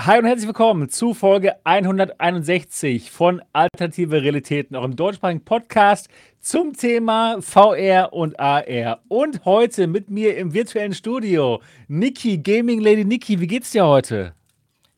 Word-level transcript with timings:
Hi 0.00 0.18
und 0.18 0.24
herzlich 0.24 0.48
willkommen 0.48 0.88
zu 0.88 1.14
Folge 1.14 1.54
161 1.64 3.12
von 3.12 3.40
Alternative 3.52 4.20
Realitäten, 4.22 4.74
eurem 4.74 4.96
deutschsprachigen 4.96 5.44
Podcast 5.44 6.08
zum 6.40 6.72
Thema 6.72 7.40
VR 7.40 8.12
und 8.12 8.38
AR. 8.40 9.00
Und 9.08 9.44
heute 9.44 9.86
mit 9.86 10.10
mir 10.10 10.36
im 10.36 10.52
virtuellen 10.52 10.94
Studio 10.94 11.62
Niki, 11.86 12.38
Gaming 12.38 12.80
Lady 12.80 13.04
Niki. 13.04 13.38
Wie 13.40 13.46
geht's 13.46 13.70
dir 13.70 13.86
heute? 13.86 14.34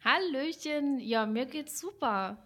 Hallöchen, 0.03 0.99
ja, 0.99 1.27
mir 1.27 1.45
geht's 1.45 1.79
super. 1.79 2.39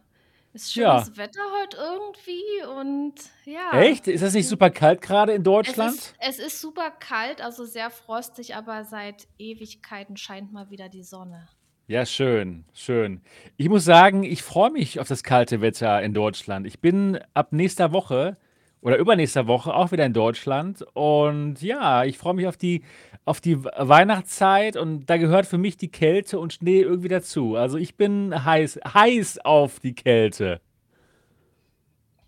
Ist 0.53 0.75
Ja. 0.75 1.05
schönes 1.05 1.17
Wetter 1.17 1.43
heute 1.62 1.77
irgendwie 1.77 2.64
und 2.77 3.14
ja, 3.45 3.79
Echt? 3.80 4.09
Ist 4.09 4.25
das 4.25 4.35
nicht 4.35 4.48
super 4.48 4.71
kalt 4.71 5.01
gerade 5.01 5.30
in 5.35 5.37
es 5.37 5.41
ist, 5.43 5.46
Deutschland? 5.46 6.14
es 6.19 6.39
ist 6.41 6.61
super 6.61 6.91
kalt, 6.91 7.41
also 7.41 7.64
sehr 7.64 7.91
frostig, 7.91 8.57
aber 8.57 8.85
seit 8.85 9.29
Ewigkeiten 9.39 10.17
scheint 10.17 10.53
mal 10.53 10.69
wieder 10.71 10.89
die 10.89 11.05
Sonne. 11.05 11.48
Ja, 11.91 12.07
schön, 12.07 12.64
schön. 12.72 13.20
Ich 13.57 13.68
muss 13.68 13.84
sagen, 13.84 14.22
ich 14.22 14.44
freue 14.44 14.71
mich 14.71 15.00
auf 15.00 15.08
das 15.08 15.25
kalte 15.25 15.61
Wetter 15.61 16.00
in 16.04 16.14
Deutschland. 16.14 16.64
Ich 16.64 16.79
bin 16.79 17.18
ab 17.35 17.53
nächster 17.53 17.90
Woche 17.90 18.36
oder 18.80 18.96
übernächster 18.96 19.49
Woche 19.49 19.75
auch 19.75 19.90
wieder 19.90 20.07
in 20.07 20.13
Deutschland 20.13 20.82
und 20.94 21.61
ja, 21.63 22.04
ich 22.04 22.16
freue 22.16 22.35
mich 22.35 22.46
auf 22.46 22.57
die, 22.57 22.85
auf 23.25 23.40
die 23.40 23.64
Weihnachtszeit 23.64 24.76
und 24.76 25.07
da 25.07 25.16
gehört 25.16 25.46
für 25.46 25.58
mich 25.58 25.79
die 25.79 25.90
Kälte 25.90 26.39
und 26.39 26.53
Schnee 26.53 26.80
irgendwie 26.80 27.08
dazu. 27.08 27.57
Also 27.57 27.76
ich 27.76 27.96
bin 27.96 28.44
heiß, 28.44 28.79
heiß 28.94 29.38
auf 29.38 29.80
die 29.80 29.96
Kälte. 29.96 30.61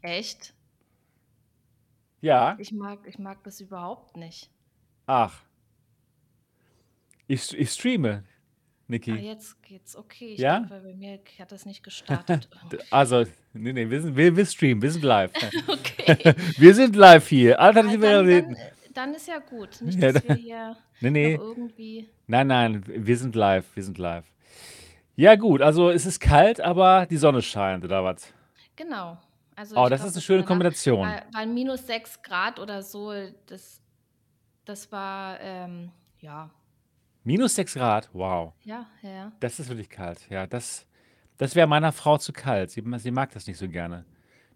Echt? 0.00 0.54
Ja, 2.20 2.56
Ich 2.58 2.72
mag, 2.72 3.06
ich 3.06 3.20
mag 3.20 3.44
das 3.44 3.60
überhaupt 3.60 4.16
nicht. 4.16 4.50
ach, 5.06 5.40
ich, 7.28 7.56
ich 7.56 7.70
streame, 7.70 8.24
Ah, 8.92 8.96
Niki. 8.96 9.12
jetzt 9.12 9.62
geht's. 9.62 9.96
Okay, 9.96 10.34
ich 10.34 10.40
Ja? 10.40 10.64
weil 10.68 10.80
bei 10.80 10.94
mir 10.94 11.18
hat 11.38 11.50
das 11.52 11.66
nicht 11.66 11.82
gestartet. 11.82 12.48
Also, 12.90 13.24
nee, 13.52 13.72
nee, 13.72 13.88
wir 13.88 14.00
sind, 14.02 14.16
wir, 14.16 14.36
wir 14.36 14.46
streamen, 14.46 14.82
wir 14.82 14.90
sind 14.90 15.04
live. 15.04 15.32
Okay. 15.68 16.34
Wir 16.58 16.74
sind 16.74 16.96
live 16.96 17.28
hier. 17.28 17.58
Ah, 17.60 17.66
Alternative 17.66 18.00
dann, 18.06 18.26
dann, 18.26 18.54
äh, 18.54 18.56
dann 18.92 19.14
ist 19.14 19.28
ja 19.28 19.38
gut. 19.38 19.80
Nicht, 19.80 20.00
Ja, 20.00 20.12
dass 20.12 20.26
wir 20.28 20.34
hier 20.34 20.76
nee, 21.00 21.10
nee. 21.10 21.34
irgendwie. 21.34 22.08
Nein, 22.26 22.46
nein, 22.48 22.82
wir 22.86 23.16
sind 23.16 23.34
live, 23.36 23.64
wir 23.74 23.82
sind 23.84 23.98
live. 23.98 24.24
Ja, 25.14 25.36
gut, 25.36 25.62
also 25.62 25.90
es 25.90 26.06
ist 26.06 26.18
kalt, 26.20 26.60
aber 26.60 27.06
die 27.06 27.16
Sonne 27.18 27.40
scheint, 27.42 27.84
oder 27.84 28.02
was? 28.04 28.32
Genau. 28.76 29.18
Also 29.54 29.76
Oh, 29.76 29.88
das 29.88 30.00
glaube, 30.00 30.08
ist 30.10 30.16
eine 30.16 30.22
schöne 30.22 30.44
Kombination. 30.44 31.06
weil, 31.06 31.22
weil 31.32 31.46
minus 31.46 31.86
6 31.86 32.22
Grad 32.22 32.58
oder 32.58 32.82
so, 32.82 33.12
das, 33.46 33.80
das 34.64 34.90
war, 34.90 35.38
ähm, 35.40 35.90
ja, 36.20 36.50
Minus 37.24 37.54
6 37.54 37.74
Grad, 37.74 38.10
wow. 38.12 38.52
ja, 38.64 38.86
ja. 39.02 39.10
ja. 39.10 39.32
Das 39.40 39.60
ist 39.60 39.68
wirklich 39.68 39.88
kalt. 39.88 40.26
Ja, 40.28 40.46
das, 40.46 40.86
das 41.38 41.54
wäre 41.54 41.66
meiner 41.66 41.92
Frau 41.92 42.18
zu 42.18 42.32
kalt. 42.32 42.70
Sie, 42.70 42.82
sie 42.98 43.10
mag 43.10 43.32
das 43.32 43.46
nicht 43.46 43.58
so 43.58 43.68
gerne, 43.68 44.04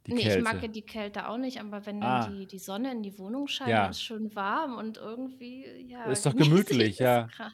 die 0.07 0.15
Nee, 0.15 0.37
ich 0.37 0.43
mag 0.43 0.53
Kälte. 0.53 0.67
ja 0.67 0.73
die 0.73 0.83
Kälte 0.83 1.29
auch 1.29 1.39
nicht, 1.39 1.61
aber 1.61 1.87
wenn 1.87 2.01
dann 2.01 2.11
Ah, 2.11 2.29
die, 2.29 2.47
die 2.47 2.59
Sonne 2.59 2.93
in 2.93 3.03
die 3.03 3.19
Wohnung 3.19 3.47
scheint 3.47 3.69
und 3.69 3.75
ja, 3.75 3.89
es 3.89 4.03
schön 4.03 4.35
warm 4.35 4.77
und 4.77 4.97
irgendwie, 4.97 5.65
ja, 5.89 6.05
ist 6.05 6.27
doch 6.27 6.33
genieße 6.33 6.49
ich 6.49 6.51
gemütlich, 6.51 6.97
das 6.97 7.05
ja. 7.05 7.23
gerade. 7.27 7.53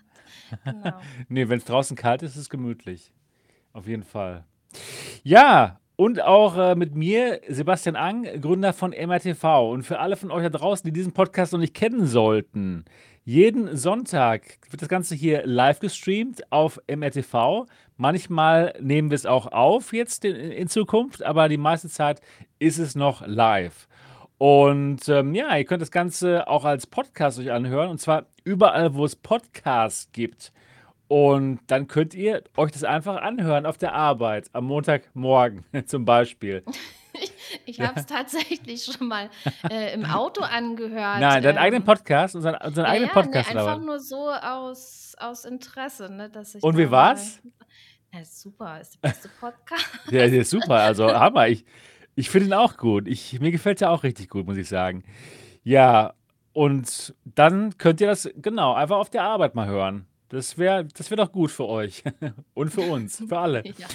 Genau. 0.64 1.00
Nee, 1.28 1.48
wenn 1.48 1.58
es 1.58 1.64
draußen 1.64 1.96
kalt 1.96 2.22
ist, 2.22 2.32
ist 2.32 2.42
es 2.42 2.50
gemütlich. 2.50 3.12
Auf 3.72 3.86
jeden 3.86 4.04
Fall. 4.04 4.44
Ja, 5.24 5.80
und 5.96 6.22
auch 6.22 6.56
äh, 6.56 6.74
mit 6.74 6.94
mir, 6.94 7.40
Sebastian 7.48 7.96
Ang, 7.96 8.24
Gründer 8.40 8.72
von 8.72 8.90
MRTV. 8.92 9.70
Und 9.70 9.84
für 9.84 9.98
alle 9.98 10.16
von 10.16 10.30
euch 10.30 10.42
da 10.42 10.48
draußen, 10.48 10.86
die 10.86 10.92
diesen 10.92 11.12
Podcast 11.12 11.52
noch 11.52 11.60
nicht 11.60 11.74
kennen 11.74 12.06
sollten, 12.06 12.84
jeden 13.24 13.76
Sonntag 13.76 14.58
wird 14.70 14.82
das 14.82 14.88
Ganze 14.88 15.14
hier 15.14 15.46
live 15.46 15.78
gestreamt 15.78 16.42
auf 16.50 16.80
MRTV. 16.88 17.66
Manchmal 17.96 18.74
nehmen 18.80 19.10
wir 19.10 19.14
es 19.14 19.26
auch 19.26 19.46
auf 19.46 19.92
jetzt 19.92 20.24
in, 20.24 20.34
in 20.34 20.68
Zukunft, 20.68 21.22
aber 21.22 21.48
die 21.48 21.56
meiste 21.56 21.88
Zeit 21.88 22.20
ist 22.58 22.78
es 22.78 22.96
noch 22.96 23.24
live. 23.26 23.86
Und 24.38 25.08
ähm, 25.08 25.36
ja, 25.36 25.56
ihr 25.56 25.64
könnt 25.64 25.82
das 25.82 25.92
Ganze 25.92 26.48
auch 26.48 26.64
als 26.64 26.88
Podcast 26.88 27.38
euch 27.38 27.52
anhören, 27.52 27.90
und 27.90 28.00
zwar 28.00 28.26
überall, 28.42 28.94
wo 28.94 29.04
es 29.04 29.14
Podcasts 29.14 30.10
gibt. 30.10 30.52
Und 31.06 31.60
dann 31.68 31.86
könnt 31.86 32.14
ihr 32.14 32.42
euch 32.56 32.72
das 32.72 32.82
einfach 32.82 33.22
anhören 33.22 33.66
auf 33.66 33.78
der 33.78 33.94
Arbeit, 33.94 34.50
am 34.52 34.64
Montagmorgen 34.64 35.64
zum 35.86 36.04
Beispiel. 36.04 36.64
Ich, 37.14 37.32
ich 37.66 37.76
Ja. 37.78 37.88
habe 37.88 38.00
es 38.00 38.06
tatsächlich 38.06 38.84
schon 38.84 39.08
mal 39.08 39.30
äh, 39.70 39.92
im 39.94 40.04
Auto 40.10 40.42
angehört. 40.42 41.20
Nein, 41.20 41.42
deinen 41.42 41.58
eigenen 41.58 41.82
Ähm, 41.82 41.86
Podcast, 41.86 42.34
unseren, 42.36 42.56
unseren 42.56 42.84
ja, 42.84 42.90
eigenen 42.90 43.08
ja, 43.08 43.14
Podcast 43.22 43.50
oder 43.50 43.60
einfach 43.66 43.80
nur 43.84 43.98
so 44.00 44.30
aus, 44.30 45.14
aus 45.18 45.44
Interesse, 45.44 46.10
ne, 46.10 46.30
dass 46.30 46.54
ich 46.54 46.62
Und 46.62 46.76
wie 46.76 46.84
da 46.84 46.90
mal. 46.90 46.96
war's? 47.08 47.40
Ja, 48.14 48.24
super, 48.24 48.80
ist 48.80 48.94
der 49.02 49.08
beste 49.08 49.28
Podcast. 49.40 49.88
Ja, 50.10 50.26
der 50.28 50.32
ist 50.42 50.50
super, 50.50 50.74
also 50.80 51.06
Hammer. 51.12 51.48
Ich, 51.48 51.64
ich 52.14 52.28
finde 52.28 52.48
ihn 52.48 52.52
auch 52.54 52.76
gut. 52.76 53.08
Ich, 53.08 53.40
mir 53.40 53.50
gefällt 53.50 53.80
er 53.80 53.90
auch 53.90 54.02
richtig 54.02 54.28
gut, 54.28 54.44
muss 54.46 54.58
ich 54.58 54.68
sagen. 54.68 55.02
Ja, 55.64 56.12
und 56.52 57.14
dann 57.24 57.78
könnt 57.78 58.02
ihr 58.02 58.06
das 58.08 58.28
genau 58.36 58.74
einfach 58.74 58.98
auf 58.98 59.08
der 59.08 59.22
Arbeit 59.22 59.54
mal 59.54 59.66
hören. 59.66 60.06
Das 60.28 60.58
wäre 60.58 60.84
das 60.86 61.08
wär 61.10 61.16
doch 61.16 61.32
gut 61.32 61.50
für 61.50 61.66
euch 61.66 62.04
und 62.54 62.70
für 62.70 62.82
uns, 62.82 63.22
für 63.26 63.38
alle. 63.38 63.62
Ja. 63.66 63.86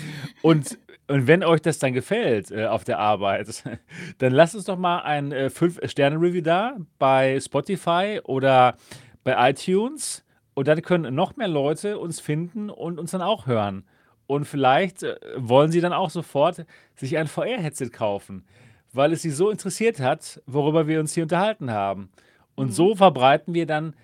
Und, 0.42 0.78
und 1.08 1.28
wenn 1.28 1.44
euch 1.44 1.62
das 1.62 1.80
dann 1.80 1.94
gefällt 1.94 2.52
äh, 2.52 2.66
auf 2.66 2.84
der 2.84 3.00
Arbeit, 3.00 3.64
dann 4.18 4.34
lasst 4.34 4.56
uns 4.56 4.66
doch 4.66 4.78
mal 4.78 5.00
ein 5.00 5.32
äh, 5.32 5.50
5-Sterne-Review 5.54 6.42
da 6.42 6.78
bei 7.00 7.40
Spotify 7.40 8.20
oder 8.24 8.76
bei 9.24 9.50
iTunes. 9.50 10.24
Und 10.54 10.68
dann 10.68 10.82
können 10.82 11.14
noch 11.14 11.36
mehr 11.36 11.48
Leute 11.48 12.00
uns 12.00 12.20
finden 12.20 12.70
und 12.70 13.00
uns 13.00 13.12
dann 13.12 13.22
auch 13.22 13.46
hören. 13.46 13.86
Und 14.26 14.46
vielleicht 14.46 15.04
äh, 15.04 15.16
wollen 15.38 15.72
sie 15.72 15.82
dann 15.82 15.94
auch 15.94 16.10
sofort 16.10 16.66
sich 16.96 17.18
ein 17.18 17.28
VR-Headset 17.28 17.90
kaufen, 17.92 18.46
weil 18.92 19.14
es 19.14 19.22
sie 19.22 19.30
so 19.30 19.50
interessiert 19.50 20.00
hat, 20.00 20.42
worüber 20.46 20.88
wir 20.88 21.00
uns 21.00 21.14
hier 21.14 21.24
unterhalten 21.24 21.72
haben. 21.72 22.10
Und 22.56 22.68
Mhm. 22.68 22.72
so 22.72 22.96
verbreiten 22.96 23.54
wir 23.54 23.66
dann 23.68 23.96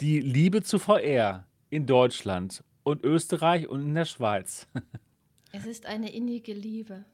die 0.00 0.20
Liebe 0.20 0.62
zu 0.62 0.78
VR 0.78 1.44
in 1.68 1.86
Deutschland 1.86 2.64
und 2.82 3.04
Österreich 3.04 3.68
und 3.68 3.82
in 3.82 3.94
der 3.94 4.06
Schweiz. 4.06 4.66
Es 5.52 5.66
ist 5.66 5.86
eine 5.86 6.12
innige 6.12 6.52
Liebe. 6.52 7.04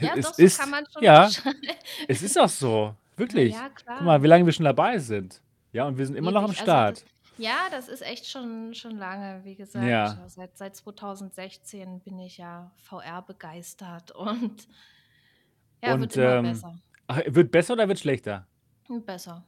Ja, 0.00 0.14
Es 0.16 0.26
doch, 0.26 0.34
so 0.34 0.60
kann 0.62 0.70
man 0.70 0.84
schon 0.90 1.02
ja, 1.02 1.28
es 2.08 2.22
ist 2.22 2.38
auch 2.38 2.48
so, 2.48 2.94
wirklich. 3.16 3.52
ja, 3.52 3.68
Guck 3.68 3.86
mal, 3.86 4.04
klar. 4.04 4.22
wie 4.22 4.26
lange 4.26 4.46
wir 4.46 4.52
schon 4.52 4.64
dabei 4.64 4.98
sind. 4.98 5.42
Ja, 5.72 5.86
und 5.86 5.98
wir 5.98 6.06
sind 6.06 6.16
immer 6.16 6.30
noch 6.30 6.42
am 6.42 6.50
Ewig. 6.50 6.60
Also 6.60 6.72
das, 6.72 6.98
Start. 7.00 7.04
ja, 7.36 7.56
das 7.70 7.88
ist 7.88 8.02
echt 8.02 8.26
schon, 8.26 8.74
schon 8.74 8.96
lange. 8.96 9.44
Wie 9.44 9.54
gesagt, 9.56 9.84
Ja, 9.86 10.24
seit, 10.28 10.56
seit 10.56 10.76
2016 10.76 12.00
bin 12.00 12.18
ich 12.20 12.38
ja 12.38 12.70
VR 12.76 13.22
begeistert 13.22 14.12
und 14.12 14.68
ja, 15.82 16.00
wird 16.00 16.16
und 16.16 16.16
immer 16.16 16.34
ähm, 16.36 16.42
besser. 16.44 16.78
wird 17.26 17.50
besser 17.50 17.74
oder 17.74 17.88
wird 17.88 17.98
schlechter? 17.98 18.46
Besser. 18.88 19.44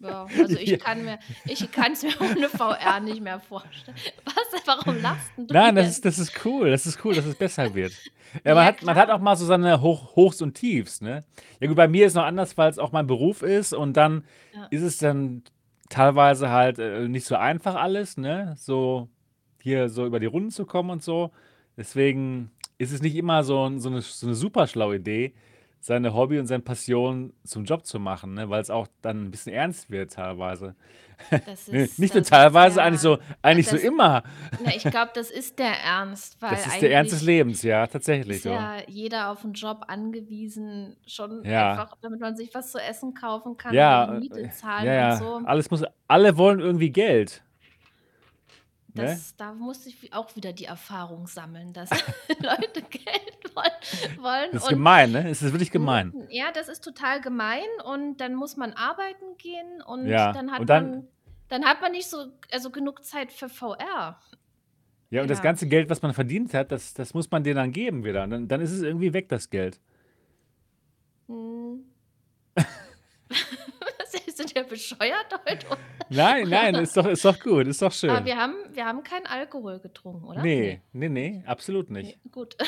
Ja, 0.00 0.26
also 0.42 0.58
ich 0.58 0.70
Ja. 0.70 0.76
kann 0.78 1.04
mir, 1.04 1.18
ich 1.46 1.70
kann 1.70 1.92
es 1.92 2.02
mir 2.02 2.20
ohne 2.20 2.48
VR 2.48 3.00
nicht 3.00 3.22
mehr 3.22 3.40
vorstellen. 3.40 3.96
Was? 4.24 4.66
Warum 4.66 4.96
lachst 5.00 5.32
du 5.36 5.46
Nein, 5.48 5.74
das 5.74 5.88
ist, 5.88 6.04
das 6.04 6.18
ist 6.18 6.44
cool. 6.44 6.70
Das 6.70 6.86
ist 6.86 7.04
cool, 7.04 7.14
dass 7.14 7.24
es 7.26 7.34
besser 7.36 7.74
wird. 7.74 7.92
Ja, 8.44 8.54
man 8.54 8.64
Ja, 8.64 8.64
hat, 8.64 8.82
man 8.82 8.96
hat 8.96 9.10
auch 9.10 9.20
mal 9.20 9.36
so 9.36 9.44
seine 9.46 9.80
Hoch, 9.80 10.16
Hochs 10.16 10.40
und 10.42 10.54
Tiefs, 10.54 11.00
ne? 11.00 11.24
Ja, 11.60 11.68
gut, 11.68 11.76
bei 11.76 11.88
mir 11.88 12.06
ist 12.06 12.12
es 12.12 12.16
noch 12.16 12.24
anders, 12.24 12.56
weil 12.56 12.70
es 12.70 12.78
auch 12.78 12.92
mein 12.92 13.06
Beruf 13.06 13.42
ist 13.42 13.72
und 13.74 13.96
dann 13.96 14.24
Ja. 14.54 14.66
ist 14.70 14.82
es 14.82 14.98
dann 14.98 15.42
teilweise 15.90 16.50
halt 16.50 16.78
äh, 16.78 17.06
nicht 17.08 17.26
so 17.26 17.36
einfach 17.36 17.74
alles, 17.76 18.16
ne? 18.16 18.54
So 18.58 19.08
hier 19.62 19.88
so 19.88 20.06
über 20.06 20.20
die 20.20 20.26
Runden 20.26 20.50
zu 20.50 20.66
kommen 20.66 20.90
und 20.90 21.02
so. 21.02 21.30
Deswegen 21.76 22.50
ist 22.78 22.92
es 22.92 23.02
nicht 23.02 23.14
immer 23.16 23.44
so, 23.44 23.70
so 23.78 23.88
eine, 23.88 24.00
so 24.00 24.26
eine 24.26 24.34
super 24.34 24.66
schlaue 24.66 24.96
Idee, 24.96 25.34
seine 25.84 26.14
Hobby 26.14 26.38
und 26.38 26.46
seine 26.46 26.62
Passion 26.62 27.34
zum 27.44 27.66
Job 27.66 27.84
zu 27.84 28.00
machen, 28.00 28.32
ne? 28.32 28.48
Weil 28.48 28.62
es 28.62 28.70
auch 28.70 28.88
dann 29.02 29.26
ein 29.26 29.30
bisschen 29.30 29.52
ernst 29.52 29.90
wird 29.90 30.14
teilweise. 30.14 30.74
Das 31.44 31.68
ist, 31.68 31.98
Nicht 31.98 32.14
nur 32.14 32.22
teilweise, 32.22 32.82
eigentlich 32.82 33.02
der, 33.02 33.16
so, 33.16 33.18
eigentlich 33.42 33.68
so 33.68 33.76
das, 33.76 33.84
immer. 33.84 34.22
na, 34.64 34.74
ich 34.74 34.82
glaube, 34.82 35.10
das 35.12 35.30
ist 35.30 35.58
der 35.58 35.78
Ernst, 35.84 36.40
weil 36.40 36.52
Das 36.52 36.66
ist 36.68 36.80
der 36.80 36.90
Ernst 36.90 37.12
des 37.12 37.18
eigentlich 37.20 37.26
Lebens, 37.26 37.62
ja, 37.62 37.86
tatsächlich 37.86 38.36
ist 38.36 38.44
so. 38.44 38.48
ja 38.48 38.78
jeder 38.86 39.30
auf 39.30 39.44
einen 39.44 39.52
Job 39.52 39.84
angewiesen, 39.88 40.96
schon 41.06 41.44
Ja, 41.44 41.72
einfach, 41.72 41.98
damit 42.00 42.18
man 42.18 42.34
sich 42.34 42.54
was 42.54 42.72
zu 42.72 42.78
essen 42.78 43.12
kaufen 43.12 43.58
kann 43.58 43.74
ja, 43.74 44.16
Miete 44.18 44.40
äh, 44.40 44.50
zahlen 44.52 44.86
ja, 44.86 44.92
und 44.92 45.10
ja. 45.10 45.16
so. 45.16 45.42
Alles 45.44 45.70
muss, 45.70 45.82
alle 46.08 46.38
wollen 46.38 46.60
irgendwie 46.60 46.92
Geld, 46.92 47.44
ne? 48.94 49.02
Das, 49.02 49.36
da 49.36 49.52
musste 49.52 49.88
ich 49.88 50.12
auch 50.12 50.34
wieder 50.36 50.52
die 50.52 50.64
Erfahrung 50.66 51.26
sammeln, 51.26 51.72
dass 51.72 51.90
Leute 52.40 52.82
Geld 52.82 53.54
wollen, 53.54 54.18
wollen 54.22 54.48
Das 54.52 54.62
ist 54.62 54.68
und 54.68 54.74
gemein, 54.74 55.12
ne? 55.12 55.28
Es 55.30 55.42
ist 55.42 55.52
wirklich 55.52 55.70
gemein. 55.70 56.12
Ja, 56.30 56.50
das 56.52 56.68
ist 56.68 56.82
total 56.82 57.20
gemein 57.20 57.62
und 57.84 58.18
dann 58.18 58.34
muss 58.34 58.56
man 58.56 58.72
arbeiten 58.72 59.36
gehen 59.38 59.82
und 59.86 60.06
Ja, 60.08 60.32
dann 60.32 60.46
und 60.48 60.52
hat 60.52 60.68
dann, 60.70 60.90
man, 60.90 61.08
dann 61.48 61.64
hat 61.64 61.80
man 61.80 61.92
nicht 61.92 62.08
so, 62.08 62.26
also 62.52 62.70
genug 62.70 63.04
Zeit 63.04 63.32
für 63.32 63.48
VR. 63.48 64.20
ja, 65.10 65.22
und 65.22 65.28
das 65.30 65.38
Ja. 65.38 65.44
ganze 65.44 65.68
Geld, 65.68 65.88
was 65.90 66.02
man 66.02 66.12
verdient 66.14 66.54
hat, 66.54 66.72
das, 66.72 66.94
das 66.94 67.14
muss 67.14 67.30
man 67.30 67.44
denen 67.44 67.56
dann 67.56 67.72
geben 67.72 68.04
wieder. 68.04 68.24
Und 68.24 68.30
dann, 68.30 68.48
dann 68.48 68.60
ist 68.60 68.72
es 68.72 68.82
irgendwie 68.82 69.12
weg, 69.12 69.28
das 69.28 69.50
Geld. 69.50 69.80
Hm. 71.28 71.84
Sind 74.34 74.54
der 74.56 74.64
bescheuert 74.64 75.26
heute? 75.48 75.66
Nein, 76.08 76.48
nein, 76.48 76.74
ist 76.76 76.96
doch, 76.96 77.06
ist 77.06 77.24
doch 77.24 77.38
gut, 77.38 77.66
ist 77.66 77.80
doch 77.82 77.86
Aber 77.86 77.94
schön. 77.94 78.24
wir 78.24 78.36
haben, 78.36 78.54
wir 78.72 78.84
haben 78.84 79.02
keinen 79.02 79.26
Alkohol 79.26 79.78
getrunken, 79.80 80.24
oder? 80.24 80.42
Nee, 80.42 80.80
nee, 80.92 81.08
nee, 81.08 81.42
absolut 81.46 81.90
Nee, 81.90 82.02
nicht. 82.02 82.18
gut. 82.32 82.56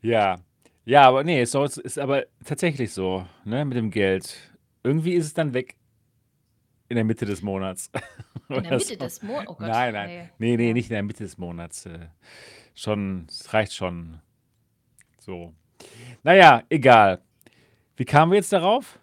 Ja. 0.00 0.38
Ja, 0.84 1.02
aber 1.08 1.22
nee, 1.24 1.44
so 1.44 1.64
ist, 1.64 1.76
ist 1.78 1.98
aber 1.98 2.24
tatsächlich 2.44 2.92
so, 2.92 3.26
ne, 3.44 3.64
mit 3.64 3.76
dem 3.76 3.90
Geld. 3.90 4.36
Irgendwie 4.82 5.14
ist 5.14 5.26
es 5.26 5.34
dann 5.34 5.52
weg 5.52 5.76
in 6.88 6.94
der 6.96 7.04
Mitte 7.04 7.26
des 7.26 7.42
Monats. 7.42 7.90
In 8.48 8.62
der 8.62 8.72
Mitte 8.78 8.84
so. 8.84 8.96
des 8.96 9.22
Monats. 9.22 9.48
Oh 9.50 9.54
Gott, 9.56 9.68
Nein, 9.68 9.92
nein. 9.92 10.08
nee. 10.38 10.56
Nee, 10.56 10.56
nee, 10.56 10.72
nicht 10.72 10.88
in 10.88 10.94
der 10.94 11.02
Mitte 11.02 11.22
des 11.22 11.36
Monats. 11.36 11.84
Äh, 11.84 12.06
schon, 12.74 13.26
es 13.28 13.52
reicht 13.52 13.74
schon. 13.74 14.22
So. 15.18 15.52
Naja, 16.22 16.62
egal. 16.70 17.20
Wie 17.98 18.04
kamen 18.04 18.30
wir 18.30 18.36
jetzt 18.36 18.52
darauf? 18.52 19.00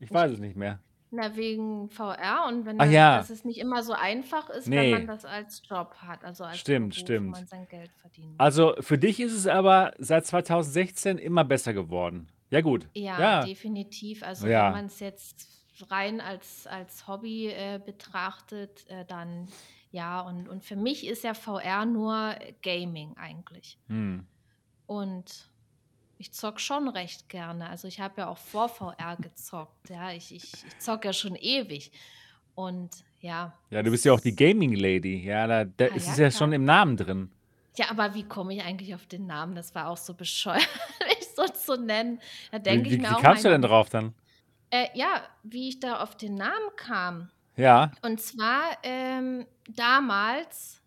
Ich 0.00 0.10
weiß 0.10 0.32
es 0.32 0.38
nicht 0.38 0.56
mehr. 0.56 0.80
Na, 1.10 1.36
wegen 1.36 1.90
VR 1.90 2.46
und 2.48 2.64
wenn 2.64 2.80
Ah 2.80 2.84
das, 2.84 2.94
ja, 2.94 3.16
dass 3.18 3.28
es 3.28 3.44
nicht 3.44 3.58
immer 3.58 3.82
so 3.82 3.92
einfach 3.92 4.48
ist, 4.48 4.70
wenn 4.70 4.90
man 4.90 5.06
das 5.06 5.26
als 5.26 5.62
Job 5.68 5.94
hat, 5.96 6.24
also 6.24 6.44
als 6.44 6.58
stimmt, 6.58 6.94
Beruf, 6.94 7.00
wo 7.00 7.04
stimmt. 7.04 7.30
man 7.30 7.46
sein 7.46 7.68
Geld 7.68 7.90
verdienen 8.00 8.30
muss. 8.30 8.40
Also 8.40 8.74
für 8.80 8.96
dich 8.96 9.20
ist 9.20 9.34
es 9.34 9.46
aber 9.46 9.92
seit 9.98 10.24
2016 10.24 11.18
immer 11.18 11.44
besser 11.44 11.74
geworden. 11.74 12.28
Ja, 12.48 12.62
gut. 12.62 12.88
Ja, 12.94 13.20
Ja, 13.20 13.44
definitiv. 13.44 14.22
Also 14.22 14.44
wenn 14.44 14.52
ja. 14.52 14.70
man 14.70 14.86
es 14.86 14.98
jetzt 15.00 15.46
rein 15.90 16.22
als, 16.22 16.66
als 16.66 17.06
Hobby 17.06 17.48
äh, 17.48 17.78
betrachtet, 17.84 18.86
äh, 18.88 19.04
dann 19.04 19.48
ja. 19.90 20.20
Und, 20.22 20.48
und 20.48 20.64
für 20.64 20.76
mich 20.76 21.06
ist 21.06 21.22
ja 21.22 21.34
VR 21.34 21.84
nur 21.84 22.34
Gaming 22.62 23.14
eigentlich. 23.18 23.78
Hm. 23.88 24.26
Und 24.86 25.50
ich 26.18 26.32
zock 26.32 26.60
schon 26.60 26.88
recht 26.88 27.28
gerne. 27.28 27.68
Also 27.68 27.88
ich 27.88 28.00
habe 28.00 28.22
ja 28.22 28.28
auch 28.28 28.38
vor 28.38 28.68
VR 28.68 29.16
gezockt. 29.20 29.88
Ja, 29.88 30.12
ich, 30.12 30.34
ich, 30.34 30.52
ich 30.52 30.78
zock 30.78 31.04
ja 31.04 31.12
schon 31.12 31.36
ewig. 31.36 31.92
Und 32.54 32.90
ja, 33.20 33.52
Ja, 33.70 33.82
du 33.82 33.90
bist 33.90 34.04
ja 34.04 34.12
auch 34.12 34.20
die 34.20 34.34
Gaming 34.34 34.74
Lady. 34.74 35.24
Ja, 35.24 35.46
da, 35.46 35.64
da 35.64 35.86
ah 35.86 35.94
ist 35.94 36.06
ja, 36.06 36.12
es 36.12 36.18
ja 36.18 36.30
schon 36.30 36.50
klar. 36.50 36.56
im 36.56 36.64
Namen 36.64 36.96
drin. 36.96 37.30
Ja, 37.76 37.90
aber 37.90 38.14
wie 38.14 38.24
komme 38.24 38.54
ich 38.54 38.62
eigentlich 38.62 38.94
auf 38.94 39.06
den 39.06 39.26
Namen? 39.26 39.54
Das 39.54 39.74
war 39.74 39.88
auch 39.88 39.96
so 39.96 40.12
bescheuert, 40.12 40.68
mich 41.08 41.28
so 41.36 41.44
zu 41.46 41.80
nennen. 41.80 42.20
Da 42.50 42.58
Wie, 42.58 42.62
denke 42.62 42.88
ich 42.88 42.94
wie, 42.94 42.98
mir 42.98 43.10
wie 43.10 43.14
auch, 43.14 43.22
kamst 43.22 43.44
du 43.44 43.48
denn 43.48 43.62
drauf 43.62 43.88
dann? 43.88 44.14
Äh, 44.70 44.88
ja, 44.94 45.22
wie 45.44 45.68
ich 45.68 45.78
da 45.78 46.00
auf 46.00 46.16
den 46.16 46.34
Namen 46.34 46.70
kam. 46.76 47.30
Ja. 47.56 47.92
Und 48.02 48.20
zwar 48.20 48.76
ähm, 48.82 49.46
damals 49.68 50.77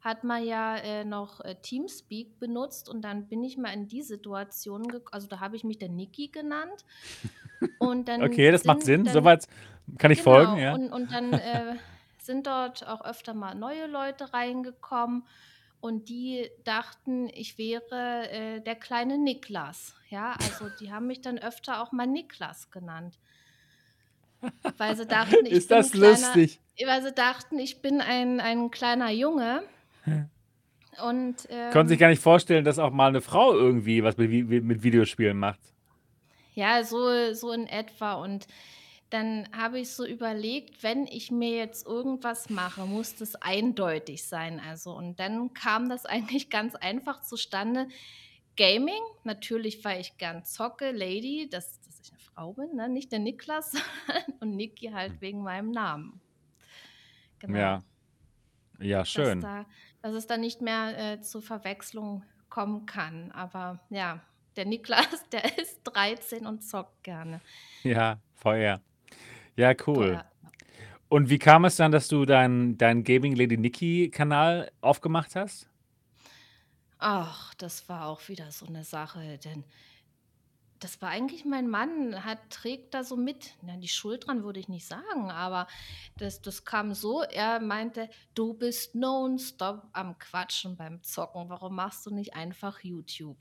hat 0.00 0.24
man 0.24 0.44
ja 0.44 0.76
äh, 0.76 1.04
noch 1.04 1.40
äh, 1.40 1.56
Teamspeak 1.60 2.38
benutzt 2.38 2.88
und 2.88 3.02
dann 3.02 3.28
bin 3.28 3.44
ich 3.44 3.56
mal 3.58 3.72
in 3.72 3.86
die 3.86 4.02
Situation 4.02 4.84
gekommen, 4.84 5.12
also 5.12 5.26
da 5.28 5.40
habe 5.40 5.56
ich 5.56 5.64
mich 5.64 5.78
dann 5.78 5.94
Niki 5.94 6.28
genannt 6.28 6.84
und 7.78 8.08
dann 8.08 8.22
Okay, 8.22 8.50
das 8.50 8.64
macht 8.64 8.82
Sinn. 8.82 9.04
dann, 9.04 9.12
Soweit 9.12 9.46
kann 9.98 10.10
ich 10.10 10.22
folgen, 10.22 10.56
genau, 10.56 10.62
ja. 10.62 10.74
und, 10.74 10.90
und 10.92 11.12
dann 11.12 11.32
äh, 11.34 11.76
sind 12.18 12.46
dort 12.46 12.86
auch 12.86 13.04
öfter 13.04 13.34
mal 13.34 13.54
neue 13.54 13.86
Leute 13.86 14.32
reingekommen 14.32 15.24
und 15.80 16.08
die 16.08 16.50
dachten, 16.64 17.28
ich 17.32 17.58
wäre 17.58 18.28
äh, 18.30 18.60
der 18.60 18.76
kleine 18.76 19.18
Niklas. 19.18 19.94
Ja, 20.10 20.32
also 20.32 20.68
die 20.80 20.92
haben 20.92 21.06
mich 21.06 21.20
dann 21.20 21.38
öfter 21.38 21.82
auch 21.82 21.92
mal 21.92 22.06
Niklas 22.06 22.70
genannt, 22.70 23.18
weil 24.76 24.96
sie 24.96 25.06
dachten, 25.06 25.46
ich 25.46 25.52
Ist 25.52 25.68
bin 25.68 25.76
das 25.78 25.90
kleiner, 25.92 26.10
lustig? 26.10 26.60
weil 26.86 27.02
sie 27.02 27.12
dachten, 27.12 27.58
ich 27.58 27.80
bin 27.82 28.00
ein, 28.00 28.40
ein 28.40 28.70
kleiner 28.70 29.10
Junge. 29.10 29.62
Und 31.02 31.48
Konnte 31.72 31.88
sich 31.88 31.96
ähm, 31.96 32.00
gar 32.00 32.08
nicht 32.08 32.22
vorstellen, 32.22 32.64
dass 32.64 32.78
auch 32.78 32.90
mal 32.90 33.08
eine 33.08 33.20
Frau 33.20 33.54
irgendwie 33.54 34.02
was 34.02 34.16
mit, 34.16 34.30
mit 34.30 34.82
Videospielen 34.82 35.38
macht. 35.38 35.60
ja, 36.54 36.82
so, 36.84 37.32
so 37.32 37.52
in 37.52 37.66
etwa. 37.66 38.14
Und 38.14 38.46
dann 39.10 39.48
habe 39.52 39.80
ich 39.80 39.90
so 39.90 40.06
überlegt, 40.06 40.82
wenn 40.82 41.06
ich 41.06 41.30
mir 41.30 41.56
jetzt 41.56 41.86
irgendwas 41.86 42.48
mache, 42.48 42.86
muss 42.86 43.16
das 43.16 43.34
eindeutig 43.36 44.24
sein. 44.24 44.60
Also, 44.60 44.92
und 44.92 45.18
dann 45.18 45.52
kam 45.52 45.88
das 45.88 46.06
eigentlich 46.06 46.50
ganz 46.50 46.74
einfach 46.74 47.22
zustande. 47.22 47.88
Gaming, 48.56 49.02
natürlich, 49.24 49.84
weil 49.84 50.00
ich 50.00 50.18
gern 50.18 50.44
zocke, 50.44 50.90
Lady, 50.90 51.48
dass, 51.50 51.80
dass 51.80 52.00
ich 52.00 52.10
eine 52.10 52.20
Frau 52.20 52.52
bin, 52.52 52.76
ne? 52.76 52.88
nicht 52.88 53.10
der 53.10 53.20
Niklas 53.20 53.72
und 54.40 54.54
Niki 54.54 54.88
halt 54.88 55.20
wegen 55.20 55.42
meinem 55.42 55.70
Namen. 55.70 56.20
Genau. 57.38 57.58
Ja, 57.58 57.84
ja, 58.80 59.04
schön. 59.04 59.40
da, 59.40 59.66
dass 60.02 60.14
es 60.14 60.26
da 60.26 60.36
nicht 60.36 60.60
mehr 60.60 60.98
äh, 60.98 61.20
zu 61.20 61.40
Verwechslung 61.40 62.22
kommen 62.48 62.86
kann. 62.86 63.30
Aber 63.32 63.80
ja, 63.90 64.20
der 64.56 64.66
Niklas, 64.66 65.28
der 65.32 65.58
ist 65.58 65.80
13 65.84 66.46
und 66.46 66.62
zockt 66.62 67.02
gerne. 67.02 67.40
Ja, 67.82 68.18
VR. 68.36 68.80
Ja, 69.56 69.72
cool. 69.86 70.14
VR. 70.14 70.30
Und 71.08 71.28
wie 71.28 71.38
kam 71.38 71.64
es 71.64 71.74
dann, 71.74 71.90
dass 71.90 72.06
du 72.06 72.24
deinen 72.24 72.78
dein 72.78 73.02
Gaming 73.02 73.34
Lady 73.34 73.56
Nikki 73.56 74.10
Kanal 74.10 74.70
aufgemacht 74.80 75.34
hast? 75.34 75.68
Ach, 76.98 77.52
das 77.54 77.88
war 77.88 78.06
auch 78.06 78.28
wieder 78.28 78.52
so 78.52 78.66
eine 78.66 78.84
Sache, 78.84 79.38
denn 79.38 79.64
das 80.80 81.00
war 81.02 81.10
eigentlich 81.10 81.44
mein 81.44 81.68
Mann, 81.68 82.24
hat, 82.24 82.38
trägt 82.50 82.94
da 82.94 83.04
so 83.04 83.16
mit. 83.16 83.54
Na, 83.62 83.76
die 83.76 83.88
Schuld 83.88 84.26
dran 84.26 84.42
würde 84.42 84.58
ich 84.58 84.68
nicht 84.68 84.86
sagen, 84.86 85.30
aber 85.30 85.66
das, 86.16 86.40
das 86.40 86.64
kam 86.64 86.94
so, 86.94 87.22
er 87.22 87.60
meinte, 87.60 88.08
du 88.34 88.54
bist 88.54 88.94
nonstop 88.94 89.82
am 89.92 90.18
Quatschen 90.18 90.76
beim 90.76 91.02
Zocken, 91.02 91.48
warum 91.48 91.76
machst 91.76 92.06
du 92.06 92.10
nicht 92.14 92.34
einfach 92.34 92.80
YouTube? 92.80 93.38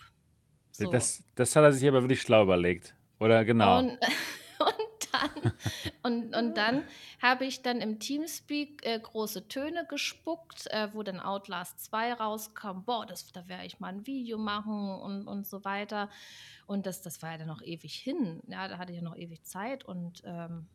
So. 0.72 0.92
Das, 0.92 1.24
das 1.36 1.56
hat 1.56 1.64
er 1.64 1.74
sich 1.74 1.88
aber 1.88 2.02
wirklich 2.02 2.22
schlau 2.22 2.44
überlegt. 2.44 2.94
Oder 3.20 3.44
genau. 3.44 3.80
Und, 3.80 3.98
und 5.24 5.44
dann, 5.44 5.54
und, 6.04 6.36
und 6.36 6.58
dann 6.58 6.84
habe 7.22 7.46
ich 7.46 7.62
dann 7.62 7.82
im 7.82 8.00
Teamspeak 8.00 8.86
äh, 8.86 9.00
große 9.00 9.48
Töne 9.48 9.86
gespuckt, 9.88 10.68
äh, 10.68 10.90
wo 10.94 11.04
dann 11.04 11.20
Outlast 11.20 11.84
2 11.86 12.14
rauskam. 12.14 12.84
Boah, 12.86 13.06
das, 13.06 13.32
da 13.32 13.48
werde 13.48 13.66
ich 13.66 13.80
mal 13.80 13.90
ein 13.90 14.08
Video 14.08 14.38
machen 14.38 14.90
und, 14.90 15.28
und 15.28 15.48
so 15.48 15.64
weiter. 15.66 16.10
Und 16.68 16.86
das, 16.86 17.02
das 17.02 17.22
war 17.22 17.32
ja 17.32 17.38
dann 17.40 17.48
noch 17.48 17.62
ewig 17.62 17.96
hin. 17.96 18.42
Ja, 18.48 18.68
da 18.68 18.78
hatte 18.78 18.92
ich 18.92 18.98
ja 18.98 19.04
noch 19.04 19.18
ewig 19.18 19.44
Zeit. 19.44 19.84
Und 19.86 20.22
ähm, 20.26 20.68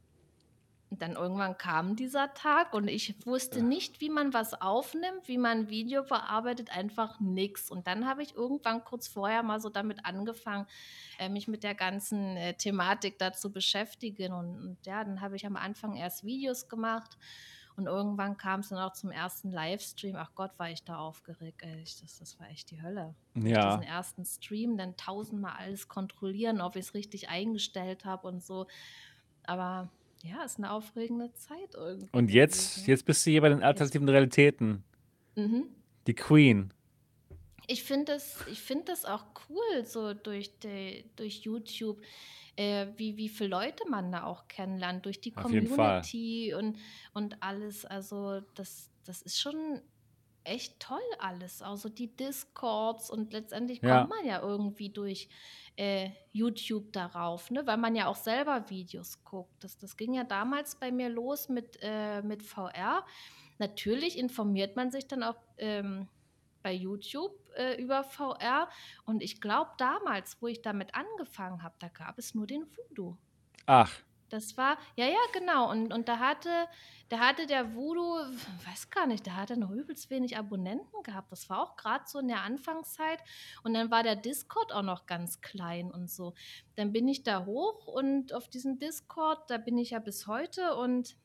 dann 1.02 1.12
irgendwann 1.12 1.56
kam 1.58 1.96
dieser 1.96 2.34
Tag 2.34 2.72
und 2.72 2.88
ich 2.88 3.14
wusste 3.26 3.62
nicht, 3.62 4.00
wie 4.00 4.10
man 4.10 4.32
was 4.32 4.60
aufnimmt, 4.60 5.26
wie 5.26 5.38
man 5.38 5.58
ein 5.58 5.68
Video 5.68 6.02
verarbeitet, 6.02 6.76
einfach 6.76 7.20
nichts. 7.20 7.70
Und 7.70 7.86
dann 7.86 8.06
habe 8.06 8.22
ich 8.22 8.34
irgendwann 8.34 8.84
kurz 8.84 9.08
vorher 9.08 9.42
mal 9.42 9.60
so 9.60 9.68
damit 9.68 10.04
angefangen, 10.04 10.66
äh, 11.18 11.28
mich 11.28 11.48
mit 11.48 11.62
der 11.62 11.74
ganzen 11.74 12.36
äh, 12.36 12.54
Thematik 12.54 13.18
da 13.18 13.32
zu 13.32 13.52
beschäftigen. 13.52 14.32
Und, 14.32 14.60
und 14.60 14.86
ja, 14.86 15.04
dann 15.04 15.20
habe 15.20 15.36
ich 15.36 15.46
am 15.46 15.56
Anfang 15.56 15.96
erst 15.96 16.24
Videos 16.24 16.68
gemacht 16.68 17.16
und 17.76 17.86
irgendwann 17.86 18.36
kam 18.36 18.60
es 18.60 18.68
dann 18.68 18.78
auch 18.78 18.92
zum 18.92 19.10
ersten 19.10 19.50
Livestream. 19.50 20.14
Ach 20.16 20.30
Gott, 20.34 20.52
war 20.58 20.70
ich 20.70 20.84
da 20.84 20.98
aufgeregt. 20.98 21.62
Ey. 21.62 21.82
Das, 21.82 22.18
das 22.18 22.38
war 22.38 22.48
echt 22.48 22.70
die 22.70 22.80
Hölle. 22.80 23.14
Ja. 23.34 23.76
diesen 23.76 23.82
ersten 23.82 24.24
Stream 24.24 24.76
dann 24.76 24.96
tausendmal 24.96 25.54
alles 25.58 25.88
kontrollieren, 25.88 26.60
ob 26.60 26.76
ich 26.76 26.86
es 26.86 26.94
richtig 26.94 27.28
eingestellt 27.28 28.04
habe 28.04 28.28
und 28.28 28.44
so. 28.44 28.66
Aber 29.44 29.90
ja, 30.24 30.42
ist 30.42 30.58
eine 30.58 30.70
aufregende 30.70 31.32
Zeit 31.34 31.74
irgendwie 31.74 32.08
Und 32.12 32.30
jetzt, 32.30 32.86
jetzt 32.86 33.04
bist 33.04 33.24
du 33.26 33.30
hier 33.30 33.42
bei 33.42 33.50
den 33.50 33.62
alternativen 33.62 34.08
Realitäten. 34.08 34.82
Mhm. 35.36 35.66
Die 36.06 36.14
Queen. 36.14 36.72
Ich 37.66 37.82
finde 37.82 38.12
das, 38.12 38.44
ich 38.50 38.60
find 38.60 38.88
das 38.88 39.04
auch 39.04 39.24
cool, 39.48 39.84
so 39.84 40.14
durch, 40.14 40.58
die, 40.60 41.04
durch 41.16 41.40
YouTube, 41.40 42.00
äh, 42.56 42.86
wie, 42.96 43.16
wie 43.16 43.28
viele 43.28 43.50
Leute 43.50 43.88
man 43.88 44.12
da 44.12 44.24
auch 44.24 44.48
kennenlernt, 44.48 45.04
durch 45.04 45.20
die. 45.20 45.30
Community 45.30 46.54
und, 46.54 46.78
und 47.12 47.42
alles. 47.42 47.84
Also, 47.84 48.40
das, 48.54 48.90
das 49.04 49.22
ist 49.22 49.40
schon 49.40 49.80
echt 50.44 50.80
toll 50.80 51.00
alles. 51.18 51.62
Also 51.62 51.88
die 51.88 52.14
Discords 52.14 53.10
und 53.10 53.32
letztendlich 53.32 53.82
Ja. 53.82 53.98
kommt 53.98 54.10
man 54.10 54.24
ja 54.26 54.40
irgendwie 54.40 54.90
durch 54.90 55.28
äh, 55.76 56.10
YouTube 56.32 56.92
darauf, 56.92 57.50
ne? 57.50 57.66
weil 57.66 57.76
man 57.78 57.96
ja 57.96 58.06
auch 58.06 58.16
selber 58.16 58.68
Videos 58.70 59.24
guckt. 59.24 59.62
Das, 59.64 59.76
das 59.78 59.96
ging 59.96 60.14
ja 60.14 60.24
damals 60.24 60.76
bei 60.76 60.92
mir 60.92 61.08
los 61.08 61.48
mit, 61.48 61.78
äh, 61.82 62.22
mit 62.22 62.42
VR. 62.42 63.04
Natürlich 63.58 64.18
informiert 64.18 64.76
man 64.76 64.90
sich 64.90 65.06
dann 65.08 65.22
auch 65.22 65.36
ähm, 65.58 66.08
bei 66.62 66.72
YouTube 66.72 67.32
äh, 67.56 67.80
über 67.80 68.04
VR. 68.04 68.68
Und 69.04 69.22
ich 69.22 69.40
glaube, 69.40 69.70
damals, 69.78 70.40
wo 70.40 70.46
ich 70.46 70.62
damit 70.62 70.94
angefangen 70.94 71.62
habe, 71.62 71.74
da 71.78 71.88
gab 71.88 72.18
es 72.18 72.34
nur 72.34 72.46
den 72.46 72.66
Voodoo. 72.76 73.16
Ach, 73.66 73.92
Das 74.34 74.56
war, 74.56 74.78
ja, 74.96 75.06
ja, 75.06 75.20
genau. 75.32 75.70
Und, 75.70 75.94
und 75.94 76.08
da 76.08 76.18
hatte, 76.18 76.66
da 77.08 77.20
hatte 77.20 77.46
der 77.46 77.76
Voodoo, 77.76 78.16
weiß 78.68 78.90
gar 78.90 79.06
nicht, 79.06 79.26
der 79.26 79.36
hatte 79.36 79.56
noch 79.56 79.70
übelst 79.70 80.10
wenig 80.10 80.36
Abonnenten 80.36 81.04
gehabt. 81.04 81.30
Das 81.30 81.48
war 81.48 81.62
auch 81.62 81.76
gerade 81.76 82.02
so 82.08 82.18
in 82.18 82.26
der 82.26 82.42
Anfangszeit. 82.42 83.20
Und 83.62 83.74
dann 83.74 83.92
war 83.92 84.02
der 84.02 84.16
Discord 84.16 84.72
auch 84.72 84.82
noch 84.82 85.06
ganz 85.06 85.40
klein 85.40 85.92
und 85.92 86.10
so. 86.10 86.34
Dann 86.74 86.92
bin 86.92 87.06
ich 87.06 87.22
da 87.22 87.44
hoch 87.46 87.86
und 87.86 88.32
auf 88.32 88.48
diesen 88.48 88.80
Discord, 88.80 89.48
da 89.50 89.56
bin 89.56 89.78
ich 89.78 89.90
ja 89.90 90.00
bis 90.00 90.26
heute 90.26 90.74
und 90.74 91.16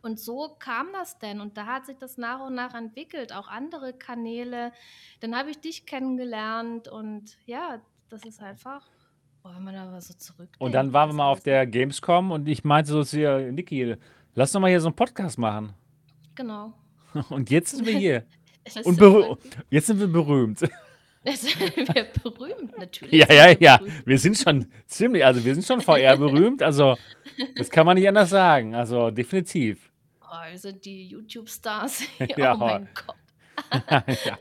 und 0.00 0.18
so 0.20 0.56
kam 0.58 0.92
das 0.92 1.18
denn. 1.18 1.40
Und 1.40 1.56
da 1.56 1.66
hat 1.66 1.86
sich 1.86 1.98
das 1.98 2.18
nach 2.18 2.40
und 2.40 2.54
nach 2.54 2.74
entwickelt, 2.74 3.32
auch 3.32 3.48
andere 3.48 3.92
Kanäle. 3.92 4.72
Dann 5.20 5.36
habe 5.36 5.50
ich 5.50 5.60
dich 5.60 5.86
kennengelernt 5.86 6.88
und 6.88 7.36
ja, 7.46 7.80
das 8.08 8.24
ist 8.24 8.40
einfach, 8.40 8.88
Boah, 9.48 9.56
wenn 9.56 9.64
man 9.64 9.74
da 9.74 9.98
so 10.00 10.12
Und 10.58 10.72
dann 10.72 10.88
zurückdenkt, 10.88 10.92
waren 10.92 11.08
wir 11.08 11.14
mal 11.14 11.30
auf 11.30 11.40
der 11.40 11.66
Gamescom 11.66 12.32
und 12.32 12.46
ich 12.48 12.64
meinte 12.64 12.90
so 12.90 13.02
zu 13.02 13.18
ihr, 13.18 13.50
Niki, 13.50 13.96
lass 14.34 14.52
doch 14.52 14.60
mal 14.60 14.68
hier 14.68 14.80
so 14.80 14.88
einen 14.88 14.96
Podcast 14.96 15.38
machen. 15.38 15.72
genau. 16.34 16.74
Und 17.30 17.48
jetzt 17.48 17.70
sind 17.74 17.86
wir 17.86 17.96
hier. 17.98 18.26
Und 18.84 19.00
jetzt 19.70 19.86
sind 19.86 19.98
wir 20.00 20.08
berühmt. 20.08 20.58
sind 21.24 21.60
wir 21.94 22.06
berühmt, 22.22 22.76
natürlich 22.76 23.26
Ja, 23.26 23.32
ja, 23.32 23.56
ja. 23.58 23.76
berühmt. 23.78 24.06
Wir 24.06 24.18
sind 24.18 24.36
schon 24.36 24.66
ziemlich, 24.86 25.24
also 25.24 25.42
wir 25.42 25.54
sind 25.54 25.64
schon 25.64 25.80
VR 25.80 26.18
berühmt. 26.18 26.62
Also 26.62 26.98
das 27.56 27.70
kann 27.70 27.86
man 27.86 27.96
nicht 27.96 28.06
anders 28.06 28.28
sagen. 28.28 28.74
Also 28.74 29.10
definitiv. 29.10 29.90
Oh, 30.20 30.50
wir 30.50 30.58
sind 30.58 30.84
die 30.84 31.06
YouTube-Stars. 31.06 32.02
Ja. 32.36 32.54
Oh 32.54 32.58
mein 32.58 32.88
Gott. 32.94 33.16
ja. 34.26 34.38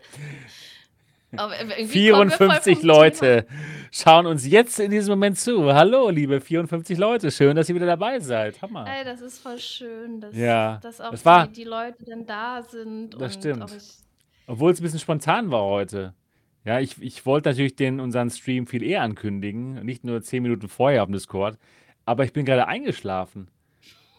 54 1.32 2.38
vom 2.38 2.82
Thema. 2.82 2.94
Leute 2.94 3.46
schauen 3.92 4.26
uns 4.28 4.48
jetzt 4.48 4.80
in 4.80 4.92
diesem 4.92 5.12
Moment 5.12 5.38
zu. 5.38 5.74
Hallo, 5.74 6.10
liebe 6.10 6.40
54 6.40 6.98
Leute. 6.98 7.32
Schön, 7.32 7.56
dass 7.56 7.68
ihr 7.68 7.76
wieder 7.76 7.86
dabei 7.86 8.20
seid. 8.20 8.62
Hammer. 8.62 8.86
Ey, 8.88 9.04
das 9.04 9.22
ist 9.22 9.40
voll 9.40 9.58
schön, 9.60 10.22
dass, 10.22 10.36
Ja, 10.36 10.80
dass 10.82 11.02
auch 11.02 11.12
das 11.12 11.26
war- 11.26 11.48
die, 11.48 11.54
die 11.54 11.64
Leute 11.66 12.06
dann 12.06 12.26
da 12.26 12.64
sind. 12.64 13.20
Das 13.20 13.34
stimmt. 13.34 13.66
Obwohl 14.48 14.72
es 14.72 14.80
ein 14.80 14.84
bisschen 14.84 15.00
spontan 15.00 15.52
war 15.52 15.64
heute. 15.64 16.14
Ja, 16.64 16.80
ich, 16.80 17.02
ich 17.02 17.26
wollte 17.26 17.50
natürlich 17.50 17.76
den, 17.76 18.00
unseren 18.00 18.30
Stream 18.30 18.66
viel 18.68 18.84
eher 18.84 19.02
ankündigen, 19.02 19.86
nicht 19.86 20.04
nur 20.04 20.22
10 20.22 20.44
Minuten 20.44 20.68
vorher 20.70 21.02
auf 21.02 21.08
dem 21.08 21.14
Discord, 21.14 21.58
aber 22.06 22.24
ich 22.26 22.34
bin 22.34 22.46
gerade 22.46 22.68
eingeschlafen. 22.68 23.50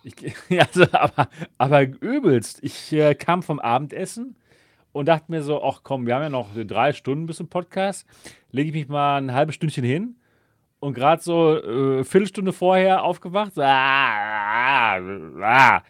Ich, 0.02 0.14
also, 0.58 0.84
aber, 0.92 1.28
aber 1.56 1.82
übelst. 1.82 2.58
Ich 2.62 2.92
äh, 2.92 3.14
kam 3.14 3.42
vom 3.42 3.60
Abendessen 3.60 4.36
und 4.92 5.06
dachte 5.06 5.26
mir 5.28 5.42
so, 5.42 5.62
ach 5.62 5.80
komm, 5.82 6.06
wir 6.06 6.14
haben 6.14 6.22
ja 6.22 6.30
noch 6.30 6.48
drei 6.54 6.92
Stunden 6.92 7.26
bis 7.26 7.36
zum 7.36 7.48
Podcast, 7.48 8.06
lege 8.50 8.68
ich 8.68 8.74
mich 8.74 8.88
mal 8.88 9.18
ein 9.18 9.32
halbes 9.32 9.54
Stündchen 9.54 9.84
hin 9.84 10.16
und 10.80 10.94
gerade 10.94 11.22
so 11.22 11.56
äh, 11.56 12.04
Viertelstunde 12.04 12.52
vorher 12.52 13.02
aufgewacht, 13.02 13.54
so, 13.54 13.62
ah, 13.62 14.96
ah, 14.96 14.96
ah. 15.42 15.82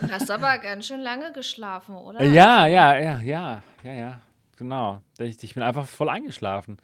du 0.00 0.10
hast 0.10 0.30
aber 0.30 0.58
ganz 0.58 0.86
schön 0.86 1.00
lange 1.00 1.32
geschlafen, 1.32 1.96
oder? 1.96 2.22
Ja, 2.24 2.66
ja, 2.66 2.98
ja, 2.98 3.20
ja, 3.20 3.62
ja, 3.82 3.92
ja, 3.92 4.20
genau. 4.56 5.00
Ich, 5.18 5.42
ich 5.42 5.54
bin 5.54 5.62
einfach 5.62 5.86
voll 5.86 6.08
eingeschlafen. 6.08 6.78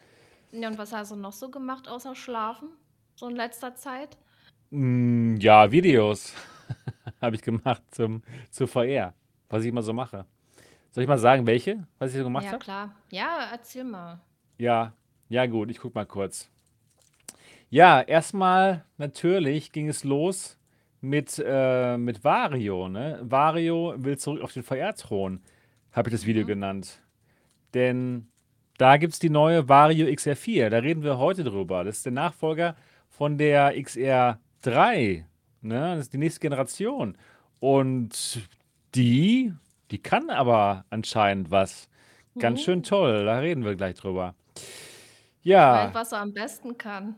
Ja, 0.53 0.69
und 0.69 0.79
was 0.79 0.93
hast 0.93 1.13
du 1.13 1.17
noch 1.17 1.33
so 1.33 1.51
gemacht, 1.51 1.89
außer 1.89 2.15
schlafen? 2.15 2.69
So 3.15 3.29
in 3.29 3.37
letzter 3.37 3.75
Zeit? 3.75 4.19
Mm, 4.71 5.37
ja, 5.37 5.71
Videos 5.71 6.35
habe 7.21 7.37
ich 7.37 7.43
gemacht 7.43 7.83
zum, 7.91 8.23
zur 8.51 8.69
VR, 8.69 9.15
was 9.49 9.63
ich 9.63 9.69
immer 9.69 9.83
so 9.83 9.93
mache. 9.93 10.27
Soll 10.93 11.03
ich 11.03 11.09
mal 11.09 11.19
sagen, 11.19 11.47
welche, 11.47 11.87
was 11.99 12.13
ich 12.13 12.19
so 12.19 12.25
gemacht 12.25 12.45
Ja, 12.45 12.53
habe? 12.53 12.65
klar. 12.65 12.95
Ja, 13.11 13.49
erzähl 13.51 13.85
mal. 13.85 14.21
Ja, 14.59 14.93
ja 15.29 15.47
gut, 15.47 15.71
ich 15.71 15.79
guck 15.79 15.95
mal 15.95 16.07
kurz. 16.07 16.49
Ja, 17.71 18.01
erstmal 18.03 18.85
natürlich 18.99 19.73
ging 19.73 19.89
es 19.89 20.05
los 20.05 20.59
mit, 21.01 21.43
äh, 21.45 21.97
mit 21.97 22.23
Wario, 22.25 22.89
ne? 22.89 23.19
Wario 23.23 23.95
will 23.97 24.19
zurück 24.19 24.43
auf 24.43 24.53
den 24.53 24.63
VR-Thron, 24.63 25.41
habe 25.93 26.11
ich 26.11 26.15
das 26.15 26.27
Video 26.27 26.43
Mhm. 26.45 26.49
genannt. 26.49 27.01
Denn 27.73 28.29
da 28.77 28.99
gibt 28.99 29.15
es 29.15 29.19
die 29.19 29.31
neue 29.31 29.69
Vario 29.69 30.07
XR4, 30.07 30.69
da 30.69 30.79
reden 30.79 31.03
wir 31.03 31.17
heute 31.19 31.43
drüber. 31.45 31.85
Das 31.85 31.97
ist 31.99 32.05
der 32.05 32.13
Nachfolger 32.13 32.77
von 33.09 33.39
der 33.39 33.75
XR3, 33.75 35.25
ne? 35.63 35.95
Das 35.97 36.01
ist 36.01 36.13
die 36.13 36.19
nächste 36.19 36.41
Generation. 36.41 37.17
Und 37.61 38.43
die, 38.95 39.55
die 39.93 39.99
kann 40.03 40.31
aber 40.31 40.85
anscheinend 40.91 41.51
was. 41.51 41.89
Ganz 42.39 42.61
Mhm. 42.61 42.65
schön 42.65 42.83
toll, 42.83 43.25
da 43.27 43.39
reden 43.39 43.65
wir 43.65 43.77
gleich 43.77 43.97
drüber. 43.97 44.35
Weil 44.55 44.65
Ja, 45.43 45.91
was 45.95 46.13
er 46.13 46.21
am 46.21 46.33
besten 46.33 46.77
kann, 46.79 47.17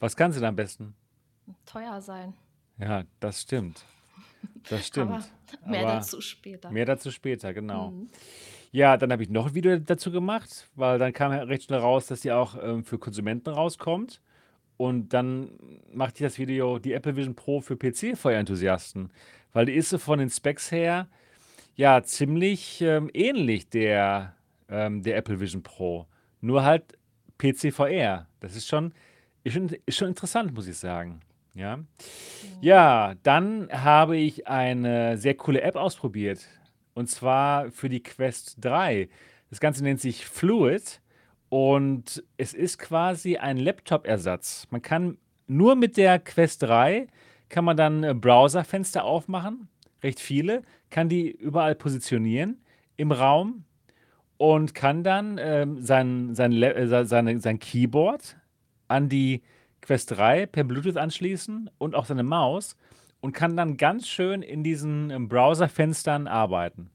was 0.00 0.16
kann 0.16 0.32
sie 0.32 0.40
denn 0.40 0.48
am 0.50 0.56
besten? 0.56 0.94
teuer 1.66 2.00
sein. 2.00 2.34
Ja, 2.78 3.04
das 3.20 3.42
stimmt. 3.42 3.84
Das 4.68 4.90
Aber 4.98 5.20
stimmt. 5.20 5.32
mehr 5.66 5.80
Aber 5.80 5.94
dazu 5.96 6.20
später. 6.20 6.70
mehr 6.70 6.84
dazu 6.86 7.10
später, 7.10 7.52
genau. 7.54 7.90
Mhm. 7.90 8.08
Ja, 8.72 8.96
dann 8.96 9.12
habe 9.12 9.22
ich 9.22 9.30
noch 9.30 9.46
ein 9.48 9.54
Video 9.54 9.78
dazu 9.78 10.10
gemacht, 10.10 10.68
weil 10.74 10.98
dann 10.98 11.12
kam 11.12 11.32
ja 11.32 11.42
recht 11.44 11.64
schnell 11.64 11.78
raus, 11.80 12.06
dass 12.06 12.20
die 12.22 12.32
auch 12.32 12.56
ähm, 12.60 12.84
für 12.84 12.98
Konsumenten 12.98 13.50
rauskommt. 13.50 14.20
Und 14.76 15.10
dann 15.10 15.52
machte 15.92 16.24
ich 16.24 16.28
das 16.30 16.38
Video, 16.38 16.78
die 16.80 16.92
Apple 16.94 17.16
Vision 17.16 17.34
Pro 17.36 17.60
für 17.60 17.76
PC-Feuerenthusiasten. 17.76 19.12
Weil 19.52 19.66
die 19.66 19.74
ist 19.74 19.90
so 19.90 19.98
von 19.98 20.18
den 20.18 20.30
Specs 20.30 20.72
her 20.72 21.08
ja 21.76 22.02
ziemlich 22.02 22.80
ähm, 22.80 23.10
ähnlich 23.12 23.68
der, 23.68 24.34
ähm, 24.68 25.02
der 25.02 25.16
Apple 25.16 25.40
Vision 25.40 25.62
Pro. 25.62 26.06
Nur 26.40 26.64
halt 26.64 26.98
PC-VR. 27.38 28.26
Das 28.40 28.56
ist 28.56 28.68
schon, 28.68 28.92
ist 29.42 29.54
schon, 29.54 29.68
ist 29.86 29.96
schon 29.96 30.08
interessant, 30.08 30.54
muss 30.54 30.66
ich 30.66 30.76
sagen. 30.76 31.20
Ja. 31.54 31.78
Ja, 32.60 33.14
dann 33.22 33.68
habe 33.70 34.16
ich 34.16 34.46
eine 34.48 35.16
sehr 35.18 35.34
coole 35.34 35.62
App 35.62 35.76
ausprobiert. 35.76 36.46
Und 36.94 37.08
zwar 37.08 37.70
für 37.70 37.88
die 37.88 38.02
Quest 38.02 38.56
3. 38.60 39.08
Das 39.50 39.60
Ganze 39.60 39.84
nennt 39.84 40.00
sich 40.00 40.26
Fluid 40.26 41.00
und 41.48 42.24
es 42.36 42.54
ist 42.54 42.78
quasi 42.78 43.36
ein 43.36 43.56
Laptop-Ersatz. 43.56 44.66
Man 44.70 44.82
kann 44.82 45.18
nur 45.46 45.76
mit 45.76 45.96
der 45.96 46.18
Quest 46.18 46.62
3 46.62 47.08
kann 47.48 47.64
man 47.64 47.76
dann 47.76 48.02
äh, 48.02 48.14
Browserfenster 48.14 49.04
aufmachen, 49.04 49.68
recht 50.02 50.18
viele, 50.18 50.62
kann 50.94 51.08
die 51.08 51.28
überall 51.28 51.74
positionieren 51.74 52.62
im 52.96 53.10
Raum 53.10 53.64
und 54.36 54.74
kann 54.76 55.02
dann 55.02 55.38
ähm, 55.40 55.80
sein, 55.82 56.34
sein, 56.36 56.52
äh, 56.52 56.86
se- 56.86 57.06
seine, 57.06 57.40
sein 57.40 57.58
Keyboard 57.58 58.36
an 58.86 59.08
die 59.08 59.42
Quest 59.82 60.12
3 60.12 60.46
per 60.46 60.62
Bluetooth 60.62 60.96
anschließen 60.96 61.68
und 61.78 61.96
auch 61.96 62.04
seine 62.06 62.22
Maus 62.22 62.76
und 63.20 63.32
kann 63.32 63.56
dann 63.56 63.76
ganz 63.76 64.06
schön 64.06 64.42
in 64.42 64.62
diesen 64.62 65.10
ähm, 65.10 65.28
Browserfenstern 65.28 66.28
arbeiten. 66.28 66.90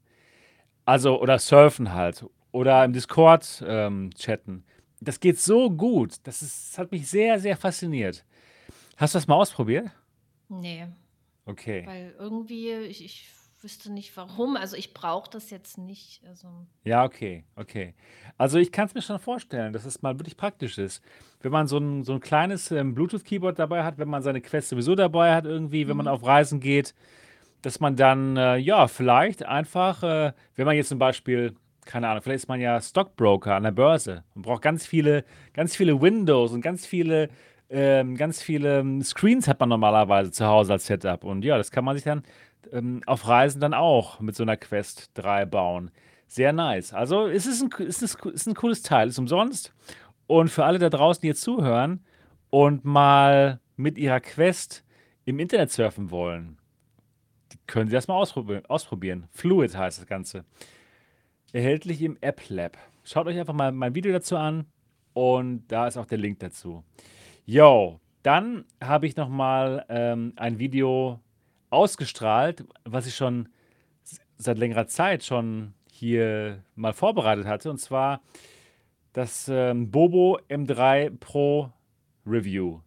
Also, 0.86 1.20
oder 1.20 1.38
surfen 1.38 1.92
halt. 1.92 2.24
Oder 2.52 2.82
im 2.84 2.94
Discord 2.94 3.62
ähm, 3.66 4.10
chatten. 4.16 4.64
Das 5.00 5.20
geht 5.20 5.38
so 5.38 5.70
gut. 5.70 6.14
Das, 6.24 6.40
ist, 6.40 6.72
das 6.72 6.78
hat 6.78 6.90
mich 6.90 7.06
sehr, 7.06 7.38
sehr 7.38 7.56
fasziniert. 7.56 8.24
Hast 8.96 9.14
du 9.14 9.18
das 9.18 9.28
mal 9.28 9.36
ausprobiert? 9.36 9.90
Nee, 10.48 10.86
Okay. 11.44 11.82
weil 11.86 12.14
irgendwie, 12.18 12.70
ich, 12.72 13.04
ich 13.04 13.28
wüsste 13.62 13.92
nicht 13.92 14.16
warum. 14.16 14.56
Also 14.56 14.76
ich 14.76 14.94
brauche 14.94 15.30
das 15.30 15.50
jetzt 15.50 15.78
nicht. 15.78 16.22
Also, 16.26 16.48
Ja, 16.84 17.04
okay, 17.04 17.44
okay. 17.56 17.94
Also 18.38 18.58
ich 18.58 18.72
kann 18.72 18.86
es 18.86 18.94
mir 18.94 19.02
schon 19.02 19.18
vorstellen, 19.18 19.72
dass 19.72 19.84
es 19.84 20.02
mal 20.02 20.18
wirklich 20.18 20.36
praktisch 20.36 20.78
ist. 20.78 21.02
Wenn 21.40 21.52
man 21.52 21.66
so 21.66 21.78
ein, 21.78 22.04
so 22.04 22.12
ein 22.14 22.20
kleines 22.20 22.70
ähm, 22.70 22.94
Bluetooth-Keyboard 22.94 23.58
dabei 23.58 23.84
hat, 23.84 23.98
wenn 23.98 24.08
man 24.08 24.22
seine 24.22 24.40
Quest 24.40 24.70
sowieso 24.70 24.94
dabei 24.94 25.34
hat, 25.34 25.44
irgendwie, 25.44 25.88
wenn 25.88 25.96
man 25.96 26.06
Mhm. 26.06 26.12
auf 26.12 26.24
Reisen 26.24 26.60
geht, 26.60 26.94
dass 27.62 27.80
man 27.80 27.96
dann, 27.96 28.36
äh, 28.36 28.56
ja, 28.56 28.88
vielleicht 28.88 29.44
einfach, 29.44 30.02
äh, 30.02 30.32
wenn 30.56 30.66
man 30.66 30.76
jetzt 30.76 30.88
zum 30.88 30.98
Beispiel, 30.98 31.54
keine 31.84 32.08
Ahnung, 32.08 32.22
vielleicht 32.22 32.44
ist 32.44 32.48
man 32.48 32.60
ja 32.60 32.80
Stockbroker 32.80 33.54
an 33.56 33.64
der 33.64 33.72
Börse 33.72 34.24
und 34.34 34.42
braucht 34.42 34.62
ganz 34.62 34.86
viele, 34.86 35.24
ganz 35.52 35.76
viele 35.76 36.00
Windows 36.00 36.52
und 36.52 36.60
ganz 36.62 36.86
viele, 36.86 37.28
ähm, 37.68 38.16
ganz 38.16 38.42
viele 38.42 38.80
ähm, 38.80 39.02
Screens 39.02 39.46
hat 39.48 39.60
man 39.60 39.68
normalerweise 39.68 40.30
zu 40.32 40.46
Hause 40.46 40.72
als 40.72 40.86
Setup. 40.86 41.24
Und 41.24 41.44
ja, 41.44 41.56
das 41.58 41.70
kann 41.70 41.84
man 41.84 41.96
sich 41.96 42.04
dann 42.04 42.22
ähm, 42.72 43.02
auf 43.06 43.26
Reisen 43.26 43.60
dann 43.60 43.74
auch 43.74 44.20
mit 44.20 44.36
so 44.36 44.42
einer 44.42 44.56
Quest 44.56 45.10
3 45.14 45.46
bauen. 45.46 45.90
Sehr 46.26 46.52
nice. 46.52 46.92
Also 46.92 47.26
es 47.26 47.46
ist 47.46 47.62
ein, 47.62 47.70
es 47.86 48.02
ist, 48.02 48.24
ist 48.24 48.46
ein 48.46 48.54
cooles 48.54 48.82
Teil, 48.82 49.08
ist 49.08 49.18
umsonst. 49.18 49.72
Und 50.26 50.48
für 50.48 50.64
alle 50.64 50.78
da 50.78 50.90
draußen, 50.90 51.20
die 51.22 51.28
jetzt 51.28 51.42
zuhören 51.42 52.04
und 52.50 52.84
mal 52.84 53.60
mit 53.76 53.98
ihrer 53.98 54.20
Quest 54.20 54.84
im 55.24 55.38
Internet 55.38 55.72
surfen 55.72 56.10
wollen, 56.10 56.58
können 57.66 57.88
sie 57.88 57.94
das 57.94 58.08
mal 58.08 58.14
ausprobieren. 58.14 58.64
ausprobieren. 58.66 59.26
Fluid 59.32 59.76
heißt 59.76 59.98
das 59.98 60.06
Ganze. 60.06 60.44
Erhältlich 61.52 62.00
im 62.02 62.16
App 62.20 62.42
Lab. 62.48 62.78
Schaut 63.04 63.26
euch 63.26 63.38
einfach 63.38 63.54
mal 63.54 63.72
mein 63.72 63.94
Video 63.94 64.12
dazu 64.12 64.36
an 64.36 64.66
und 65.14 65.66
da 65.68 65.88
ist 65.88 65.96
auch 65.96 66.06
der 66.06 66.18
Link 66.18 66.38
dazu. 66.38 66.84
Yo, 67.44 67.98
dann 68.22 68.64
habe 68.80 69.06
ich 69.06 69.16
noch 69.16 69.28
mal 69.28 69.84
ähm, 69.88 70.32
ein 70.36 70.58
Video 70.58 71.20
ausgestrahlt, 71.70 72.64
was 72.84 73.06
ich 73.06 73.14
schon 73.14 73.48
seit 74.36 74.58
längerer 74.58 74.86
Zeit 74.86 75.24
schon 75.24 75.74
hier 75.90 76.62
mal 76.74 76.92
vorbereitet 76.92 77.46
hatte. 77.46 77.70
Und 77.70 77.78
zwar 77.78 78.20
das 79.12 79.48
ähm, 79.48 79.90
Bobo 79.90 80.38
M3 80.48 81.10
Pro 81.18 81.70
Review. 82.26 82.80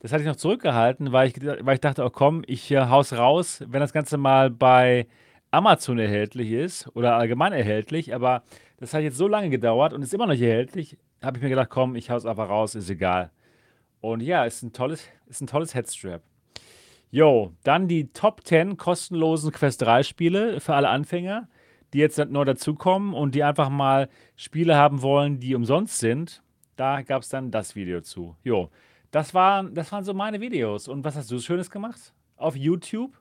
Das 0.00 0.12
hatte 0.12 0.22
ich 0.22 0.28
noch 0.28 0.36
zurückgehalten, 0.36 1.12
weil 1.12 1.28
ich, 1.28 1.34
weil 1.44 1.74
ich 1.74 1.80
dachte, 1.80 2.04
oh 2.04 2.10
komm, 2.10 2.42
ich 2.46 2.70
äh, 2.70 2.86
hau's 2.86 3.12
raus, 3.12 3.64
wenn 3.66 3.80
das 3.80 3.92
Ganze 3.92 4.16
mal 4.16 4.50
bei 4.50 5.06
Amazon 5.50 5.98
erhältlich 5.98 6.52
ist 6.52 6.88
oder 6.94 7.16
allgemein 7.16 7.52
erhältlich. 7.52 8.14
Aber 8.14 8.42
das 8.76 8.94
hat 8.94 9.02
jetzt 9.02 9.16
so 9.16 9.28
lange 9.28 9.50
gedauert 9.50 9.92
und 9.92 10.02
ist 10.02 10.14
immer 10.14 10.26
noch 10.26 10.34
erhältlich, 10.34 10.98
habe 11.22 11.38
ich 11.38 11.42
mir 11.42 11.48
gedacht, 11.48 11.70
komm, 11.70 11.96
ich 11.96 12.10
hau's 12.10 12.26
einfach 12.26 12.48
raus, 12.48 12.74
ist 12.74 12.90
egal. 12.90 13.30
Und 14.00 14.20
ja, 14.22 14.44
ist 14.44 14.62
ein 14.62 14.72
tolles, 14.72 15.04
ist 15.26 15.40
ein 15.40 15.48
tolles 15.48 15.74
Headstrap. 15.74 16.22
Jo, 17.10 17.54
dann 17.64 17.88
die 17.88 18.12
Top 18.12 18.44
10 18.46 18.76
kostenlosen 18.76 19.50
Quest 19.52 19.82
3 19.82 20.02
Spiele 20.02 20.60
für 20.60 20.74
alle 20.74 20.88
Anfänger, 20.90 21.48
die 21.92 21.98
jetzt 21.98 22.18
neu 22.18 22.44
dazukommen 22.44 23.14
und 23.14 23.34
die 23.34 23.42
einfach 23.42 23.70
mal 23.70 24.08
Spiele 24.36 24.76
haben 24.76 25.00
wollen, 25.00 25.40
die 25.40 25.54
umsonst 25.54 25.98
sind. 25.98 26.42
Da 26.76 27.02
gab 27.02 27.22
es 27.22 27.30
dann 27.30 27.50
das 27.50 27.74
Video 27.74 28.02
zu. 28.02 28.36
Jo, 28.44 28.70
das 29.10 29.32
waren, 29.32 29.74
das 29.74 29.90
waren 29.90 30.04
so 30.04 30.12
meine 30.12 30.40
Videos. 30.40 30.86
Und 30.86 31.02
was 31.04 31.16
hast 31.16 31.30
du 31.30 31.38
Schönes 31.40 31.70
gemacht? 31.70 32.12
Auf 32.36 32.54
YouTube? 32.56 33.16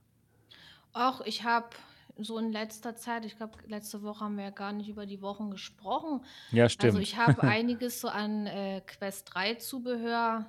Auch 0.91 1.21
ich 1.21 1.43
habe 1.43 1.69
so 2.17 2.37
in 2.39 2.51
letzter 2.51 2.95
Zeit, 2.95 3.25
ich 3.25 3.37
glaube, 3.37 3.53
letzte 3.67 4.01
Woche 4.03 4.25
haben 4.25 4.35
wir 4.37 4.45
ja 4.45 4.49
gar 4.49 4.73
nicht 4.73 4.89
über 4.89 5.05
die 5.05 5.21
Wochen 5.21 5.49
gesprochen. 5.49 6.21
Ja, 6.51 6.63
Also 6.63 6.73
stimmt. 6.73 6.99
ich 6.99 7.17
habe 7.17 7.41
einiges 7.43 8.01
so 8.01 8.09
an 8.09 8.47
äh, 8.47 8.81
Quest 8.85 9.33
3 9.33 9.55
Zubehör 9.55 10.45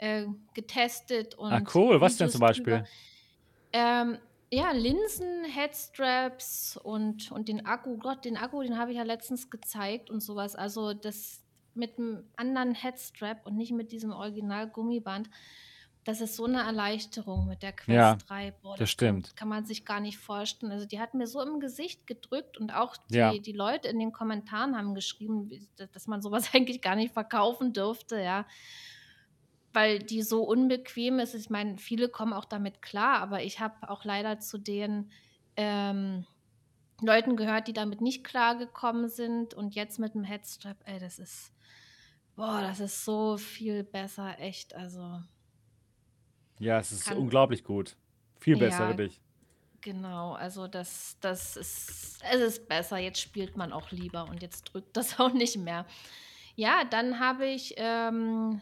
äh, 0.00 0.26
getestet 0.54 1.36
Ah, 1.38 1.58
und 1.58 1.74
cool. 1.74 2.00
Was 2.00 2.16
denn 2.16 2.30
zum. 2.30 2.40
Beispiel? 2.40 2.84
Ähm, 3.72 4.18
ja, 4.50 4.72
Linsen, 4.72 5.44
Headstraps 5.44 6.76
und, 6.82 7.30
und 7.30 7.48
den 7.48 7.66
Akku. 7.66 7.98
Gott, 7.98 8.24
den 8.24 8.36
Akku, 8.36 8.62
den 8.62 8.78
habe 8.78 8.90
ich 8.90 8.96
ja 8.96 9.04
letztens 9.04 9.50
gezeigt 9.50 10.10
und 10.10 10.20
sowas. 10.20 10.56
Also 10.56 10.94
das 10.94 11.44
mit 11.74 11.98
einem 11.98 12.24
anderen 12.36 12.74
Headstrap 12.74 13.46
und 13.46 13.56
nicht 13.56 13.72
mit 13.72 13.92
diesem 13.92 14.10
Original-Gummiband. 14.12 15.30
Das 16.04 16.22
ist 16.22 16.34
so 16.34 16.46
eine 16.46 16.62
Erleichterung 16.62 17.46
mit 17.46 17.62
der 17.62 17.74
Ja, 17.86 18.14
Quest 18.14 18.30
3. 18.30 18.50
Boah, 18.62 18.76
das 18.76 18.90
stimmt. 18.90 19.36
kann 19.36 19.48
man 19.48 19.66
sich 19.66 19.84
gar 19.84 20.00
nicht 20.00 20.16
vorstellen. 20.16 20.72
Also 20.72 20.86
die 20.86 20.98
hat 20.98 21.12
mir 21.12 21.26
so 21.26 21.42
im 21.42 21.60
Gesicht 21.60 22.06
gedrückt 22.06 22.56
und 22.58 22.72
auch 22.74 22.96
Ja, 23.10 23.30
die, 23.32 23.40
die 23.40 23.52
Leute 23.52 23.88
in 23.88 23.98
den 23.98 24.10
Kommentaren 24.10 24.76
haben 24.76 24.94
geschrieben, 24.94 25.50
dass 25.92 26.06
man 26.06 26.22
sowas 26.22 26.50
eigentlich 26.54 26.80
gar 26.80 26.96
nicht 26.96 27.12
verkaufen 27.12 27.74
dürfte, 27.74 28.18
ja 28.18 28.46
weil 29.72 29.98
die 30.00 30.22
so 30.22 30.42
unbequem 30.42 31.18
ist. 31.18 31.34
Ich 31.34 31.50
meine, 31.50 31.78
viele 31.78 32.08
kommen 32.08 32.32
auch 32.32 32.44
damit 32.44 32.82
klar, 32.82 33.20
aber 33.20 33.42
ich 33.42 33.60
habe 33.60 33.88
auch 33.88 34.04
leider 34.04 34.40
zu 34.40 34.58
den 34.58 35.10
ähm, 35.56 36.26
Leuten 37.00 37.36
gehört, 37.36 37.68
die 37.68 37.72
damit 37.72 38.00
nicht 38.00 38.24
klargekommen 38.24 39.08
sind 39.08 39.54
und 39.54 39.74
jetzt 39.74 39.98
mit 39.98 40.14
dem 40.14 40.24
Headstrap, 40.24 40.76
ey, 40.84 40.98
das 40.98 41.18
ist, 41.18 41.52
boah, 42.36 42.60
das 42.60 42.80
ist 42.80 43.04
so 43.04 43.36
viel 43.36 43.84
besser, 43.84 44.38
echt. 44.38 44.74
Also 44.74 45.20
ja, 46.58 46.78
es 46.78 46.92
ist 46.92 47.06
kann, 47.06 47.16
unglaublich 47.16 47.64
gut. 47.64 47.96
Viel 48.38 48.56
besser, 48.56 48.90
ja, 48.90 48.98
wirklich. 48.98 49.20
genau, 49.80 50.32
also 50.32 50.66
das, 50.68 51.16
das 51.20 51.56
ist, 51.56 52.22
es 52.30 52.40
ist 52.40 52.68
besser. 52.68 52.98
Jetzt 52.98 53.20
spielt 53.20 53.56
man 53.56 53.72
auch 53.72 53.90
lieber 53.90 54.28
und 54.28 54.42
jetzt 54.42 54.64
drückt 54.64 54.96
das 54.96 55.18
auch 55.18 55.32
nicht 55.32 55.56
mehr. 55.56 55.86
Ja, 56.56 56.84
dann 56.84 57.18
habe 57.18 57.46
ich 57.46 57.74
ähm, 57.78 58.60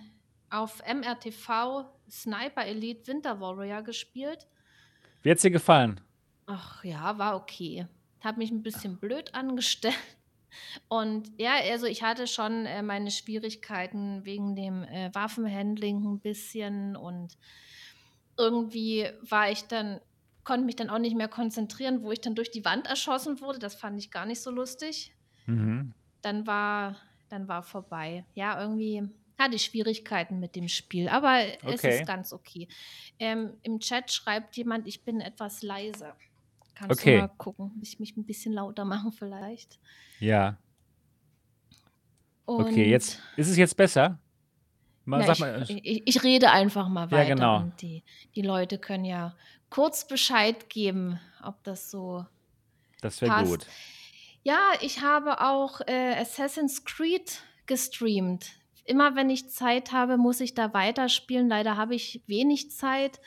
auf 0.51 0.83
MRTV 0.87 1.85
Sniper 2.11 2.65
Elite 2.65 3.07
Winter 3.07 3.41
Warrior 3.41 3.83
gespielt. 3.83 4.47
Wie 5.23 5.31
hat's 5.31 5.43
dir 5.43 5.51
gefallen? 5.51 6.01
Ach 6.47 6.83
ja, 6.85 7.19
war 7.19 7.37
okay. 7.37 7.87
Habe 8.21 8.39
mich 8.39 8.51
ein 8.51 8.63
bisschen 8.63 8.99
blöd 8.99 9.35
angestellt. 9.35 9.95
Und 10.89 11.31
ja, 11.39 11.53
also 11.71 11.87
ich 11.87 12.03
hatte 12.03 12.27
schon 12.27 12.65
äh, 12.67 12.83
meine 12.83 13.11
Schwierigkeiten 13.11 14.25
wegen 14.25 14.57
dem 14.57 14.83
äh, 14.85 15.11
Waffenhandling 15.15 16.03
ein 16.03 16.21
bisschen 16.21 16.97
und 16.97 17.37
irgendwie 18.39 19.07
war 19.29 19.51
ich 19.51 19.65
dann, 19.65 20.01
konnte 20.45 20.65
mich 20.65 20.77
dann 20.77 20.89
auch 20.89 20.99
nicht 20.99 21.17
mehr 21.17 21.29
konzentrieren, 21.29 22.03
wo 22.03 22.13
ich 22.13 22.21
dann 22.21 22.35
durch 22.35 22.51
die 22.51 22.65
Wand 22.65 22.87
erschossen 22.87 23.41
wurde. 23.41 23.59
Das 23.59 23.75
fand 23.75 23.99
ich 23.99 24.11
gar 24.11 24.25
nicht 24.25 24.41
so 24.41 24.51
lustig. 24.51 25.15
Mhm. 25.47 25.93
Dann 26.23 26.47
war, 26.47 26.97
dann 27.29 27.49
war 27.49 27.63
vorbei. 27.63 28.25
Ja, 28.35 28.61
irgendwie 28.61 29.09
hatte 29.39 29.59
Schwierigkeiten 29.59 30.41
mit 30.41 30.57
dem 30.57 30.69
Spiel, 30.69 31.09
aber 31.09 31.41
es 31.67 31.85
ist 31.85 31.85
Okay. 31.85 32.05
ganz 32.05 32.33
okay. 32.33 32.69
Ähm, 33.19 33.59
Im 33.63 33.81
Chat 33.81 34.13
schreibt 34.13 34.57
jemand, 34.57 34.87
ich 34.89 35.05
bin 35.05 35.21
etwas 35.21 35.63
leise. 35.63 36.15
Kannst 36.75 37.05
du 37.05 37.09
Okay. 37.09 37.19
mal 37.19 37.29
gucken, 37.29 37.73
muss 37.77 37.89
ich 37.89 38.01
mich 38.01 38.17
ein 38.17 38.27
bisschen 38.27 38.53
lauter 38.53 38.85
machen 38.85 39.13
vielleicht. 39.13 39.79
Ja. 40.21 40.59
Okay, 42.47 42.89
jetzt 42.91 43.21
Und 43.21 43.23
ist 43.37 43.49
es 43.49 43.57
jetzt 43.57 43.77
besser? 43.77 44.19
Mal, 45.05 45.19
na, 45.19 45.27
sag 45.27 45.35
ich, 45.35 45.41
mal. 45.41 45.63
ich, 45.69 46.03
ich 46.07 46.23
rede 46.25 46.51
einfach 46.51 46.89
mal 46.89 47.11
Ja, 47.11 47.19
weiter 47.19 47.25
genau. 47.25 47.57
und 47.57 47.81
die, 47.83 48.05
die 48.35 48.43
Leute 48.43 48.79
können 48.79 49.05
ja 49.05 49.37
kurz 49.71 50.07
Bescheid 50.07 50.69
geben, 50.71 51.21
ob 51.43 51.63
das 51.65 51.91
so 51.91 52.27
Das 53.01 53.21
wäre 53.23 53.33
gut. 53.45 53.67
Ja, 54.43 54.73
ich 54.81 55.03
habe 55.03 55.41
auch 55.41 55.81
äh, 55.87 56.15
Assassin's 56.17 56.85
Creed 56.85 57.43
gestreamt. 57.67 58.58
Immer 58.89 59.15
wenn 59.17 59.31
ich 59.31 59.51
Zeit 59.51 59.93
habe, 59.93 60.17
muss 60.17 60.41
ich 60.41 60.55
da 60.55 60.73
weiterspielen. 60.73 61.49
Leider 61.49 61.77
habe 61.77 61.95
ich 61.95 62.23
wenig 62.27 62.71
Zeit. 62.71 63.21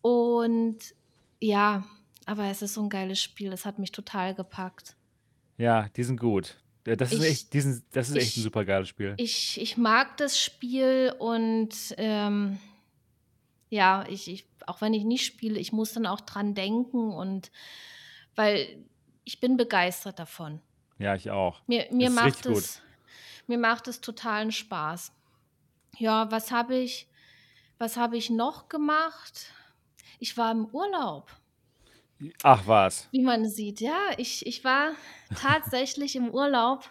Und 0.00 0.78
ja, 1.40 1.84
aber 2.26 2.44
es 2.44 2.62
ist 2.62 2.74
so 2.74 2.82
ein 2.82 2.88
geiles 2.88 3.20
Spiel. 3.20 3.52
Es 3.52 3.66
hat 3.66 3.78
mich 3.78 3.92
total 3.92 4.34
gepackt. 4.34 4.96
Ja, 5.58 5.88
die 5.96 6.04
sind 6.04 6.18
gut. 6.20 6.56
Das 6.84 7.12
ist 7.12 7.22
Ich, 7.22 7.30
echt, 7.30 7.52
die 7.54 7.60
sind, 7.62 7.82
das 7.92 8.10
ist 8.10 8.16
echt 8.16 8.36
ein 8.36 8.40
ich, 8.40 8.42
super 8.44 8.64
geiles 8.64 8.88
Spiel. 8.88 9.14
ich, 9.16 9.60
ich 9.60 9.76
mag 9.78 10.18
das 10.18 10.38
Spiel 10.38 11.14
und 11.18 11.70
ähm, 11.96 12.58
ja, 13.70 14.04
ich, 14.08 14.30
ich, 14.30 14.46
auch 14.66 14.82
wenn 14.82 14.92
ich 14.92 15.04
nicht 15.04 15.24
spiele, 15.24 15.58
ich 15.58 15.72
muss 15.72 15.94
dann 15.94 16.04
auch 16.06 16.20
dran 16.20 16.54
denken 16.54 17.10
und 17.12 17.50
weil 18.36 18.84
ich 19.24 19.40
bin 19.40 19.56
begeistert 19.56 20.18
davon. 20.18 20.60
Ja, 20.98 21.14
ich 21.14 21.30
auch. 21.30 21.62
Mir, 21.66 21.86
mir 21.90 22.10
macht 22.10 22.44
es, 22.44 22.82
mir 23.48 23.58
macht 23.58 23.88
es 23.88 24.00
totalen 24.00 24.52
Spaß. 24.52 25.12
Ja, 25.98 26.30
was 26.30 26.50
habe 26.50 26.76
ich, 26.76 27.08
was 27.78 27.96
habe 27.96 28.16
ich 28.16 28.30
noch 28.30 28.68
gemacht? 28.68 29.46
Ich 30.18 30.36
war 30.36 30.50
im 30.52 30.66
Urlaub, 30.66 31.30
Ach 32.42 32.62
was. 32.66 33.08
wie 33.12 33.22
man 33.22 33.48
sieht. 33.48 33.80
Ja, 33.80 33.98
ich, 34.16 34.46
ich 34.46 34.64
war 34.64 34.92
tatsächlich 35.40 36.16
im 36.16 36.30
Urlaub. 36.30 36.88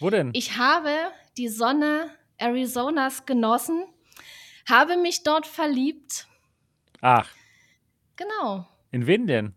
Wo 0.00 0.10
denn? 0.10 0.30
Ich 0.34 0.56
habe 0.56 0.94
die 1.36 1.48
Sonne 1.48 2.10
Arizonas 2.38 3.26
genossen, 3.26 3.84
habe 4.68 4.96
mich 4.96 5.22
dort 5.22 5.46
verliebt. 5.46 6.26
Ach, 7.00 7.28
Genau. 8.16 8.66
in 8.90 9.06
wen 9.06 9.26
denn? 9.26 9.54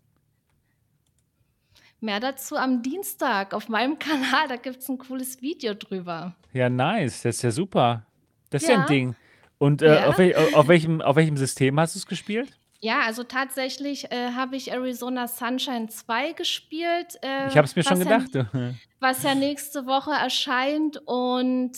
Mehr 2.06 2.20
dazu 2.20 2.56
am 2.56 2.82
Dienstag 2.84 3.54
auf 3.54 3.68
meinem 3.68 3.98
Kanal. 4.00 4.48
Da 4.48 4.56
gibt 4.56 4.78
es 4.78 4.88
ein 4.90 4.98
cooles 5.00 5.42
Video 5.42 5.74
drüber. 5.74 6.36
Ja, 6.54 6.70
nice. 6.70 7.24
Das 7.24 7.38
ist 7.38 7.42
ja 7.42 7.52
super. 7.52 8.06
Das 8.52 8.62
ist 8.62 8.70
ja 8.70 8.76
ein 8.76 8.82
Ja, 8.82 8.86
Ding. 8.88 9.16
Und 9.58 9.82
äh, 9.82 10.04
auf, 10.06 10.18
ja. 10.20 10.26
wel 10.26 10.36
auf, 10.54 10.68
welchem, 10.68 11.02
auf 11.02 11.16
welchem 11.16 11.36
System 11.38 11.80
hast 11.80 11.96
du 11.96 12.00
es 12.00 12.06
gespielt? 12.06 12.58
Ja, 12.82 13.00
also 13.02 13.24
tatsächlich 13.24 14.12
äh, 14.12 14.32
habe 14.34 14.56
ich 14.56 14.72
Arizona 14.72 15.28
Sunshine 15.28 15.88
2 15.88 16.34
gespielt, 16.34 17.16
Ich 17.22 17.28
äh, 17.28 17.50
habe 17.50 17.62
es 17.66 17.76
mir 17.76 17.84
schon 17.84 17.98
ja, 18.06 18.18
gedacht. 18.20 18.36
du. 18.36 18.76
was 19.00 19.24
ja 19.24 19.34
nächste 19.34 19.86
Woche 19.88 20.12
erscheint. 20.12 21.02
Und 21.06 21.72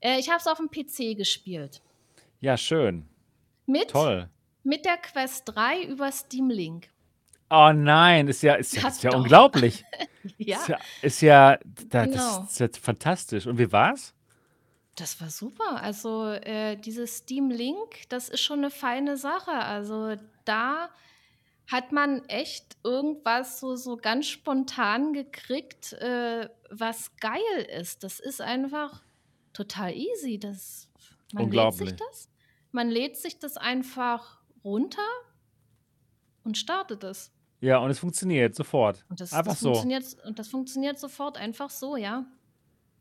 äh, 0.00 0.18
ich 0.18 0.28
habe 0.28 0.38
es 0.38 0.46
auf 0.46 0.58
dem 0.58 0.68
PC 0.70 1.16
gespielt. 1.16 1.80
Ja, 2.40 2.56
schön. 2.56 3.08
Mit, 3.66 3.90
Toll. 3.90 4.28
mit 4.64 4.84
der 4.84 4.98
Quest 4.98 5.44
3 5.46 5.84
über 5.84 6.12
Steam 6.12 6.50
Link. 6.50 6.88
Oh 7.50 7.72
nein, 7.72 8.28
ist 8.28 8.42
ja, 8.42 8.54
ist 8.54 8.74
ja, 8.76 8.82
Ja, 8.82 8.88
ist 8.88 9.02
ja 9.02 9.14
unglaublich. 9.14 9.84
Ist 10.24 10.34
Ja, 10.36 10.58
ja, 10.68 10.78
ist 11.00 11.20
ja, 11.22 11.58
da, 11.88 12.04
das 12.04 12.10
genau. 12.10 12.44
ist 12.44 12.60
ja 12.60 12.68
fantastisch. 12.80 13.46
Und 13.46 13.58
wie 13.58 13.72
war's? 13.72 14.14
Das 14.96 15.20
war 15.20 15.30
super. 15.30 15.80
Also 15.80 16.26
äh, 16.26 16.76
dieses 16.76 17.18
Steam 17.18 17.50
Link, 17.50 18.08
das 18.08 18.28
ist 18.28 18.40
schon 18.40 18.58
eine 18.58 18.70
feine 18.70 19.16
Sache. 19.16 19.52
Also 19.52 20.16
da 20.44 20.90
hat 21.68 21.92
man 21.92 22.24
echt 22.28 22.76
irgendwas 22.82 23.60
so, 23.60 23.76
so 23.76 23.96
ganz 23.96 24.26
spontan 24.26 25.12
gekriegt, 25.12 25.92
äh, 25.94 26.48
was 26.68 27.14
geil 27.16 27.66
ist. 27.78 28.02
Das 28.02 28.20
ist 28.20 28.40
einfach 28.40 29.02
total 29.52 29.94
easy. 29.94 30.38
Das, 30.38 30.88
man 31.32 31.50
lädt 31.50 31.74
sich 31.74 31.90
Unglaublich. 31.90 31.96
das, 31.96 32.28
man 32.72 32.90
lädt 32.90 33.16
sich 33.16 33.38
das 33.38 33.56
einfach 33.56 34.40
runter 34.64 35.06
und 36.42 36.58
startet 36.58 37.04
es. 37.04 37.30
Ja, 37.60 37.78
und 37.78 37.90
es 37.90 37.98
funktioniert 37.98 38.54
sofort. 38.54 39.04
Und 39.08 39.20
das, 39.20 39.32
Einfach 39.32 39.52
das 39.52 39.60
so. 39.60 39.70
funktioniert 39.74 40.04
und 40.26 40.38
das 40.38 40.48
funktioniert 40.48 40.98
sofort 40.98 41.36
einfach 41.36 41.70
so, 41.70 41.96
ja. 41.96 42.24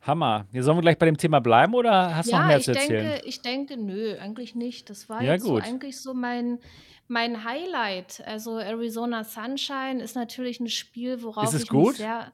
Hammer. 0.01 0.45
Ja, 0.51 0.63
sollen 0.63 0.77
wir 0.77 0.81
gleich 0.81 0.97
bei 0.97 1.05
dem 1.05 1.17
Thema 1.17 1.39
bleiben 1.39 1.73
oder 1.73 2.15
hast 2.15 2.27
du 2.27 2.33
noch 2.35 2.41
Ja, 2.41 2.47
mehr 2.47 2.57
ich 2.57 2.63
zu 2.65 2.71
erzählen? 2.71 3.05
denke, 3.05 3.27
ich 3.27 3.41
denke, 3.41 3.77
nö, 3.77 4.17
eigentlich 4.19 4.55
nicht. 4.55 4.89
Das 4.89 5.09
war 5.09 5.21
Ja, 5.23 5.33
jetzt 5.33 5.43
so 5.43 5.57
eigentlich 5.57 5.99
so 6.01 6.13
mein, 6.13 6.59
mein 7.07 7.43
Highlight. 7.43 8.21
Also 8.25 8.57
Arizona 8.59 9.23
Sunshine 9.23 10.01
ist 10.01 10.15
natürlich 10.15 10.59
ein 10.59 10.69
Spiel, 10.69 11.15
Ist 11.15 11.23
worauf 11.23 11.47
es 11.53 11.53
ich 11.55 11.59
mich 11.61 11.69
gut? 11.69 11.95
sehr. 11.97 12.31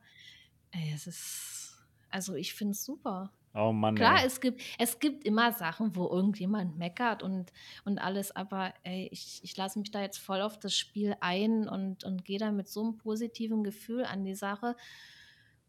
Ey, 0.72 0.92
es 0.94 1.08
ist. 1.08 1.78
Also 2.10 2.36
ich 2.36 2.54
finde 2.54 2.72
es 2.72 2.84
super. 2.86 3.32
Oh 3.56 3.72
Mann, 3.72 3.96
Klar, 3.96 4.24
ey. 4.24 4.26
es 4.26 4.42
gibt, 4.42 4.62
es 4.80 5.00
gibt 5.00 5.24
immer 5.24 5.52
Sachen, 5.52 5.96
wo 5.96 6.08
irgendjemand 6.10 6.78
meckert 6.78 7.22
und, 7.22 7.54
und 7.86 8.00
alles, 8.00 8.36
aber 8.36 8.74
ey, 8.84 9.08
ich, 9.12 9.40
ich 9.44 9.56
lasse 9.56 9.78
mich 9.80 9.92
da 9.92 10.02
jetzt 10.02 10.18
voll 10.18 10.42
auf 10.42 10.58
das 10.58 10.76
Spiel 10.78 11.16
ein 11.20 11.68
und, 11.70 12.04
und 12.04 12.26
gehe 12.26 12.40
da 12.40 12.52
mit 12.52 12.68
so 12.68 12.82
einem 12.84 12.98
positiven 12.98 13.64
Gefühl 13.64 14.06
an 14.06 14.24
die 14.26 14.34
Sache. 14.36 14.76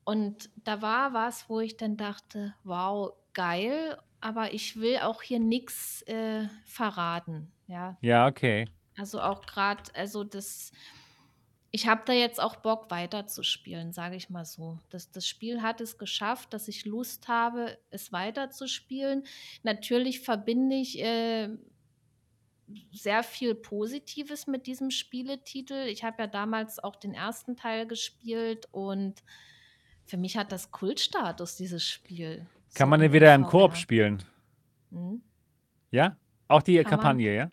Und 0.05 0.51
da 0.65 0.83
war 0.83 1.13
was, 1.15 1.49
wo 1.49 1.61
ich 1.61 1.77
dann 1.77 1.97
dachte, 1.97 2.55
wow, 2.65 3.13
geil, 3.33 3.99
aber 4.21 4.53
ich 4.53 4.77
will 4.81 4.99
auch 4.99 5.23
hier 5.23 5.39
nichts 5.41 6.03
äh, 6.03 6.49
verraten. 6.65 7.53
Ja, 7.67 7.99
Ja, 8.01 8.27
okay. 8.27 8.67
also 8.99 9.21
auch 9.21 9.47
gerade, 9.47 9.83
also 9.95 10.25
das, 10.25 10.73
ich 11.75 11.89
habe 11.89 12.03
da 12.07 12.13
jetzt 12.13 12.41
auch 12.41 12.55
Bock 12.55 12.89
weiterzuspielen, 12.93 13.93
sage 13.93 14.15
ich 14.15 14.31
mal 14.31 14.45
so. 14.45 14.79
Das 14.91 15.11
das 15.11 15.27
Spiel 15.27 15.61
hat 15.61 15.81
es 15.81 15.99
geschafft, 15.99 16.53
dass 16.55 16.69
ich 16.69 16.85
Lust 16.85 17.27
habe, 17.27 17.77
es 17.91 18.13
weiterzuspielen. 18.13 19.25
Natürlich 19.65 20.21
verbinde 20.21 20.77
ich, 20.77 21.01
äh, 21.03 21.49
sehr 22.93 23.25
viel 23.25 23.57
Positives 23.57 24.47
mit 24.47 24.69
diesem 24.69 24.91
Spieletitel. 24.93 25.87
Ich 25.89 26.05
habe 26.05 26.23
ja 26.23 26.27
damals 26.29 26.79
auch 26.79 26.95
den 26.95 27.13
ersten 27.13 27.57
Teil 27.57 27.89
gespielt 27.89 28.69
und 28.71 29.25
für 30.05 30.17
mich 30.17 30.37
hat 30.37 30.53
das 30.53 30.71
Kultstatus, 30.71 31.57
dieses 31.57 31.83
Spiel, 31.85 32.47
Kann 32.75 32.87
so 32.87 32.91
man 32.91 33.01
den 33.01 33.13
wieder 33.13 33.35
im 33.35 33.47
Koop 33.47 33.77
spielen? 33.77 34.23
Mhm. 34.91 35.23
Ja? 35.91 36.17
Auch 36.49 36.63
die 36.63 36.83
Kann 36.83 36.83
man. 36.85 36.91
Kampagne, 36.91 37.35
ja? 37.35 37.51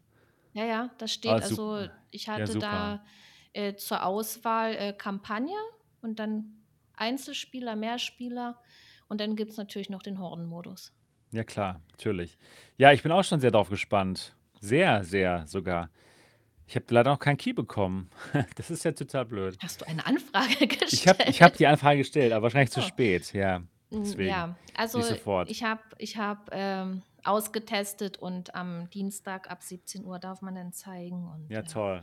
Ja, 0.53 0.65
ja, 0.65 0.89
das 0.97 1.11
Ah, 1.11 1.13
steht 1.13 1.31
also 1.41 1.55
super. 1.55 1.91
ich 2.11 2.27
Ja, 2.27 2.33
hatte 2.33 2.53
super. 2.53 2.67
da, 2.67 3.05
äh, 3.53 3.75
zur 3.75 4.05
Auswahl, 4.05 4.75
äh, 4.75 4.93
Kampagne 4.93 5.55
und 6.01 6.19
dann 6.19 6.63
Einzelspieler, 6.95 7.75
Mehrspieler 7.75 8.59
und 9.07 9.21
dann 9.21 9.35
gibt's 9.35 9.57
natürlich 9.57 9.89
noch 9.89 10.03
den 10.03 10.19
Hordenmodus. 10.19 10.93
Ja 11.31 11.43
klar, 11.43 11.81
natürlich. 11.91 12.37
Ja, 12.77 12.91
ich 12.91 13.03
bin 13.03 13.11
auch 13.11 13.23
schon 13.23 13.39
sehr 13.39 13.51
drauf 13.51 13.69
gespannt. 13.69 14.35
Sehr, 14.59 15.03
sehr 15.03 15.47
sogar. 15.47 15.89
Ich 16.67 16.75
habe 16.75 16.85
leider 16.89 17.11
noch 17.11 17.19
keinen 17.19 17.37
Key 17.37 17.53
bekommen. 17.53 18.09
Das 18.55 18.69
ist 18.71 18.83
ja 18.85 18.91
total 18.91 19.25
blöd. 19.25 19.57
Hast 19.61 19.81
du 19.81 19.87
eine 19.87 20.05
Anfrage 20.05 20.67
Ich 20.91 21.07
habe 21.07 21.23
ich 21.27 21.41
habe 21.41 21.51
gestellt? 21.51 21.59
die 21.59 21.67
Anfrage 21.67 21.97
gestellt, 21.99 22.33
aber 22.33 22.43
wahrscheinlich 22.43 22.71
zu 22.71 22.81
Oh. 22.81 22.83
spät, 22.83 23.33
ja, 23.33 23.61
Hm, 23.91 24.03
deswegen. 24.03 24.29
ja, 24.29 24.55
also 24.75 24.99
ich 25.47 25.63
habe 25.63 25.81
ich 25.97 26.17
habe, 26.17 26.41
ähm, 26.51 27.01
ausgetestet 27.23 28.17
und 28.17 28.55
am 28.55 28.89
Dienstag 28.89 29.49
ab 29.51 29.63
17 29.63 30.05
Uhr 30.05 30.17
darf 30.19 30.41
man 30.41 30.55
dann 30.55 30.71
zeigen 30.73 31.27
und 31.27 31.49
Ja, 31.49 31.61
ja, 31.61 31.61
toll. 31.63 32.01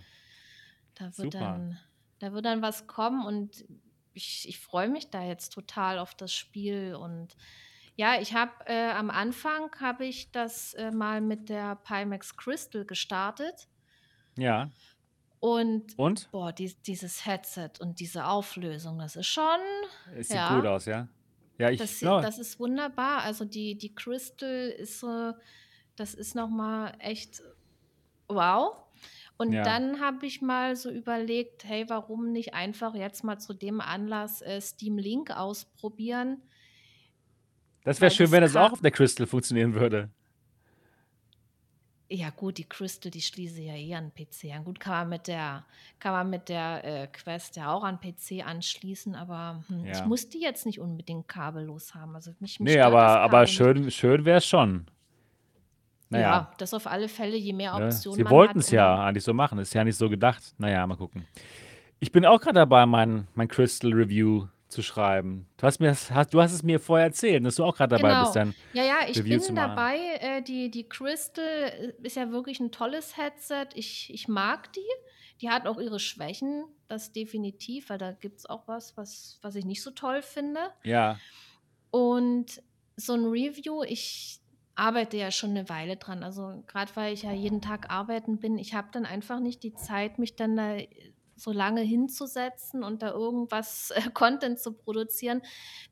Da 0.99 1.05
wird 1.07 1.33
Super. 1.33 1.39
dann 1.39 1.79
da 2.19 2.33
wird 2.33 2.45
dann 2.45 2.63
was 2.63 2.87
kommen 2.87 3.25
und 3.25 3.65
ich 4.13 4.49
ich 4.49 4.59
freue 4.59 4.89
mich 4.89 5.11
da 5.11 5.23
jetzt 5.23 5.51
total 5.51 5.99
auf 5.99 6.15
das 6.15 6.33
Spiel 6.33 6.95
und 6.95 7.37
ja, 7.99 8.21
ich 8.21 8.33
habe, 8.33 8.53
äh 8.67 8.93
am 8.93 9.11
Anfang 9.11 9.71
habe 9.81 10.07
ich 10.07 10.31
das, 10.31 10.73
äh, 10.75 10.93
mal 10.93 11.21
mit 11.21 11.49
der 11.49 11.75
Pimax 11.75 12.37
Crystal 12.37 12.85
gestartet. 12.85 13.67
Ja. 14.37 14.71
Und, 15.41 15.99
Und? 15.99 16.31
boah, 16.31 16.53
dies 16.53 16.81
dieses 16.81 17.27
Headset 17.27 17.71
und 17.81 17.99
diese 17.99 18.27
Auflösung, 18.27 19.01
das 19.01 19.17
ist 19.17 19.27
schon 19.27 19.59
Es 20.15 20.29
sieht 20.29 20.49
gut 20.49 20.65
ja. 20.65 20.71
aus, 20.71 20.87
ja? 20.87 21.09
Ja, 21.59 21.71
ich 21.71 21.81
Das 21.81 21.99
sie 21.99 22.05
das 22.07 22.39
ist 22.39 22.61
wunderbar. 22.61 23.23
Also, 23.23 23.45
die 23.45 23.77
die 23.77 23.93
Crystal 23.95 24.69
ist 24.69 25.01
so 25.01 25.33
das 25.97 26.15
ist 26.15 26.37
noch 26.37 26.49
mal 26.49 26.93
echt 27.01 27.43
wow. 28.29 28.77
Und 29.41 29.65
Ja. 29.65 29.65
dann 29.67 30.01
habe 30.01 30.27
ich 30.27 30.43
mal 30.43 30.75
so 30.77 30.91
überlegt: 30.91 31.65
„Hey, 31.65 31.89
warum 31.89 32.33
nicht 32.33 32.55
einfach 32.55 32.95
jetzt 32.95 33.23
mal 33.25 33.39
zu 33.39 33.55
dem 33.55 33.81
Anlass, 33.81 34.43
äh, 34.43 34.61
Steam 34.61 34.99
Link 34.99 35.31
ausprobieren?“ 35.31 36.43
Das 37.85 38.01
wäre 38.01 38.11
schön, 38.11 38.31
wenn 38.33 38.43
das 38.43 38.57
auch 38.57 38.73
auf 38.73 38.81
der 38.81 38.91
Crystal 38.91 39.27
funktionieren 39.27 39.75
würde. 39.75 40.11
Ja 42.11 42.31
gut, 42.31 42.57
die 42.57 42.65
Crystal, 42.67 43.11
die 43.11 43.21
schließe 43.21 43.61
ja 43.61 43.75
eh 43.75 43.95
an 43.95 44.13
PC 44.15 44.51
an. 44.55 44.65
Gut, 44.65 44.81
kann 44.81 44.93
man 44.95 45.09
mit 45.11 45.27
der 45.27 45.67
kann 45.99 46.13
man 46.13 46.31
mit 46.31 46.49
der, 46.49 46.83
äh, 46.85 47.07
Quest 47.09 47.57
ja 47.57 47.71
auch 47.71 47.85
an 47.85 48.01
PC 48.01 48.43
anschließen, 48.43 49.15
aber, 49.15 49.65
hm, 49.69 49.89
ich 49.91 50.05
Ja. 50.05 50.07
muss 50.07 50.29
die 50.31 50.41
jetzt 50.41 50.65
nicht 50.65 50.81
unbedingt 50.81 51.29
kabellos 51.29 51.95
haben. 51.95 52.15
Also, 52.15 52.33
mich 52.41 52.61
mich 52.61 52.73
Ne, 52.73 52.81
stört 52.81 53.03
aber 53.05 53.21
aber 53.21 53.47
nicht. 53.47 53.47
schön 53.47 53.91
schön 53.91 54.25
wär's 54.25 54.47
schon. 54.47 54.87
Na 56.11 56.19
ja. 56.21 56.49
Ja, 56.51 56.55
das 56.59 56.73
auf 56.75 56.87
alle 56.87 57.09
Fälle, 57.09 57.37
je 57.37 57.53
mehr 57.53 57.75
Ne? 57.75 57.85
Optionen 57.85 58.17
Sie 58.17 58.25
man 58.25 58.31
wollten's 58.31 58.67
hat, 58.67 58.73
ja 58.73 58.91
umso 58.93 59.03
eigentlich 59.03 59.25
so 59.25 59.35
machen. 59.35 59.59
Ist 59.59 59.75
ja 59.75 59.85
nicht 59.85 59.97
so 59.97 60.09
gedacht. 60.09 60.55
Na 60.59 60.71
ja, 60.71 60.87
mal 60.87 60.97
gucken. 60.97 61.27
Ich 62.01 62.13
bin 62.13 62.25
auch 62.25 62.41
grad 62.41 62.57
dabei, 62.57 62.87
mein 62.87 63.29
mein 63.35 63.49
Crystal 63.49 63.93
Review 63.93 64.47
zu 64.69 64.83
schreiben. 64.83 65.49
Du 65.57 65.67
hast 65.67 65.81
mir 65.81 65.91
hast 65.91 66.35
du 66.35 66.41
hast 66.43 66.53
es 66.53 66.63
mir 66.63 66.81
vorher 66.81 67.07
erzählt, 67.07 67.45
dass 67.45 67.57
du 67.57 67.65
auch 67.65 67.77
grad 67.77 67.93
dabei 67.93 68.15
bist, 68.15 68.35
Genau. 68.35 68.35
dein 68.35 68.55
Ja, 68.73 68.85
ja, 68.85 68.97
ich 69.09 69.17
Review 69.19 69.41
bin 69.41 69.55
dabei. 69.55 69.97
Äh, 70.21 70.43
die 70.43 70.71
die 70.71 70.89
Crystal, 70.89 71.45
äh, 71.45 71.93
ist 72.03 72.17
ja 72.17 72.31
wirklich 72.31 72.61
'n 72.61 72.71
tolles 72.73 73.17
Headset. 73.17 73.69
Ich 73.75 74.13
ich 74.13 74.29
mag 74.29 74.73
die. 74.73 74.81
Die 75.41 75.51
hat 75.51 75.67
auch 75.69 75.79
ihre 75.79 76.01
Schwächen, 76.01 76.65
das 76.89 77.13
definitiv, 77.13 77.91
weil 77.91 77.99
da 77.99 78.13
gibt's 78.13 78.47
auch 78.47 78.67
was, 78.69 78.97
was 78.97 79.39
was 79.43 79.55
ich 79.57 79.65
nicht 79.65 79.83
so 79.83 79.91
toll 79.91 80.23
finde. 80.23 80.61
Ja. 80.85 81.21
Und 81.93 82.63
so 82.97 83.15
'n 83.15 83.27
Review 83.27 83.83
ich 83.85 84.38
arbeite 84.79 85.17
ja 85.17 85.31
schon 85.31 85.53
'ne 85.55 85.69
Weile 85.69 85.97
dran. 85.97 86.23
Also, 86.25 86.63
grad 86.67 86.97
weil 86.97 87.13
ich 87.15 87.23
ja 87.23 87.33
jeden 87.33 87.61
Tag 87.63 87.91
arbeiten 87.91 88.39
bin, 88.41 88.59
ich 88.59 88.75
habe 88.75 88.89
dann 88.93 89.07
einfach 89.07 89.41
nicht 89.41 89.63
die 89.63 89.75
Zeit, 89.75 90.19
mich 90.19 90.37
dann 90.37 90.57
da, 90.57 90.77
äh, 90.77 90.89
so 91.37 91.53
lange 91.53 91.83
hinzusetzen 91.83 92.83
und 92.85 93.03
da 93.03 93.11
irgendwas, 93.13 93.91
äh, 93.93 94.03
Content 94.15 94.59
zu 94.61 94.75
produzieren. 94.77 95.43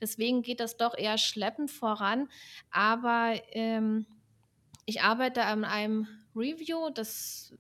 Deswegen 0.01 0.43
geht 0.43 0.61
das 0.61 0.77
doch 0.77 0.97
eher 0.97 1.19
schleppend 1.19 1.71
voran. 1.71 2.29
Aber, 2.71 3.35
ähm, 3.53 4.07
ich 4.87 5.03
arbeite 5.03 5.45
an 5.45 5.65
einem 5.65 6.07
Review, 6.35 6.91
das 6.91 7.55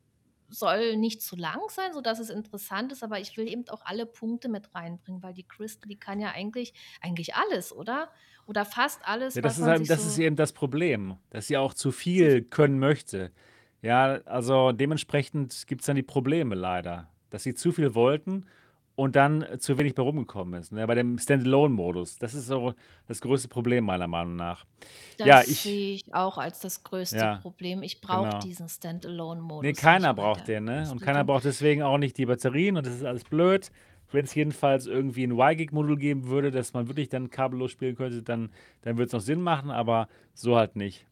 soll 0.48 0.96
nicht 0.96 1.22
zu 1.22 1.34
lang 1.36 1.60
sein, 1.70 1.92
sodass 1.92 2.20
es 2.20 2.30
interessant 2.30 2.92
ist, 2.92 3.02
aber 3.02 3.18
ich 3.20 3.36
will 3.36 3.48
eben 3.48 3.68
auch 3.68 3.82
alle 3.84 4.06
Punkte 4.06 4.48
mit 4.48 4.74
reinbringen, 4.74 5.22
weil 5.22 5.34
die 5.34 5.46
Crystal, 5.46 5.88
die 5.88 5.98
kann 5.98 6.20
ja 6.20 6.30
eigentlich 6.30 6.72
eigentlich 7.00 7.34
alles, 7.34 7.72
oder? 7.72 8.12
Oder 8.46 8.64
fast 8.64 9.00
alles, 9.06 9.34
Ja, 9.34 9.42
das 9.42 9.54
was 9.54 9.58
ist 9.58 9.64
halt 9.66 9.90
das 9.90 10.06
ist 10.06 10.18
eben 10.18 10.36
das 10.36 10.52
Problem, 10.52 11.16
dass 11.30 11.48
sie 11.48 11.56
auch 11.56 11.74
zu 11.74 11.90
viel 11.92 12.42
können 12.42 12.78
möchte. 12.78 13.32
Ja, 13.82 14.20
also 14.24 14.72
dementsprechend 14.72 15.66
gibt's 15.66 15.86
dann 15.86 15.96
die 15.96 16.02
Probleme 16.02 16.54
leider, 16.54 17.08
dass 17.30 17.42
sie 17.42 17.54
zu 17.54 17.72
viel 17.72 17.94
wollten 17.94 18.46
und 18.94 19.14
dann 19.14 19.44
zu 19.58 19.76
wenig 19.78 19.94
bei 19.94 20.02
rumgekommen 20.02 20.58
ist, 20.60 20.72
ne, 20.72 20.86
bei 20.86 20.94
dem 20.94 21.18
Standalone-Modus. 21.18 22.18
Das 22.18 22.34
ist 22.34 22.46
so 22.46 22.72
das 23.06 23.20
größte 23.20 23.48
Problem 23.48 23.84
meiner 23.84 24.06
Meinung 24.06 24.36
nach. 24.36 24.64
Ja, 25.18 25.40
Das 25.40 25.48
ich 25.48 25.60
sehe 25.60 25.94
ich 25.96 26.14
auch 26.14 26.38
als 26.38 26.60
das 26.60 26.82
größte 26.82 27.16
Ja, 27.16 27.36
Problem. 27.36 27.82
Ich 27.82 28.00
brauche 28.00 28.24
genau. 28.28 28.38
diesen 28.40 28.66
Ne, 28.66 28.70
Standalone-Modus 28.70 29.76
keiner 29.76 30.08
nicht, 30.08 30.16
weil 30.16 30.24
braucht 30.24 30.48
den, 30.48 30.64
ne? 30.64 30.88
Und 30.90 31.00
keiner 31.02 31.24
braucht 31.24 31.44
deswegen 31.44 31.82
auch 31.82 31.98
nicht 31.98 32.16
die 32.16 32.26
Batterien 32.26 32.76
und 32.76 32.86
das 32.86 32.94
ist 32.94 33.04
alles 33.04 33.24
blöd. 33.24 33.70
Wenn's 34.12 34.34
jedenfalls 34.34 34.86
irgendwie 34.86 35.24
'n 35.24 35.36
WiGig-Modul 35.36 35.96
geben 35.98 36.26
würde, 36.28 36.50
dass 36.50 36.72
man 36.74 36.88
wirklich 36.88 37.08
dann 37.08 37.30
kabellos 37.30 37.72
spielen 37.72 37.96
könnte, 37.96 38.22
dann 38.22 38.50
dann 38.82 38.98
würd's 38.98 39.12
noch 39.12 39.20
Sinn 39.20 39.40
machen, 39.42 39.70
aber 39.70 40.08
so 40.34 40.56
halt 40.56 40.76
nicht. 40.76 41.06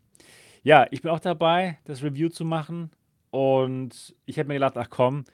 Ja, 0.64 0.86
ich 0.90 1.02
bin 1.02 1.10
auch 1.10 1.20
dabei, 1.20 1.78
das 1.84 2.02
Review 2.02 2.28
zu 2.30 2.44
machen 2.44 2.90
und 3.30 4.14
ich 4.26 4.38
habe 4.38 4.48
mir 4.48 4.54
gedacht: 4.54 4.78
„Ach 4.78 4.88
komm, 4.90 5.24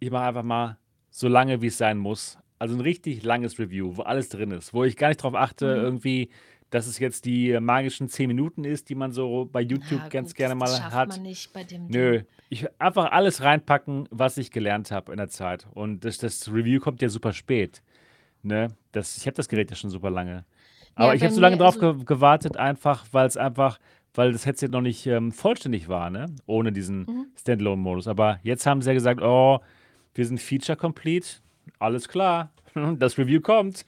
ich 0.00 0.10
mache 0.10 0.24
einfach 0.26 0.42
mal 0.44 0.78
so 1.10 1.28
lange, 1.28 1.62
wie's 1.62 1.78
sein 1.78 1.98
muss.“ 1.98 2.38
Also 2.58 2.74
'n 2.76 2.80
richtig 2.82 3.24
langes 3.24 3.58
Review, 3.60 3.96
wo 3.96 4.02
alles 4.02 4.28
drin 4.30 4.50
ist, 4.52 4.74
wo 4.74 4.84
ich 4.84 4.96
gar 4.96 5.08
nicht 5.08 5.22
drauf 5.22 5.34
achte 5.36 5.66
Mhm. 5.66 5.74
irgendwie, 5.76 6.30
dass 6.72 6.86
es 6.86 6.98
jetzt 6.98 7.24
die 7.26 7.58
magischen 7.60 8.08
10 8.08 8.26
Minuten 8.28 8.64
ist, 8.64 8.88
die 8.88 8.94
man 8.94 9.12
so 9.12 9.48
bei 9.50 9.60
YouTube 9.60 10.00
Na 10.00 10.08
ganz 10.08 10.30
gut, 10.30 10.38
gerne 10.38 10.54
das 10.54 10.58
das 10.58 10.70
mal 10.70 10.82
schafft 10.82 10.96
hat. 10.96 11.08
man 11.10 11.22
nicht 11.22 11.52
bei 11.52 11.64
dem 11.64 11.88
Nö, 11.88 12.18
Ding. 12.18 12.26
ich 12.48 12.66
einfach 12.80 13.12
alles 13.12 13.42
reinpacken, 13.42 14.08
was 14.10 14.36
ich 14.38 14.50
gelernt 14.50 14.90
habe 14.90 15.12
in 15.12 15.18
der 15.18 15.28
Zeit. 15.28 15.66
Und 15.74 16.04
das 16.04 16.18
das 16.18 16.48
Review 16.52 16.80
kommt 16.80 17.02
ja 17.02 17.08
super 17.08 17.32
spät, 17.32 17.82
ne? 18.42 18.68
Das 18.92 19.16
ich 19.16 19.26
habe 19.26 19.36
das. 19.36 19.48
Gerät 19.48 19.70
ja 19.70 19.76
schon 19.76 19.90
super 19.90 20.10
lange. 20.10 20.44
Aber 20.94 21.08
Ja, 21.08 21.14
ich 21.14 21.22
habe 21.22 21.32
so 21.32 21.40
lange 21.40 21.56
drauf 21.58 21.76
also 21.76 21.94
ge 21.94 22.04
gewartet, 22.04 22.56
einfach 22.56 23.06
weil's 23.12 23.36
einfach 23.36 23.78
weil 24.14 24.32
das 24.32 24.44
Headset 24.44 24.68
noch 24.68 24.82
nicht, 24.82 25.06
ähm, 25.06 25.32
vollständig 25.32 25.88
war, 25.88 26.10
ne, 26.10 26.26
ohne 26.46 26.70
diesen 26.70 27.06
Mhm. 27.06 27.26
Standalone-Modus. 27.38 28.08
Aber 28.08 28.40
jetzt 28.42 28.66
haben 28.66 28.82
sie 28.82 28.90
ja 28.90 28.94
gesagt: 28.94 29.22
„Oh, 29.22 29.60
wir 30.14 30.26
sind 30.26 30.38
Feature 30.40 30.76
Complete.“ 30.76 31.28
Alles 31.78 32.08
klar, 32.08 32.50
das 32.98 33.16
Review 33.18 33.40
kommt. 33.40 33.86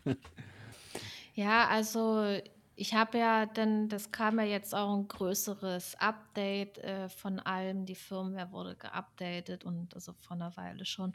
Ja, 1.34 1.66
also 1.68 2.38
ich 2.76 2.94
habe 2.94 3.18
ja 3.18 3.46
dann 3.46 3.88
das 3.88 4.12
kam 4.12 4.38
ja 4.38 4.44
jetzt 4.46 4.74
auch 4.74 4.94
'n 4.96 5.08
größeres 5.08 5.96
Update, 6.00 6.78
äh, 6.78 7.08
von 7.08 7.38
allem. 7.40 7.86
Die 7.86 7.94
Firmware 7.94 8.52
wurde 8.52 8.76
geupdatet 8.76 9.64
und 9.64 9.94
also 9.94 10.12
vor 10.20 10.36
'ner 10.36 10.56
Weile 10.56 10.84
schon. 10.86 11.14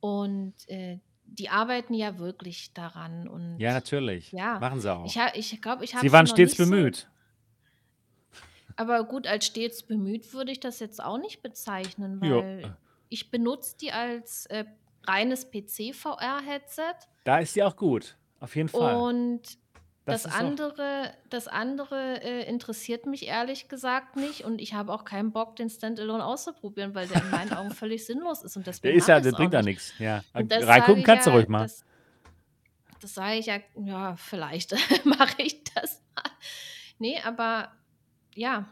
Und, 0.00 0.54
äh, 0.68 1.00
die 1.24 1.48
arbeiten 1.50 1.94
ja 1.94 2.18
wirklich 2.18 2.74
daran 2.74 3.28
und 3.28 3.62
Ja, 3.62 3.72
natürlich. 3.72 4.36
ja, 4.36 4.58
Machen 4.58 4.80
sie 4.80 4.92
ich 5.02 5.16
auch. 5.16 5.18
ha 5.18 5.32
ich 5.34 5.60
glaube, 5.62 5.84
ich 5.84 5.94
habe 5.94 6.08
Sie 6.08 6.12
waren 6.12 6.26
stets 6.26 6.56
nicht 6.56 6.64
so 6.66 6.76
bemüht. 6.76 7.10
Aber 8.78 9.04
gut, 9.04 9.26
als 9.26 9.46
stets 9.46 9.86
bemüht 9.86 10.32
würde 10.32 10.52
ich 10.52 10.60
das 10.60 10.80
jetzt 10.80 11.02
auch 11.02 11.18
nicht 11.18 11.42
bezeichnen, 11.42 12.20
weil 12.20 12.72
ich 13.08 13.30
benutze 13.30 13.76
die 13.80 13.92
als, 13.92 14.46
äh, 14.46 14.64
reines 15.06 15.50
PC-VR-Headset. 15.50 16.94
Da 17.26 17.38
ist 17.38 17.54
sie 17.54 17.62
auch 17.62 17.76
gut, 17.76 18.18
auf 18.38 18.54
jeden 18.54 18.68
Fall. 18.68 19.08
Und 19.14 19.56
Das 20.06 20.24
das 20.24 20.34
andere 20.34 21.14
das 21.30 21.48
andere, 21.48 22.22
äh, 22.22 22.46
interessiert 22.48 23.06
mich 23.06 23.26
ehrlich 23.26 23.68
gesagt 23.68 24.16
nicht 24.16 24.44
und 24.44 24.60
ich 24.60 24.74
habe 24.74 24.92
auch 24.92 25.04
keinen 25.04 25.32
Bock, 25.32 25.56
den 25.56 25.70
Standalone 25.70 26.24
auszuprobieren, 26.24 26.94
weil 26.94 27.08
der 27.08 27.22
in 27.22 27.30
meinen 27.30 27.52
Augen 27.54 27.70
völlig 27.74 28.04
sinnlos 28.04 28.42
ist 28.42 28.56
und 28.56 28.66
Der 28.66 28.94
ist 28.94 29.08
ja 29.08 29.20
der 29.20 29.32
bringt 29.32 29.54
ja 29.54 29.62
nicht. 29.62 29.76
nix, 29.76 29.94
ja. 29.98 30.22
Reingucken 30.34 31.02
kannst 31.02 31.26
du 31.26 31.30
ja 31.30 31.36
ruhig 31.36 31.48
mal. 31.48 31.62
das 31.62 31.84
das 33.00 33.14
sage 33.14 33.36
ich 33.36 33.46
ja 33.46 33.58
ja, 33.76 34.16
vielleicht 34.16 34.74
mache 35.04 35.42
ich 35.42 35.64
das 35.74 36.02
mal. 36.14 36.30
Ne, 36.98 37.16
aber 37.24 37.72
ja, 38.34 38.66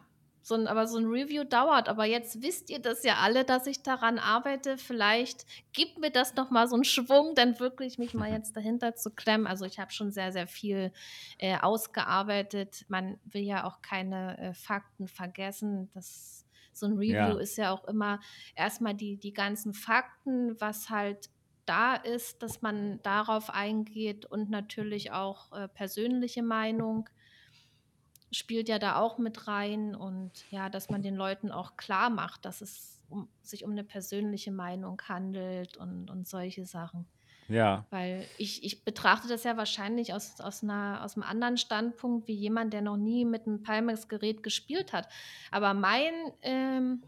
so 0.52 0.56
'n 0.56 0.66
aber 0.68 0.86
so 0.86 0.98
'n 0.98 1.06
Review 1.06 1.44
dauert. 1.44 1.88
Aber 1.88 2.04
jetzt 2.04 2.42
wisst 2.42 2.70
ihr 2.70 2.78
das 2.80 3.02
ja 3.04 3.16
alle, 3.16 3.44
dass 3.44 3.66
ich 3.66 3.82
daran 3.82 4.18
arbeite. 4.18 4.76
Vielleicht 4.78 5.44
gibt 5.72 5.98
mir 5.98 6.10
das 6.10 6.34
noch 6.36 6.50
mal 6.50 6.68
so 6.68 6.76
'n 6.76 6.84
Schwung, 6.84 7.34
dann 7.34 7.58
wirklich 7.60 7.98
mich 7.98 8.14
mal 8.14 8.30
jetzt 8.32 8.56
dahinter 8.56 8.94
zu 8.94 9.10
klemmen. 9.14 9.46
Also, 9.46 9.64
ich 9.64 9.78
habe 9.78 9.92
schon 9.92 10.12
sehr, 10.12 10.32
sehr 10.32 10.46
viel, 10.46 10.92
äh, 11.38 11.56
ausgearbeitet. 11.58 12.84
Man 12.88 13.18
will 13.24 13.42
ja 13.42 13.64
auch 13.64 13.82
keine, 13.82 14.38
äh, 14.38 14.54
Fakten 14.54 15.08
vergessen. 15.08 15.90
Das 15.94 16.46
so 16.74 16.86
'n 16.86 16.98
Review 16.98 17.36
Ja. 17.36 17.38
ist 17.38 17.56
ja 17.56 17.70
auch 17.72 17.84
immer 17.84 18.20
erst 18.54 18.80
mal 18.80 18.94
die 18.94 19.18
die 19.18 19.32
ganzen 19.32 19.74
Fakten, 19.74 20.60
was 20.60 20.90
halt 20.90 21.30
da 21.66 21.94
ist, 21.94 22.42
dass 22.42 22.60
man 22.62 23.00
darauf 23.02 23.50
eingeht 23.50 24.26
und 24.26 24.50
natürlich 24.50 25.12
auch, 25.12 25.52
äh, 25.52 25.68
persönliche 25.68 26.42
Meinung 26.42 27.08
spielt 28.32 28.68
ja 28.68 28.78
da 28.80 28.96
auch 28.96 29.18
mit 29.18 29.46
rein 29.48 29.94
und 29.94 30.50
ja, 30.50 30.70
dass 30.70 30.90
man 30.90 31.02
den 31.02 31.16
Leuten 31.16 31.50
auch 31.52 31.76
klarmacht, 31.76 32.44
dass 32.44 32.60
es 32.62 33.02
um 33.08 33.30
sich 33.42 33.64
um 33.64 33.74
'ne 33.74 33.84
persönliche 33.84 34.52
Meinung 34.52 35.00
handelt 35.08 35.76
und 35.76 36.10
und 36.10 36.26
solche 36.28 36.66
Sachen. 36.66 37.08
Ja. 37.48 37.86
Weil 37.90 38.30
ich 38.38 38.64
ich 38.64 38.84
betrachte 38.84 39.28
das 39.28 39.44
ja 39.44 39.56
wahrscheinlich 39.58 40.14
aus 40.14 40.40
aus 40.40 40.62
'ner 40.64 41.02
aus'm 41.04 41.22
anderen 41.22 41.58
Standpunkt 41.58 42.28
wie 42.28 42.34
jemand, 42.34 42.72
der 42.74 42.82
noch 42.82 42.96
nie 42.98 43.24
mit 43.26 43.46
'nem 43.48 43.62
Pimax-Gerät 43.62 44.42
gespielt 44.44 44.92
hat. 44.94 45.08
Aber 45.52 45.74
mein, 45.74 46.14
ähm 46.42 47.04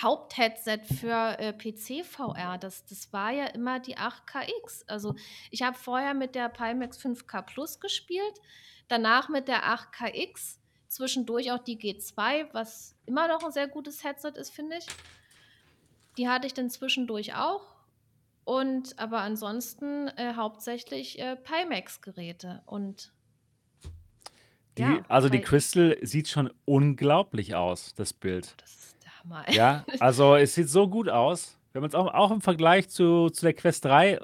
Hauptheadset 0.00 0.86
für, 0.86 1.38
äh, 1.40 1.52
PC-VR, 1.52 2.56
das 2.58 2.84
das 2.84 3.12
war 3.12 3.32
ja 3.32 3.46
immer 3.46 3.80
die 3.80 3.96
8KX. 3.98 4.84
Also, 4.86 5.14
ich 5.50 5.62
habe 5.62 5.76
vorher 5.76 6.14
mit 6.14 6.34
der 6.36 6.48
Pimax 6.48 6.98
5K 6.98 7.42
Plus 7.42 7.80
gespielt, 7.80 8.38
danach 8.88 9.28
mit 9.28 9.48
der 9.48 9.64
8KX, 9.64 10.58
zwischendurch 10.88 11.52
auch 11.52 11.58
die 11.58 11.78
G2, 11.78 12.48
was 12.52 12.96
immer 13.06 13.28
noch 13.28 13.42
'n 13.44 13.52
sehr 13.52 13.68
gutes 13.68 14.04
Headset 14.04 14.32
ist, 14.36 14.50
finde 14.50 14.76
ich. 14.78 14.86
Die 16.16 16.28
hatte 16.28 16.46
ich 16.46 16.54
dann 16.54 16.70
zwischendurch 16.70 17.34
auch 17.34 17.62
und 18.44 18.98
aber 18.98 19.20
ansonsten, 19.20 20.08
äh, 20.16 20.34
hauptsächlich, 20.34 21.18
äh, 21.20 21.36
Pimax-Geräte 21.36 22.62
und 22.66 23.12
Die 24.78 24.82
ja, 24.82 25.02
also, 25.08 25.28
die 25.28 25.40
Crystal 25.40 25.98
sieht 26.02 26.28
schon 26.28 26.50
unglaublich 26.64 27.54
aus, 27.56 27.94
das 27.94 28.12
Bild. 28.12 28.54
Das 28.58 28.70
ist 28.74 28.96
der 29.04 29.18
Hammer. 29.20 29.50
Ja, 29.50 29.84
also, 30.00 30.36
es 30.36 30.54
sieht 30.54 30.68
so 30.68 30.88
gut 30.88 31.08
aus. 31.08 31.58
Wenn 31.72 31.82
man's 31.82 31.94
auch 31.94 32.12
auch 32.14 32.30
im 32.30 32.40
Vergleich 32.40 32.88
zu 32.88 33.28
zu 33.30 33.44
der 33.44 33.54
Quest 33.54 33.84
3 33.84 34.20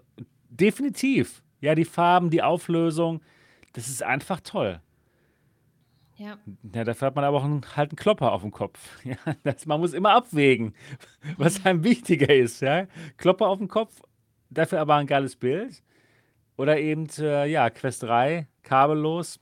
definitiv. 0.48 1.42
Ja, 1.60 1.74
die 1.74 1.84
Farben, 1.84 2.30
die 2.30 2.42
Auflösung, 2.42 3.20
das 3.74 3.88
ist 3.88 4.02
einfach 4.02 4.40
toll. 4.40 4.80
Ja. 6.16 6.38
Ja, 6.72 6.84
dafür 6.84 7.06
hat 7.06 7.16
man 7.16 7.24
aber 7.24 7.38
auch 7.38 7.44
'n 7.44 7.62
halt 7.76 7.92
'n 7.92 7.96
Klopper 7.96 8.32
aufm 8.32 8.50
Kopf. 8.52 8.78
Ja, 9.04 9.16
das 9.42 9.66
man 9.66 9.80
muss 9.80 9.92
immer 9.92 10.10
abwägen, 10.12 10.74
was 11.38 11.64
einem 11.66 11.82
wichtiger 11.84 12.32
ist, 12.32 12.60
ja? 12.62 12.86
Klopper 13.16 13.48
aufm 13.48 13.66
Kopf, 13.68 14.00
dafür 14.50 14.80
aber 14.80 14.96
'n 14.98 15.06
geiles 15.06 15.34
Bild 15.36 15.82
oder 16.56 16.78
eben, 16.80 17.08
äh, 17.18 17.46
ja, 17.46 17.70
Quest 17.70 18.04
3 18.04 18.48
kabellos. 18.62 19.40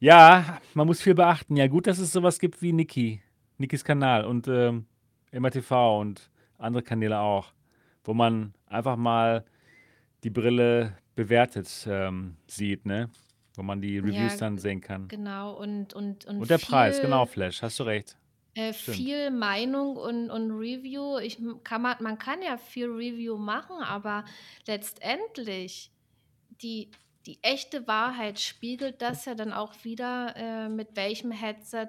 Ja, 0.00 0.60
man 0.74 0.86
muss 0.88 1.02
viel 1.02 1.14
beachten. 1.14 1.56
Ja, 1.56 1.66
gut, 1.68 1.86
dass 1.88 1.98
es 2.00 2.12
so 2.12 2.22
was 2.22 2.38
gibt 2.40 2.62
wie 2.62 2.72
Niki, 2.74 3.22
Nikis 3.58 3.84
Kanal 3.84 4.24
und, 4.26 4.48
ähm, 4.48 4.86
MRTV 5.32 6.00
und 6.00 6.30
andere 6.58 6.82
Kanäle 6.84 7.20
auch, 7.20 7.52
wo 8.04 8.14
man 8.14 8.54
einfach 8.66 8.96
mal 8.96 9.44
die 10.24 10.30
Brille 10.30 10.98
bewertet, 11.16 11.86
ähm, 11.90 12.36
sieht, 12.48 12.86
ne? 12.86 13.10
Wo 13.58 13.62
man 13.64 13.80
die 13.82 13.98
Ja, 14.00 14.34
Reviews 14.34 14.36
dann 14.36 14.56
g 14.56 14.60
sehen 14.60 14.80
kann. 14.80 15.12
genau 15.12 15.54
und 15.58 15.92
und 15.94 16.24
und 16.26 16.42
Und 16.42 16.50
der 16.50 16.58
Preis, 16.58 17.00
genau, 17.00 17.26
viel 17.26 17.26
Flash, 17.26 17.62
hast 17.62 17.78
du 17.80 17.82
recht. 17.84 18.16
äh, 18.54 18.72
Stimmt. 18.72 19.10
viel 19.12 19.30
Meinung 19.30 19.96
und 19.96 20.30
und 20.30 20.50
Review. 20.52 21.18
Ich 21.18 21.38
m 21.38 21.60
kann 21.64 21.82
man 21.82 21.96
man 22.00 22.18
kann 22.18 22.42
ja 22.42 22.56
viel 22.56 22.86
Review 22.88 23.36
machen, 23.36 23.76
aber 23.82 24.24
letztendlich 24.66 25.92
die 26.62 26.90
die 27.26 27.42
echte 27.42 27.86
Wahrheit 27.86 28.40
spiegelt 28.40 29.02
das 29.02 29.26
ja 29.26 29.34
dann 29.34 29.52
auch 29.52 29.74
wider, 29.84 30.34
äh, 30.36 30.68
mit 30.70 30.96
welchem 30.96 31.30
Headset 31.32 31.88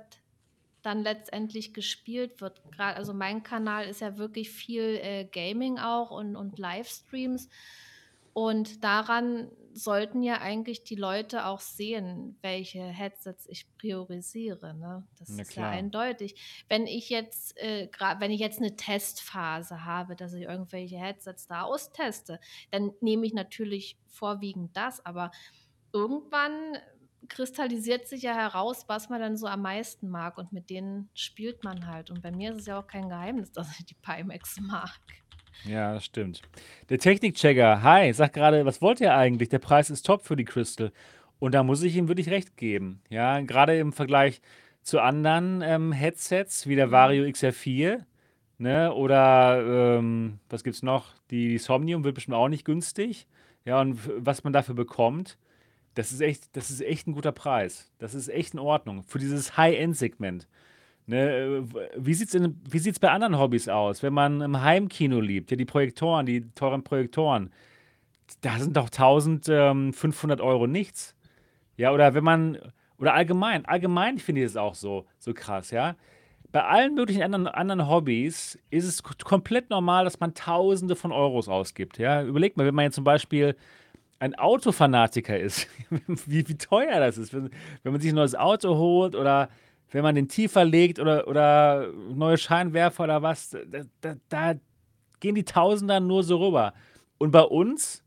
dann 0.83 1.03
letztendlich 1.03 1.73
gespielt 1.73 2.41
wird. 2.41 2.61
Gra 2.71 2.93
also, 2.93 3.13
mein 3.13 3.43
Kanal 3.43 3.85
ist 3.87 4.01
ja 4.01 4.17
wirklich 4.17 4.51
viel, 4.51 4.99
äh, 5.03 5.25
Gaming 5.25 5.79
auch 5.79 6.11
und 6.11 6.35
und 6.37 6.59
Livestreams 6.59 7.49
und 8.33 8.83
daran 8.83 9.51
sollten 9.79 10.21
ja 10.23 10.41
eigentlich 10.41 10.83
die 10.83 10.95
Leute 10.95 11.45
auch 11.45 11.59
sehen, 11.61 12.37
welche 12.41 12.83
Headsets 12.83 13.47
ich 13.47 13.65
priorisiere, 13.77 14.73
ne? 14.75 15.07
Das 15.17 15.37
Na 15.37 15.45
ist 15.45 15.55
ja 15.55 15.65
klar. 15.65 15.69
eindeutig. 15.69 16.35
Wenn 16.69 16.87
ich 16.87 17.09
jetzt, 17.09 17.57
äh, 17.57 17.89
wenn 18.19 18.31
ich 18.31 18.39
jetzt 18.39 18.61
'ne 18.61 18.75
Testphase 18.75 19.85
habe, 19.85 20.15
dass 20.15 20.33
ich 20.33 20.43
irgendwelche 20.43 20.97
Headsets 20.97 21.47
da 21.47 21.63
austeste, 21.63 22.39
dann 22.71 22.91
nehme 23.01 23.25
ich 23.25 23.33
natürlich 23.33 23.99
vorwiegend 24.07 24.75
das, 24.77 25.05
aber 25.05 25.31
irgendwann 25.93 26.77
kristallisiert 27.27 28.07
sich 28.07 28.23
ja 28.23 28.33
heraus, 28.33 28.85
was 28.87 29.09
man 29.09 29.21
dann 29.21 29.37
so 29.37 29.47
am 29.47 29.61
meisten 29.61 30.09
mag 30.09 30.37
und 30.37 30.51
mit 30.53 30.69
denen 30.69 31.09
spielt 31.13 31.63
man 31.63 31.85
halt. 31.87 32.09
Und 32.11 32.21
bei 32.21 32.31
mir 32.31 32.51
ist 32.51 32.59
es 32.61 32.65
ja 32.67 32.79
auch 32.79 32.87
kein 32.87 33.09
Geheimnis, 33.09 33.51
dass 33.53 33.77
ich 33.79 33.85
die 33.85 33.95
Pimax 33.95 34.59
mag. 34.59 34.99
Ja, 35.65 35.93
das 35.93 36.05
stimmt. 36.05 36.41
Der 36.89 36.99
Technikchecker, 36.99 37.83
hi, 37.83 38.13
sagt 38.13 38.33
grade: 38.35 38.65
„Was 38.65 38.81
wollt 38.81 39.01
ihr 39.01 39.13
eigentlich? 39.15 39.49
Der 39.49 39.59
Preis 39.59 39.89
ist 39.89 40.05
top 40.05 40.23
für 40.23 40.35
die 40.35 40.45
Crystal.“ 40.45 40.91
Und 41.39 41.53
da 41.53 41.63
muss 41.63 41.83
ich 41.83 41.95
ihm 41.95 42.07
wirklich 42.07 42.29
recht 42.29 42.55
geben. 42.57 43.01
Ja, 43.09 43.39
grade 43.41 43.77
im 43.77 43.93
Vergleich 43.93 44.41
zu 44.81 44.99
anderen, 45.01 45.61
ähm, 45.61 45.91
Headsets 45.91 46.67
wie 46.67 46.75
der. 46.75 46.91
Vario 46.91 47.25
XR4, 47.25 48.05
ne, 48.57 48.93
oder, 48.93 49.97
ähm, 49.99 50.39
was 50.49 50.63
gibt's 50.63 50.81
noch? 50.83 51.13
Die 51.31 51.57
Somnium 51.57 52.03
wird 52.03 52.15
bestimmt 52.15 52.35
auch 52.35 52.47
nicht 52.49 52.65
günstig. 52.65 53.27
Ja, 53.65 53.81
und 53.81 53.99
was 54.25 54.43
man 54.43 54.53
dafür 54.53 54.75
bekommt, 54.75 55.37
das 55.95 56.11
ist 56.13 56.21
echt 56.21 56.55
das 56.55 56.69
ist 56.71 56.81
echt 56.81 57.07
'n 57.07 57.13
guter 57.13 57.31
Preis. 57.33 57.91
Das 57.99 58.15
ist 58.15 58.29
echt 58.29 58.53
in 58.53 58.59
Ordnung 58.59 59.03
für 59.03 59.19
dieses 59.19 59.57
High-End-Segment, 59.57 60.47
ne? 61.09 61.63
Äh, 61.63 61.63
wie 61.97 62.13
sieht's 62.13 62.31
denn 62.33 62.61
wie 62.69 62.79
sieht's 62.79 62.99
bei 62.99 63.11
anderen 63.11 63.37
Hobbys 63.39 63.67
aus, 63.69 64.03
wenn 64.03 64.13
man 64.13 64.41
im 64.41 64.61
Heimkino 64.61 65.19
liebt, 65.21 65.51
ja, 65.51 65.57
die 65.57 65.65
Projektoren, 65.65 66.25
die 66.25 66.49
teuren 66.55 66.83
Projektoren, 66.83 67.51
da 68.41 68.59
sind 68.59 68.77
doch 68.77 68.89
1.000, 68.89 69.49
ähm, 69.49 69.93
500 69.93 70.41
€ 70.41 70.67
nichts. 70.67 71.15
Ja, 71.77 71.91
oder 71.93 72.13
wenn 72.13 72.23
man 72.23 72.57
oder 72.99 73.13
allgemein 73.15 73.65
allgemein 73.65 74.19
finde 74.19 74.41
ich 74.41 74.47
es 74.47 74.57
auch 74.57 74.75
so 74.75 75.05
so 75.19 75.33
krass, 75.33 75.71
ja? 75.71 75.95
Bei 76.51 76.63
allen 76.65 76.95
möglichen 76.95 77.21
anderen 77.23 77.47
anderen 77.47 77.87
Hobbys 77.89 78.59
ist 78.71 78.85
es 78.85 79.03
komplett 79.03 79.69
normal, 79.69 80.05
dass 80.05 80.19
man 80.19 80.33
Tausende 80.33 80.95
von 80.95 81.11
Euros 81.11 81.47
ausgibt, 81.49 81.99
ja? 81.99 82.23
Überlegt 82.23 82.57
mal, 82.57 82.65
wenn 82.67 82.75
man 82.75 82.85
jetzt 82.85 82.95
zum 82.95 83.03
Beispiel 83.05 83.55
ein 84.19 84.35
Autofanatiker 84.35 85.39
ist, 85.39 85.67
wie 86.27 86.47
wie 86.47 86.57
teuer 86.57 86.99
das 86.99 87.17
ist, 87.17 87.33
wenn 87.33 87.49
wenn 87.83 87.91
man 87.93 88.01
sich 88.01 88.11
'n 88.11 88.15
neues 88.15 88.35
Auto 88.35 88.77
holt 88.77 89.15
oder 89.15 89.49
wenn 89.91 90.03
man 90.03 90.15
den 90.15 90.27
tiefer 90.27 90.65
legt 90.65 90.99
oder 90.99 91.27
oder 91.27 91.91
neue 92.13 92.37
Scheinwerfer 92.37 93.05
oder 93.05 93.21
was, 93.23 93.51
da 93.51 93.83
da 94.01 94.15
da 94.29 94.53
gehen 95.19 95.35
die 95.35 95.45
Tausender 95.45 95.99
nur 95.99 96.23
so 96.23 96.37
rüber. 96.37 96.73
Und 97.19 97.31
bei 97.31 97.41
uns 97.43 98.03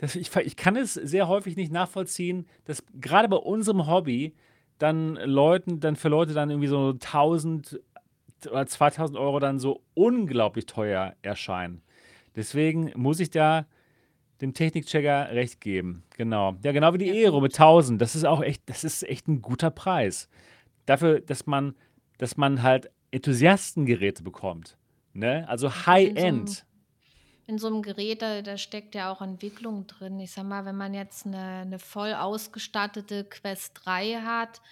das 0.00 0.16
ich 0.16 0.34
ich 0.36 0.56
kann 0.56 0.76
es 0.76 0.94
sehr 0.94 1.28
häufig 1.28 1.56
nicht 1.56 1.70
nachvollziehen, 1.72 2.46
dass 2.64 2.82
grade 3.00 3.28
bei 3.28 3.36
unserem 3.36 3.86
Hobby 3.86 4.34
dann 4.78 5.14
Leuten 5.16 5.78
dann 5.80 5.94
für 5.96 6.08
Leute 6.08 6.32
dann 6.32 6.48
irgendwie 6.50 6.68
so 6.68 6.94
1.000 6.94 7.80
oder 8.50 8.66
2.000 8.66 9.18
€ 9.18 9.40
dann 9.40 9.58
so 9.58 9.82
unglaublich 9.94 10.66
teuer 10.66 11.14
erscheinen. 11.22 11.82
Deswegen 12.36 12.92
muss 12.96 13.20
ich 13.20 13.30
da 13.30 13.66
dem 14.40 14.54
Technikchecker 14.54 15.30
recht 15.32 15.60
geben. 15.60 16.04
Genau. 16.16 16.56
Ja, 16.64 16.72
genau 16.72 16.94
wie 16.94 16.98
die 16.98 17.10
Aero 17.12 17.40
mit 17.40 17.52
gut. 17.52 17.56
1.000. 17.56 18.00
Das 18.00 18.16
ist 18.16 18.24
auch 18.26 18.42
echt 18.42 18.62
das 18.68 18.84
ist 18.84 19.02
echt 19.04 19.28
'n 19.28 19.42
guter 19.42 19.70
Preis. 19.70 20.28
Dafür, 20.90 21.20
dass 21.20 21.46
man 21.46 21.76
dass 22.18 22.36
man 22.36 22.62
halt 22.64 22.90
Enthusiastengeräte 23.12 24.22
bekommt, 24.24 24.76
ne? 25.12 25.48
Also, 25.48 25.86
Ja 25.86 25.86
High-End. 25.86 26.66
in 27.46 27.58
so 27.58 27.68
'nem 27.70 27.82
Gerät, 27.82 28.22
da 28.22 28.42
da 28.42 28.56
steckt 28.58 28.94
ja 28.94 29.12
auch 29.12 29.22
Entwicklung 29.22 29.86
drin. 29.86 30.20
Ich 30.20 30.32
sage 30.32 30.48
mal, 30.48 30.64
wenn 30.66 30.76
man 30.76 30.94
jetzt 30.94 31.26
'ne 31.26 31.66
'ne 31.66 31.78
voll 31.78 32.14
ausgestattete 32.14 33.24
Quest 33.24 33.72
3 33.84 34.16
hat, 34.22 34.62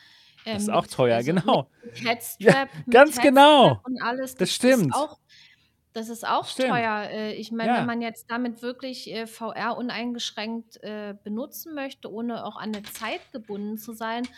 äh, 0.45 0.53
Das 0.53 0.63
ist 0.63 0.69
auch 0.71 0.87
teuer, 0.87 1.23
also, 1.23 1.23
genau. 1.23 1.71
Ja, 2.39 2.55
Headstrap 2.55 2.71
mit 2.87 2.87
ganz 2.91 3.19
Headstrap 3.19 3.21
genau. 3.21 3.85
und 3.85 4.03
alles, 4.03 4.37
Das 4.39 4.53
das 4.63 4.67
ist 4.67 4.85
stimmt. 4.85 4.97
auch 4.97 5.19
das 5.95 6.09
ist 6.11 6.27
auch 6.29 6.51
stimmt. 6.51 6.89
teuer. 6.93 7.11
Äh, 7.11 7.35
ich 7.35 7.53
meine, 7.53 7.75
wenn 7.75 7.85
Ja. 7.85 7.87
man 7.87 8.03
jetzt 8.03 8.27
damit 8.31 8.63
wirklich, 8.63 9.11
äh, 9.13 9.27
VR 9.29 9.77
uneingeschränkt, 9.79 10.79
äh, 10.85 11.15
benutzen 11.25 11.75
möchte, 11.75 12.13
ohne 12.13 12.45
auch 12.47 12.57
an 12.59 12.73
'ne 12.73 12.87
Zeit 12.89 13.33
gebunden 13.33 13.79
zu 13.79 13.93
sein, 13.95 14.31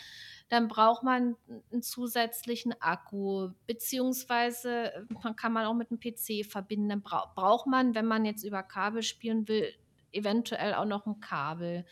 dann 0.51 0.69
braucht 0.69 1.03
man 1.05 1.37
'n 1.49 1.63
'n 1.73 1.83
zusätzlichen 1.83 2.75
Akku, 2.81 3.51
beziehungsweise, 3.67 4.95
äh, 4.95 5.03
man 5.25 5.37
kann 5.37 5.53
man 5.55 5.67
auch 5.67 5.75
mit 5.75 5.91
'm 5.93 6.01
PC 6.01 6.45
verbinden. 6.45 6.91
Dann 6.91 7.03
brau 7.03 7.33
braucht 7.35 7.67
man, 7.69 7.95
wenn 7.95 8.07
man 8.07 8.25
jetzt 8.27 8.45
über 8.45 8.63
Kabel 8.63 9.03
spielen 9.03 9.49
will, 9.49 9.73
eventuell 10.13 10.75
auch 10.75 10.87
noch 10.87 11.07
'n 11.07 11.21
Kabel. 11.21 11.87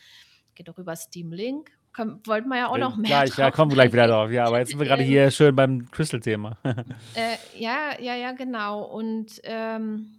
Geht 0.55 0.71
auch 0.71 0.79
über 0.79 0.97
Steam 0.97 1.33
Link, 1.33 1.71
Komm, 1.95 2.21
wollten 2.27 2.49
wir 2.51 2.59
ja 2.59 2.69
auch 2.69 2.77
Äh, 2.77 2.79
noch 2.79 2.97
mehr 2.97 3.23
gleich, 3.23 3.37
ja, 3.39 3.51
drauf 3.51 3.51
kommen 3.51 3.71
wir 3.71 3.77
gleich 3.77 3.93
wieder 3.93 4.07
drauf. 4.09 4.31
Ja, 4.31 4.47
aber 4.47 4.59
jetzt 4.59 4.71
sind 4.71 4.81
wir 4.81 4.87
gerade 4.87 5.03
hier 5.05 5.31
schön 5.31 5.55
beim 5.57 5.91
Crystal-Thema. 5.91 6.59
äh, 7.15 7.39
ja, 7.53 7.99
ja, 8.01 8.15
ja, 8.15 8.33
genau. 8.33 8.83
Und 8.85 9.41
ähm, 9.45 10.18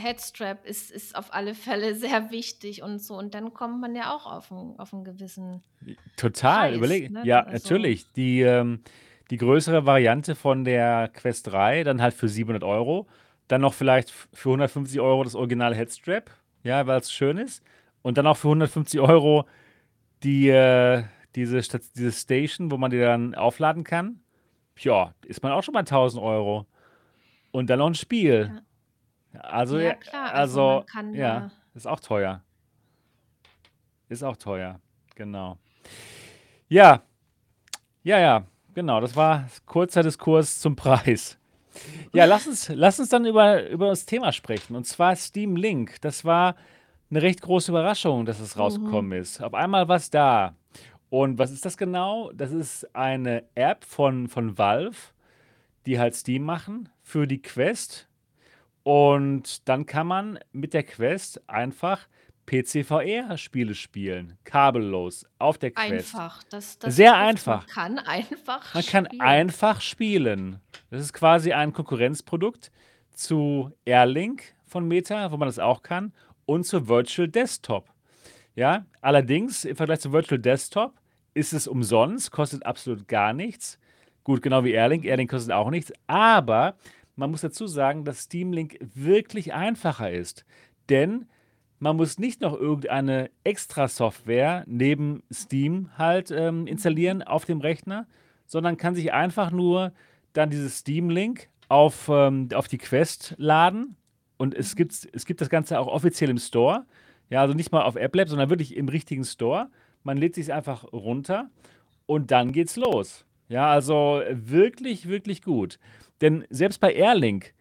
Headstrap 0.00 0.64
ist, 0.66 0.90
ist 0.90 1.14
auf 1.16 1.32
alle 1.32 1.54
Fälle 1.54 1.94
sehr 1.96 2.30
wichtig 2.30 2.82
und 2.82 2.98
so. 3.00 3.16
Und 3.16 3.34
dann 3.34 3.52
kommt 3.54 3.80
man 3.80 3.94
ja 3.94 4.14
auch 4.14 4.26
auf 4.26 4.50
einen, 4.50 4.78
auf 4.78 4.92
einen 4.92 5.04
gewissen 5.04 5.62
Total, 6.16 6.68
Preis. 6.68 6.76
überlege. 6.76 7.12
Ne? 7.12 7.22
Ja, 7.24 7.40
Also, 7.40 7.52
natürlich. 7.52 8.10
Die, 8.12 8.40
ähm, 8.40 8.80
die 9.30 9.36
größere 9.36 9.86
Variante 9.86 10.34
von 10.34 10.64
der 10.64 11.08
Quest 11.14 11.46
3, 11.48 11.84
dann 11.84 12.02
halt 12.02 12.14
für 12.14 12.28
700 12.28 12.64
Euro. 12.64 13.06
Dann 13.48 13.60
noch 13.60 13.74
vielleicht 13.74 14.10
für 14.10 14.50
150 14.50 15.00
Euro 15.00 15.24
das 15.24 15.34
Original 15.34 15.74
Headstrap, 15.74 16.30
ja, 16.62 16.86
weil 16.86 17.00
es 17.00 17.12
schön 17.12 17.36
ist. 17.38 17.62
Und 18.02 18.16
dann 18.18 18.26
auch 18.26 18.36
für 18.36 18.48
150 18.48 19.00
Euro 19.00 19.44
die, 20.22 20.48
äh, 20.48 21.04
diese, 21.34 21.60
diese 21.96 22.12
Station, 22.12 22.70
wo 22.70 22.76
man 22.76 22.90
die 22.90 22.98
dann 22.98 23.34
aufladen 23.34 23.84
kann. 23.84 24.20
Ja, 24.78 25.14
ist 25.26 25.42
man 25.42 25.52
auch 25.52 25.62
schon 25.62 25.74
bei 25.74 25.80
1000 25.80 26.22
Euro. 26.22 26.66
Und 27.50 27.68
dann 27.70 27.80
noch 27.80 27.86
ein 27.88 27.94
Spiel. 27.94 28.50
ja. 28.54 28.62
Also, 29.38 29.78
ja, 29.78 29.84
ja, 29.90 29.94
klar. 29.94 30.32
Also 30.34 30.68
also, 30.70 30.86
kann 30.86 31.14
ja, 31.14 31.50
ist 31.74 31.86
auch 31.86 32.00
teuer. 32.00 32.42
Ist 34.08 34.22
auch 34.24 34.36
teuer. 34.36 34.80
Genau. 35.14 35.58
Ja, 36.68 37.02
ja, 38.02 38.18
ja, 38.18 38.44
genau. 38.74 39.00
Das 39.00 39.14
war 39.14 39.48
kurzer 39.66 40.02
Diskurs 40.02 40.58
zum 40.60 40.74
Preis. 40.76 41.38
Ja, 42.12 42.24
lass 42.24 42.46
uns, 42.48 42.68
lass 42.68 42.98
uns 42.98 43.10
dann 43.10 43.24
über, 43.26 43.68
über 43.68 43.88
das 43.88 44.04
Thema 44.06 44.32
sprechen. 44.32 44.74
Und 44.74 44.84
zwar 44.86 45.14
Steam 45.14 45.54
Link. 45.56 46.00
Das 46.00 46.24
war 46.24 46.56
eine 47.10 47.22
recht 47.22 47.40
große 47.42 47.70
Überraschung, 47.70 48.24
dass 48.26 48.40
es 48.40 48.56
Mhm. 48.56 48.62
rausgekommen 48.62 49.12
ist. 49.20 49.40
Auf 49.42 49.54
einmal 49.54 49.86
war 49.88 49.96
es 49.96 50.10
da. 50.10 50.54
Und 51.08 51.38
was 51.38 51.50
ist 51.52 51.64
das 51.64 51.76
genau? 51.76 52.30
Das 52.32 52.50
ist 52.52 52.94
eine 52.94 53.44
App 53.54 53.84
von, 53.84 54.28
von 54.28 54.58
Valve, 54.58 54.96
die 55.86 55.98
halt 55.98 56.14
Steam 56.14 56.42
machen 56.44 56.88
für 57.02 57.26
die 57.26 57.42
Quest. 57.42 58.08
Und 58.82 59.68
dann 59.68 59.86
kann 59.86 60.06
man 60.06 60.38
mit 60.52 60.74
der 60.74 60.82
Quest 60.82 61.48
einfach 61.48 62.06
PC-VR-Spiele 62.46 63.74
spielen. 63.74 64.36
Kabellos 64.44 65.24
auf 65.38 65.58
der 65.58 65.70
Quest. 65.70 66.14
Einfach. 66.14 66.42
Das, 66.50 66.78
das 66.78 66.96
Sehr 66.96 67.12
trifft. 67.12 67.46
Man 67.46 67.58
einfach. 67.58 67.66
kann 67.66 67.98
einfach 67.98 68.74
Man 68.74 68.84
kann 68.84 69.06
spielen. 69.06 69.20
einfach 69.20 69.80
spielen. 69.80 70.60
Das 70.90 71.00
ist 71.00 71.12
quasi 71.12 71.52
ein 71.52 71.72
Konkurrenzprodukt 71.72 72.72
zu 73.12 73.70
Airlink 73.84 74.54
von 74.66 74.88
Meta, 74.88 75.30
wo 75.30 75.36
man 75.36 75.46
das 75.46 75.58
auch 75.58 75.82
kann, 75.82 76.12
und 76.46 76.64
zu 76.64 76.88
Virtual 76.88 77.28
Desktop. 77.28 77.88
Ja, 78.56 78.84
allerdings 79.00 79.64
im 79.64 79.76
Vergleich 79.76 80.00
zu 80.00 80.12
Virtual 80.12 80.40
Desktop 80.40 80.94
ist 81.34 81.52
es 81.52 81.68
umsonst, 81.68 82.32
kostet 82.32 82.66
absolut 82.66 83.06
gar 83.06 83.32
nichts. 83.32 83.78
Gut, 84.24 84.42
genau 84.42 84.64
wie 84.64 84.72
Airlink. 84.72 85.04
Airlink 85.04 85.30
kostet 85.30 85.52
auch 85.52 85.70
nichts. 85.70 85.92
Aber 86.06 86.74
man 87.20 87.30
muss 87.30 87.42
dazu 87.42 87.66
sagen, 87.66 88.06
dass 88.06 88.22
Steam 88.22 88.50
Link 88.50 88.78
wirklich 88.80 89.52
einfacher 89.52 90.10
ist. 90.10 90.46
Denn 90.88 91.26
man 91.78 91.96
muss 91.96 92.18
nicht 92.18 92.40
noch 92.40 92.58
irgendeine 92.58 93.30
Extra-Software 93.44 94.64
neben 94.66 95.22
Steam 95.30 95.90
halt 95.98 96.30
ähm, 96.30 96.66
installieren 96.66 97.22
auf 97.22 97.44
dem 97.44 97.60
Rechner, 97.60 98.06
sondern 98.46 98.78
kann 98.78 98.94
sich 98.94 99.12
einfach 99.12 99.50
nur 99.50 99.92
dann 100.32 100.48
dieses 100.48 100.78
Steam-Link 100.78 101.50
auf, 101.68 102.08
ähm, 102.10 102.48
auf 102.54 102.68
die 102.68 102.78
Quest 102.78 103.34
laden. 103.36 103.96
Und 104.38 104.54
es 104.54 104.74
gibt, 104.74 105.06
es 105.12 105.26
gibt 105.26 105.42
das 105.42 105.50
Ganze 105.50 105.78
auch 105.78 105.88
offiziell 105.88 106.30
im 106.30 106.38
Store. 106.38 106.86
Ja, 107.28 107.42
also 107.42 107.52
nicht 107.52 107.70
mal 107.70 107.82
auf 107.82 107.96
AppLab, 107.96 108.30
sondern 108.30 108.48
wirklich 108.48 108.74
im 108.74 108.88
richtigen 108.88 109.24
Store. 109.24 109.68
Man 110.04 110.16
lädt 110.16 110.36
sich 110.36 110.54
einfach 110.54 110.90
runter 110.90 111.50
und 112.06 112.30
dann 112.30 112.52
geht's 112.52 112.76
los. 112.76 113.26
Ja, 113.50 113.70
also 113.70 114.22
wirklich, 114.30 115.06
wirklich 115.06 115.42
gut. 115.42 115.78
Denn 116.20 116.44
selbst 116.50 116.80
bei 116.80 116.92
Airlink 116.92 117.52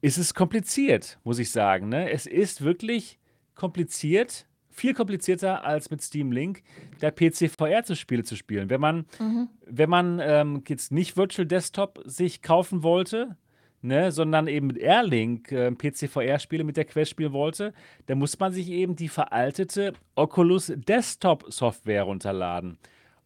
ist 0.00 0.18
es 0.18 0.34
kompliziert, 0.34 1.18
muss 1.24 1.38
ich 1.38 1.50
sagen. 1.50 1.88
Ne? 1.88 2.10
Es 2.10 2.26
ist 2.26 2.62
wirklich 2.62 3.18
kompliziert, 3.54 4.46
viel 4.70 4.94
komplizierter 4.94 5.64
als 5.64 5.90
mit 5.90 6.02
Steam 6.02 6.32
Link, 6.32 6.62
da 7.00 7.10
PC 7.10 7.48
VR 7.50 7.84
zu 7.84 7.94
Spiele 7.94 8.24
zu 8.24 8.36
spielen. 8.36 8.70
Wenn 8.70 8.80
man, 8.80 9.04
Mhm. 9.18 9.48
wenn 9.66 9.90
man 9.90 10.20
ähm, 10.22 10.62
jetzt 10.66 10.90
nicht 10.92 11.16
Virtual 11.16 11.46
Desktop 11.46 12.00
sich 12.04 12.40
kaufen 12.42 12.82
wollte, 12.82 13.36
ne, 13.82 14.10
sondern 14.10 14.46
eben 14.48 14.68
mit 14.68 14.78
Airlink 14.78 15.52
äh, 15.52 15.70
PC 15.70 16.08
VR 16.08 16.38
Spiele 16.38 16.64
mit 16.64 16.76
der 16.76 16.86
Quest 16.86 17.10
spielen 17.10 17.32
wollte, 17.32 17.74
dann 18.06 18.18
muss 18.18 18.38
man 18.38 18.52
sich 18.52 18.68
eben 18.70 18.96
die 18.96 19.08
veraltete 19.08 19.92
Oculus 20.14 20.72
Desktop 20.74 21.44
Software 21.52 22.04
runterladen. 22.04 22.78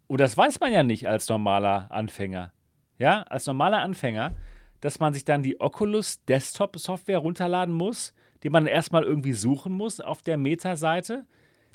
Und 0.08 0.20
das 0.20 0.36
weiß 0.36 0.60
man 0.60 0.72
ja 0.72 0.82
nicht 0.82 1.08
als 1.08 1.28
normaler 1.28 1.90
Anfänger. 1.90 2.52
Ja, 2.98 3.22
als 3.22 3.46
normaler 3.46 3.82
Anfänger, 3.82 4.34
dass 4.80 5.00
man 5.00 5.14
sich 5.14 5.24
dann 5.24 5.42
die 5.42 5.60
Oculus 5.60 6.22
Desktop 6.24 6.78
Software 6.78 7.18
runterladen 7.18 7.74
muss, 7.74 8.12
die 8.42 8.50
man 8.50 8.66
erstmal 8.66 9.02
irgendwie 9.04 9.32
suchen 9.32 9.72
muss 9.72 10.00
auf 10.00 10.22
der 10.22 10.36
Meta-Seite. 10.36 11.24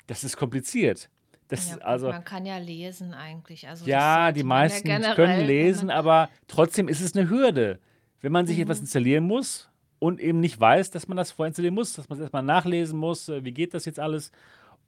Das 0.06 0.24
ist 0.24 0.36
kompliziert. 0.36 1.08
Das 1.48 1.68
Ja, 1.68 1.74
ist 1.76 1.82
also, 1.82 2.08
man 2.08 2.24
kann 2.24 2.46
ja 2.46 2.56
lesen 2.58 3.12
eigentlich. 3.12 3.68
Also 3.68 3.84
ja, 3.86 4.32
die 4.32 4.42
man 4.42 4.68
ja 4.70 4.74
meisten 4.74 5.14
können 5.14 5.46
lesen, 5.46 5.90
aber 5.90 6.30
trotzdem 6.46 6.88
ist 6.88 7.00
es 7.00 7.14
eine 7.14 7.28
Hürde. 7.28 7.78
Wenn 8.20 8.32
man 8.32 8.46
sich 8.46 8.58
etwas 8.58 8.78
Mhm. 8.78 8.84
installieren 8.84 9.24
muss 9.24 9.68
und 9.98 10.20
eben 10.20 10.40
nicht 10.40 10.58
weiß, 10.58 10.90
dass 10.90 11.08
man 11.08 11.16
das 11.16 11.32
vorinstallieren 11.32 11.74
muss, 11.74 11.92
dass 11.94 12.08
man 12.08 12.18
es 12.18 12.22
erstmal 12.22 12.42
nachlesen 12.42 12.98
muss, 12.98 13.28
äh, 13.28 13.44
wie 13.44 13.52
geht 13.52 13.74
das 13.74 13.84
jetzt 13.84 13.98
alles. 13.98 14.30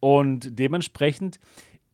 Und 0.00 0.59
dementsprechend 0.59 1.38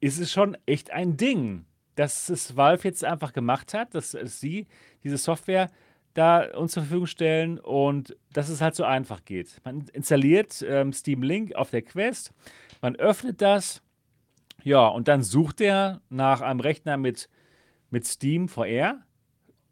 ist 0.01 0.19
es 0.21 0.31
schon 0.31 0.57
echt 0.67 0.91
ein 0.91 1.17
Ding, 1.17 1.65
dass 1.97 2.29
es 2.29 2.57
Valve 2.57 2.85
jetzt 2.89 3.05
einfach 3.05 3.33
gemacht 3.33 3.75
hat, 3.75 3.95
dass 3.95 4.13
sie 4.13 4.67
diese 5.03 5.19
Software 5.19 5.71
da 6.15 6.57
uns 6.57 6.73
zur 6.73 6.83
Verfügung 6.83 7.07
stellen 7.07 7.59
und 7.59 8.17
dass 8.33 8.49
es 8.49 8.61
halt 8.61 8.75
so 8.75 8.85
einfach 8.85 9.25
geht. 9.25 9.61
Man 9.65 9.87
installiert 9.93 10.65
ähm, 10.67 10.93
Steam 10.93 11.23
Link 11.23 11.55
auf 11.55 11.71
der 11.71 11.83
Quest, 11.83 12.33
man 12.83 12.97
öffnet 12.97 13.41
das, 13.41 13.83
ja, 14.63 14.87
und 14.87 15.09
dann 15.09 15.23
sucht 15.23 15.61
er 15.61 16.01
nach 16.11 16.41
einem 16.41 16.61
Rechner 16.61 16.97
mit, 16.97 17.29
mit 17.91 18.07
Steam 18.07 18.49
VR 18.49 18.99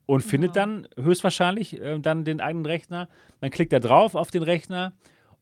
und 0.06 0.22
findet 0.22 0.54
Genau. 0.54 0.66
dann 0.66 0.88
höchstwahrscheinlich 1.04 1.80
äh, 1.80 1.98
dann 1.98 2.24
den 2.24 2.40
eigenen 2.40 2.64
Rechner. 2.66 3.08
Man 3.40 3.50
klickt 3.50 3.72
da 3.72 3.80
drauf 3.80 4.14
auf 4.14 4.30
den 4.30 4.42
Rechner 4.42 4.94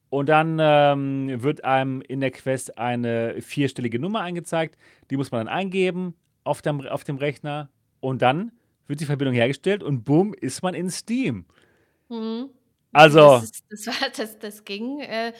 und 0.08 0.28
dann 0.28 0.58
ähm, 0.60 1.42
wird 1.42 1.64
einem 1.64 2.00
in 2.00 2.20
der 2.20 2.30
Quest 2.32 2.78
eine 2.78 3.40
vierstellige 3.42 3.98
Nummer 3.98 4.22
angezeigt. 4.22 4.76
Die 5.10 5.16
muss 5.16 5.30
man 5.30 5.46
dann 5.46 5.54
eingeben 5.54 6.14
auf 6.42 6.62
dem, 6.62 6.80
auf 6.86 7.04
dem 7.04 7.16
Rechner 7.16 7.68
und 8.00 8.22
dann 8.22 8.52
wird 8.86 9.00
die 9.00 9.06
Verbindung 9.06 9.34
hergestellt 9.34 9.82
und 9.82 10.04
bumm, 10.04 10.34
ist 10.34 10.62
man 10.62 10.74
in 10.74 10.90
Steam. 10.90 11.46
Mhm. 12.08 12.50
Also, 12.92 13.40
Das, 13.40 13.44
ist, 13.44 13.64
das, 13.68 13.86
war, 13.86 14.10
das, 14.16 14.38
das 14.38 14.64
ging 14.64 15.00
äh, 15.00 15.32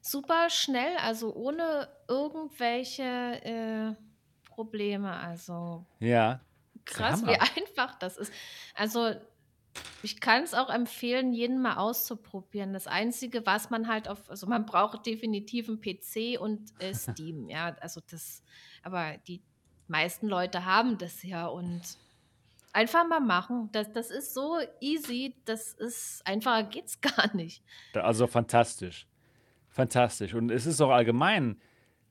super 0.00 0.48
schnell, 0.50 0.96
also 0.98 1.34
ohne 1.34 1.88
irgendwelche 2.08 3.02
äh, 3.02 3.94
Probleme. 4.44 5.12
Also 5.12 5.86
ja, 5.98 6.40
krass, 6.84 7.22
wie 7.22 7.34
Hammer. 7.34 7.48
einfach 7.56 7.94
das 7.98 8.16
ist. 8.16 8.32
Also 8.74 9.14
ich 10.02 10.20
kann 10.20 10.42
es 10.42 10.54
auch 10.54 10.70
empfehlen, 10.70 11.32
jeden 11.32 11.60
mal 11.62 11.76
auszuprobieren. 11.76 12.72
Das 12.72 12.86
Einzige, 12.86 13.46
was 13.46 13.70
man 13.70 13.88
halt 13.88 14.08
auf, 14.08 14.28
also 14.28 14.46
man 14.46 14.66
braucht 14.66 15.06
definitiv 15.06 15.68
einen 15.68 15.80
PC 15.80 16.40
und 16.40 16.72
äh, 16.80 16.94
Steam, 16.94 17.48
ja, 17.48 17.76
also 17.80 18.00
das, 18.10 18.42
aber 18.82 19.16
die 19.28 19.42
meisten 19.88 20.28
Leute 20.28 20.64
haben 20.64 20.98
das 20.98 21.22
ja 21.22 21.46
und 21.46 21.82
einfach 22.72 23.06
mal 23.06 23.20
machen. 23.20 23.68
Das, 23.72 23.92
das 23.92 24.10
ist 24.10 24.34
so 24.34 24.58
easy, 24.80 25.34
das 25.44 25.72
ist, 25.74 26.22
einfacher 26.24 26.64
geht's 26.64 27.00
gar 27.00 27.34
nicht. 27.34 27.62
Also 27.94 28.26
fantastisch. 28.26 29.06
Fantastisch. 29.68 30.34
Und 30.34 30.50
es 30.50 30.66
ist 30.66 30.80
auch 30.80 30.90
allgemein 30.90 31.60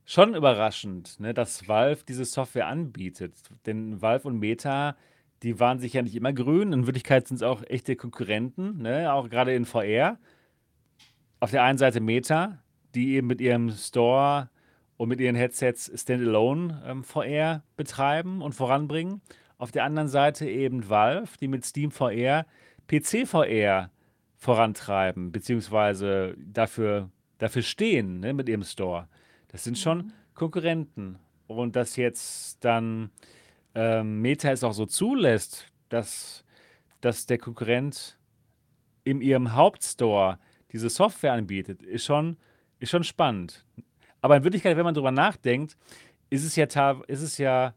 schon 0.06 0.34
überraschend, 0.34 1.20
ne, 1.20 1.34
dass 1.34 1.68
Valve 1.68 2.04
diese 2.08 2.26
Software 2.26 2.68
anbietet. 2.68 3.36
Denn 3.66 4.02
Valve 4.02 4.28
und 4.28 4.40
Meta, 4.40 4.96
die 5.44 5.60
waren 5.60 5.80
sich 5.80 5.94
ja 5.94 6.02
nicht 6.02 6.16
immer 6.16 6.34
grün. 6.34 6.74
In 6.74 6.88
Wirklichkeit 6.88 7.28
sind 7.28 7.38
es 7.38 7.44
auch 7.44 7.62
echte 7.68 7.96
Konkurrenten, 7.96 8.82
ne, 8.82 9.14
auch 9.14 9.30
gerade 9.30 9.54
in 9.54 9.66
VR. 9.66 10.18
Auf 11.40 11.52
der 11.52 11.64
einen 11.64 11.78
Seite 11.78 12.02
Meta, 12.02 12.64
die 12.96 13.16
eben 13.16 13.28
mit 13.28 13.40
ihrem 13.40 13.70
Store 13.72 14.50
und 14.98 15.10
mit 15.10 15.22
ihren 15.22 15.36
Headsets 15.36 15.92
Standalone 15.96 16.84
ähm, 16.86 17.04
VR 17.04 17.64
betreiben 17.78 18.42
und 18.42 18.54
voranbringen. 18.54 19.22
Auf 19.60 19.72
der 19.72 19.84
anderen 19.84 20.08
Seite 20.08 20.50
eben 20.50 20.90
Valve, 20.90 21.30
die 21.40 21.48
mit 21.48 21.64
Steam 21.64 21.92
VR 21.92 22.48
PC 22.88 23.28
VR 23.28 23.92
vorantreiben, 24.38 25.32
beziehungsweise 25.32 26.36
dafür, 26.38 27.12
dafür 27.38 27.62
stehen, 27.62 28.22
ne, 28.22 28.34
mit 28.34 28.50
ihrem 28.50 28.64
Store. 28.64 29.08
Das 29.50 29.64
sind 29.64 29.78
schon 29.78 29.98
Mhm. 29.98 30.14
Konkurrenten. 30.34 31.20
Und 31.48 31.76
dass 31.76 31.98
jetzt 31.98 32.64
dann 32.64 33.12
ähm, 33.76 34.22
Meta 34.22 34.52
es 34.52 34.64
auch 34.64 34.74
so 34.74 34.86
zulässt, 34.86 35.68
dass, 35.90 36.46
dass 37.02 37.26
der 37.26 37.38
Konkurrent 37.38 38.18
in 39.04 39.22
ihrem 39.22 39.54
Hauptstore 39.54 40.40
diese 40.72 40.90
Software 40.90 41.34
anbietet, 41.34 41.82
ist 41.84 42.06
schon, 42.06 42.38
ist 42.80 42.92
schon 42.92 43.04
spannend. 43.04 43.66
Aber 44.22 44.38
in 44.38 44.44
Wirklichkeit, 44.44 44.78
wenn 44.78 44.84
man 44.86 44.94
drüber 44.94 45.12
nachdenkt, 45.12 45.76
ist 46.30 46.46
es 46.46 46.56
ja, 46.56 46.66
ist 47.08 47.22
es 47.22 47.38
ja, 47.38 47.74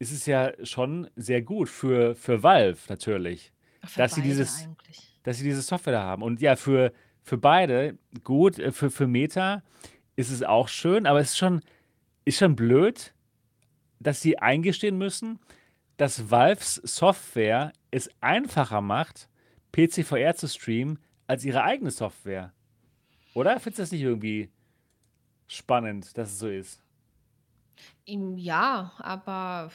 ist 0.00 0.12
es 0.12 0.26
ja 0.26 0.52
schon 0.64 1.08
sehr 1.14 1.42
gut 1.42 1.68
für, 1.68 2.16
für 2.16 2.42
Valve 2.42 2.80
natürlich, 2.88 3.52
Für 3.84 3.98
dass 3.98 4.14
sie 4.14 4.22
beide 4.22 4.32
dieses, 4.32 4.64
eigentlich. 4.64 5.18
dass 5.22 5.36
sie 5.36 5.44
diese 5.44 5.62
Software 5.62 5.92
da 5.92 6.02
haben. 6.02 6.22
Und 6.22 6.40
ja, 6.40 6.56
für, 6.56 6.92
für 7.22 7.36
beide 7.36 7.98
gut, 8.24 8.58
äh, 8.58 8.72
für, 8.72 8.90
für 8.90 9.06
Meta 9.06 9.62
ist 10.16 10.30
es 10.30 10.42
auch 10.42 10.68
schön, 10.68 11.06
aber 11.06 11.20
es 11.20 11.30
ist 11.30 11.38
schon, 11.38 11.60
ist 12.24 12.38
schon 12.38 12.56
blöd, 12.56 13.14
dass 14.00 14.22
sie 14.22 14.38
eingestehen 14.38 14.96
müssen, 14.96 15.38
dass 15.98 16.30
Valves 16.30 16.76
Software 16.76 17.72
es 17.90 18.08
einfacher 18.22 18.80
macht, 18.80 19.28
PCVR 19.72 20.34
zu 20.34 20.48
streamen, 20.48 20.98
als 21.26 21.44
ihre 21.44 21.62
eigene 21.62 21.90
Software. 21.90 22.54
Oder? 23.34 23.60
Findest 23.60 23.78
du 23.78 23.82
das 23.82 23.92
nicht 23.92 24.02
irgendwie 24.02 24.50
spannend, 25.46 26.16
dass 26.16 26.30
es 26.30 26.38
so 26.38 26.48
ist? 26.48 26.79
Ja, 28.06 28.92
aber 28.98 29.70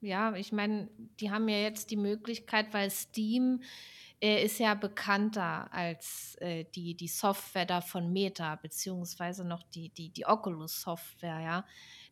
ja, 0.00 0.34
ich 0.36 0.52
meine, 0.52 0.88
die 1.20 1.30
haben 1.30 1.48
ja 1.48 1.58
jetzt 1.58 1.90
die 1.90 1.96
Möglichkeit, 1.96 2.72
weil 2.72 2.90
Steam 2.90 3.62
äh, 4.20 4.44
ist 4.44 4.58
ja 4.58 4.74
bekannter 4.74 5.72
als 5.72 6.36
äh, 6.40 6.64
die, 6.74 6.94
die 6.94 7.08
Software 7.08 7.66
da 7.66 7.80
von 7.80 8.12
Meta, 8.12 8.56
beziehungsweise 8.56 9.44
noch 9.44 9.62
die, 9.62 9.90
die, 9.90 10.10
die 10.10 10.26
Oculus-Software, 10.26 11.40
ja. 11.40 11.64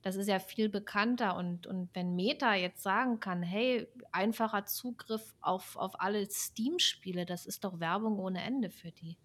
Das 0.03 0.17
ist 0.17 0.29
ja 0.29 0.39
viel 0.39 0.69
bekannter 0.69 1.37
und, 1.37 1.67
und 1.67 1.91
wenn 1.95 2.15
Meta 2.15 2.55
jetzt 2.55 2.83
sagen 2.83 3.19
kann, 3.19 3.43
hey, 3.43 3.89
einfacher 4.13 4.67
Zugriff 4.67 5.35
auf, 5.41 5.77
auf 5.77 6.01
alle 6.01 6.29
Steam-Spiele, 6.31 7.27
das 7.27 7.45
ist 7.47 7.65
doch 7.65 7.81
Werbung 7.81 8.19
ohne 8.19 8.43
Ende 8.43 8.71
für 8.71 8.93
die. 8.93 9.17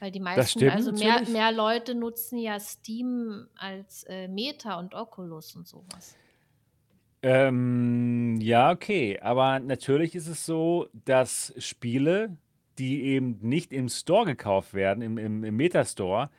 Weil 0.00 0.10
die 0.10 0.20
meisten, 0.20 0.58
stimmt 0.58 0.72
also 0.72 0.92
mehr, 0.92 1.08
natürlich. 1.08 1.32
mehr 1.32 1.52
Leute 1.52 1.94
nutzen 1.94 2.38
ja 2.38 2.58
Steam 2.58 3.46
als 3.56 4.04
äh, 4.04 4.28
Meta 4.28 4.78
und 4.78 4.94
Oculus 4.94 5.54
und 5.54 5.66
sowas. 5.66 6.16
Ähm, 7.22 8.38
ja, 8.40 8.72
okay. 8.72 9.18
Aber 9.20 9.60
natürlich 9.60 10.14
ist 10.14 10.26
es 10.26 10.44
so, 10.44 10.88
dass 11.04 11.54
Spiele, 11.58 12.36
die 12.78 13.02
eben 13.02 13.38
nicht 13.40 13.72
im 13.72 13.88
Store 13.88 14.24
gekauft 14.24 14.74
werden, 14.74 15.02
im, 15.02 15.18
im, 15.18 15.44
im 15.44 15.56
Meta-Store, 15.56 16.30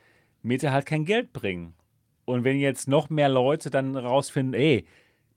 Meta 0.42 0.72
halt 0.72 0.86
kein 0.86 1.06
Geld 1.06 1.32
bringen. 1.32 1.74
Und 2.26 2.44
wenn 2.44 2.60
jetzt 2.60 2.88
noch 2.88 3.10
mehr 3.10 3.30
Leute 3.30 3.70
dann 3.70 3.96
rausfinden, 3.96 4.54
ey, 4.54 4.86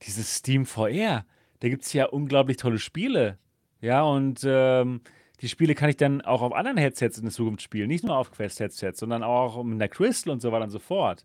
dieses 0.03 0.37
Steam 0.37 0.67
VR, 0.67 1.25
da 1.61 1.69
gibt 1.69 1.85
es 1.85 1.93
ja 1.93 2.07
unglaublich 2.07 2.57
tolle 2.57 2.79
Spiele. 2.79 3.39
Ja, 3.81 4.03
und 4.03 4.41
ähm, 4.45 5.01
die 5.43 5.49
Spiele 5.49 5.75
kann 5.75 5.91
ich 5.91 5.97
dann 5.97 6.23
auch 6.23 6.43
auf 6.43 6.53
anderen 6.55 6.79
Headsets 6.79 7.19
in 7.19 7.25
der 7.25 7.33
Zukunft 7.33 7.63
spielen. 7.63 7.89
Nicht 7.89 8.05
nur 8.05 8.17
auf 8.17 8.31
Quest-Headsets, 8.31 8.99
sondern 9.01 9.23
auch 9.23 9.63
mit 9.63 9.75
einer 9.75 9.89
Crystal 9.89 10.33
und 10.33 10.41
so 10.41 10.51
weiter 10.53 10.65
und 10.65 10.71
so 10.71 10.79
fort. 10.79 11.25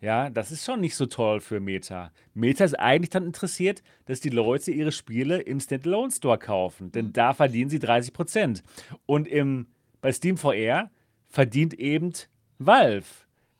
Ja, 0.00 0.28
das 0.28 0.50
ist 0.50 0.64
schon 0.64 0.80
nicht 0.80 0.96
so 0.96 1.06
toll 1.06 1.40
für 1.40 1.60
Meta. 1.60 2.10
Meta 2.34 2.64
ist 2.64 2.74
eigentlich 2.78 3.10
dann 3.10 3.24
interessiert, 3.24 3.82
dass 4.06 4.20
die 4.20 4.28
Leute 4.28 4.70
ihre 4.70 4.92
Spiele 4.92 5.40
im 5.40 5.60
Standalone 5.60 6.10
Store 6.12 6.36
kaufen, 6.36 6.92
denn 6.92 7.06
Mhm. 7.06 7.12
da 7.14 7.32
verdienen 7.32 7.70
sie 7.70 7.78
30%. 7.78 8.62
Und 9.06 9.26
im, 9.28 9.68
bei 10.02 10.12
Steam 10.12 10.36
VR 10.36 10.90
verdient 11.28 11.74
eben 11.74 12.12
Valve. 12.58 13.06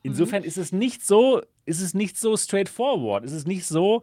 Mhm. 0.02 0.10
Insofern 0.10 0.44
ist 0.44 0.58
es 0.58 0.72
nicht 0.72 1.06
so, 1.06 1.40
ist 1.64 1.80
es 1.80 1.94
nicht 1.94 2.18
so 2.18 2.36
straightforward. 2.36 3.24
Ist 3.24 3.32
es 3.32 3.46
nicht 3.46 3.64
so, 3.64 4.02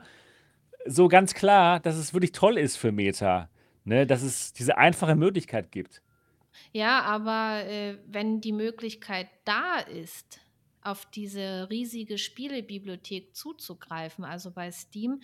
so 0.86 1.10
ganz 1.10 1.36
klar, 1.36 1.80
dass 1.80 1.96
es 1.96 2.14
wirklich 2.14 2.32
toll 2.32 2.58
ist 2.58 2.78
für 2.78 2.92
Meta. 2.92 3.50
Ne? 3.84 4.06
Dass 4.06 4.22
es 4.22 4.54
diese 4.54 4.78
einfache 4.78 5.16
Möglichkeit 5.16 5.72
gibt. 5.72 6.02
Ja, 6.72 7.02
aber 7.02 7.66
äh, 7.66 7.98
wenn 8.08 8.42
die 8.42 8.54
Möglichkeit 8.54 9.28
da 9.46 9.80
ist, 9.80 10.40
auf 10.84 11.06
diese 11.06 11.70
riesige 11.70 12.18
Spielebibliothek 12.18 13.36
zuzugreifen, 13.36 14.26
also 14.26 14.52
bei 14.52 14.72
Steam, 14.72 15.22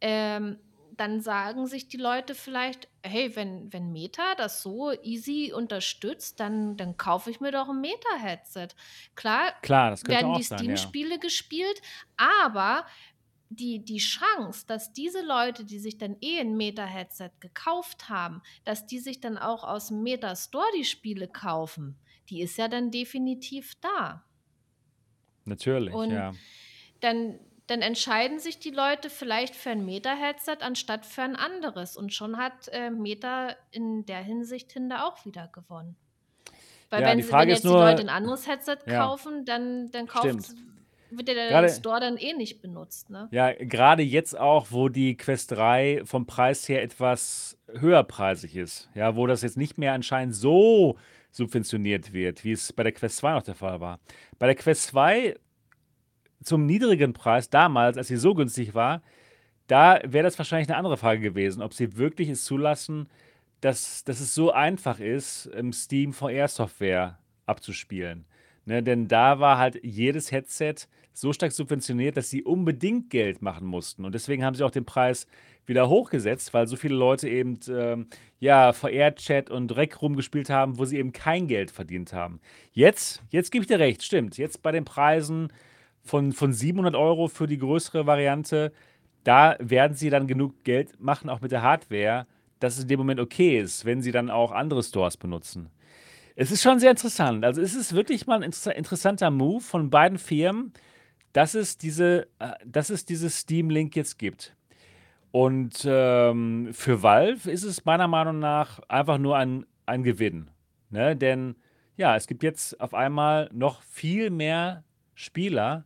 ähm, 0.00 0.58
dann 0.96 1.20
sagen 1.20 1.66
sich 1.66 1.88
die 1.88 1.96
Leute 1.96 2.34
vielleicht, 2.36 2.88
hey, 3.02 3.34
wenn, 3.34 3.72
wenn 3.72 3.90
Meta 3.90 4.34
das 4.36 4.62
so 4.62 4.92
easy 5.02 5.52
unterstützt, 5.52 6.38
dann, 6.38 6.76
dann 6.76 6.96
kaufe 6.96 7.30
ich 7.30 7.40
mir 7.40 7.50
doch 7.50 7.68
ein 7.68 7.80
Meta-Headset. 7.80 8.68
Klar 9.16 9.52
Klar, 9.62 9.98
werden 10.06 10.34
die 10.34 10.42
sein, 10.42 10.58
ja. 10.58 10.76
Steam-Spiele 10.76 11.18
gespielt, 11.18 11.80
aber 12.16 12.86
die, 13.50 13.84
die 13.84 13.98
Chance, 13.98 14.64
dass 14.66 14.92
diese 14.92 15.24
Leute, 15.24 15.64
die 15.64 15.78
sich 15.78 15.98
dann 15.98 16.16
eh 16.20 16.40
ein 16.40 16.56
Meta-Headset 16.56 17.30
gekauft 17.40 18.08
haben, 18.08 18.42
dass 18.64 18.86
die 18.86 18.98
sich 18.98 19.20
dann 19.20 19.38
auch 19.38 19.64
aus 19.64 19.88
dem 19.88 20.02
Meta-Store 20.02 20.66
die 20.76 20.84
Spiele 20.84 21.28
kaufen, 21.28 21.96
die 22.30 22.42
ist 22.42 22.56
ja 22.56 22.68
dann 22.68 22.90
definitiv 22.90 23.74
da. 23.80 24.24
Natürlich, 25.44 25.94
Und 25.94 26.10
ja. 26.10 26.32
dann, 27.00 27.38
dann 27.66 27.82
entscheiden 27.82 28.38
sich 28.38 28.58
die 28.58 28.70
Leute 28.70 29.10
vielleicht 29.10 29.54
für 29.54 29.70
ein 29.70 29.84
Meta-Headset 29.84 30.58
anstatt 30.60 31.04
für 31.04 31.22
ein 31.22 31.36
anderes. 31.36 31.96
Und 31.96 32.14
schon 32.14 32.38
hat 32.38 32.68
äh, 32.68 32.90
Meta 32.90 33.54
in 33.70 34.06
der 34.06 34.22
Hinsicht 34.22 34.72
hinter 34.72 35.06
auch 35.06 35.24
wieder 35.26 35.48
gewonnen. 35.48 35.96
Weil 36.88 37.02
Ja, 37.02 37.08
wenn, 37.08 37.18
die 37.18 37.24
sie, 37.24 37.30
Frage 37.30 37.42
wenn 37.42 37.54
jetzt 37.56 37.64
die 37.64 37.68
Leute 37.68 38.02
nur, 38.02 38.12
ein 38.12 38.16
anderes 38.16 38.46
Headset 38.46 38.78
ja, 38.86 39.04
kaufen, 39.04 39.44
dann, 39.44 39.90
dann 39.90 40.06
kauft, 40.06 40.24
stimmt. 40.24 40.73
Wird 41.16 41.28
ja 41.28 41.34
der 41.34 41.48
Gerade, 41.48 41.68
Store 41.68 42.00
dann 42.00 42.16
eh 42.16 42.32
nicht 42.34 42.60
benutzt. 42.60 43.10
Ne? 43.10 43.28
ja, 43.30 43.52
gerade 43.52 44.02
jetzt 44.02 44.38
auch, 44.38 44.68
wo 44.70 44.88
die 44.88 45.16
Quest 45.16 45.52
3 45.52 46.02
vom 46.04 46.26
Preis 46.26 46.68
her 46.68 46.82
etwas 46.82 47.58
höherpreisig 47.68 48.56
ist, 48.56 48.88
ja, 48.94 49.16
wo 49.16 49.26
das 49.26 49.42
jetzt 49.42 49.56
nicht 49.56 49.78
mehr 49.78 49.92
anscheinend 49.92 50.34
so 50.34 50.96
subventioniert 51.30 52.12
wird, 52.12 52.44
wie 52.44 52.52
es 52.52 52.72
bei 52.72 52.82
der 52.82 52.92
Quest 52.92 53.18
2 53.18 53.32
noch 53.32 53.42
der 53.42 53.54
Fall 53.54 53.80
war. 53.80 54.00
Bei 54.38 54.46
der 54.46 54.54
Quest 54.54 54.84
2 54.88 55.36
zum 56.42 56.66
niedrigen 56.66 57.12
Preis 57.12 57.50
damals, 57.50 57.96
als 57.98 58.08
sie 58.08 58.16
so 58.16 58.34
günstig 58.34 58.74
war, 58.74 59.02
da 59.66 60.00
wäre 60.04 60.24
das 60.24 60.38
wahrscheinlich 60.38 60.68
eine 60.68 60.76
andere 60.76 60.96
Frage 60.96 61.20
gewesen, 61.20 61.62
ob 61.62 61.72
sie 61.72 61.96
wirklich 61.96 62.28
es 62.28 62.44
zulassen, 62.44 63.08
dass, 63.60 64.04
dass 64.04 64.20
es 64.20 64.34
so 64.34 64.52
einfach 64.52 65.00
ist, 65.00 65.46
im 65.46 65.72
Steam 65.72 66.12
VR-Software 66.12 67.18
abzuspielen. 67.46 68.26
Ne, 68.66 68.82
denn 68.82 69.08
da 69.08 69.40
war 69.40 69.58
halt 69.58 69.78
jedes 69.82 70.32
Headset 70.32 70.76
so 71.14 71.32
stark 71.32 71.52
subventioniert, 71.52 72.16
dass 72.16 72.28
sie 72.28 72.42
unbedingt 72.42 73.08
Geld 73.08 73.40
machen 73.40 73.66
mussten. 73.66 74.04
Und 74.04 74.14
deswegen 74.14 74.44
haben 74.44 74.54
sie 74.54 74.64
auch 74.64 74.72
den 74.72 74.84
Preis 74.84 75.26
wieder 75.64 75.88
hochgesetzt, 75.88 76.52
weil 76.52 76.66
so 76.66 76.76
viele 76.76 76.96
Leute 76.96 77.28
eben 77.28 77.58
ähm, 77.68 78.08
ja, 78.40 78.72
VR-Chat 78.72 79.48
und 79.48 79.74
Rec 79.76 80.02
rumgespielt 80.02 80.50
haben, 80.50 80.78
wo 80.78 80.84
sie 80.84 80.98
eben 80.98 81.12
kein 81.12 81.46
Geld 81.46 81.70
verdient 81.70 82.12
haben. 82.12 82.40
Jetzt, 82.72 83.22
jetzt 83.30 83.50
gebe 83.50 83.62
ich 83.62 83.68
dir 83.68 83.78
recht, 83.78 84.02
stimmt. 84.02 84.36
Jetzt 84.36 84.62
bei 84.62 84.72
den 84.72 84.84
Preisen 84.84 85.52
von, 86.02 86.32
von 86.32 86.52
700 86.52 86.94
Euro 86.96 87.28
für 87.28 87.46
die 87.46 87.58
größere 87.58 88.06
Variante, 88.06 88.72
da 89.22 89.56
werden 89.60 89.96
sie 89.96 90.10
dann 90.10 90.26
genug 90.26 90.64
Geld 90.64 91.00
machen, 91.00 91.30
auch 91.30 91.40
mit 91.40 91.52
der 91.52 91.62
Hardware, 91.62 92.26
dass 92.58 92.76
es 92.76 92.82
in 92.82 92.88
dem 92.88 92.98
Moment 92.98 93.20
okay 93.20 93.58
ist, 93.58 93.84
wenn 93.84 94.02
sie 94.02 94.12
dann 94.12 94.30
auch 94.30 94.52
andere 94.52 94.82
Stores 94.82 95.16
benutzen. 95.16 95.70
Es 96.36 96.50
ist 96.50 96.62
schon 96.62 96.80
sehr 96.80 96.90
interessant. 96.90 97.44
Also 97.44 97.62
es 97.62 97.74
ist 97.74 97.94
wirklich 97.94 98.26
mal 98.26 98.36
ein 98.36 98.42
inter 98.42 98.74
interessanter 98.74 99.30
Move 99.30 99.60
von 99.60 99.88
beiden 99.88 100.18
Firmen, 100.18 100.72
dass 101.34 101.54
es 101.54 101.76
diese, 101.76 102.28
äh, 102.38 102.52
dass 102.64 102.88
es 102.88 103.04
dieses 103.04 103.40
Steam 103.40 103.68
Link 103.68 103.94
jetzt 103.94 104.18
gibt. 104.18 104.56
Und 105.32 105.84
ähm, 105.84 106.70
für 106.72 107.02
Valve 107.02 107.50
ist 107.50 107.64
es 107.64 107.84
meiner 107.84 108.08
Meinung 108.08 108.38
nach 108.38 108.78
einfach 108.88 109.18
nur 109.18 109.36
ein, 109.36 109.66
ein 109.84 110.04
Gewinn. 110.04 110.48
Ne? 110.90 111.16
Denn 111.16 111.56
ja, 111.96 112.16
es 112.16 112.28
gibt 112.28 112.44
jetzt 112.44 112.80
auf 112.80 112.94
einmal 112.94 113.50
noch 113.52 113.82
viel 113.82 114.30
mehr 114.30 114.84
Spieler, 115.14 115.84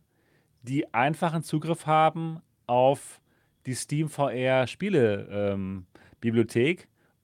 die 0.61 0.93
einfachen 0.93 1.41
Zugriff 1.41 1.87
haben 1.87 2.41
auf 2.67 3.19
die 3.65 3.73
Steam 3.73 4.07
VR 4.07 4.67
Spiele 4.67 5.27
ähm, 5.31 5.87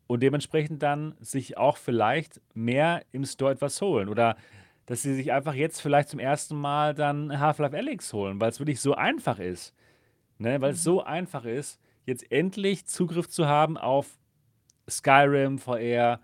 und 0.07 0.23
dementsprechend 0.23 0.81
dann 0.81 1.15
sich 1.19 1.57
auch 1.57 1.77
vielleicht 1.77 2.41
mehr 2.55 3.03
im 3.11 3.23
Store 3.25 3.51
etwas 3.51 3.79
holen 3.81 4.09
oder 4.09 4.35
dass 4.85 5.01
sie 5.01 5.13
sich 5.15 5.31
einfach 5.31 5.53
jetzt 5.53 5.81
vielleicht 5.81 6.09
zum 6.09 6.19
ersten 6.19 6.55
Mal 6.55 6.93
dann 6.93 7.39
Half-Life 7.39 7.75
Alyx 7.75 8.13
holen, 8.13 8.39
weil 8.39 8.49
es 8.49 8.59
wirklich 8.59 8.79
so 8.81 8.93
einfach 8.95 9.39
ist. 9.39 9.73
Ne? 10.37 10.61
Weil 10.61 10.71
es 10.73 10.79
Mhm. 10.79 10.83
so 10.83 11.03
einfach 11.03 11.45
ist, 11.45 11.79
jetzt 12.05 12.31
endlich 12.31 12.85
Zugriff 12.85 13.27
zu 13.27 13.47
haben 13.47 13.77
auf 13.77 14.17
Skyrim 14.89 15.57
VR, 15.57 16.19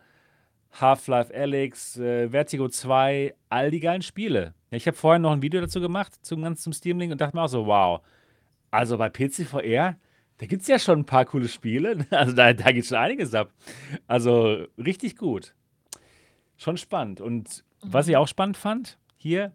Half-Life 0.80 1.34
Alyx, 1.34 1.98
äh, 1.98 2.30
Vertigo 2.30 2.70
2, 2.70 3.34
all 3.50 3.72
die 3.72 3.80
geilen 3.80 4.02
Spiele. 4.04 4.54
Ja, 4.70 4.78
ich 4.78 4.88
habe 4.88 4.96
vorhin 4.96 5.24
noch 5.24 5.32
ein 5.32 5.42
Video 5.42 5.60
dazu 5.60 5.82
gemacht, 5.82 6.14
zum 6.24 6.44
ganzen 6.44 6.72
Steam 6.72 7.00
Link 7.00 7.12
und 7.12 7.20
dachte 7.20 7.36
mir 7.36 7.44
auch 7.44 7.48
so, 7.48 7.66
wow, 7.66 8.02
also 8.70 8.98
bei 8.98 9.10
PC 9.10 9.44
VR, 9.46 9.98
da 10.38 10.46
gibt 10.46 10.62
es 10.62 10.68
ja 10.68 10.80
schon 10.80 11.00
ein 11.00 11.06
paar 11.06 11.26
coole 11.26 11.48
Spiele. 11.50 12.06
Also 12.12 12.34
da, 12.34 12.54
da 12.54 12.72
geht 12.72 12.86
schon 12.86 12.98
einiges 12.98 13.34
ab. 13.34 13.52
Also 14.08 14.66
richtig 14.78 15.18
gut. 15.18 15.54
Schon 16.58 16.78
spannend. 16.78 17.20
Und 17.22 17.64
was 17.82 18.08
ich 18.08 18.14
Mhm. 18.16 18.22
auch 18.22 18.28
spannend 18.28 18.58
fand, 18.58 18.98
hier, 19.18 19.52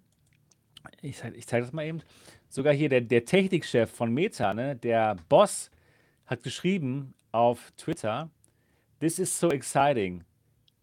ich, 1.03 1.22
ich 1.35 1.47
zeige 1.47 1.64
das 1.64 1.72
mal 1.72 1.85
eben, 1.85 2.03
sogar 2.49 2.72
hier 2.72 2.89
der, 2.89 3.01
der 3.01 3.24
Technikchef 3.24 3.91
von 3.91 4.12
Meta, 4.12 4.55
ne, 4.55 4.77
der 4.77 5.16
Boss, 5.29 5.70
hat 6.27 6.43
geschrieben 6.43 7.14
auf 7.33 7.72
Twitter, 7.77 8.31
This 8.99 9.18
is 9.18 9.39
so 9.39 9.51
exciting. 9.51 10.24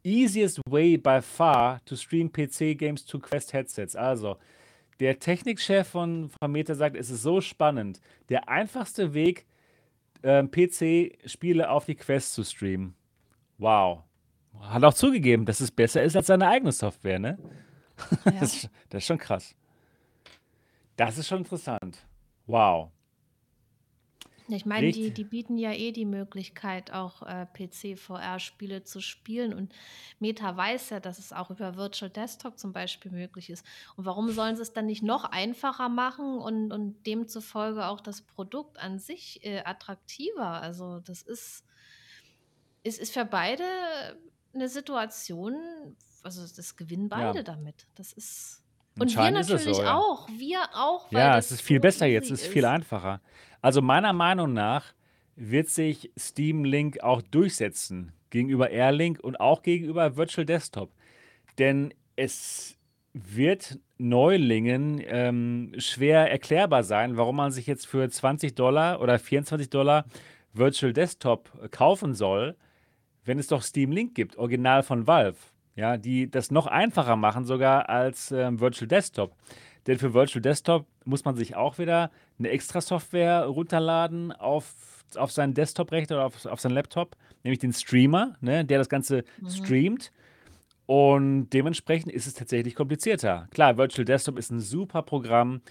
Easiest 0.04 0.60
way 0.70 0.98
by 0.98 1.20
far 1.20 1.84
to 1.86 1.96
stream 1.96 2.30
PC 2.32 2.76
games 2.78 3.04
to 3.06 3.18
Quest 3.18 3.54
headsets. 3.54 3.96
Also, 3.96 4.38
der 5.00 5.18
Technikchef 5.18 5.88
von, 5.88 6.30
von 6.30 6.52
Meta 6.52 6.76
sagt, 6.76 6.96
es 6.96 7.10
ist 7.10 7.24
so 7.24 7.42
spannend. 7.42 8.00
Der 8.30 8.48
einfachste 8.50 9.16
Weg, 9.16 9.48
ähm, 10.22 10.52
PC-Spiele 10.52 11.70
auf 11.70 11.86
die 11.86 11.96
Quest 11.96 12.34
zu 12.36 12.44
streamen. 12.44 12.94
Wow. 13.58 14.04
Hat 14.62 14.84
auch 14.84 14.94
zugegeben, 14.94 15.46
dass 15.46 15.60
es 15.60 15.72
besser 15.72 16.04
ist 16.04 16.16
als 16.16 16.28
seine 16.28 16.48
eigene 16.48 16.72
Software, 16.72 17.20
ne? 17.20 17.38
Ja. 18.26 18.32
Das, 18.40 18.54
ist- 18.56 18.70
das 18.90 19.04
ist 19.04 19.08
schon 19.08 19.18
krass. 19.18 19.56
Das 20.96 21.18
ist 21.18 21.28
schon 21.28 21.40
interessant. 21.40 21.98
Wow. 22.48 22.92
Ich 24.50 24.66
meine, 24.66 24.92
die, 24.92 25.12
die 25.12 25.24
bieten 25.24 25.58
ja 25.58 25.72
eh 25.72 25.92
die 25.94 26.06
Möglichkeit, 26.06 26.92
auch 26.92 27.22
äh, 27.24 27.46
PC-VR-Spiele 27.46 28.84
zu 28.84 29.00
spielen. 29.00 29.54
Und 29.54 29.74
Meta 30.20 30.56
weiß 30.58 30.90
ja, 30.90 31.00
dass 31.00 31.18
es 31.18 31.32
auch 31.32 31.50
über 31.50 31.76
Virtual 31.78 32.12
Desktop 32.12 32.60
zum 32.60 32.74
Beispiel 32.74 33.12
möglich 33.12 33.50
ist. 33.50 33.66
Und 33.96 34.06
warum 34.06 34.30
sollen 34.32 34.56
sie 34.58 34.62
es 34.62 34.74
dann 34.74 34.86
nicht 34.86 35.02
noch 35.02 35.24
einfacher 35.24 35.88
machen 35.88 36.40
und, 36.40 36.72
und 36.74 37.06
demzufolge 37.08 37.86
auch 37.88 38.02
das 38.02 38.22
Produkt 38.22 38.78
an 38.80 39.00
sich 39.00 39.44
äh, 39.46 39.62
attraktiver? 39.64 40.62
Also 40.62 41.00
das 41.00 41.22
ist, 41.22 41.64
es 42.84 42.98
ist 43.00 43.14
für 43.14 43.26
beide 43.26 43.64
eine 44.54 44.70
Situation, 44.70 45.56
also 46.24 46.42
das 46.42 46.76
gewinnen 46.76 47.10
Ja. 47.10 47.32
beide 47.32 47.44
damit. 47.44 47.88
Das 47.96 48.14
ist. 48.14 48.62
Und 49.00 49.16
wir 49.16 49.32
natürlich 49.32 49.76
so, 49.78 49.82
ja. 49.82 49.96
auch. 49.98 50.28
Wir 50.30 50.62
auch, 50.74 51.12
weil 51.12 51.20
Ja, 51.20 51.38
es 51.38 51.52
ist 51.52 51.62
viel 51.62 51.78
so 51.78 51.82
besser 51.82 52.06
jetzt, 52.06 52.30
es 52.30 52.44
ist 52.44 52.48
viel 52.48 52.66
einfacher. 52.66 53.22
Also 53.62 53.82
meiner 53.82 54.14
Meinung 54.14 54.54
nach 54.54 54.94
wird 55.36 55.70
sich 55.70 56.12
Steam 56.18 56.64
Link 56.64 57.02
auch 57.02 57.22
durchsetzen 57.24 58.14
gegenüber 58.30 58.70
Airlink 58.70 59.20
und 59.20 59.40
auch 59.40 59.64
gegenüber 59.64 60.16
Virtual 60.16 60.46
Desktop. 60.46 60.92
Denn 61.58 61.94
es 62.16 62.78
wird 63.14 63.80
Neulingen 63.98 65.02
ähm, 65.06 65.74
schwer 65.78 66.30
erklärbar 66.30 66.84
sein, 66.84 67.16
warum 67.18 67.36
man 67.38 67.52
sich 67.52 67.68
jetzt 67.68 67.88
für 67.88 68.08
20 68.10 68.56
Dollar 68.56 69.02
oder 69.02 69.18
24 69.18 69.70
Dollar 69.70 70.06
Virtual 70.52 70.94
Desktop 70.94 71.52
kaufen 71.72 72.14
soll, 72.14 72.56
wenn 73.26 73.40
es 73.40 73.48
doch 73.48 73.62
Steam 73.62 73.92
Link 73.92 74.16
gibt, 74.16 74.38
original 74.38 74.84
von 74.84 75.08
Valve, 75.08 75.38
ja, 75.76 75.98
die 75.98 76.30
das 76.30 76.52
noch 76.52 76.68
einfacher 76.68 77.16
machen 77.16 77.46
sogar 77.46 77.90
als 77.90 78.32
ähm, 78.32 78.60
Virtual 78.60 78.88
Desktop. 78.88 79.36
Denn 79.88 79.98
für 80.00 80.14
Virtual 80.14 80.42
Desktop 80.42 80.86
muss 81.06 81.26
man 81.26 81.36
sich 81.36 81.56
auch 81.56 81.78
wieder 81.78 82.12
eine 82.40 82.50
extra 82.50 82.80
Software 82.82 83.46
runterladen 83.46 84.32
auf, 84.32 84.74
auf 85.16 85.32
seinen 85.32 85.54
Desktop-Rechner 85.54 86.16
oder 86.18 86.26
auf, 86.26 86.46
auf 86.46 86.60
seinen 86.62 86.74
Laptop, 86.74 87.16
nämlich 87.44 87.60
den 87.60 87.74
Streamer, 87.74 88.36
ne, 88.40 88.64
der 88.64 88.78
das 88.78 88.88
Ganze 88.90 89.24
Mhm. 89.42 89.50
streamt. 89.50 90.12
Und 90.86 91.50
dementsprechend 91.52 92.12
ist 92.12 92.28
es 92.28 92.34
tatsächlich 92.34 92.76
komplizierter. 92.76 93.48
Klar, 93.52 93.78
Virtual 93.78 94.06
Desktop 94.06 94.38
ist 94.38 94.52
ein 94.52 94.60
super 94.60 95.02
Programm, 95.02 95.62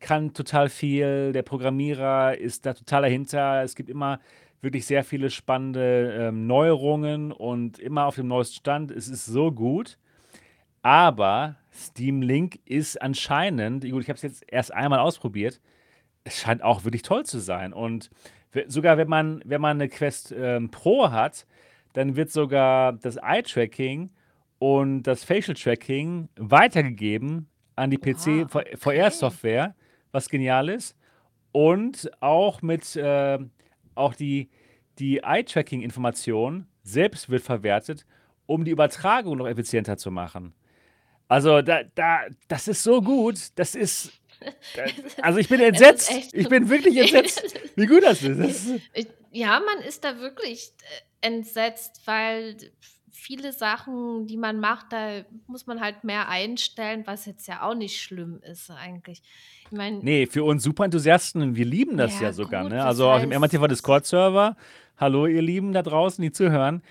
kann 0.00 0.32
total 0.34 0.68
viel. 0.68 1.32
Der 1.32 1.42
Programmierer 1.42 2.36
ist 2.36 2.66
da 2.66 2.74
total 2.74 3.02
dahinter. 3.02 3.62
Es 3.62 3.74
gibt 3.74 3.88
immer 3.90 4.20
wirklich 4.60 4.86
sehr 4.86 5.04
viele 5.04 5.30
spannende 5.30 6.28
ähm, 6.28 6.46
Neuerungen 6.46 7.32
und 7.32 7.78
immer 7.78 8.06
auf 8.06 8.16
dem 8.16 8.28
neuesten 8.28 8.56
Stand. 8.56 8.90
Es 8.90 9.08
ist 9.08 9.26
so 9.26 9.52
gut. 9.52 9.98
Aber 10.82 11.56
Steam 11.72 12.22
Link 12.22 12.58
ist 12.64 13.00
anscheinend, 13.00 13.84
gut, 13.90 14.02
ich 14.02 14.08
habe 14.08 14.16
es 14.16 14.22
jetzt 14.22 14.44
erst 14.48 14.72
einmal 14.72 14.98
ausprobiert, 14.98 15.60
es 16.24 16.40
scheint 16.40 16.62
auch 16.62 16.84
wirklich 16.84 17.02
toll 17.02 17.24
zu 17.24 17.38
sein. 17.38 17.72
Und 17.72 18.10
sogar 18.66 18.96
wenn 18.96 19.08
man, 19.08 19.42
wenn 19.44 19.60
man 19.60 19.78
eine 19.78 19.88
Quest 19.88 20.34
ähm, 20.36 20.70
Pro 20.70 21.10
hat, 21.10 21.46
dann 21.92 22.16
wird 22.16 22.30
sogar 22.30 22.92
das 22.94 23.16
Eye-Tracking 23.16 24.10
und 24.58 25.02
das 25.02 25.24
Facial 25.24 25.54
Tracking 25.56 26.28
weitergegeben 26.36 27.48
an 27.76 27.90
die. 27.90 27.98
PC-VR-Software, 27.98 29.74
was 30.12 30.28
genial 30.28 30.68
ist. 30.68 30.96
Und 31.52 32.10
auch 32.20 32.62
mit, 32.62 32.94
äh, 32.96 33.38
auch 33.94 34.14
die, 34.14 34.50
die 34.98 35.18
Eye-Tracking-Information 35.18 36.66
selbst 36.82 37.28
wird 37.28 37.42
verwertet, 37.42 38.06
um 38.46 38.64
die 38.64 38.70
Übertragung 38.70 39.38
noch 39.38 39.46
effizienter 39.46 39.96
zu 39.96 40.10
machen. 40.10 40.54
Also, 41.28 41.62
da, 41.62 41.84
da, 41.94 42.26
das 42.48 42.66
ist 42.66 42.82
so 42.82 43.00
gut. 43.00 43.38
Das 43.54 43.76
ist. 43.76 44.12
Da, 44.74 44.84
also, 45.22 45.38
ich 45.38 45.48
bin 45.48 45.60
entsetzt. 45.60 46.10
Ich 46.32 46.48
bin 46.48 46.68
wirklich 46.68 46.96
entsetzt, 47.14 47.54
wie 47.76 47.86
gut 47.86 48.02
das 48.02 48.22
ist. 48.22 48.38
Das 48.38 48.64
ist 48.66 48.80
Ich, 48.94 49.06
ja, 49.30 49.60
man 49.60 49.84
ist 49.84 50.02
da 50.02 50.18
wirklich 50.18 50.72
äh, 51.22 51.26
entsetzt, 51.28 52.02
weil 52.06 52.56
viele 53.20 53.52
Sachen, 53.52 54.26
die 54.26 54.36
man 54.36 54.60
macht, 54.60 54.86
da 54.92 55.22
muss 55.46 55.66
man 55.66 55.80
halt 55.80 56.04
mehr 56.04 56.28
einstellen, 56.28 57.02
was 57.06 57.26
jetzt 57.26 57.46
ja 57.46 57.62
auch 57.62 57.74
nicht 57.74 58.00
schlimm 58.00 58.40
ist 58.42 58.70
eigentlich. 58.70 59.22
Ich 59.66 59.72
meine, 59.72 59.98
nee, 59.98 60.26
für 60.26 60.42
uns 60.44 60.62
Superenthusiasten, 60.62 61.54
wir 61.54 61.64
lieben 61.64 61.96
das 61.96 62.18
ja 62.20 62.28
ja 62.28 62.32
sogar. 62.32 62.62
gut, 62.62 62.72
Ne? 62.72 62.84
Also, 62.84 63.10
auf 63.10 63.20
dem 63.20 63.30
MRTV 63.30 63.62
was, 63.62 63.68
Discord-Server, 63.68 64.56
hallo, 64.96 65.26
ihr 65.26 65.42
Lieben 65.42 65.72
da 65.72 65.82
draußen, 65.82 66.22
die 66.22 66.32
zuhören. 66.32 66.82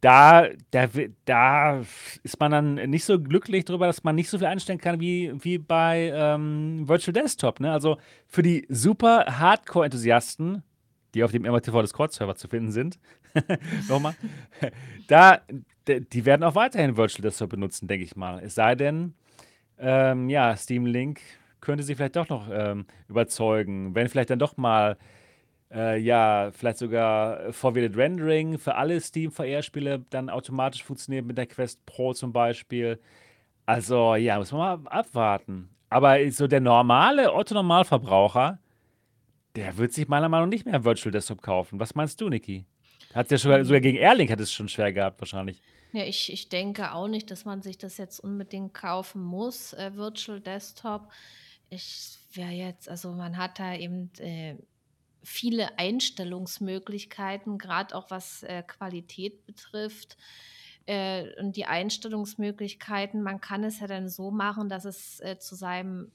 Da, 0.00 0.48
da, 0.72 0.88
da 1.24 1.82
ist 2.24 2.40
man 2.40 2.50
dann 2.50 2.74
nicht 2.90 3.04
so 3.04 3.20
glücklich 3.20 3.64
drüber, 3.64 3.86
dass 3.86 4.02
man 4.02 4.16
nicht 4.16 4.30
so 4.30 4.38
viel 4.38 4.48
einstellen 4.48 4.80
kann 4.80 4.98
wie, 4.98 5.32
wie 5.44 5.58
bei 5.58 6.12
ähm, 6.12 6.88
Virtual 6.88 7.12
Desktop. 7.12 7.60
Ne? 7.60 7.70
Also 7.70 7.98
für 8.26 8.42
die 8.42 8.66
super 8.68 9.26
Hardcore-Enthusiasten, 9.38 10.64
die 11.14 11.22
auf 11.22 11.30
dem 11.30 11.42
MRTV 11.42 11.82
Discord-Server 11.82 12.34
zu 12.34 12.48
finden 12.48 12.72
sind, 12.72 12.98
nochmal, 13.88 14.14
da, 15.06 15.40
die 15.88 16.24
werden 16.24 16.44
auch 16.44 16.54
weiterhin 16.54 16.96
Virtual 16.96 17.22
Desktop 17.22 17.50
benutzen, 17.50 17.88
denke 17.88 18.04
ich 18.04 18.16
mal. 18.16 18.40
Es 18.42 18.54
sei 18.54 18.74
denn, 18.74 19.14
ähm, 19.78 20.28
ja, 20.28 20.56
Steam 20.56 20.86
Link 20.86 21.20
könnte 21.60 21.84
sie 21.84 21.94
vielleicht 21.94 22.16
doch 22.16 22.28
noch 22.28 22.48
ähm, 22.52 22.86
überzeugen, 23.08 23.94
wenn 23.94 24.08
vielleicht 24.08 24.30
dann 24.30 24.38
doch 24.38 24.56
mal 24.56 24.96
äh, 25.72 25.98
ja, 25.98 26.50
vielleicht 26.52 26.78
sogar 26.78 27.52
Forwarded 27.52 27.96
Rendering 27.96 28.58
für 28.58 28.74
alle 28.74 29.00
Steam 29.00 29.30
VR-Spiele 29.30 30.04
dann 30.10 30.28
automatisch 30.28 30.84
funktioniert 30.84 31.24
mit 31.24 31.38
der 31.38 31.46
Quest 31.46 31.84
Pro 31.86 32.12
zum 32.12 32.32
Beispiel. 32.32 33.00
Also 33.66 34.14
ja, 34.16 34.38
muss 34.38 34.52
man 34.52 34.82
mal 34.82 34.90
abwarten. 34.90 35.70
Aber 35.88 36.18
so 36.30 36.46
der 36.46 36.60
normale 36.60 37.32
Otto-Normalverbraucher, 37.32 38.58
der 39.56 39.76
wird 39.76 39.92
sich 39.92 40.08
meiner 40.08 40.28
Meinung 40.28 40.48
nach 40.48 40.54
nicht 40.54 40.66
mehr 40.66 40.84
Virtual 40.84 41.12
Desktop 41.12 41.42
kaufen. 41.42 41.78
Was 41.78 41.94
meinst 41.94 42.20
du, 42.20 42.28
Niki? 42.28 42.64
Hat 43.14 43.30
ja 43.30 43.36
sogar, 43.36 43.64
sogar 43.64 43.80
gegen 43.80 43.98
Airlink 43.98 44.30
hat 44.30 44.40
es 44.40 44.52
schon 44.52 44.68
schwer 44.68 44.92
gehabt, 44.92 45.20
wahrscheinlich. 45.20 45.60
Ja, 45.92 46.04
ich, 46.04 46.32
ich 46.32 46.48
denke 46.48 46.92
auch 46.92 47.08
nicht, 47.08 47.30
dass 47.30 47.44
man 47.44 47.60
sich 47.60 47.76
das 47.76 47.98
jetzt 47.98 48.18
unbedingt 48.18 48.72
kaufen 48.72 49.22
muss, 49.22 49.74
äh, 49.74 49.94
Virtual 49.94 50.40
Desktop. 50.40 51.10
Ich 51.68 52.18
wäre 52.32 52.50
jetzt, 52.50 52.88
also 52.88 53.12
man 53.12 53.36
hat 53.36 53.58
da 53.58 53.74
eben 53.74 54.10
äh, 54.18 54.56
viele 55.22 55.78
Einstellungsmöglichkeiten, 55.78 57.58
gerade 57.58 57.94
auch 57.94 58.10
was 58.10 58.42
äh, 58.42 58.62
Qualität 58.62 59.44
betrifft. 59.44 60.16
Äh, 60.86 61.38
und 61.38 61.56
die 61.56 61.66
Einstellungsmöglichkeiten, 61.66 63.22
man 63.22 63.40
kann 63.40 63.62
es 63.62 63.80
ja 63.80 63.86
dann 63.86 64.08
so 64.08 64.30
machen, 64.30 64.70
dass 64.70 64.86
es 64.86 65.20
äh, 65.20 65.38
zu 65.38 65.54
seinem 65.54 66.10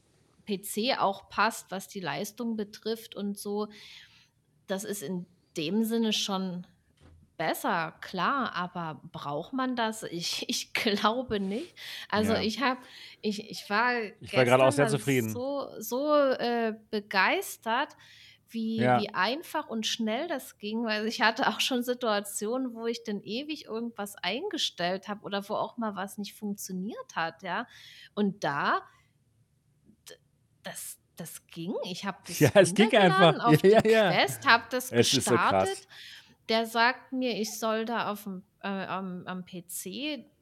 PC 0.47 0.99
auch 0.99 1.29
passt, 1.29 1.69
was 1.69 1.87
die 1.87 1.99
Leistung 1.99 2.57
betrifft 2.57 3.15
und 3.15 3.37
so. 3.37 3.67
Das 4.65 4.83
ist 4.83 5.03
in 5.03 5.25
dem 5.55 5.83
Sinne 5.83 6.13
schon 6.13 6.65
besser, 7.37 7.93
klar, 8.01 8.53
aber 8.55 9.01
braucht 9.11 9.53
man 9.53 9.75
das? 9.75 10.03
Ich, 10.03 10.45
ich 10.49 10.73
glaube 10.73 11.39
nicht. 11.39 11.75
Also 12.09 12.33
Ja, 12.33 12.41
ich 12.41 12.61
habe, 12.61 12.79
ich, 13.21 13.49
ich 13.49 13.69
war 13.69 13.93
ich 14.19 14.35
war 14.35 14.45
gerade 14.45 14.63
auch 14.65 14.71
sehr 14.71 14.87
zufrieden. 14.87 15.29
so, 15.29 15.69
so 15.79 16.13
äh, 16.15 16.75
begeistert, 16.89 17.95
wie, 18.49 18.77
Ja, 18.77 18.97
wie 18.97 19.13
einfach 19.13 19.67
und 19.67 19.85
schnell 19.85 20.27
das 20.27 20.57
ging, 20.57 20.85
weil 20.85 21.05
ich 21.07 21.21
hatte 21.21 21.47
auch 21.49 21.59
schon 21.59 21.83
Situationen, 21.83 22.73
wo 22.73 22.87
ich 22.87 23.03
dann 23.03 23.21
ewig 23.21 23.65
irgendwas 23.65 24.15
eingestellt 24.15 25.07
habe 25.09 25.23
oder 25.23 25.47
wo 25.49 25.55
auch 25.55 25.77
mal 25.77 25.95
was 25.95 26.17
nicht 26.17 26.33
funktioniert 26.33 27.15
hat, 27.15 27.43
ja. 27.43 27.67
Und 28.15 28.43
da, 28.43 28.81
das, 30.63 30.97
das 31.15 31.45
ging. 31.47 31.73
Ich 31.89 32.05
habe 32.05 32.17
ja, 32.39 32.49
das 32.49 32.69
es 32.69 32.73
ging 32.73 32.95
einfach. 32.95 33.39
auf 33.45 33.61
Ja, 33.63 33.81
die 33.81 33.89
ja, 33.89 34.11
ja. 34.11 34.11
Quest, 34.11 34.45
habe 34.45 34.65
das 34.69 34.91
Es 34.91 35.09
gestartet. 35.11 35.87
Der 36.49 36.65
sagt 36.65 37.11
mir, 37.11 37.39
ich 37.39 37.57
soll 37.59 37.85
da 37.85 38.11
auf 38.11 38.23
dem, 38.23 38.43
äh, 38.61 38.67
am, 38.67 39.23
am 39.25 39.45
PC 39.45 39.85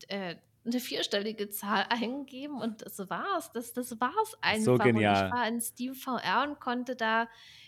äh, 0.07 0.35
eine 0.65 0.79
vierstellige 0.79 1.49
Zahl 1.49 1.85
eingeben 1.89 2.59
und 2.61 2.81
das 2.81 2.97
war's. 3.09 3.51
Das, 3.53 3.73
das 3.73 3.99
war's 3.99 4.31
So 4.31 4.37
einfach. 4.41 4.73
Und 4.73 4.79
ich 4.79 4.93
genial. 4.93 5.31
war 5.31 5.47
in 5.47 5.61
Steam 5.61 5.93
VR 5.93 6.45
und 6.47 6.59
konnte 6.59 6.95
da 6.95 7.27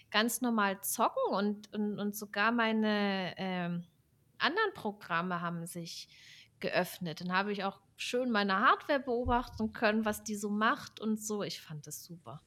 ganz 0.09 0.41
normal 0.41 0.81
zocken 0.81 1.33
und, 1.33 1.73
und, 1.73 1.99
und 1.99 2.15
sogar 2.15 2.51
meine 2.51 3.33
ähm, 3.37 3.83
anderen 4.37 4.73
Programme 4.73 5.41
haben 5.41 5.65
sich 5.65 6.07
geöffnet. 6.59 7.21
Dann 7.21 7.33
habe 7.33 7.51
ich 7.51 7.63
auch 7.63 7.79
schön 7.97 8.31
meine 8.31 8.59
Hardware 8.59 8.99
beobachten 8.99 9.73
können, 9.73 10.05
was 10.05 10.23
die 10.23 10.35
so 10.35 10.49
macht 10.49 10.99
und 10.99 11.21
so. 11.21 11.43
Ich 11.43 11.61
fand 11.61 11.87
das 11.87 12.03
super. 12.03 12.41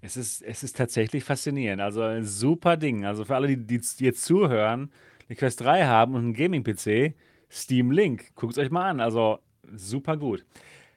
Es 0.00 0.16
ist, 0.16 0.42
es 0.42 0.62
ist 0.62 0.76
tatsächlich 0.76 1.24
faszinierend. 1.24 1.80
Also 1.80 2.02
ein 2.02 2.24
super 2.24 2.76
Ding. 2.76 3.04
Also 3.06 3.24
für 3.24 3.34
alle, 3.34 3.48
die, 3.56 3.78
die 3.78 4.04
jetzt 4.04 4.24
zuhören, 4.24 4.92
die 5.28 5.34
Quest 5.34 5.60
3 5.60 5.84
haben 5.86 6.14
und 6.14 6.22
einen 6.24 6.34
Gaming-PC, 6.34 7.14
Steam 7.50 7.90
Link, 7.90 8.34
guckt 8.34 8.52
es 8.52 8.58
euch 8.58 8.70
mal 8.70 8.88
an. 8.90 9.00
Also 9.00 9.38
super 9.74 10.16
gut. 10.16 10.44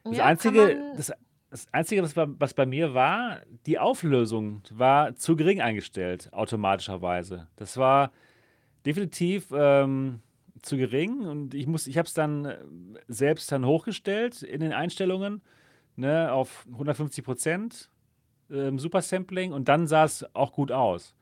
Das 0.09 0.17
Ja, 0.17 0.25
einzige, 0.25 0.77
das, 0.95 1.11
das 1.49 1.67
Einzige, 1.71 2.03
was 2.03 2.13
bei, 2.13 2.27
was 2.39 2.53
bei 2.53 2.65
mir 2.65 2.93
war, 2.93 3.41
die 3.65 3.79
Auflösung 3.79 4.61
war 4.71 5.15
zu 5.15 5.35
gering 5.35 5.61
eingestellt, 5.61 6.29
automatischerweise. 6.33 7.47
Das 7.55 7.77
war 7.77 8.11
definitiv 8.85 9.47
ähm, 9.53 10.21
zu 10.61 10.77
gering 10.77 11.21
und 11.21 11.53
ich 11.53 11.67
muss, 11.67 11.87
ich 11.87 11.97
habe 11.97 12.07
es 12.07 12.13
dann 12.13 12.45
äh, 12.45 12.57
selbst 13.07 13.51
dann 13.51 13.65
hochgestellt 13.65 14.41
in 14.43 14.61
den 14.61 14.73
Einstellungen, 14.73 15.41
ne, 15.95 16.31
auf 16.31 16.65
150 16.71 17.23
Prozent 17.23 17.89
ähm, 18.51 18.79
Super 18.79 19.01
Sampling 19.01 19.53
und 19.53 19.67
dann 19.69 19.87
sah 19.87 20.05
es 20.05 20.25
auch 20.35 20.53
gut 20.53 20.71
aus. 20.71 21.15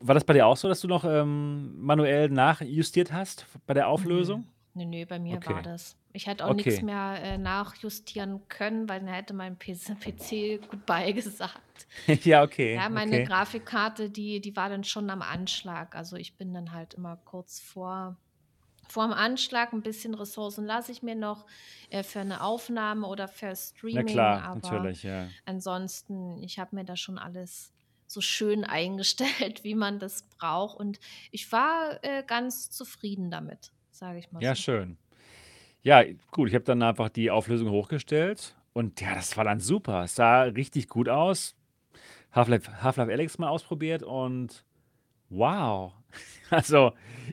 War 0.00 0.14
das 0.14 0.24
bei 0.24 0.32
dir 0.32 0.46
auch 0.46 0.56
so, 0.56 0.66
dass 0.68 0.80
du 0.80 0.88
noch 0.88 1.04
ähm, 1.04 1.78
manuell 1.78 2.30
nachjustiert 2.30 3.12
hast 3.12 3.46
bei 3.66 3.74
der 3.74 3.84
Nö. 3.84 3.90
Auflösung? 3.90 4.46
Nö, 4.74 4.86
nö, 4.86 5.04
bei 5.04 5.18
mir 5.18 5.34
war 5.44 5.58
Okay, 5.58 5.62
das. 5.62 5.96
Ich 6.12 6.26
hätte 6.26 6.44
auch 6.46 6.54
nichts 6.54 6.76
okay. 6.76 6.84
mehr 6.84 7.18
äh, 7.22 7.38
nachjustieren 7.38 8.40
können, 8.48 8.88
weil 8.88 9.00
dann 9.00 9.08
hätte 9.08 9.34
mein 9.34 9.58
PC, 9.58 9.98
PC 10.00 10.68
Goodbye 10.70 11.12
gesagt. 11.14 11.60
Ja, 12.24 12.42
okay, 12.42 12.74
Ja, 12.74 12.88
meine 12.88 13.16
okay. 13.16 13.24
Grafikkarte, 13.24 14.10
die, 14.10 14.40
die 14.40 14.56
war 14.56 14.68
dann 14.68 14.84
schon 14.84 15.10
am 15.10 15.22
Anschlag. 15.22 15.94
Also 15.94 16.16
ich 16.16 16.36
bin 16.36 16.54
dann 16.54 16.72
halt 16.72 16.94
immer 16.94 17.16
kurz 17.24 17.60
vor, 17.60 18.16
vor 18.88 19.04
dem 19.06 19.12
Anschlag. 19.12 19.72
Ein 19.72 19.82
bisschen 19.82 20.14
Ressourcen 20.14 20.66
lasse 20.66 20.92
ich 20.92 21.02
mir 21.02 21.14
noch 21.14 21.46
äh, 21.90 22.02
für 22.02 22.20
eine 22.20 22.42
Aufnahme 22.42 23.06
oder 23.06 23.28
für 23.28 23.48
Na 23.48 23.54
Streaming, 23.56 24.06
klar, 24.06 24.42
aber 24.42 24.60
natürlich, 24.60 25.02
ja. 25.02 25.28
ansonsten, 25.44 26.42
ich 26.42 26.58
habe 26.58 26.76
mir 26.76 26.84
da 26.84 26.96
schon 26.96 27.18
alles 27.18 27.72
so 28.10 28.20
schön 28.20 28.64
eingestellt, 28.64 29.62
wie 29.62 29.74
man 29.74 29.98
das 30.00 30.24
braucht. 30.38 30.78
Und 30.78 30.98
ich 31.30 31.50
war 31.52 32.02
äh, 32.02 32.24
ganz 32.26 32.70
zufrieden 32.70 33.30
damit, 33.30 33.72
sage 33.90 34.18
ich 34.18 34.32
mal 34.32 34.42
Ja, 34.42 34.54
so. 34.54 34.62
schön. 34.62 34.98
Ja, 35.82 36.02
gut, 36.30 36.48
ich 36.48 36.54
habe 36.54 36.64
dann 36.64 36.82
einfach 36.82 37.08
die 37.08 37.30
Auflösung 37.30 37.70
hochgestellt 37.70 38.54
und 38.72 39.00
ja, 39.00 39.14
das 39.14 39.36
war 39.36 39.44
dann 39.44 39.60
super. 39.60 40.04
Es 40.04 40.16
sah 40.16 40.42
richtig 40.42 40.88
gut 40.88 41.08
aus. 41.08 41.54
Half-Life 42.32 42.82
Half-Life 42.82 43.10
Alyx 43.10 43.38
mal 43.38 43.48
ausprobiert 43.48 44.02
und 44.02 44.64
wow. 45.28 45.92
Also, 46.50 46.92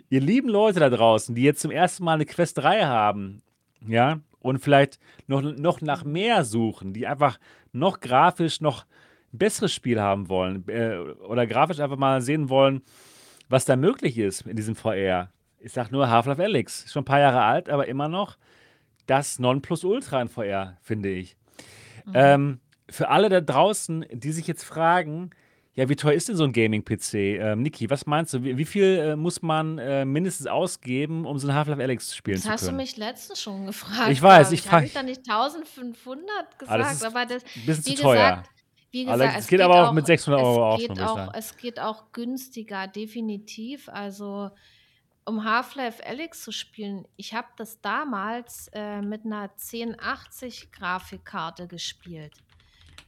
ihr 0.09 0.21
lieben 0.21 0.47
Leute 0.47 0.79
da 0.79 0.91
draußen, 0.91 1.33
die 1.33 1.41
jetzt 1.41 1.61
zum 1.61 1.71
ersten 1.71 2.03
Mal 2.03 2.13
eine 2.13 2.25
Quest 2.27 2.59
3 2.59 2.85
haben, 2.85 3.41
ja, 3.87 4.19
und 4.39 4.59
vielleicht 4.59 4.99
noch, 5.25 5.41
noch 5.41 5.81
nach 5.81 6.03
mehr 6.03 6.45
suchen, 6.45 6.93
die 6.93 7.07
einfach 7.07 7.39
noch 7.71 7.99
grafisch 7.99 8.61
noch 8.61 8.85
besseres 9.31 9.73
Spiel 9.73 9.99
haben 10.01 10.29
wollen 10.29 10.67
äh, 10.67 10.97
oder 10.97 11.45
grafisch 11.47 11.79
einfach 11.79 11.97
mal 11.97 12.21
sehen 12.21 12.49
wollen, 12.49 12.81
was 13.49 13.65
da 13.65 13.75
möglich 13.75 14.17
ist 14.17 14.41
in 14.47 14.55
diesem 14.55 14.75
VR. 14.75 15.29
Ich 15.59 15.73
sag 15.73 15.91
nur 15.91 16.09
Half-Life 16.09 16.41
Alyx, 16.43 16.85
ist 16.85 16.93
schon 16.93 17.01
ein 17.01 17.05
paar 17.05 17.19
Jahre 17.19 17.41
alt, 17.43 17.69
aber 17.69 17.87
immer 17.87 18.07
noch 18.07 18.37
das 19.05 19.39
Nonplusultra 19.39 20.21
in 20.21 20.27
VR, 20.27 20.77
finde 20.81 21.09
ich. 21.09 21.35
Mhm. 22.05 22.11
Ähm, 22.13 22.59
für 22.89 23.09
alle 23.09 23.29
da 23.29 23.41
draußen, 23.41 24.05
die 24.11 24.31
sich 24.31 24.47
jetzt 24.47 24.63
fragen, 24.63 25.31
ja, 25.73 25.87
wie 25.89 25.95
teuer 25.95 26.13
ist 26.13 26.27
denn 26.27 26.35
so 26.35 26.43
ein 26.43 26.53
Gaming-PC? 26.53 27.13
Ähm, 27.13 27.61
Niki, 27.61 27.87
was 27.89 28.07
meinst 28.07 28.33
du? 28.33 28.43
Wie, 28.43 28.57
wie 28.57 28.65
viel 28.65 28.97
äh, 28.97 29.15
muss 29.15 29.43
man 29.43 29.77
äh, 29.77 30.05
mindestens 30.05 30.47
ausgeben, 30.47 31.25
um 31.25 31.37
so 31.37 31.47
ein 31.47 31.53
Half-Life 31.53 31.81
Alyx 31.81 32.15
spielen 32.15 32.37
Das 32.37 32.43
zu 32.45 32.49
hast 32.49 32.63
du 32.63 32.67
können? 32.67 32.77
mich 32.77 32.97
letztens 32.97 33.41
schon 33.41 33.61
Ich 33.61 33.67
gefragt, 33.67 34.21
weiß, 34.21 34.51
ich 34.51 34.59
ich. 34.61 34.65
Habe 34.65 34.69
frage, 34.71 34.85
ich 34.87 34.93
da 34.93 35.03
nicht 35.03 35.19
1500 35.29 36.25
ah, 36.29 36.43
das 36.49 36.57
gesagt? 36.57 36.91
ist 36.93 37.05
Aber 37.05 37.25
das, 37.27 37.43
ein 37.55 37.65
bisschen 37.65 37.95
zu 37.95 38.01
teuer. 38.01 38.13
gesagt, 38.15 38.49
wie 38.91 39.05
gesagt, 39.05 39.33
es 39.37 39.43
es 39.43 39.47
geht 39.47 39.61
aber 39.61 39.87
auch 39.87 39.93
mit 39.93 40.05
auch, 40.05 40.07
600 40.07 40.41
es 40.41 40.47
Euro 40.47 40.65
auch 40.65 40.79
schon, 40.79 40.99
auch, 40.99 41.33
es 41.33 41.57
geht 41.57 41.79
auch 41.79 42.11
günstiger, 42.11 42.87
definitiv. 42.87 43.89
Also 43.89 44.51
um 45.25 45.43
Half-Life 45.43 46.05
Alyx 46.05 46.43
zu 46.43 46.51
spielen, 46.53 47.05
ich 47.17 47.33
habe 47.33 47.47
das 47.57 47.81
damals 47.81 48.69
äh, 48.73 49.01
mit 49.01 49.25
einer 49.25 49.51
1080 49.51 50.71
Grafikkarte 50.71 51.67
gespielt. 51.67 52.33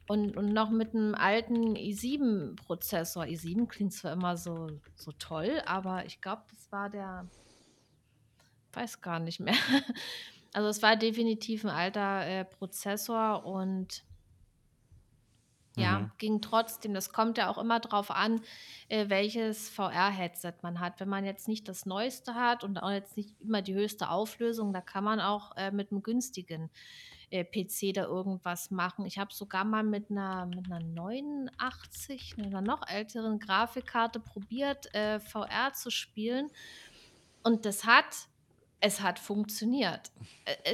Und, 0.07 0.35
und 0.35 0.51
noch 0.51 0.69
mit 0.69 0.95
einem 0.95 1.13
alten 1.15 1.75
i7-Prozessor. 1.75 3.23
i7 3.23 3.67
klingt 3.67 3.93
zwar 3.93 4.13
immer 4.13 4.37
so, 4.37 4.67
so 4.95 5.11
toll, 5.13 5.61
aber 5.65 6.05
ich 6.05 6.19
glaube, 6.19 6.41
das 6.49 6.71
war 6.71 6.89
der, 6.89 7.27
weiß 8.73 9.01
gar 9.01 9.19
nicht 9.19 9.39
mehr. 9.39 9.55
Also 10.51 10.67
es 10.69 10.81
war 10.81 10.95
definitiv 10.95 11.63
ein 11.63 11.69
alter 11.69 12.25
äh, 12.25 12.43
Prozessor 12.43 13.45
und 13.45 14.03
Mhm. 15.79 15.83
ja, 15.83 16.11
ging 16.17 16.41
trotzdem. 16.41 16.93
Das 16.93 17.11
kommt 17.11 17.37
ja 17.37 17.49
auch 17.49 17.57
immer 17.57 17.79
drauf 17.79 18.11
an, 18.11 18.41
äh, 18.87 19.09
welches 19.09 19.69
VR-Headset 19.69 20.53
man 20.61 20.79
hat. 20.79 20.99
Wenn 20.99 21.09
man 21.09 21.25
jetzt 21.25 21.47
nicht 21.47 21.67
das 21.67 21.85
Neueste 21.85 22.35
hat 22.35 22.63
und 22.63 22.77
auch 22.77 22.91
jetzt 22.91 23.17
nicht 23.17 23.39
immer 23.41 23.61
die 23.61 23.73
höchste 23.73 24.09
Auflösung, 24.09 24.73
da 24.73 24.81
kann 24.81 25.03
man 25.03 25.19
auch 25.19 25.55
äh, 25.57 25.71
mit 25.71 25.91
einem 25.91 26.03
günstigen 26.03 26.69
äh, 27.31 27.43
PC 27.43 27.93
da 27.93 28.03
irgendwas 28.03 28.71
machen. 28.71 29.05
Ich 29.05 29.17
habe 29.17 29.33
sogar 29.33 29.63
mal 29.63 29.83
mit 29.83 30.11
einer, 30.11 30.45
mit 30.45 30.65
einer 30.71 30.79
89, 30.79 32.35
einer 32.37 32.61
noch 32.61 32.87
älteren 32.87 33.39
Grafikkarte 33.39 34.19
probiert, 34.19 34.93
äh, 34.93 35.19
VR 35.19 35.73
zu 35.73 35.89
spielen. 35.89 36.49
Und 37.43 37.65
das 37.65 37.85
hat 37.85 38.29
es 38.81 39.01
hat 39.01 39.19
funktioniert. 39.19 40.11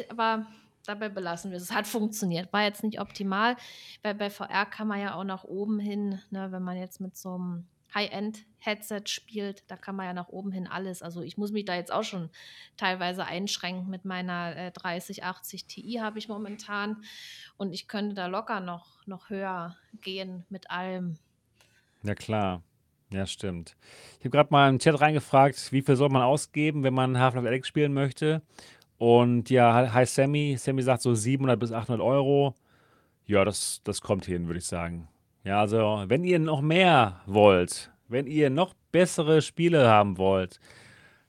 Aber 0.10 0.45
dabei 0.86 1.09
belassen 1.09 1.51
wir 1.51 1.57
es. 1.57 1.63
Es 1.63 1.71
hat 1.71 1.88
funktioniert. 1.88 2.51
War 2.53 2.63
jetzt 2.63 2.83
nicht 2.83 2.99
optimal, 2.99 3.55
weil 4.03 4.15
bei 4.15 4.29
VR 4.29 4.65
kann 4.65 4.88
man 4.88 4.99
ja 4.99 5.15
auch 5.15 5.23
nach 5.23 5.43
oben 5.43 5.79
hin, 5.79 6.21
ne, 6.29 6.51
wenn 6.51 6.63
man 6.63 6.77
jetzt 6.77 7.01
mit 7.01 7.17
so 7.17 7.36
einem 7.36 7.67
High-End-Headset 7.95 9.03
spielt, 9.05 9.63
da 9.71 9.77
kann 9.77 9.95
man 9.95 10.05
ja 10.05 10.13
nach 10.13 10.27
oben 10.27 10.51
hin 10.51 10.67
alles. 10.67 11.01
Also 11.01 11.21
ich 11.21 11.38
muss 11.38 11.51
mich 11.51 11.63
da 11.63 11.75
jetzt 11.75 11.93
auch 11.93 12.03
schon 12.03 12.29
teilweise 12.75 13.25
einschränken. 13.25 13.89
Mit 13.89 14.03
meiner 14.03 14.55
äh, 14.55 14.71
3080 14.71 15.65
Ti 15.65 15.99
habe 16.01 16.19
ich 16.19 16.27
momentan 16.27 17.03
und 17.57 17.73
ich 17.73 17.88
könnte 17.88 18.13
da 18.13 18.27
locker 18.27 18.59
noch, 18.59 19.05
noch 19.07 19.29
höher 19.29 19.77
gehen 20.01 20.45
mit 20.49 20.69
allem. 20.69 21.17
Ja, 22.03 22.15
klar. 22.15 22.61
Ja, 23.11 23.25
stimmt. 23.25 23.77
Ich 24.19 24.25
habe 24.25 24.31
gerade 24.31 24.49
mal 24.51 24.67
im 24.67 24.79
Chat 24.79 24.99
reingefragt, 24.99 25.71
wie 25.71 25.81
viel 25.81 25.95
soll 25.95 26.09
man 26.09 26.23
ausgeben, 26.23 26.83
wenn 26.83 26.93
man 26.93 27.17
Half-Life 27.17 27.47
Alyx 27.47 27.67
spielen 27.67 27.93
möchte. 27.93 28.41
Und 28.97 29.49
ja, 29.49 29.93
hi 29.93 30.05
Sammy. 30.05 30.55
Sammy 30.57 30.81
sagt 30.81 31.01
so 31.01 31.13
700 31.13 31.59
bis 31.59 31.71
800 31.71 32.01
Euro. 32.05 32.55
Ja, 33.25 33.43
das, 33.43 33.81
das 33.83 34.01
kommt 34.01 34.25
hin, 34.25 34.47
würde 34.47 34.59
ich 34.59 34.65
sagen. 34.65 35.07
Ja, 35.43 35.61
also, 35.61 36.03
wenn 36.07 36.23
ihr 36.23 36.39
noch 36.39 36.61
mehr 36.61 37.21
wollt, 37.25 37.91
wenn 38.07 38.27
ihr 38.27 38.49
noch 38.49 38.73
bessere 38.91 39.41
Spiele 39.41 39.87
haben 39.87 40.17
wollt, 40.17 40.59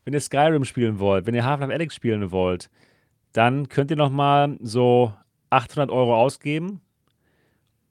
wenn 0.04 0.14
ihr 0.14 0.20
Skyrim 0.20 0.64
spielen 0.64 0.98
wollt, 0.98 1.26
wenn 1.26 1.34
ihr 1.34 1.44
Half-Life 1.44 1.72
Alyx 1.72 1.94
spielen 1.94 2.30
wollt, 2.30 2.70
dann 3.32 3.68
könnt 3.68 3.90
ihr 3.90 3.96
noch 3.96 4.10
mal 4.10 4.56
so 4.60 5.12
800 5.50 5.90
Euro 5.90 6.16
ausgeben 6.16 6.80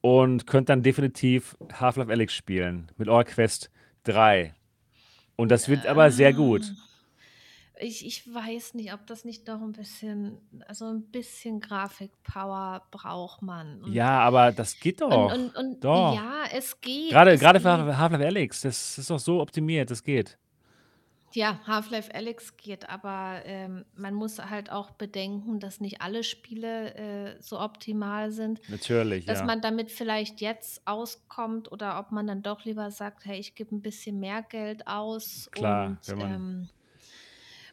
und 0.02 0.48
könnt 0.48 0.70
dann 0.70 0.82
definitiv 0.82 1.58
Half-Life 1.74 2.12
Alyx 2.12 2.34
spielen 2.34 2.92
mit 2.98 3.10
eurer 3.10 3.26
Quest 3.26 3.70
3. 4.06 4.54
Und 5.36 5.52
das 5.52 5.68
wird 5.68 5.86
aber 5.86 6.10
sehr 6.12 6.34
gut. 6.34 6.64
Ich, 7.80 8.06
ich 8.06 8.34
weiß 8.34 8.74
nicht, 8.76 8.94
ob 8.94 9.06
das 9.08 9.26
nicht 9.26 9.48
doch 9.50 9.62
ein 9.62 9.74
bisschen, 9.74 10.38
also 10.68 10.86
ein 10.86 11.04
bisschen 11.12 11.60
Grafikpower 11.60 12.84
braucht 12.92 13.42
man. 13.42 13.84
Und, 13.84 13.94
Ja, 13.94 14.20
aber 14.20 14.52
das 14.52 14.80
geht 14.80 15.02
doch. 15.02 15.34
und, 15.34 15.56
und 15.56 15.84
Doch. 15.84 16.16
ja, 16.16 16.44
es 16.54 16.80
geht, 16.80 17.12
Gerade, 17.12 17.32
es 17.32 17.40
gerade 17.40 17.60
für 17.60 17.86
geht. 17.86 17.98
Half-Life 17.98 18.26
Alyx, 18.26 18.62
das 18.62 18.98
ist 18.98 19.10
doch 19.10 19.20
so 19.20 19.42
optimiert, 19.42 19.92
das 19.92 20.04
geht. 20.04 20.38
Ja, 21.34 21.60
Half-Life 21.68 22.16
Alyx 22.16 22.56
geht, 22.56 22.90
aber 22.90 23.42
ähm, 23.44 23.84
man 23.94 24.14
muss 24.14 24.40
halt 24.40 24.72
auch 24.72 24.92
bedenken, 24.92 25.60
dass 25.60 25.82
nicht 25.82 26.02
alle 26.02 26.24
Spiele 26.24 26.94
äh, 26.96 27.42
so 27.42 27.60
optimal 27.60 28.32
sind, 28.32 28.62
Natürlich, 28.70 29.26
dass 29.26 29.40
ja. 29.40 29.46
man 29.46 29.60
damit 29.60 29.92
vielleicht 29.92 30.40
jetzt 30.40 30.88
auskommt 30.88 31.70
oder 31.74 32.00
ob 32.00 32.14
man 32.14 32.26
dann 32.26 32.42
doch 32.42 32.64
lieber 32.64 32.90
sagt, 32.90 33.26
hey, 33.26 33.38
ich 33.38 33.54
gebe 33.54 33.76
ein 33.76 33.82
bisschen 33.82 34.18
mehr 34.22 34.44
Geld 34.44 34.88
aus 34.88 35.50
Klar, 35.52 35.88
und 35.88 35.98
wenn 36.08 36.18
man. 36.20 36.34
ähm, 36.34 36.70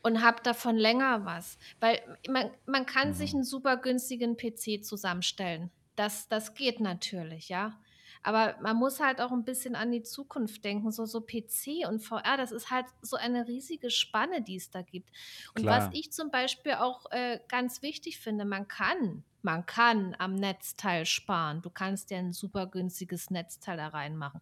und 0.03 0.22
habe 0.22 0.42
davon 0.42 0.76
länger 0.76 1.24
was. 1.24 1.59
Weil 1.80 2.00
man, 2.28 2.50
man 2.66 2.86
kann 2.86 3.14
sich 3.14 3.32
Mhm. 3.32 3.38
einen 3.38 3.44
super 3.44 3.76
günstigen 3.76 4.36
PC 4.36 4.84
zusammenstellen. 4.84 5.70
Das, 5.96 6.28
das 6.28 6.55
geht 6.55 6.80
natürlich, 6.80 7.48
ja. 7.48 7.78
Aber 8.24 8.57
man 8.62 8.76
muss 8.76 9.00
halt 9.00 9.20
auch 9.20 9.32
ein 9.32 9.44
bisschen 9.44 9.74
an 9.74 9.90
die 9.90 10.05
Zukunft 10.05 10.64
denken. 10.64 10.92
So, 10.92 11.07
so 11.07 11.20
PC 11.20 11.88
und 11.88 12.00
VR, 12.00 12.36
das 12.36 12.53
ist 12.53 12.70
halt 12.70 12.86
so 13.00 13.16
eine 13.16 13.48
riesige 13.48 13.90
Spanne, 13.90 14.42
die 14.42 14.55
es 14.57 14.70
da 14.70 14.82
gibt. 14.82 15.11
Und 15.57 15.66
was 15.66 15.84
Klar. 15.84 15.90
ich 15.92 16.12
zum 16.12 16.30
Beispiel 16.30 16.74
auch 16.74 17.11
äh, 17.11 17.40
ganz 17.48 17.82
wichtig 17.82 18.20
finde, 18.20 18.44
man 18.44 18.68
kann, 18.68 19.24
man 19.42 19.66
kann 19.66 20.14
am 20.20 20.34
Netzteil 20.34 21.05
sparen. 21.05 21.62
Du 21.62 21.70
kannst 21.70 22.11
dir 22.11 22.18
ein 22.18 22.32
super 22.32 22.66
günstiges 22.68 23.30
Netzteil 23.30 23.76
da 23.76 23.88
reinmachen. 23.88 24.40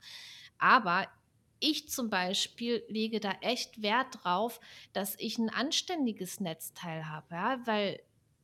Aber 0.58 1.06
ich 1.60 1.88
zum 1.88 2.10
Beispiel 2.10 2.82
lege 2.88 3.20
da 3.20 3.32
echt 3.40 3.82
Wert 3.82 4.18
drauf, 4.22 4.60
dass 4.92 5.14
ich 5.18 5.38
ein 5.38 5.50
anständiges 5.50 6.40
Netzteil 6.40 7.08
habe, 7.08 7.34
ja, 7.34 7.60
weil 7.66 8.00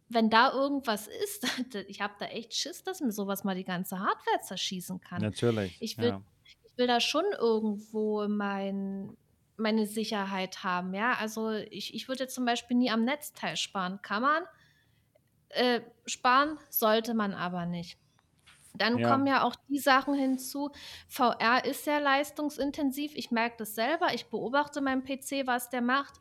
wenn 0.08 0.30
da 0.30 0.52
irgendwas 0.52 1.08
ist, 1.08 1.44
ich 1.88 2.00
habe 2.00 2.14
da 2.18 2.26
echt 2.26 2.54
Schiss, 2.54 2.84
dass 2.84 3.00
mir 3.00 3.12
sowas 3.12 3.44
mal 3.44 3.56
die 3.56 3.64
ganze 3.64 3.98
Hardware 3.98 4.40
zerschießen 4.42 5.00
kann. 5.00 5.20
Natürlich, 5.20 5.76
Ich 5.80 5.98
will 5.98 6.08
ja. 6.10 6.22
ich 6.64 6.78
will 6.78 6.86
da 6.86 7.00
schon 7.00 7.24
irgendwo 7.38 8.28
mein 8.28 9.16
meine 9.58 9.86
Sicherheit 9.86 10.64
haben, 10.64 10.92
ja? 10.92 11.14
Also, 11.14 11.50
ich 11.50 11.94
ich 11.94 12.08
würde 12.08 12.28
zum 12.28 12.44
Beispiel 12.44 12.76
nie 12.76 12.90
am 12.90 13.04
Netzteil 13.04 13.56
sparen. 13.56 14.00
Kann 14.02 14.22
man, 14.22 14.42
äh, 15.48 15.80
sparen, 16.04 16.58
sollte 16.68 17.14
man 17.14 17.32
aber 17.32 17.64
nicht. 17.64 17.98
Dann 18.78 18.98
Ja. 18.98 19.10
kommen 19.10 19.26
ja 19.26 19.42
auch 19.42 19.54
die 19.68 19.78
Sachen 19.78 20.14
hinzu. 20.14 20.70
VR 21.08 21.64
ist 21.64 21.84
sehr 21.84 22.00
leistungsintensiv. 22.00 23.12
Ich 23.14 23.30
merke 23.30 23.56
das 23.58 23.74
selber. 23.74 24.14
Ich 24.14 24.26
beobachte 24.26 24.80
meinen 24.80 25.04
PC, 25.04 25.46
was 25.46 25.70
der 25.70 25.82
macht. 25.82 26.14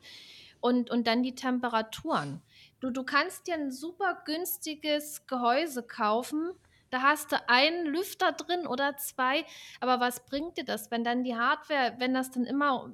Und, 0.60 0.90
und 0.90 1.06
dann 1.06 1.22
die 1.22 1.34
Temperaturen. 1.34 2.42
Du, 2.80 2.90
du 2.90 3.04
kannst 3.04 3.46
dir 3.46 3.54
ein 3.54 3.70
super 3.70 4.22
günstiges 4.24 5.26
Gehäuse 5.26 5.82
kaufen. 5.82 6.50
Da 6.90 7.02
hast 7.02 7.32
du 7.32 7.48
einen 7.48 7.86
Lüfter 7.86 8.32
drin 8.32 8.66
oder 8.66 8.96
zwei. 8.96 9.44
Aber 9.80 10.00
was 10.00 10.24
bringt 10.26 10.56
dir 10.56 10.64
das, 10.64 10.90
wenn 10.90 11.04
dann 11.04 11.24
die 11.24 11.36
Hardware, 11.36 11.94
wenn 11.98 12.14
das 12.14 12.30
dann 12.30 12.44
immer 12.44 12.90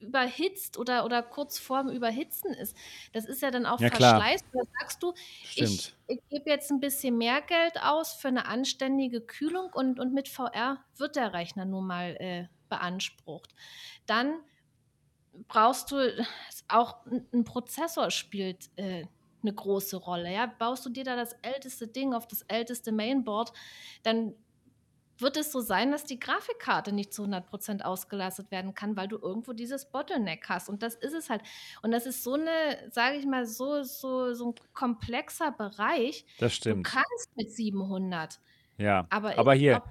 überhitzt 0.00 0.78
oder, 0.78 1.04
oder 1.04 1.22
kurz 1.22 1.58
vorm 1.58 1.88
Überhitzen 1.88 2.52
ist? 2.54 2.76
Das 3.12 3.24
ist 3.26 3.42
ja 3.42 3.50
dann 3.50 3.66
auch 3.66 3.80
Ja. 3.80 3.88
Verschleiß. 3.88 4.40
Da 4.52 4.60
sagst 4.80 5.02
du, 5.02 5.12
ich, 5.42 5.50
Stimmt. 5.52 5.96
ich 6.08 6.20
gebe 6.28 6.50
jetzt 6.50 6.70
ein 6.70 6.80
bisschen 6.80 7.16
mehr 7.18 7.40
Geld 7.42 7.80
aus 7.82 8.14
für 8.14 8.28
eine 8.28 8.46
anständige 8.46 9.20
Kühlung 9.20 9.70
und, 9.72 10.00
und 10.00 10.12
mit 10.12 10.28
VR 10.28 10.84
wird 10.96 11.16
der 11.16 11.32
Rechner 11.32 11.64
nun 11.64 11.86
mal 11.86 12.16
äh, 12.18 12.48
beansprucht. 12.68 13.54
Dann 14.06 14.40
brauchst 15.48 15.90
du 15.90 16.26
auch 16.68 17.04
ein 17.06 17.26
ein 17.32 17.44
Prozessor 17.44 18.10
spielt 18.10 18.70
äh, 18.76 19.04
eine 19.42 19.54
große 19.54 19.96
Rolle. 19.96 20.32
Ja? 20.32 20.46
Baust 20.46 20.84
du 20.84 20.90
dir 20.90 21.04
da 21.04 21.16
das 21.16 21.32
älteste 21.42 21.88
Ding 21.88 22.14
auf 22.14 22.26
das 22.28 22.42
älteste 22.42 22.92
Mainboard, 22.92 23.52
dann 24.02 24.34
wird 25.22 25.36
es 25.36 25.52
so 25.52 25.60
sein, 25.60 25.90
dass 25.90 26.04
die 26.04 26.18
Grafikkarte 26.18 26.92
nicht 26.92 27.12
zu 27.12 27.24
100% 27.24 27.82
ausgelastet 27.82 28.50
werden 28.50 28.74
kann, 28.74 28.96
weil 28.96 29.08
du 29.08 29.18
irgendwo 29.18 29.52
dieses 29.52 29.86
Bottleneck 29.86 30.48
hast. 30.48 30.68
Und 30.68 30.82
das 30.82 30.94
ist 30.94 31.14
es 31.14 31.30
halt. 31.30 31.42
Und 31.82 31.90
das 31.90 32.06
ist 32.06 32.22
so 32.24 32.34
eine, 32.34 32.50
sage 32.90 33.16
ich 33.16 33.26
mal, 33.26 33.46
so, 33.46 33.82
so, 33.82 34.32
so 34.34 34.48
ein 34.50 34.54
komplexer 34.74 35.52
Bereich. 35.52 36.24
Das 36.38 36.52
Du 36.52 36.56
stimmt. 36.56 36.86
kannst 36.86 37.36
mit 37.36 37.50
700, 37.52 38.40
Ja. 38.78 39.06
aber 39.10 39.38
Aber 39.38 39.54
hier, 39.54 39.82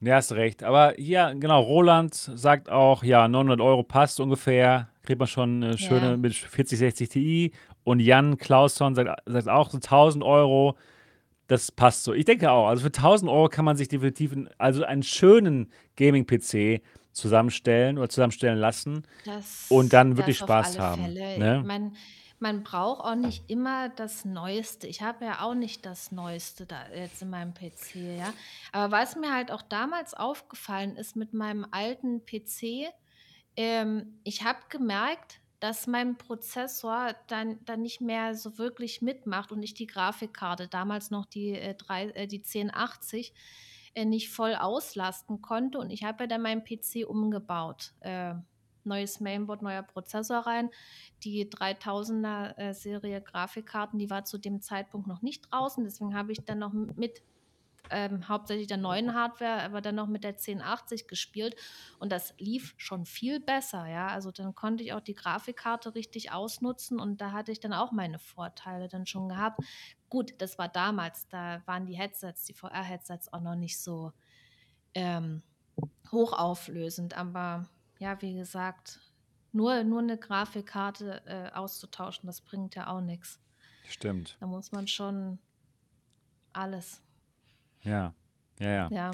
ja, 0.00 0.14
hast 0.16 0.32
recht. 0.32 0.62
Aber 0.62 0.94
hier, 0.96 1.34
genau, 1.38 1.60
Roland 1.60 2.14
sagt 2.14 2.70
auch, 2.70 3.02
ja, 3.04 3.28
900 3.28 3.60
Euro 3.60 3.82
passt 3.82 4.20
ungefähr. 4.20 4.88
Kriegt 5.02 5.18
man 5.20 5.28
schon 5.28 5.62
eine 5.62 5.78
schöne 5.78 6.10
Ja, 6.12 6.16
mit 6.16 6.34
40, 6.34 6.78
60 6.78 7.08
Ti. 7.08 7.52
Und 7.84 8.00
Jan 8.00 8.36
Klausson 8.38 8.94
sagt, 8.94 9.22
sagt 9.26 9.48
auch 9.48 9.70
so 9.70 9.78
1000 9.78 10.24
Euro. 10.24 10.76
Das 11.48 11.70
passt 11.70 12.04
so. 12.04 12.12
Ich 12.12 12.24
denke 12.24 12.50
auch. 12.50 12.68
Also 12.68 12.82
für 12.82 12.88
1000 12.88 13.30
Euro 13.30 13.48
kann 13.48 13.64
man 13.64 13.76
sich 13.76 13.88
definitiv 13.88 14.32
einen, 14.32 14.48
also 14.58 14.84
einen 14.84 15.02
schönen 15.02 15.70
Gaming-PC 15.96 16.82
zusammenstellen 17.12 17.98
oder 17.98 18.08
zusammenstellen 18.08 18.58
lassen 18.58 19.06
und 19.68 19.86
das, 19.86 19.90
dann 19.90 20.16
wirklich 20.16 20.38
das 20.38 20.42
auf 20.42 20.48
Spaß 20.48 20.76
alle 20.76 20.84
haben. 20.84 21.02
Fälle. 21.02 21.38
Ne? 21.38 21.62
Man, 21.64 21.96
man 22.38 22.62
braucht 22.62 23.00
auch 23.04 23.14
nicht 23.14 23.48
immer 23.48 23.88
das 23.88 24.24
Neueste. 24.24 24.86
Ich 24.86 25.00
habe 25.00 25.24
ja 25.24 25.40
auch 25.40 25.54
nicht 25.54 25.86
das 25.86 26.12
Neueste 26.12 26.66
da 26.66 26.88
jetzt 26.94 27.22
in 27.22 27.30
meinem 27.30 27.54
PC, 27.54 27.94
ja. 28.18 28.32
Aber 28.72 28.92
was 28.92 29.16
mir 29.16 29.32
halt 29.32 29.50
auch 29.50 29.62
damals 29.62 30.12
aufgefallen 30.12 30.96
ist 30.96 31.16
mit 31.16 31.32
meinem 31.32 31.66
alten 31.70 32.26
PC, 32.26 32.92
ähm, 33.56 34.18
ich 34.22 34.44
habe 34.44 34.58
gemerkt, 34.68 35.40
dass 35.60 35.86
mein 35.86 36.18
Prozessor 36.18 37.14
dann, 37.28 37.58
dann 37.64 37.82
nicht 37.82 38.00
mehr 38.00 38.34
so 38.34 38.58
wirklich 38.58 39.02
mitmacht 39.02 39.52
und 39.52 39.62
ich 39.62 39.74
die 39.74 39.86
Grafikkarte, 39.86 40.68
damals 40.68 41.10
noch 41.10 41.26
die, 41.26 41.52
äh, 41.52 41.74
drei, 41.74 42.10
äh, 42.10 42.26
die 42.26 42.42
1080, 42.42 43.32
äh, 43.94 44.04
nicht 44.04 44.28
voll 44.30 44.54
auslasten 44.54 45.40
konnte. 45.40 45.78
Und 45.78 45.90
ich 45.90 46.04
habe 46.04 46.24
ja 46.24 46.26
dann 46.26 46.42
meinen 46.42 46.64
PC 46.64 47.06
umgebaut. 47.06 47.94
Äh, 48.00 48.34
neues 48.84 49.20
Mainboard, 49.20 49.62
neuer 49.62 49.82
Prozessor 49.82 50.38
rein. 50.38 50.70
Die 51.24 51.46
3000er 51.46 53.16
äh, 53.16 53.20
Grafikkarten, 53.20 53.98
die 53.98 54.10
war 54.10 54.24
zu 54.24 54.38
dem 54.38 54.60
Zeitpunkt 54.60 55.06
noch 55.06 55.22
nicht 55.22 55.50
draußen. 55.50 55.84
Deswegen 55.84 56.14
habe 56.14 56.32
ich 56.32 56.44
dann 56.44 56.58
noch 56.58 56.72
mit 56.72 57.22
ähm, 57.90 58.28
hauptsächlich 58.28 58.66
der 58.66 58.76
neuen 58.76 59.14
Hardware, 59.14 59.62
aber 59.62 59.80
dann 59.80 59.94
noch 59.94 60.06
mit 60.06 60.24
der 60.24 60.32
1080 60.32 61.08
gespielt 61.08 61.56
und 61.98 62.10
das 62.12 62.34
lief 62.38 62.74
schon 62.76 63.06
viel 63.06 63.40
besser, 63.40 63.86
ja. 63.86 64.08
Also 64.08 64.30
dann 64.30 64.54
konnte 64.54 64.84
ich 64.84 64.92
auch 64.92 65.00
die 65.00 65.14
Grafikkarte 65.14 65.94
richtig 65.94 66.32
ausnutzen 66.32 67.00
und 67.00 67.20
da 67.20 67.32
hatte 67.32 67.52
ich 67.52 67.60
dann 67.60 67.72
auch 67.72 67.92
meine 67.92 68.18
Vorteile 68.18 68.88
dann 68.88 69.06
schon 69.06 69.28
gehabt. 69.28 69.60
Gut, 70.08 70.34
das 70.38 70.58
war 70.58 70.68
damals, 70.68 71.28
da 71.28 71.62
waren 71.66 71.86
die 71.86 71.96
Headsets, 71.96 72.44
die 72.44 72.54
VR-Headsets 72.54 73.32
auch 73.32 73.40
noch 73.40 73.56
nicht 73.56 73.80
so 73.80 74.12
ähm, 74.94 75.42
hochauflösend, 76.10 77.16
aber 77.16 77.68
ja, 77.98 78.20
wie 78.22 78.34
gesagt, 78.34 79.00
nur, 79.52 79.84
nur 79.84 80.00
eine 80.00 80.18
Grafikkarte 80.18 81.22
äh, 81.26 81.50
auszutauschen, 81.54 82.26
das 82.26 82.40
bringt 82.40 82.74
ja 82.74 82.88
auch 82.88 83.00
nichts. 83.00 83.40
Stimmt. 83.88 84.36
Da 84.40 84.46
muss 84.46 84.72
man 84.72 84.86
schon 84.88 85.38
alles, 86.52 87.02
Ja. 87.86 88.12
Ja, 88.58 88.68
ja. 88.70 88.88
ja. 88.90 89.10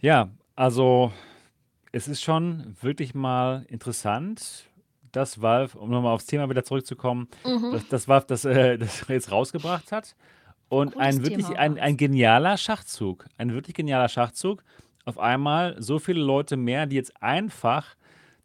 Ja, 0.00 0.28
also 0.54 1.12
es 1.92 2.08
ist 2.08 2.22
schon 2.22 2.76
wirklich 2.80 3.14
mal 3.14 3.64
interessant, 3.68 4.64
dass 5.12 5.40
Valve, 5.40 5.78
um 5.78 5.90
nochmal 5.90 6.12
aufs 6.12 6.26
Thema 6.26 6.48
wieder 6.50 6.64
zurückzukommen, 6.64 7.28
Mhm. 7.44 7.72
dass, 7.72 7.88
dass 7.88 8.08
Valve 8.08 8.26
das, 8.28 8.44
äh, 8.44 8.76
das 8.78 9.06
jetzt 9.08 9.30
rausgebracht 9.32 9.92
hat. 9.92 10.14
Und 10.68 10.92
Cooles 10.94 11.06
ein 11.06 11.22
wirklich 11.24 11.46
Thema 11.46 11.58
ein, 11.58 11.78
ein 11.78 11.96
genialer 11.96 12.56
Schachzug. 12.56 13.26
Ein 13.38 13.52
wirklich 13.54 13.74
genialer 13.74 14.08
Schachzug. 14.08 14.64
Auf 15.04 15.18
einmal 15.18 15.76
so 15.80 15.98
viele 16.00 16.20
Leute 16.20 16.56
mehr, 16.56 16.86
die 16.86 16.96
jetzt 16.96 17.22
einfach 17.22 17.94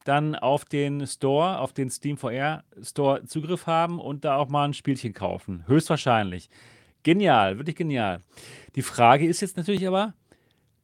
dann 0.03 0.35
auf 0.35 0.63
den 0.65 1.05
Store, 1.07 1.59
auf 1.59 1.73
den 1.73 1.89
Steam 1.89 2.17
VR 2.17 2.63
Store 2.81 3.23
Zugriff 3.25 3.65
haben 3.67 3.99
und 3.99 4.23
da 4.23 4.35
auch 4.37 4.49
mal 4.49 4.65
ein 4.65 4.73
Spielchen 4.73 5.13
kaufen. 5.13 5.63
Höchstwahrscheinlich. 5.67 6.49
Genial, 7.03 7.57
wirklich 7.57 7.75
genial. 7.75 8.21
Die 8.75 8.83
Frage 8.83 9.25
ist 9.25 9.41
jetzt 9.41 9.57
natürlich 9.57 9.87
aber, 9.87 10.13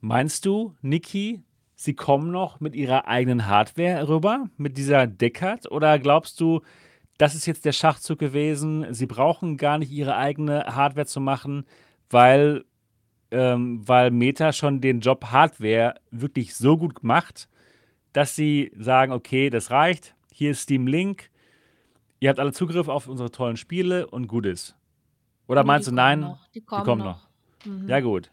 meinst 0.01 0.45
du, 0.45 0.75
Niki, 0.81 1.43
sie 1.75 1.93
kommen 1.93 2.31
noch 2.31 2.59
mit 2.59 2.75
ihrer 2.75 3.07
eigenen 3.07 3.45
Hardware 3.47 4.07
rüber, 4.07 4.49
mit 4.57 4.77
dieser 4.77 5.05
Deckard? 5.05 5.69
Oder 5.71 5.99
glaubst 5.99 6.39
du, 6.39 6.61
das 7.17 7.35
ist 7.35 7.45
jetzt 7.45 7.65
der 7.65 7.71
Schachzug 7.71 8.19
gewesen, 8.19 8.93
sie 8.93 9.05
brauchen 9.05 9.57
gar 9.57 9.77
nicht 9.77 9.91
ihre 9.91 10.17
eigene 10.17 10.75
Hardware 10.75 11.05
zu 11.05 11.19
machen, 11.19 11.65
weil, 12.09 12.65
ähm, 13.31 13.87
weil 13.87 14.11
Meta 14.11 14.53
schon 14.53 14.81
den 14.81 15.01
Job 15.01 15.25
Hardware 15.25 15.95
wirklich 16.11 16.55
so 16.55 16.77
gut 16.77 17.03
macht, 17.03 17.49
dass 18.13 18.35
sie 18.35 18.71
sagen, 18.77 19.11
okay, 19.11 19.49
das 19.49 19.71
reicht, 19.71 20.15
hier 20.31 20.51
ist 20.51 20.61
Steam 20.61 20.87
Link, 20.87 21.29
ihr 22.19 22.29
habt 22.29 22.39
alle 22.39 22.53
Zugriff 22.53 22.87
auf 22.87 23.07
unsere 23.07 23.31
tollen 23.31 23.57
Spiele 23.57 24.07
und 24.07 24.27
gut 24.27 24.45
ist. 24.45 24.76
Oder 25.47 25.63
Nee, 25.63 25.67
meinst 25.67 25.87
du, 25.87 25.91
kommen 25.91 25.95
nein, 25.95 26.19
noch. 26.19 26.47
Die 26.47 26.59
die 26.59 26.65
kommen 26.65 26.83
kommen 26.83 27.03
noch. 27.03 27.27
Mhm. 27.65 27.87
Ja 27.89 27.99
gut. 27.99 28.31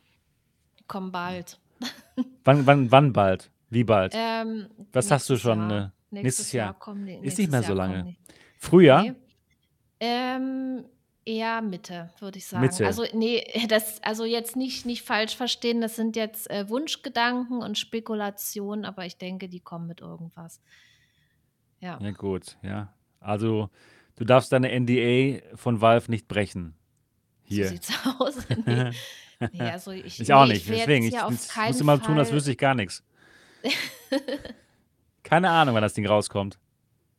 Die 0.78 0.84
kommen 0.84 1.12
bald. 1.12 1.58
Wann, 2.44 2.66
wann, 2.66 2.90
wann 2.92 3.12
bald? 3.12 3.50
Wie 3.70 3.84
bald? 3.84 4.12
Ähm, 4.14 4.68
Was 4.92 5.10
hast 5.10 5.28
du 5.28 5.36
schon? 5.36 5.70
Jahr. 5.70 5.86
Äh, 5.86 6.22
Nächstes, 6.22 6.52
Jahr. 6.52 6.66
Jahr. 6.66 6.78
kommen 6.78 7.06
die. 7.06 7.14
Ist 7.16 7.38
nicht 7.38 7.50
mehr 7.50 7.60
Jahr 7.60 7.68
so 7.68 7.74
kommen 7.74 7.92
lange. 7.92 8.16
Frühjahr? 8.58 9.02
Nee. 9.02 9.14
Ähm, 10.00 10.84
eher 11.24 11.62
Mitte, 11.62 12.10
würde 12.20 12.38
ich 12.38 12.46
sagen. 12.46 12.62
Mitte. 12.62 12.86
Also, 12.86 13.04
nee, 13.12 13.44
das, 13.68 14.02
also 14.02 14.24
jetzt 14.24 14.56
nicht, 14.56 14.86
nicht 14.86 15.02
falsch 15.02 15.36
verstehen, 15.36 15.80
das 15.80 15.96
sind 15.96 16.16
jetzt 16.16 16.50
äh, 16.50 16.68
Wunschgedanken 16.68 17.62
und 17.62 17.78
Spekulationen, 17.78 18.84
aber 18.84 19.06
ich 19.06 19.16
denke, 19.16 19.48
die 19.48 19.60
kommen 19.60 19.86
mit 19.86 20.00
irgendwas. 20.00 20.60
Ja. 21.80 21.98
Ja 22.00 22.10
gut, 22.12 22.56
ja. 22.62 22.92
Also 23.20 23.70
du 24.16 24.24
darfst 24.24 24.52
deine 24.52 24.78
NDA 24.78 25.56
von 25.56 25.80
Valve 25.80 26.10
nicht 26.10 26.28
brechen. 26.28 26.74
So 27.54 27.60
Hier. 27.62 27.68
sieht's 27.68 27.92
aus. 28.18 28.34
nee. 28.66 28.90
nee, 29.52 29.60
also 29.60 29.90
ich, 29.90 30.20
Ich 30.20 30.32
auch 30.32 30.46
nee, 30.46 30.54
nicht. 30.54 30.68
ich 30.68 30.76
Deswegen, 30.78 31.06
ich 31.06 31.18
auf 31.20 31.30
muss 31.30 31.80
immer 31.80 32.00
tun, 32.02 32.18
als 32.18 32.32
wüsste 32.32 32.52
ich 32.52 32.58
gar 32.58 32.74
nichts. 32.74 33.02
Keine 35.22 35.50
Ahnung, 35.50 35.74
wann 35.74 35.82
das 35.82 35.94
Ding 35.94 36.06
rauskommt. 36.06 36.58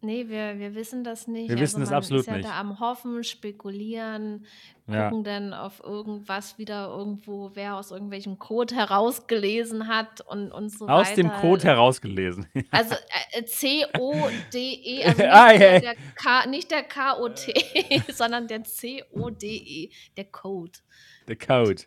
Nee, 0.02 0.28
wir, 0.30 0.60
wir 0.60 0.76
wissen 0.76 1.04
das 1.04 1.28
nicht. 1.28 1.50
Wir 1.50 1.60
wissen 1.60 1.80
also 1.82 1.92
man 1.92 1.98
absolut 1.98 2.22
ist 2.22 2.28
ja 2.28 2.34
nicht. 2.38 2.48
da 2.48 2.60
am 2.60 2.80
Hoffen, 2.80 3.24
spekulieren, 3.24 4.46
Ja. 4.88 5.10
gucken 5.10 5.24
dann 5.24 5.54
auf 5.54 5.82
irgendwas 5.84 6.60
wieder 6.60 6.90
irgendwo, 6.90 7.52
wer 7.56 7.76
aus 7.78 7.90
irgendwelchem 7.92 8.38
Code 8.38 8.76
herausgelesen 8.76 9.88
hat 9.88 10.22
und, 10.22 10.52
und 10.52 10.70
so 10.70 10.88
Aus 10.88 11.14
dem 11.16 11.30
weiter. 11.30 11.42
Code 11.42 11.64
herausgelesen. 11.64 12.46
Also 12.72 12.96
äh, 13.34 13.46
C-O-D-E, 13.46 15.04
also 15.06 15.18
nicht, 15.24 15.32
Ah, 15.34 15.58
der, 15.58 15.74
ja. 15.74 15.80
der 15.80 15.96
K, 16.16 16.46
nicht 16.48 16.72
der 16.72 16.84
K-O-T, 16.84 18.02
sondern 18.14 18.48
der 18.48 18.64
C-O-D-E, 18.64 19.90
der 20.18 20.26
Code. 20.26 20.80
Der 21.28 21.36
Code. 21.38 21.84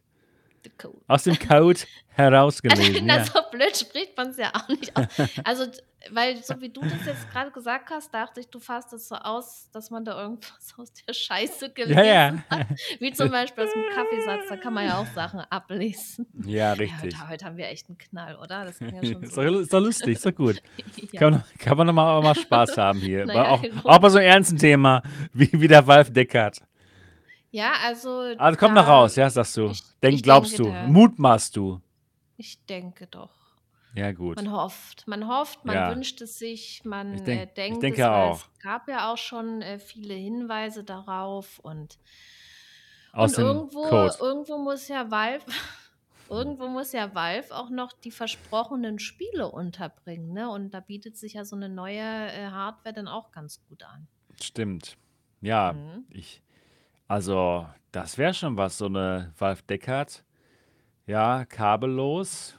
Der 0.64 0.72
Code. 0.76 0.98
Aus 1.06 1.22
dem 1.24 1.38
Code 1.38 1.80
herausgelesen. 2.19 3.03
Na, 3.07 3.19
Ja. 3.19 3.25
so 3.25 3.39
blöd 3.51 3.77
spricht 3.77 4.16
man 4.16 4.29
es 4.31 4.37
ja 4.37 4.51
auch 4.55 4.69
nicht 4.69 4.95
aus. 4.97 5.07
Also, 5.45 5.64
weil 6.11 6.37
so 6.43 6.61
wie 6.61 6.69
du 6.71 6.81
das 6.81 7.05
jetzt 7.07 7.31
gerade 7.31 7.51
gesagt 7.51 7.91
hast, 7.91 8.12
dachte 8.14 8.41
ich, 8.41 8.49
du 8.49 8.61
fasst 8.61 8.93
es 8.93 9.09
so 9.09 9.14
aus, 9.16 9.69
dass 9.73 9.91
man 9.91 10.05
da 10.05 10.21
irgendwas 10.21 10.75
aus 10.79 10.93
der 11.07 11.12
Scheiße 11.12 11.71
gelesen 11.71 11.99
Ja, 11.99 12.05
ja. 12.05 12.35
hat. 12.51 12.66
Wie 13.01 13.12
zum 13.12 13.31
Beispiel 13.31 13.64
aus 13.64 13.73
dem 13.73 13.83
Kaffeesatz, 13.95 14.49
da 14.49 14.57
kann 14.57 14.75
man 14.75 14.87
ja 14.87 14.99
auch 14.99 15.07
Sachen 15.14 15.41
ablesen. 15.51 16.27
Ja, 16.47 16.69
Ja, 16.69 16.73
richtig. 16.75 17.14
heute, 17.19 17.29
heute 17.29 17.45
haben 17.45 17.57
wir 17.57 17.66
echt 17.69 17.89
einen 17.89 17.99
Knall, 17.99 18.37
oder? 18.37 18.64
Das 18.64 18.79
ging 18.79 18.95
ja 18.95 19.05
schon 19.05 19.23
Ist 19.23 19.35
so. 19.35 19.43
doch, 19.43 19.61
ist 19.61 19.73
doch 19.73 19.81
lustig, 19.81 20.09
ist 20.16 20.27
doch 20.27 20.35
gut. 20.35 20.62
Ja. 21.12 21.21
Kann 21.21 21.31
man, 21.33 21.45
kann 21.59 21.77
man 21.77 21.95
mal, 21.95 22.23
mal 22.23 22.35
Spaß 22.35 22.77
haben 22.77 23.01
hier. 23.01 23.25
Naja, 23.27 23.51
auch, 23.51 23.62
auch 23.85 23.99
bei 23.99 24.09
so 24.09 24.19
einem 24.19 24.29
ernsten 24.29 24.57
Thema 24.59 25.03
wie, 25.33 25.49
wie 25.53 25.69
der 25.69 25.87
Valve 25.87 26.11
Deckard. 26.11 26.59
Ja, 27.51 27.73
also 27.85 28.35
Also 28.37 28.66
noch 28.69 28.75
da 28.75 28.81
raus, 28.83 29.16
ja, 29.16 29.29
sagst 29.31 29.57
du. 29.57 29.73
Denk, 30.03 30.14
ich 30.16 30.23
glaubst 30.23 30.59
denke 30.59 30.71
du. 30.71 30.93
Mutmaßt 30.93 31.57
du. 31.57 31.81
Ich 32.39 32.64
denke 32.66 33.07
doch. 33.07 33.57
Ja, 33.95 34.12
gut. 34.12 34.36
Man 34.36 34.53
hofft. 34.53 35.07
Man 35.09 35.28
hofft, 35.28 35.64
man 35.64 35.76
Ja. 35.76 35.89
wünscht 35.89 36.20
es 36.22 36.39
sich, 36.39 36.82
Ich, 36.82 36.84
man, 36.84 37.24
denk, 37.24 37.43
äh, 37.43 37.47
ich 37.47 37.55
denkt 37.55 37.82
es, 37.91 37.99
denke 37.99 38.11
weil 38.12 38.30
auch. 38.32 38.36
es 38.36 38.51
gab 38.61 38.89
ja 38.89 39.12
auch 39.12 39.18
schon, 39.18 39.62
äh, 39.62 39.78
viele 39.80 40.14
Hinweise 40.14 40.84
darauf 40.84 41.59
und 41.59 41.99
Aus 43.12 43.36
und 43.39 43.45
irgendwo 43.45 43.80
Code. 43.82 44.16
irgendwo 44.20 44.59
muss 44.59 44.89
ja 44.89 45.11
Valve 45.11 45.45
irgendwo 46.28 46.68
muss 46.68 46.93
ja 46.93 47.14
Valve 47.14 47.55
auch 47.57 47.70
noch 47.70 47.93
die 47.93 48.11
versprochenen 48.11 48.99
Spiele 48.99 49.51
unterbringen, 49.51 50.32
ne? 50.32 50.51
Und 50.51 50.72
da 50.74 50.80
bietet 50.80 51.16
sich 51.16 51.34
ja 51.34 51.45
so 51.45 51.57
eine 51.57 51.68
neue, 51.70 52.01
äh, 52.03 52.49
Hardware 52.51 52.95
dann 52.95 53.09
auch 53.09 53.30
ganz 53.32 53.62
gut 53.66 53.82
an. 53.82 54.09
Stimmt. 54.41 54.97
Ja, 55.41 55.72
Mhm. 55.72 56.07
ich, 56.11 56.43
also, 57.09 57.68
das 57.93 58.18
wäre 58.18 58.34
schon 58.34 58.57
was, 58.57 58.78
so 58.78 58.86
eine 58.86 59.32
Valve 59.39 59.62
Deckard. 59.64 60.24
Ja, 61.09 61.46
kabellos 61.46 62.54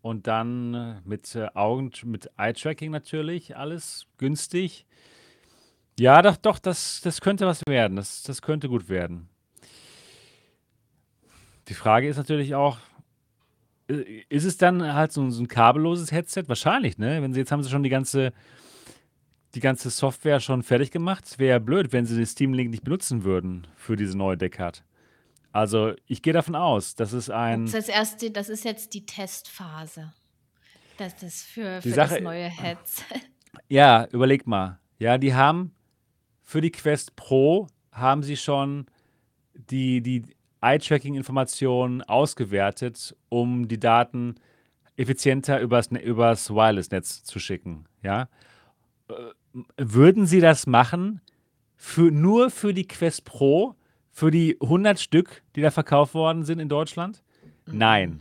und 0.00 0.26
dann 0.26 0.74
äh, 0.74 0.94
mit 1.04 1.36
äh, 1.36 1.46
Augen, 1.54 1.92
mit 2.04 2.28
Eye-Tracking 2.36 2.90
natürlich, 2.90 3.56
alles 3.56 4.08
günstig. 4.18 4.86
Ja, 6.00 6.20
doch, 6.20 6.36
doch, 6.36 6.58
das, 6.58 7.00
das 7.04 7.20
könnte 7.20 7.46
was 7.46 7.62
werden. 7.64 7.94
Das, 7.94 8.24
das 8.24 8.42
könnte 8.42 8.68
gut 8.68 8.88
werden. 8.88 9.28
Die 11.68 11.74
Frage 11.74 12.08
ist 12.08 12.16
natürlich 12.16 12.56
auch, 12.56 12.78
ist 13.86 14.46
es 14.46 14.56
dann 14.56 14.94
halt 14.94 15.12
so, 15.12 15.22
ein 15.22 15.46
kabelloses 15.46 16.10
Headset? 16.10 16.44
Wahrscheinlich, 16.48 16.98
ne? 16.98 17.22
Wenn 17.22 17.32
sie 17.32 17.38
jetzt 17.38 17.52
haben 17.52 17.62
sie 17.62 17.70
schon 17.70 17.84
die 17.84 17.88
ganze, 17.88 18.32
die 19.54 19.60
ganze 19.60 19.90
Software 19.90 20.40
schon 20.40 20.64
fertig 20.64 20.90
gemacht. 20.90 21.38
Wäre 21.38 21.50
ja 21.50 21.58
blöd, 21.60 21.92
wenn 21.92 22.06
sie 22.06 22.16
den 22.16 22.26
Steam 22.26 22.52
Link 22.52 22.72
nicht 22.72 22.82
benutzen 22.82 23.22
würden 23.22 23.68
für 23.76 23.94
diese 23.94 24.18
neue 24.18 24.36
Deckard. 24.36 24.82
Also 25.52 25.92
ich 26.06 26.22
gehe 26.22 26.32
davon 26.32 26.54
aus, 26.54 26.94
dass 26.94 27.12
es 27.12 27.26
Das 27.26 27.34
ein, 27.36 27.64
ist 27.66 27.74
jetzt 27.74 27.88
erst 27.90 28.22
die 28.22 28.32
das 28.32 28.48
ist 28.48 28.64
jetzt 28.64 28.94
die 28.94 29.04
Testphase. 29.06 30.12
Das 30.98 31.22
ist 31.22 31.44
für 31.44 31.82
für 31.82 31.90
das 31.90 32.10
Sache, 32.10 32.22
neue 32.22 32.48
Headset. 32.48 33.04
ja, 33.68 34.06
überleg 34.12 34.46
mal. 34.46 34.78
Ja, 34.98 35.18
die 35.18 35.34
haben 35.34 35.74
für 36.42 36.60
die 36.60 36.70
Quest 36.70 37.16
Pro 37.16 37.66
haben 37.92 38.22
sie 38.22 38.36
schon 38.36 38.86
die, 39.54 40.00
die 40.02 40.24
Eye-Tracking-Informationen 40.60 42.02
ausgewertet, 42.02 43.16
um 43.28 43.68
die 43.68 43.80
Daten 43.80 44.36
effizienter 44.96 45.60
übers, 45.60 45.90
Ne- 45.90 46.00
übers 46.02 46.50
Wireless-Netz 46.50 47.24
zu 47.24 47.38
schicken. 47.38 47.86
Ja? 48.02 48.28
Äh, 49.08 49.14
Würden 49.76 50.26
sie 50.26 50.40
das 50.40 50.66
machen 50.66 51.20
für, 51.76 52.10
nur 52.10 52.50
für 52.50 52.72
die 52.72 52.86
Quest 52.86 53.24
Pro, 53.24 53.74
für 54.12 54.30
die 54.30 54.58
100 54.60 55.00
Stück, 55.00 55.42
die 55.56 55.62
da 55.62 55.70
verkauft 55.70 56.14
worden 56.14 56.44
sind 56.44 56.60
in 56.60 56.68
Deutschland? 56.68 57.22
Mhm. 57.66 57.78
Nein. 57.78 58.20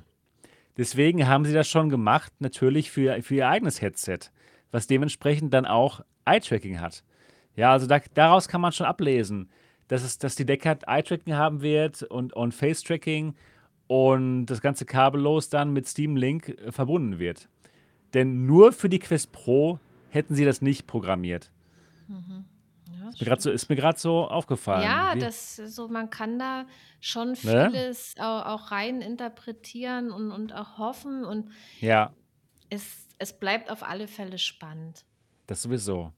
Deswegen 0.77 1.27
haben 1.27 1.45
sie 1.45 1.53
das 1.53 1.67
schon 1.67 1.89
gemacht, 1.89 2.31
natürlich 2.39 2.89
für, 2.89 3.21
für 3.21 3.35
ihr 3.35 3.49
eigenes 3.49 3.81
Headset, 3.81 4.19
was 4.71 4.87
dementsprechend 4.87 5.53
dann 5.53 5.65
auch 5.65 6.01
Eye-Tracking 6.25 6.79
hat. 6.79 7.03
Ja, 7.55 7.73
also 7.73 7.87
da, 7.87 7.99
daraus 8.13 8.47
kann 8.47 8.61
man 8.61 8.71
schon 8.71 8.85
ablesen, 8.85 9.49
dass, 9.89 10.03
es, 10.03 10.17
dass 10.17 10.35
die 10.35 10.45
Deckard 10.45 10.87
Eye-Tracking 10.87 11.33
haben 11.33 11.61
wird 11.61 12.03
und, 12.03 12.33
und 12.33 12.53
Face-Tracking 12.53 13.35
und 13.87 14.45
das 14.45 14.61
ganze 14.61 14.85
kabellos 14.85 15.49
dann 15.49 15.73
mit 15.73 15.85
Steam 15.85 16.15
Link 16.15 16.47
äh, 16.47 16.71
verbunden 16.71 17.19
wird. 17.19 17.49
Denn 18.13 18.45
nur 18.45 18.71
für 18.71 18.87
die 18.87 18.99
Quest 18.99 19.33
Pro 19.33 19.79
hätten 20.09 20.35
sie 20.35 20.45
das 20.45 20.61
nicht 20.61 20.87
programmiert. 20.87 21.51
Mhm. 22.07 22.45
Ja, 22.99 23.09
Ist 23.09 23.19
mir 23.21 23.25
gerade 23.25 23.41
so, 23.41 23.51
ist 23.51 23.69
mir 23.69 23.75
grad 23.75 23.99
so 23.99 24.27
aufgefallen. 24.27 24.83
Ja, 24.83 25.11
Wie, 25.15 25.19
das 25.19 25.55
so 25.55 25.87
man 25.87 26.09
kann 26.09 26.37
da 26.39 26.65
schon 26.99 27.29
ne? 27.43 27.69
vieles 27.71 28.15
au 28.19 28.39
auch 28.41 28.71
rein 28.71 29.01
interpretieren 29.01 30.11
und 30.11 30.31
und 30.31 30.53
auch 30.53 30.77
hoffen 30.77 31.25
und 31.25 31.49
Ja, 31.79 32.11
es 32.69 33.07
es 33.17 33.33
bleibt 33.37 33.69
auf 33.71 33.83
alle 33.83 34.07
Fälle 34.07 34.37
spannend. 34.37 35.05
das 35.47 35.61
sowieso. 35.63 36.11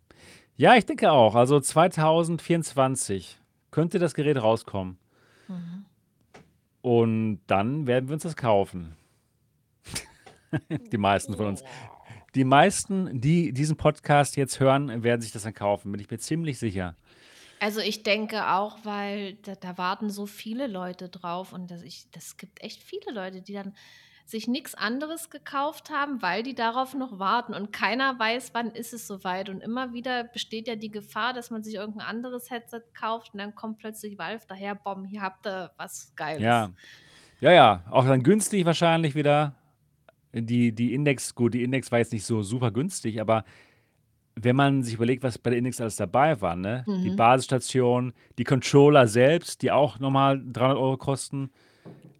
Ja, 0.55 0.75
ich 0.75 0.85
denke 0.85 1.11
auch. 1.11 1.35
Also 1.35 1.59
2024 1.59 3.39
könnte 3.71 3.97
das 3.99 4.13
Gerät 4.13 4.41
rauskommen. 4.41 4.97
Mhm. 5.47 5.85
Und 6.81 7.41
dann 7.47 7.87
werden 7.87 8.07
wir 8.09 8.13
uns 8.13 8.23
das 8.23 8.35
kaufen. 8.35 8.95
Die 10.91 10.97
meisten 10.97 11.35
von 11.35 11.47
uns. 11.47 11.63
Die 12.35 12.43
meisten, 12.43 13.19
die 13.21 13.53
diesen 13.53 13.77
Podcast 13.77 14.35
jetzt 14.37 14.59
hören, 14.59 15.03
werden 15.03 15.21
sich 15.21 15.31
das 15.31 15.43
dann 15.43 15.53
kaufen, 15.53 15.91
bin 15.91 16.01
ich 16.01 16.09
mir 16.09 16.17
ziemlich 16.17 16.57
sicher. 16.57 16.95
Also, 17.59 17.79
ich 17.79 18.03
denke 18.03 18.49
auch, 18.49 18.79
weil 18.83 19.35
da 19.43 19.55
da 19.55 19.77
warten 19.77 20.09
so 20.09 20.25
viele 20.25 20.67
Leute 20.67 21.09
drauf 21.09 21.53
und 21.53 21.71
das 21.71 21.81
ich 21.83 22.09
das 22.11 22.37
gibt 22.37 22.61
echt 22.61 22.83
viele 22.83 23.13
Leute, 23.13 23.41
die 23.41 23.53
dann 23.53 23.73
sich 24.25 24.47
nichts 24.47 24.73
anderes 24.73 25.29
gekauft 25.29 25.89
haben, 25.89 26.21
weil 26.21 26.43
die 26.43 26.55
darauf 26.55 26.93
noch 26.93 27.19
warten 27.19 27.53
und 27.53 27.73
keiner 27.73 28.17
weiß, 28.17 28.51
wann 28.53 28.71
ist 28.71 28.93
es 28.93 29.05
soweit 29.05 29.49
und 29.49 29.61
immer 29.61 29.93
wieder 29.93 30.23
besteht 30.23 30.67
ja 30.67 30.75
die 30.75 30.91
Gefahr, 30.91 31.33
dass 31.33 31.51
man 31.51 31.63
sich 31.63 31.75
irgendein 31.75 32.07
anderes 32.07 32.49
Headset 32.49 32.81
kauft 32.97 33.33
und 33.33 33.39
dann 33.39 33.53
kommt 33.53 33.79
plötzlich 33.79 34.17
Valve 34.17 34.43
daher: 34.47 34.75
„Bom, 34.75 35.05
hier 35.05 35.21
habt 35.21 35.45
ihr 35.45 35.71
was 35.77 36.13
Geiles.“ 36.15 36.41
Ja, 36.41 36.71
ja, 37.41 37.51
ja. 37.51 37.83
Auch 37.91 38.05
dann 38.05 38.23
günstig 38.23 38.65
wahrscheinlich 38.65 39.15
wieder. 39.15 39.53
Die, 40.33 40.71
die 40.73 40.93
Index, 40.93 41.35
gut, 41.35 41.53
die 41.53 41.63
Index 41.63 41.91
war 41.91 41.99
jetzt 41.99 42.11
nicht 42.13 42.25
so 42.25 42.41
super 42.41 42.71
günstig, 42.71 43.21
aber 43.21 43.43
wenn 44.35 44.55
man 44.55 44.81
sich 44.81 44.95
überlegt, 44.95 45.21
was 45.21 45.37
bei 45.37 45.51
der 45.51 45.59
Index 45.59 45.79
alles 45.79 45.95
dabei 45.95 46.41
war, 46.41 46.55
ne? 46.55 46.83
Die 46.87 47.11
Mhm. 47.11 47.15
Basisstation, 47.15 48.13
die 48.39 48.43
Controller 48.43 49.07
selbst, 49.07 49.61
die 49.61 49.71
auch 49.71 49.99
nochmal 49.99 50.41
300 50.43 50.77
Euro 50.77 50.97
kosten. 50.97 51.51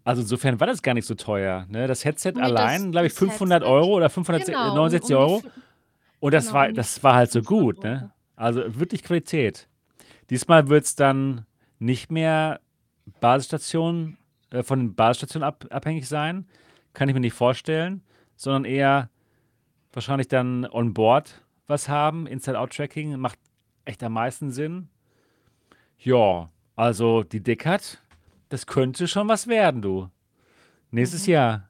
Also 0.03 0.21
insofern 0.21 0.59
war 0.59 0.67
das 0.67 0.83
gar 0.83 0.93
nicht 0.93 1.07
so 1.07 1.15
teuer, 1.15 1.65
ne? 1.69 1.87
Das 1.87 2.05
Headset 2.05 2.33
Ne, 2.33 2.41
das 2.41 2.51
allein, 2.51 2.91
glaube 2.91 3.07
ich, 3.07 3.13
das 3.13 3.19
500 3.19 3.61
Headset 3.63 3.71
Euro 3.73 3.95
oder 3.95 4.09
genau, 4.09 4.19
um 4.19 4.25
569 4.25 5.03
um 5.03 5.07
die 5.07 5.15
Euro. 5.15 5.43
Und 6.19 6.33
das 6.33 6.45
genau, 6.45 6.55
war, 6.55 6.67
die 6.67 6.73
das 6.73 7.03
war 7.03 7.15
halt 7.15 7.31
so 7.31 7.39
500 7.39 7.47
gut, 7.75 7.83
ne? 7.83 8.11
Also 8.35 8.79
wirklich 8.79 9.03
Qualität. 9.03 9.67
Diesmal 10.29 10.67
wird 10.67 10.85
es 10.85 10.95
dann 10.95 11.45
nicht 11.79 12.11
mehr 12.11 12.59
Basisstation, 13.21 14.17
äh, 14.51 14.63
von 14.63 14.79
den 14.79 14.95
Basisstationen 14.95 15.47
ab, 15.47 15.65
abhängig 15.69 16.07
sein. 16.07 16.45
Kann 16.93 17.09
ich 17.09 17.13
mir 17.15 17.21
nicht 17.21 17.33
vorstellen. 17.33 18.03
Sondern 18.35 18.65
eher 18.65 19.09
wahrscheinlich 19.91 20.27
dann 20.27 20.65
on 20.65 20.93
board 20.93 21.41
was 21.67 21.87
haben. 21.89 22.27
Inside-Out-Tracking 22.27 23.17
macht 23.17 23.39
echt 23.85 24.03
am 24.03 24.13
meisten 24.13 24.51
Sinn. 24.51 24.89
Ja, 25.97 26.49
also 26.75 27.23
die 27.23 27.41
Deckard, 27.41 28.01
das 28.49 28.65
könnte 28.65 29.07
schon 29.07 29.27
was 29.27 29.47
werden, 29.47 29.81
du. 29.81 30.09
Nächstes 30.91 31.27
Mhm. 31.27 31.33
Jahr. 31.33 31.69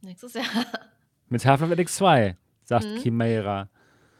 Nächstes 0.00 0.34
Jahr. 0.34 0.44
Mit 1.28 1.44
Half-Life 1.44 1.72
Alyx 1.72 1.96
2, 1.96 2.36
sagt 2.64 2.84
Mhm. 2.86 2.98
Chimera 2.98 3.68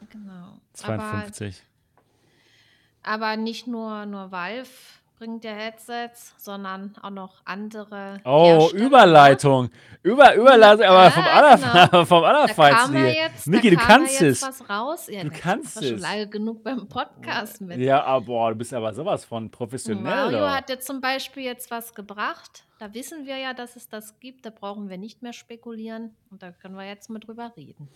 Genau. 0.09 0.31
Aber 0.33 0.59
52. 0.73 1.63
aber 3.03 3.37
nicht 3.37 3.67
nur 3.67 4.05
nur 4.05 4.31
Valve 4.31 4.69
bringt 5.17 5.43
ja 5.43 5.51
Headsets, 5.53 6.33
sondern 6.37 6.93
auch 7.01 7.09
noch 7.09 7.41
andere 7.45 8.19
Oh? 8.25 8.69
Überleitung. 8.73 9.69
Über, 10.03 10.35
Überleitung, 10.35 10.85
aber 10.85 11.09
vom, 11.11 11.23
genau. 11.23 12.05
vom 12.05 12.23
Allerfeinsten 12.23 12.93
kam 12.93 12.95
ja 12.95 13.11
hier. 13.11 13.21
jetzt, 13.23 13.47
Niki, 13.47 13.69
du 13.71 13.77
kannst 13.77 14.21
es. 14.21 14.41
was 14.41 14.69
raus. 14.69 15.07
Ja, 15.09 15.23
Du 15.23 15.29
kannst 15.31 15.75
war 15.77 15.83
schon 15.83 15.95
es. 15.95 16.01
lange 16.01 16.27
genug 16.27 16.63
beim 16.63 16.87
Podcast 16.87 17.61
mit. 17.61 17.79
Ja, 17.79 18.03
aber 18.03 18.25
boah, 18.25 18.49
du 18.51 18.55
bist 18.57 18.73
aber 18.73 18.93
sowas 18.93 19.25
von 19.25 19.49
professionell 19.49 20.03
Mario 20.03 20.47
hat 20.49 20.69
jetzt 20.69 20.85
zum 20.85 21.01
Beispiel 21.01 21.43
jetzt 21.43 21.71
was 21.71 21.93
gebracht. 21.95 22.63
Da 22.77 22.93
wissen 22.93 23.25
wir 23.25 23.37
ja, 23.37 23.53
dass 23.53 23.77
es 23.77 23.87
das 23.87 24.19
gibt. 24.19 24.45
Da 24.45 24.49
brauchen 24.49 24.89
wir 24.89 24.97
nicht 24.97 25.21
mehr 25.23 25.31
spekulieren. 25.31 26.13
Und 26.29 26.43
da 26.43 26.51
können 26.51 26.75
wir 26.75 26.85
jetzt 26.85 27.09
mal 27.09 27.19
drüber 27.19 27.53
reden. 27.55 27.87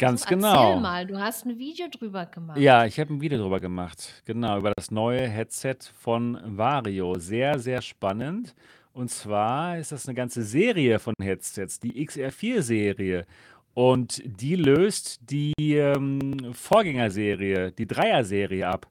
Ganz 0.00 0.22
erzähl 0.22 0.38
genau. 0.38 0.80
mal, 0.80 1.06
du 1.06 1.20
hast 1.20 1.44
ein 1.44 1.58
Video 1.58 1.86
drüber 1.88 2.24
gemacht. 2.24 2.58
Ja, 2.58 2.86
ich 2.86 2.98
habe 2.98 3.12
ein 3.12 3.20
Video 3.20 3.38
drüber 3.38 3.60
gemacht. 3.60 4.22
Genau, 4.24 4.56
über 4.56 4.72
das 4.74 4.90
neue 4.90 5.28
Headset 5.28 5.76
von 5.98 6.40
Vario. 6.42 7.18
Sehr, 7.18 7.58
sehr 7.58 7.82
spannend. 7.82 8.54
Und 8.94 9.10
zwar 9.10 9.76
ist 9.76 9.92
das 9.92 10.08
eine 10.08 10.14
ganze 10.14 10.42
Serie 10.42 10.98
von 10.98 11.12
Headsets, 11.20 11.80
die 11.80 11.92
XR4-Serie. 12.06 13.26
Und 13.74 14.22
die 14.24 14.56
löst 14.56 15.20
die 15.30 15.52
ähm, 15.58 16.54
Vorgängerserie, 16.54 17.70
die 17.70 17.86
Dreier-Serie 17.86 18.66
ab 18.66 18.86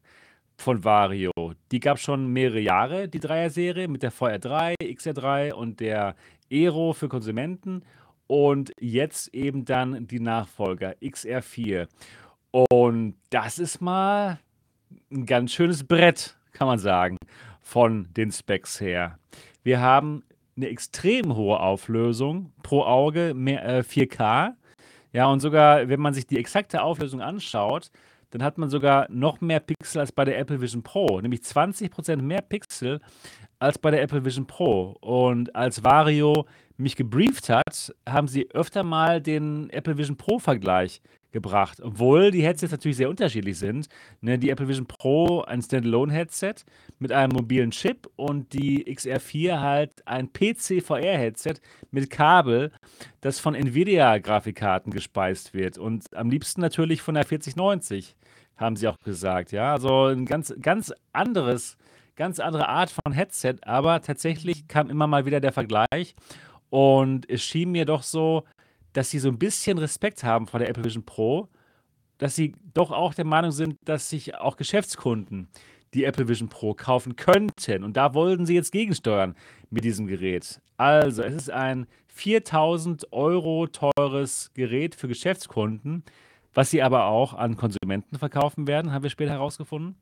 von 0.57 0.83
Vario. 0.83 1.31
Die 1.71 1.79
gab 1.79 1.97
schon 1.97 2.27
mehrere 2.27 2.59
Jahre, 2.59 3.07
die 3.07 3.19
Dreier-Serie, 3.19 3.87
mit 3.87 4.03
der 4.03 4.13
VR3, 4.13 4.75
XR3 4.79 5.53
und 5.53 5.79
der 5.79 6.15
Aero 6.51 6.93
für 6.93 7.09
Konsumenten. 7.09 7.81
Und 8.29 8.73
jetzt 8.79 9.33
eben 9.33 9.65
dann 9.65 10.05
die 10.05 10.19
Nachfolger, 10.19 10.93
XR4. 11.01 11.87
Und 12.51 13.15
das 13.31 13.57
ist 13.57 13.81
mal 13.81 14.39
ein 15.11 15.25
ganz 15.25 15.51
schönes 15.51 15.83
Brett, 15.83 16.37
kann 16.51 16.67
man 16.67 16.77
sagen, 16.77 17.17
von 17.59 18.07
den 18.13 18.31
Specs 18.31 18.79
her. 18.79 19.17
Wir 19.63 19.81
haben 19.81 20.23
eine 20.55 20.69
extrem 20.69 21.35
hohe 21.35 21.59
Auflösung 21.59 22.53
pro 22.61 22.83
Auge, 22.83 23.33
mehr, 23.33 23.65
äh, 23.65 23.81
4K. 23.81 24.55
Ja, 25.11 25.25
und 25.25 25.39
sogar, 25.39 25.89
wenn 25.89 25.99
man 25.99 26.13
sich 26.13 26.27
die 26.27 26.37
exakte 26.37 26.83
Auflösung 26.83 27.21
anschaut, 27.21 27.89
dann 28.29 28.43
hat 28.43 28.59
man 28.59 28.69
sogar 28.69 29.07
noch 29.09 29.41
mehr 29.41 29.59
Pixel 29.59 30.01
als 30.01 30.11
bei 30.11 30.23
der 30.23 30.37
Apple 30.37 30.61
Vision 30.61 30.83
Pro, 30.83 31.19
nämlich 31.19 31.41
20% 31.41 32.21
mehr 32.21 32.43
Pixel 32.43 33.01
als 33.57 33.79
bei 33.79 33.89
der 33.89 34.03
Apple 34.03 34.23
Vision 34.23 34.45
Pro. 34.45 34.95
Und 35.01 35.55
als 35.55 35.83
Vario 35.83 36.45
mich 36.79 36.95
gebrieft 36.95 37.49
hat, 37.49 37.93
haben 38.07 38.27
sie 38.27 38.49
öfter 38.51 38.83
mal 38.83 39.21
den 39.21 39.69
Apple 39.69 39.97
Vision 39.97 40.17
Pro-Vergleich 40.17 41.01
gebracht, 41.31 41.79
obwohl 41.81 42.31
die 42.31 42.41
Headsets 42.41 42.71
natürlich 42.71 42.97
sehr 42.97 43.09
unterschiedlich 43.09 43.59
sind. 43.59 43.87
Ne, 44.21 44.39
die 44.39 44.49
Apple 44.49 44.67
Vision 44.67 44.87
Pro 44.87 45.41
ein 45.41 45.61
Standalone-Headset 45.61 46.55
mit 46.97 47.11
einem 47.11 47.33
mobilen 47.33 47.71
Chip 47.71 48.09
und 48.15 48.53
die 48.53 48.85
XR4 48.85 49.59
halt 49.59 50.07
ein 50.07 50.31
PC-VR-Headset 50.31 51.55
mit 51.91 52.09
Kabel, 52.09 52.71
das 53.21 53.39
von 53.39 53.55
Nvidia-Grafikkarten 53.55 54.91
gespeist 54.91 55.53
wird 55.53 55.77
und 55.77 56.15
am 56.15 56.29
liebsten 56.29 56.61
natürlich 56.61 57.01
von 57.01 57.15
der 57.15 57.25
4090, 57.25 58.15
haben 58.57 58.75
sie 58.75 58.87
auch 58.87 58.99
gesagt. 59.03 59.51
Ja, 59.51 59.73
also 59.73 60.05
ein 60.05 60.25
ganz, 60.25 60.53
ganz 60.61 60.93
anderes, 61.13 61.77
ganz 62.15 62.39
andere 62.39 62.67
Art 62.67 62.89
von 62.89 63.13
Headset, 63.13 63.55
aber 63.61 64.01
tatsächlich 64.01 64.67
kam 64.67 64.89
immer 64.89 65.07
mal 65.07 65.25
wieder 65.25 65.39
der 65.39 65.53
Vergleich 65.53 66.15
und 66.69 67.29
es 67.29 67.43
schien 67.43 67.71
mir 67.71 67.85
doch 67.85 68.03
so, 68.03 68.43
dass 68.93 69.09
sie 69.09 69.19
so 69.19 69.29
ein 69.29 69.39
bisschen 69.39 69.77
Respekt 69.77 70.23
haben 70.23 70.47
vor 70.47 70.59
der 70.59 70.69
Apple 70.69 70.83
Vision 70.83 71.05
Pro, 71.05 71.47
dass 72.17 72.35
sie 72.35 72.55
doch 72.73 72.91
auch 72.91 73.13
der 73.13 73.25
Meinung 73.25 73.51
sind, 73.51 73.77
dass 73.85 74.09
sich 74.09 74.35
auch 74.35 74.57
Geschäftskunden 74.57 75.47
die 75.93 76.03
Apple 76.03 76.27
Vision 76.27 76.49
Pro 76.49 76.73
kaufen 76.73 77.15
könnten. 77.15 77.83
Und 77.83 77.97
da 77.97 78.13
wollten 78.13 78.45
sie 78.45 78.55
jetzt 78.55 78.71
gegensteuern 78.71 79.35
mit 79.69 79.83
diesem 79.83 80.07
Gerät. 80.07 80.61
Also, 80.77 81.23
es 81.23 81.33
ist 81.33 81.49
ein 81.49 81.87
4000 82.07 83.11
Euro 83.11 83.67
teures 83.67 84.51
Gerät 84.53 84.95
für 84.95 85.07
Geschäftskunden, 85.07 86.03
was 86.53 86.69
sie 86.69 86.81
aber 86.81 87.05
auch 87.05 87.33
an 87.33 87.55
Konsumenten 87.55 88.17
verkaufen 88.17 88.67
werden, 88.67 88.91
haben 88.91 89.03
wir 89.03 89.09
später 89.09 89.31
herausgefunden. 89.31 89.95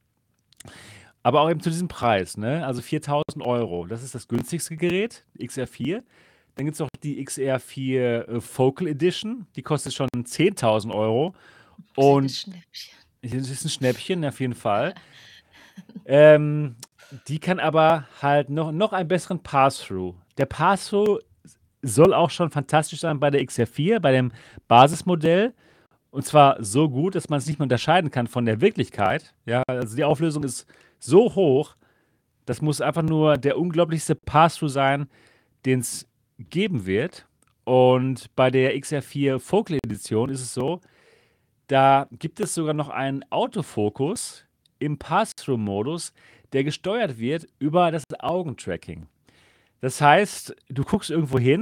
Aber 1.24 1.42
auch 1.42 1.50
eben 1.50 1.60
zu 1.60 1.70
diesem 1.70 1.88
Preis, 1.88 2.38
ne? 2.38 2.66
Also 2.66 2.82
4000 2.82 3.46
Euro. 3.46 3.86
Das 3.86 4.02
ist 4.02 4.16
das 4.16 4.28
günstigste 4.28 4.78
Gerät, 4.78 5.26
XR4. 5.40 6.04
Dann 6.58 6.66
gibt 6.66 6.74
es 6.74 6.80
noch 6.80 6.90
die 7.04 7.24
XR4 7.24 8.00
äh, 8.00 8.42
Focal 8.42 8.88
Edition. 8.88 9.46
Die 9.56 9.62
kostet 9.62 9.94
schon 9.94 10.10
10.000 10.12 10.92
Euro. 10.92 11.36
Und 11.96 12.26
das 12.26 12.48
ist, 12.72 13.36
das 13.36 13.50
ist 13.50 13.66
ein 13.66 13.70
Schnäppchen, 13.70 14.26
auf 14.26 14.40
jeden 14.40 14.56
Fall. 14.56 14.96
ähm, 16.06 16.76
die 17.28 17.38
kann 17.38 17.60
aber 17.60 18.08
halt 18.24 18.50
noch, 18.50 18.72
noch 18.72 18.92
einen 18.92 19.08
besseren 19.08 19.42
Pass-Through. 19.44 20.16
Der 20.40 20.48
Pass-Through 20.48 21.20
soll 21.84 22.14
auch 22.16 22.32
schon 22.32 22.50
fantastisch 22.50 23.02
sein 23.02 23.20
bei 23.20 23.30
der 23.30 23.42
XR4, 23.42 24.00
bei 24.00 24.12
dem 24.12 24.32
Basismodell. 24.68 25.54
Und 26.10 26.26
zwar 26.26 26.64
so 26.64 26.90
gut, 26.90 27.14
dass 27.14 27.30
man 27.30 27.38
es 27.38 27.46
nicht 27.46 27.60
mehr 27.60 27.66
unterscheiden 27.66 28.10
kann 28.10 28.26
von 28.26 28.46
der 28.46 28.62
Wirklichkeit. 28.62 29.36
Ja, 29.46 29.62
also 29.68 29.96
die 29.96 30.04
Auflösung 30.04 30.44
ist 30.44 30.66
so 30.98 31.36
hoch, 31.36 31.76
das 32.48 32.64
muss 32.64 32.82
einfach 32.82 33.04
nur 33.04 33.38
der 33.38 33.60
unglaublichste 33.60 34.16
Pass-Through 34.16 34.70
sein, 34.70 35.08
den 35.66 35.82
es 35.82 36.07
geben 36.38 36.86
wird. 36.86 37.28
Und 37.64 38.34
bei 38.36 38.50
der 38.50 38.76
XR4 38.78 39.40
Focal 39.40 39.80
Edition 39.84 40.30
ist 40.30 40.42
es 40.42 40.54
so, 40.54 40.80
da 41.68 42.08
gibt 42.12 42.40
es 42.40 42.54
sogar 42.54 42.74
noch 42.74 42.90
einen 42.90 43.30
Autofokus 43.30 44.46
im 44.80 44.98
Pass-Through-Modus, 44.98 46.14
der 46.54 46.64
gesteuert 46.64 47.20
wird 47.20 47.46
über 47.60 47.92
das 47.92 48.04
Augentracking. 48.20 49.08
Das 49.82 50.00
heißt, 50.02 50.56
du 50.70 50.84
guckst 50.84 51.10
irgendwo 51.10 51.40
hin 51.40 51.62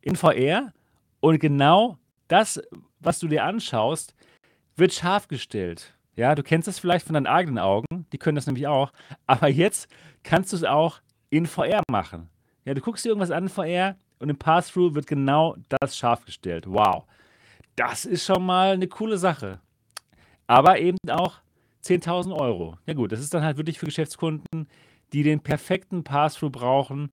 in 0.00 0.16
VR 0.16 0.72
und 1.20 1.40
genau 1.40 1.98
das, 2.28 2.62
was 3.00 3.18
du 3.18 3.28
dir 3.28 3.44
anschaust, 3.44 4.14
wird 4.76 4.92
scharf 4.92 5.28
gestellt. 5.28 5.94
Ja, 6.14 6.34
du 6.34 6.42
kennst 6.42 6.68
das 6.68 6.78
vielleicht 6.78 7.04
von 7.04 7.14
deinen 7.14 7.26
eigenen 7.26 7.58
Augen, 7.58 8.06
die 8.12 8.18
können 8.18 8.36
das 8.36 8.46
nämlich 8.46 8.66
auch, 8.66 8.92
aber 9.26 9.48
jetzt 9.48 9.88
kannst 10.22 10.52
du 10.52 10.56
es 10.56 10.64
auch 10.64 11.00
in 11.30 11.46
VR 11.46 11.82
machen. 11.90 12.30
Ja, 12.66 12.74
du 12.74 12.80
guckst 12.80 13.04
dir 13.04 13.10
irgendwas 13.10 13.30
an 13.30 13.48
VR 13.48 13.96
und 14.18 14.28
im 14.28 14.36
Pass-Through 14.36 14.94
wird 14.94 15.06
genau 15.06 15.56
das 15.68 15.96
scharf 15.96 16.24
gestellt. 16.24 16.64
Wow. 16.66 17.04
Das 17.76 18.04
ist 18.04 18.26
schon 18.26 18.44
mal 18.44 18.72
eine 18.72 18.88
coole 18.88 19.18
Sache. 19.18 19.60
Aber 20.48 20.78
eben 20.80 20.98
auch 21.08 21.38
10.000 21.84 22.34
Euro. 22.34 22.76
Ja 22.86 22.94
gut, 22.94 23.12
das 23.12 23.20
ist 23.20 23.32
dann 23.32 23.44
halt 23.44 23.56
wirklich 23.56 23.78
für 23.78 23.86
Geschäftskunden, 23.86 24.68
die 25.12 25.22
den 25.22 25.40
perfekten 25.40 26.02
Pass-Through 26.02 26.50
brauchen 26.50 27.12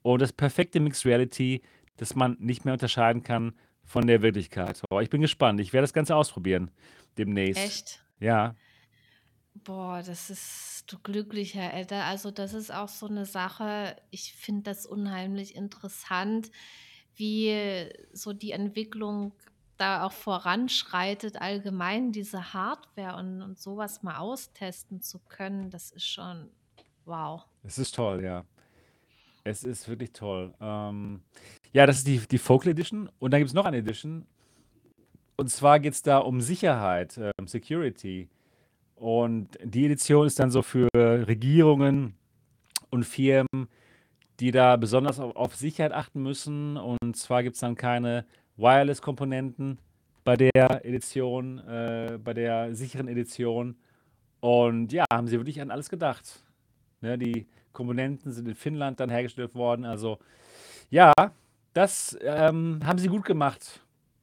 und 0.00 0.22
das 0.22 0.32
perfekte 0.32 0.80
Mixed 0.80 1.04
Reality, 1.04 1.60
das 1.98 2.14
man 2.14 2.36
nicht 2.40 2.64
mehr 2.64 2.72
unterscheiden 2.72 3.22
kann 3.22 3.52
von 3.84 4.06
der 4.06 4.22
Wirklichkeit. 4.22 4.80
Oh, 4.90 5.00
ich 5.00 5.10
bin 5.10 5.20
gespannt. 5.20 5.60
Ich 5.60 5.74
werde 5.74 5.84
das 5.84 5.92
Ganze 5.92 6.16
ausprobieren 6.16 6.70
demnächst. 7.18 7.62
Echt? 7.62 8.04
Ja. 8.18 8.54
Boah, 9.64 10.02
das 10.04 10.30
ist 10.30 10.84
du 10.86 10.98
glücklicher 10.98 11.72
Alter. 11.72 12.04
Also, 12.04 12.30
das 12.30 12.52
ist 12.54 12.72
auch 12.72 12.88
so 12.88 13.06
eine 13.06 13.26
Sache, 13.26 13.96
ich 14.10 14.32
finde 14.34 14.62
das 14.62 14.86
unheimlich 14.86 15.54
interessant, 15.54 16.50
wie 17.14 17.88
so 18.12 18.32
die 18.32 18.52
Entwicklung 18.52 19.32
da 19.76 20.04
auch 20.04 20.12
voranschreitet, 20.12 21.40
allgemein 21.40 22.12
diese 22.12 22.54
Hardware 22.54 23.16
und 23.16 23.42
und 23.42 23.58
so 23.58 23.76
mal 24.02 24.18
austesten 24.18 25.02
zu 25.02 25.18
können, 25.28 25.70
das 25.70 25.90
ist 25.90 26.06
schon 26.06 26.50
wow. 27.04 27.44
Es 27.62 27.78
ist 27.78 27.94
toll, 27.94 28.22
ja. 28.24 28.44
Es 29.44 29.64
ist 29.64 29.88
wirklich 29.88 30.12
toll. 30.12 30.54
Ähm, 30.60 31.22
ja, 31.72 31.86
das 31.86 31.98
ist 31.98 32.06
die 32.06 32.18
die 32.18 32.38
Focal 32.38 32.72
Edition 32.72 33.10
und 33.18 33.30
dann 33.30 33.40
gibt 33.40 33.48
es 33.48 33.54
noch 33.54 33.66
eine 33.66 33.78
Edition. 33.78 34.26
Und 35.36 35.50
zwar 35.50 35.78
geht 35.80 35.92
es 35.92 36.02
da 36.02 36.18
um 36.18 36.40
Sicherheit, 36.40 37.18
ähm, 37.18 37.46
Security. 37.46 38.30
Und 38.96 39.58
die 39.62 39.84
Edition 39.84 40.26
ist 40.26 40.40
dann 40.40 40.50
so 40.50 40.62
für 40.62 40.88
Regierungen 40.94 42.14
und 42.90 43.04
Firmen, 43.04 43.68
die 44.40 44.50
da 44.50 44.76
besonders 44.76 45.20
auf, 45.20 45.54
Sicherheit 45.54 45.92
achten 45.92 46.22
müssen. 46.22 46.76
Und 46.76 47.16
zwar 47.16 47.42
gibt 47.42 47.54
es 47.54 47.60
dann 47.60 47.74
keine 47.74 48.26
Wireless-Komponenten 48.56 49.78
bei 50.24 50.36
der 50.36 50.84
Edition, 50.84 51.58
äh, 51.58 52.18
bei 52.22 52.34
der 52.34 52.74
sicheren 52.74 53.08
Edition. 53.08 53.76
Und 54.40 54.92
ja, 54.92 55.04
haben 55.12 55.28
sie 55.28 55.36
wirklich 55.38 55.60
an 55.60 55.70
alles 55.70 55.88
gedacht. 55.88 56.42
Ne, 57.02 57.18
die 57.18 57.46
Komponenten 57.72 58.32
sind 58.32 58.48
in 58.48 58.54
Finnland 58.54 58.98
dann 58.98 59.10
hergestellt 59.10 59.54
worden. 59.54 59.84
Also 59.84 60.18
ja, 60.88 61.12
das 61.74 62.16
ähm, 62.22 62.80
haben 62.84 62.98
sie 62.98 63.08
gut 63.08 63.24
gemacht. 63.24 63.82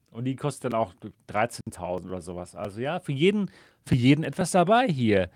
Und 0.09 0.25
die 0.25 0.35
kostet 0.35 0.73
dann 0.73 0.79
auch 0.79 0.93
13.000 1.29 2.07
oder 2.07 2.21
sowas. 2.21 2.55
Also 2.55 2.81
ja, 2.81 2.99
für 2.99 3.11
jeden, 3.11 3.49
für 3.85 3.95
jeden 3.95 4.23
etwas 4.23 4.51
dabei 4.51 4.87
hier 4.87 5.29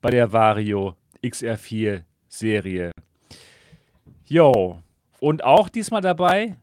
bei 0.00 0.10
der 0.10 0.32
Vario 0.32 0.96
XR4 1.22 2.02
Serie. 2.28 2.90
Jo. 4.26 4.82
Und 5.20 5.44
auch 5.44 5.68
diesmal 5.68 6.00
dabei 6.00 6.56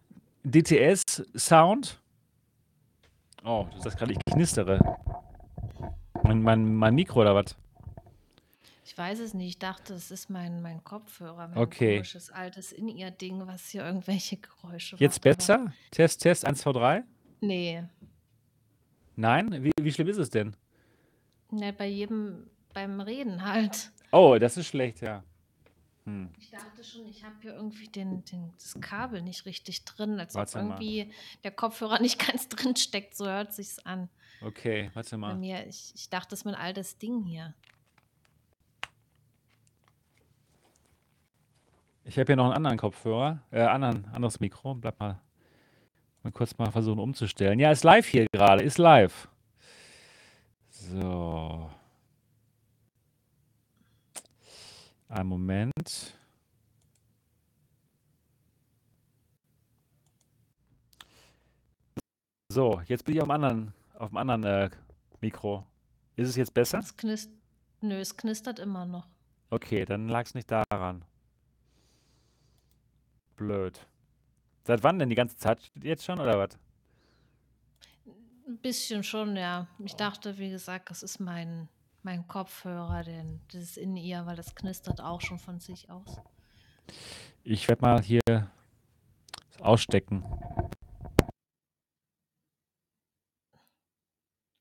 DTS 0.43 1.23
Sound. 1.35 2.01
Oh, 3.43 3.67
du 3.73 3.81
sagst 3.81 3.97
gerade, 3.97 4.13
ich 4.13 4.19
knistere. 4.25 4.79
Mein, 6.23 6.41
mein, 6.41 6.75
mein 6.75 6.95
Mikro 6.95 7.21
oder 7.21 7.35
was? 7.35 7.55
Ich 8.85 8.97
weiß 8.97 9.19
es 9.19 9.33
nicht. 9.33 9.47
Ich 9.47 9.59
dachte, 9.59 9.93
es 9.93 10.11
ist 10.11 10.29
mein, 10.29 10.61
mein 10.61 10.83
Kopfhörer. 10.83 11.47
Mein 11.47 11.57
okay. 11.57 11.97
komisches 11.97 12.31
altes 12.31 12.71
In-Ear-Ding, 12.71 13.47
was 13.47 13.69
hier 13.69 13.85
irgendwelche 13.85 14.37
Geräusche 14.37 14.97
Jetzt 14.97 15.23
macht, 15.23 15.37
besser? 15.37 15.73
Test, 15.91 16.21
Test, 16.21 16.45
1, 16.45 16.59
2, 16.59 16.71
3. 16.73 17.03
Nee. 17.41 17.83
Nein? 19.15 19.63
Wie, 19.63 19.71
wie 19.81 19.91
schlimm 19.91 20.07
ist 20.07 20.17
es 20.17 20.29
denn? 20.29 20.55
Ne, 21.51 21.73
bei 21.73 21.87
jedem, 21.87 22.49
beim 22.73 23.01
Reden 23.01 23.43
halt. 23.43 23.91
Oh, 24.11 24.37
das 24.39 24.57
ist 24.57 24.67
schlecht, 24.67 25.01
ja. 25.01 25.23
Hm. 26.05 26.29
Ich 26.37 26.49
dachte 26.49 26.83
schon, 26.83 27.07
ich 27.07 27.23
habe 27.23 27.35
hier 27.41 27.53
irgendwie 27.53 27.87
den, 27.87 28.23
den, 28.25 28.53
das 28.53 28.79
Kabel 28.81 29.21
nicht 29.21 29.45
richtig 29.45 29.85
drin, 29.85 30.19
als 30.19 30.35
warte 30.35 30.59
ob 30.59 30.65
irgendwie 30.65 31.05
mal. 31.05 31.13
der 31.43 31.51
Kopfhörer 31.51 31.99
nicht 32.01 32.25
ganz 32.25 32.49
drin 32.49 32.75
steckt. 32.75 33.15
So 33.15 33.25
hört 33.25 33.53
sich's 33.53 33.79
an. 33.79 34.09
Okay, 34.41 34.89
warte 34.93 35.17
mal. 35.17 35.33
Bei 35.33 35.39
mir, 35.39 35.67
ich, 35.67 35.91
ich 35.95 36.09
dachte, 36.09 36.29
das 36.31 36.39
ist 36.39 36.45
mein 36.45 36.55
altes 36.55 36.97
Ding 36.97 37.23
hier. 37.23 37.53
Ich 42.05 42.17
habe 42.17 42.27
hier 42.27 42.37
noch 42.37 42.45
einen 42.45 42.53
anderen 42.53 42.77
Kopfhörer, 42.77 43.43
äh, 43.51 43.61
anderen, 43.61 44.05
anderes 44.05 44.39
Mikro. 44.39 44.73
Bleib 44.73 44.99
mal 44.99 45.21
Mal 46.23 46.31
kurz 46.31 46.57
mal 46.57 46.69
versuchen 46.71 46.99
umzustellen. 46.99 47.59
Ja, 47.59 47.71
ist 47.71 47.83
live 47.83 48.05
hier 48.05 48.27
gerade, 48.31 48.61
ist 48.61 48.77
live. 48.77 49.29
So. 50.79 51.69
Ein 55.09 55.27
Moment. 55.27 56.15
So, 62.51 62.81
jetzt 62.87 63.05
bin 63.05 63.15
ich 63.15 63.21
auf 63.21 63.27
dem 63.27 63.31
anderen, 63.31 63.73
auf 63.95 64.09
dem 64.09 64.17
anderen 64.17 64.43
äh, 64.43 64.69
Mikro. 65.21 65.65
Ist 66.15 66.29
es 66.29 66.35
jetzt 66.35 66.53
besser? 66.53 66.79
Es 66.79 66.95
knist 66.95 67.29
Nö, 67.81 67.95
es 67.99 68.15
knistert 68.17 68.59
immer 68.59 68.85
noch. 68.85 69.07
Okay, 69.49 69.85
dann 69.85 70.09
lag 70.09 70.25
es 70.25 70.33
nicht 70.33 70.51
daran. 70.51 71.05
Blöd. 73.35 73.87
Seit 74.65 74.83
wann 74.83 74.99
denn? 74.99 75.09
Die 75.09 75.15
ganze 75.15 75.37
Zeit 75.37 75.71
jetzt 75.81 76.03
schon 76.03 76.19
oder 76.19 76.37
was? 76.37 76.59
Ein 78.49 78.57
bisschen 78.57 79.03
schon, 79.03 79.35
ja. 79.35 79.67
Ich 79.77 79.95
dachte, 79.95 80.39
wie 80.39 80.49
gesagt, 80.49 80.89
das 80.89 81.03
ist 81.03 81.19
mein, 81.19 81.69
mein 82.01 82.27
Kopfhörer, 82.27 83.03
denn 83.03 83.39
das 83.51 83.61
ist 83.61 83.77
in 83.77 83.95
ihr, 83.95 84.25
weil 84.25 84.35
das 84.35 84.55
knistert 84.55 85.01
auch 85.01 85.21
schon 85.21 85.37
von 85.37 85.59
sich 85.59 85.91
aus. 85.91 86.17
Ich 87.43 87.67
werde 87.67 87.83
mal 87.83 88.01
hier 88.01 88.21
ausstecken. 89.59 90.23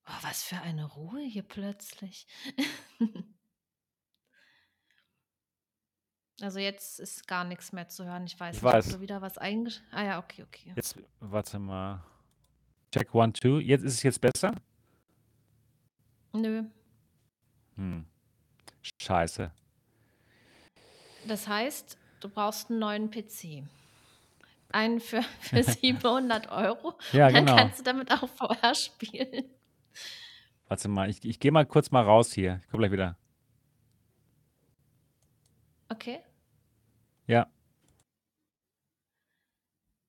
Oh, 0.07 0.19
was 0.21 0.43
für 0.43 0.61
eine 0.61 0.85
Ruhe 0.85 1.23
hier 1.23 1.43
plötzlich. 1.45 2.27
Also 6.41 6.61
jetzt 6.61 7.01
ist 7.01 7.27
gar 7.27 7.43
nichts 7.43 7.73
mehr 7.73 7.89
zu 7.89 8.05
hören. 8.05 8.25
Ich 8.25 8.39
weiß 8.39 8.59
Ich 8.59 8.63
nicht, 8.63 8.73
weiß. 8.73 8.89
du 8.91 9.01
wieder 9.01 9.21
was 9.21 9.39
eingesch 9.39 9.81
Ah 9.91 10.05
ja, 10.05 10.19
okay, 10.21 10.45
okay. 10.45 10.73
Jetzt, 10.77 10.97
warte 11.19 11.59
mal. 11.59 12.05
Check 12.93 13.15
one, 13.15 13.33
two. 13.33 13.59
Jetzt 13.59 13.83
ist 13.85 13.95
es 13.95 14.03
jetzt 14.03 14.21
besser? 14.21 14.55
Nö. 16.33 16.65
Hm. 17.77 18.07
Scheiße. 19.03 19.51
Das 21.27 21.47
heißt, 21.49 21.99
du 22.21 22.29
brauchst 22.29 22.71
einen 22.71 22.79
neuen 22.79 23.11
PC. 23.11 23.65
Einen 24.71 25.01
für, 25.01 25.23
für 25.41 25.63
700 25.65 26.51
Euro. 26.51 26.99
Ja, 27.13 27.31
dann 27.31 27.45
genau. 27.47 27.57
kannst 27.57 27.81
du 27.81 27.83
damit 27.85 28.11
auch 28.13 28.29
VR 28.29 28.75
spielen. 28.75 29.45
Warte 30.69 30.89
mal, 30.89 31.09
ich, 31.11 31.25
ich 31.25 31.41
gehe 31.41 31.51
mal 31.53 31.65
kurz 31.67 31.91
mal 31.91 32.05
raus 32.05 32.33
hier. 32.33 32.61
Ich 32.63 32.69
komme 32.71 32.83
gleich 32.83 32.93
wieder. 32.93 33.17
Okay, 35.91 36.21
Ja. 37.27 37.47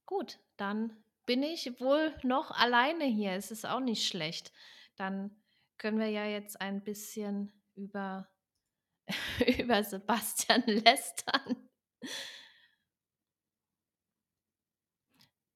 gut. 0.05 0.39
Dann 0.57 0.91
bin 1.29 1.43
ich 1.43 1.79
wohl 1.79 2.11
noch 2.23 2.49
alleine 2.49 3.05
hier. 3.05 3.33
Es 3.33 3.51
ist 3.51 3.63
auch 3.63 3.81
nicht 3.81 4.07
schlecht. 4.07 4.51
Dann 4.95 5.29
können 5.77 5.99
wir 5.99 6.09
ja 6.09 6.25
jetzt 6.25 6.59
ein 6.59 6.83
bisschen 6.83 7.53
über, 7.75 8.27
über 9.59 9.83
Sebastian 9.83 10.63
lästern. 10.65 11.69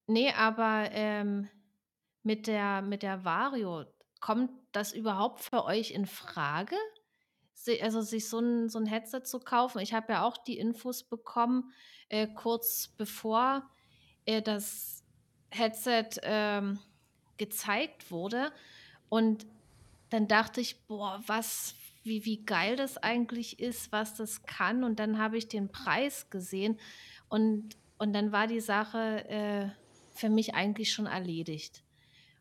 Nee, 0.06 0.30
aber 0.30 0.90
ähm, 0.92 1.48
mit 2.22 2.46
der, 2.46 2.80
mit 2.80 3.02
der 3.02 3.24
Vario, 3.24 3.84
kommt 4.20 4.52
das 4.70 4.92
überhaupt 4.92 5.40
für 5.40 5.64
euch 5.64 5.90
in 5.90 6.06
Frage? 6.06 6.76
Also 7.80 8.00
sich 8.00 8.28
so 8.28 8.38
ein, 8.38 8.68
so 8.68 8.78
ein 8.78 8.86
Headset 8.86 9.22
zu 9.24 9.40
kaufen? 9.40 9.80
Ich 9.80 9.92
habe 9.92 10.12
ja 10.12 10.22
auch 10.24 10.36
die 10.36 10.56
Infos 10.56 11.02
bekommen, 11.02 11.72
äh, 12.10 12.28
kurz 12.28 12.94
bevor 12.96 13.68
äh, 14.24 14.40
das 14.40 14.93
Headset 15.54 16.20
ähm, 16.22 16.78
gezeigt 17.36 18.10
wurde. 18.10 18.52
Und 19.08 19.46
dann 20.10 20.28
dachte 20.28 20.60
ich, 20.60 20.80
boah, 20.86 21.22
was, 21.26 21.74
wie, 22.02 22.24
wie 22.24 22.44
geil 22.44 22.76
das 22.76 22.98
eigentlich 22.98 23.60
ist, 23.60 23.92
was 23.92 24.14
das 24.14 24.42
kann. 24.44 24.84
Und 24.84 24.98
dann 24.98 25.18
habe 25.18 25.36
ich 25.38 25.48
den 25.48 25.70
Preis 25.70 26.30
gesehen 26.30 26.78
und, 27.28 27.76
und 27.98 28.12
dann 28.12 28.32
war 28.32 28.46
die 28.46 28.60
Sache 28.60 29.28
äh, 29.28 29.68
für 30.14 30.28
mich 30.28 30.54
eigentlich 30.54 30.92
schon 30.92 31.06
erledigt. 31.06 31.82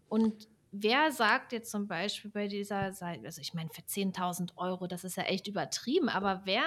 Und 0.10 0.48
wer 0.72 1.12
sagt 1.12 1.52
jetzt 1.54 1.72
zum 1.72 1.88
Beispiel 1.88 2.32
bei 2.32 2.48
dieser 2.48 2.94
Seite, 2.94 3.26
also 3.26 3.42
ich 3.42 3.54
meine, 3.54 3.70
für 3.70 3.82
10.000 3.82 4.58
Euro, 4.58 4.88
das 4.88 5.04
ist 5.04 5.18
ja 5.18 5.24
echt 5.24 5.48
übertrieben, 5.48 6.10
aber 6.10 6.42
wer 6.46 6.64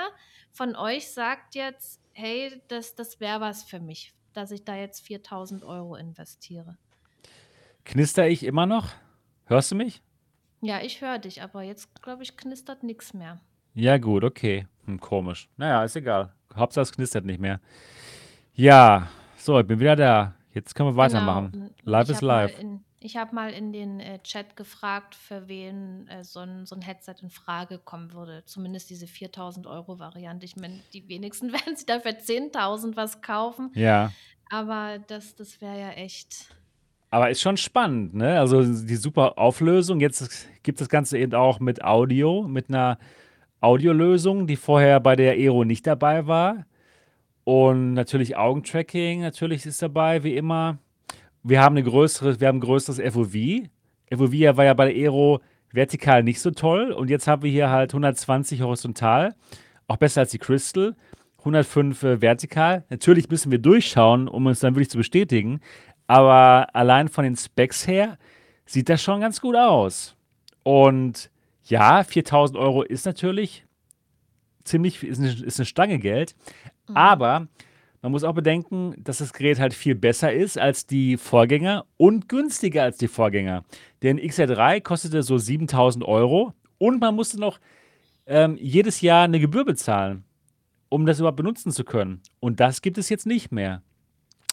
von 0.53 0.75
euch 0.75 1.11
sagt 1.11 1.55
jetzt, 1.55 2.01
hey, 2.13 2.61
das, 2.69 2.95
das 2.95 3.21
wäre 3.21 3.41
was 3.41 3.65
für 3.65 3.81
mich, 3.81 4.15
dass 4.37 4.51
ich 4.51 4.64
da 4.64 4.76
jetzt 4.76 5.05
4.000 5.07 5.64
Euro 5.64 5.97
investiere? 5.97 6.76
Knister 7.84 8.28
ich 8.28 8.45
immer 8.45 8.66
noch? 8.66 8.89
Hörst 9.47 9.70
du 9.70 9.76
mich? 9.76 10.03
Ja, 10.61 10.80
ich 10.80 11.01
höre 11.01 11.18
dich, 11.18 11.43
aber 11.43 11.62
jetzt, 11.62 12.03
glaube 12.03 12.22
ich, 12.22 12.37
knistert 12.37 12.82
nichts 12.82 13.14
mehr. 13.14 13.41
Ja, 13.74 13.99
gut, 13.99 14.24
okay. 14.24 14.66
Hm, 14.87 14.99
komisch. 15.01 15.49
Naja, 15.57 15.84
ist 15.84 15.97
egal. 15.97 16.32
Hauptsache 16.55 16.82
es 16.82 16.93
knistert 16.93 17.24
nicht 17.24 17.41
mehr. 17.41 17.61
Ja, 18.55 19.09
so, 19.37 19.61
ich 19.61 19.66
bin 19.66 19.78
wieder 19.80 19.97
da. 19.97 20.34
Jetzt 20.53 20.74
können 20.74 20.89
wir 20.89 20.97
weitermachen. 20.97 21.53
Genau. 21.53 21.70
Live 21.84 22.09
is 22.09 22.20
live. 22.22 22.59
in, 22.59 22.84
ich 23.01 23.17
habe 23.17 23.35
mal 23.35 23.53
in 23.53 23.73
den 23.73 24.01
äh, 24.01 24.19
Chat 24.21 24.57
gefragt, 24.57 25.15
für 25.15 25.49
wen 25.49 26.09
äh, 26.09 26.25
so, 26.25 26.41
ein, 26.41 26.65
so 26.67 26.75
ein 26.75 26.83
Headset 26.83 27.17
in 27.23 27.31
Frage 27.31 27.79
kommen 27.79 28.13
würde. 28.13 28.43
Zumindest 28.47 28.91
diese 28.91 29.07
4000 29.07 29.67
Euro 29.67 29.99
Variante. 29.99 30.47
Ich 30.47 30.57
meine, 30.57 30.81
die 30.93 31.07
wenigsten 31.09 31.53
werden 31.53 31.77
sich 31.77 31.87
dafür 31.87 32.13
10.000 32.13 32.97
was 32.97 33.21
kaufen. 33.21 33.71
Ja. 33.75 34.13
Aber 34.51 34.99
das, 35.07 35.35
das 35.35 35.61
wäre 35.61 35.79
ja 35.79 35.91
echt. 35.91 36.55
Aber 37.11 37.31
ist 37.31 37.43
schon 37.43 37.57
spannend, 37.57 38.15
ne? 38.15 38.39
Also 38.39 38.63
die 38.63 38.97
super 38.97 39.39
Auflösung. 39.39 40.01
Jetzt 40.01 40.49
gibt 40.63 40.81
das 40.81 40.89
Ganze 40.89 41.19
eben 41.19 41.35
auch 41.35 41.61
mit 41.61 41.85
Audio, 41.85 42.43
mit 42.43 42.69
einer 42.69 42.99
Audiolösung, 43.61 44.47
die 44.47 44.57
vorher 44.57 45.01
bei 45.01 45.17
der 45.17 45.33
Aero 45.33 45.65
nicht 45.65 45.87
dabei 45.87 46.27
war. 46.27 46.67
Und 47.45 47.95
natürlich 47.95 48.37
Augentracking, 48.37 49.21
natürlich 49.21 49.67
ist 49.67 49.83
dabei, 49.83 50.25
wie 50.25 50.37
immer. 50.37 50.79
Wir 51.49 51.63
haben 51.63 51.77
eine 51.77 51.85
größere, 51.85 52.41
wir 52.41 52.49
haben 52.49 52.59
ein 52.59 52.61
größeres 52.61 52.99
FOV. 53.13 53.69
FOV 54.13 54.57
war 54.57 54.65
ja 54.65 54.75
bei 54.75 54.93
der 54.93 54.97
Aero 54.97 55.41
vertikal 55.71 56.25
nicht 56.25 56.41
so 56.41 56.51
toll. 56.51 56.91
Und 56.91 57.09
jetzt 57.09 57.29
haben 57.29 57.43
wir 57.43 57.51
hier 57.51 57.71
halt 57.71 57.93
120 57.93 58.63
horizontal. 58.63 59.37
Auch 59.87 59.97
besser 59.97 60.23
als 60.23 60.33
die 60.33 60.39
Crystal. 60.39 60.97
105 61.39 62.03
äh, 62.03 62.21
vertikal. 62.21 62.85
Natürlich 62.91 63.29
müssen 63.31 63.53
wir 63.53 63.61
durchschauen, 63.61 64.27
um 64.27 64.47
uns 64.47 64.59
dann 64.59 64.75
wirklich 64.75 64.91
zu 64.91 64.99
bestätigen. 64.99 65.61
Aber 66.09 66.75
allein 66.75 67.09
von 67.09 67.23
den 67.23 67.37
Specs 67.37 67.87
her 67.87 68.19
sieht 68.65 68.89
das 68.89 69.01
schon 69.01 69.21
ganz 69.21 69.41
gut 69.41 69.55
aus. 69.55 70.17
Und 70.65 71.31
ja, 71.63 72.03
4000 72.03 72.59
Euro 72.59 72.83
ist 72.83 73.07
natürlich 73.07 73.65
ziemlich, 74.65 75.05
ist 75.05 75.21
eine, 75.21 75.31
ist 75.31 75.61
eine 75.61 75.67
Stange 75.67 76.01
Geld. 76.01 76.35
Mhm. 76.89 76.97
Aber 76.97 77.47
man 78.03 78.13
muss 78.13 78.25
auch 78.25 78.35
bedenken, 78.35 78.95
dass 78.99 79.19
das 79.19 79.33
Gerät 79.33 79.59
halt 79.59 79.75
viel 79.75 79.95
besser 79.95 80.33
ist 80.33 80.59
als 80.59 80.87
die 80.87 81.17
Vorgänger 81.17 81.87
und 81.97 82.29
günstiger 82.29 82.83
als 82.83 82.99
die 82.99 83.09
Vorgänger. 83.09 83.65
Denn 84.03 84.19
XR3 84.19 84.81
kostete 84.81 85.23
so 85.23 85.39
7000 85.39 86.05
Euro 86.05 86.53
und 86.79 87.01
man 87.01 87.15
musste 87.15 87.41
noch 87.41 87.59
ähm, 88.27 88.57
jedes 88.61 89.01
Jahr 89.01 89.25
eine 89.25 89.41
Gebühr 89.41 89.65
bezahlen, 89.65 90.25
um 90.89 91.07
das 91.07 91.19
überhaupt 91.19 91.37
benutzen 91.37 91.73
zu 91.73 91.85
können. 91.85 92.21
Und 92.41 92.61
das 92.61 92.83
gibt 92.83 92.99
es 92.99 93.09
jetzt 93.09 93.27
nicht 93.27 93.53
mehr. 93.53 93.83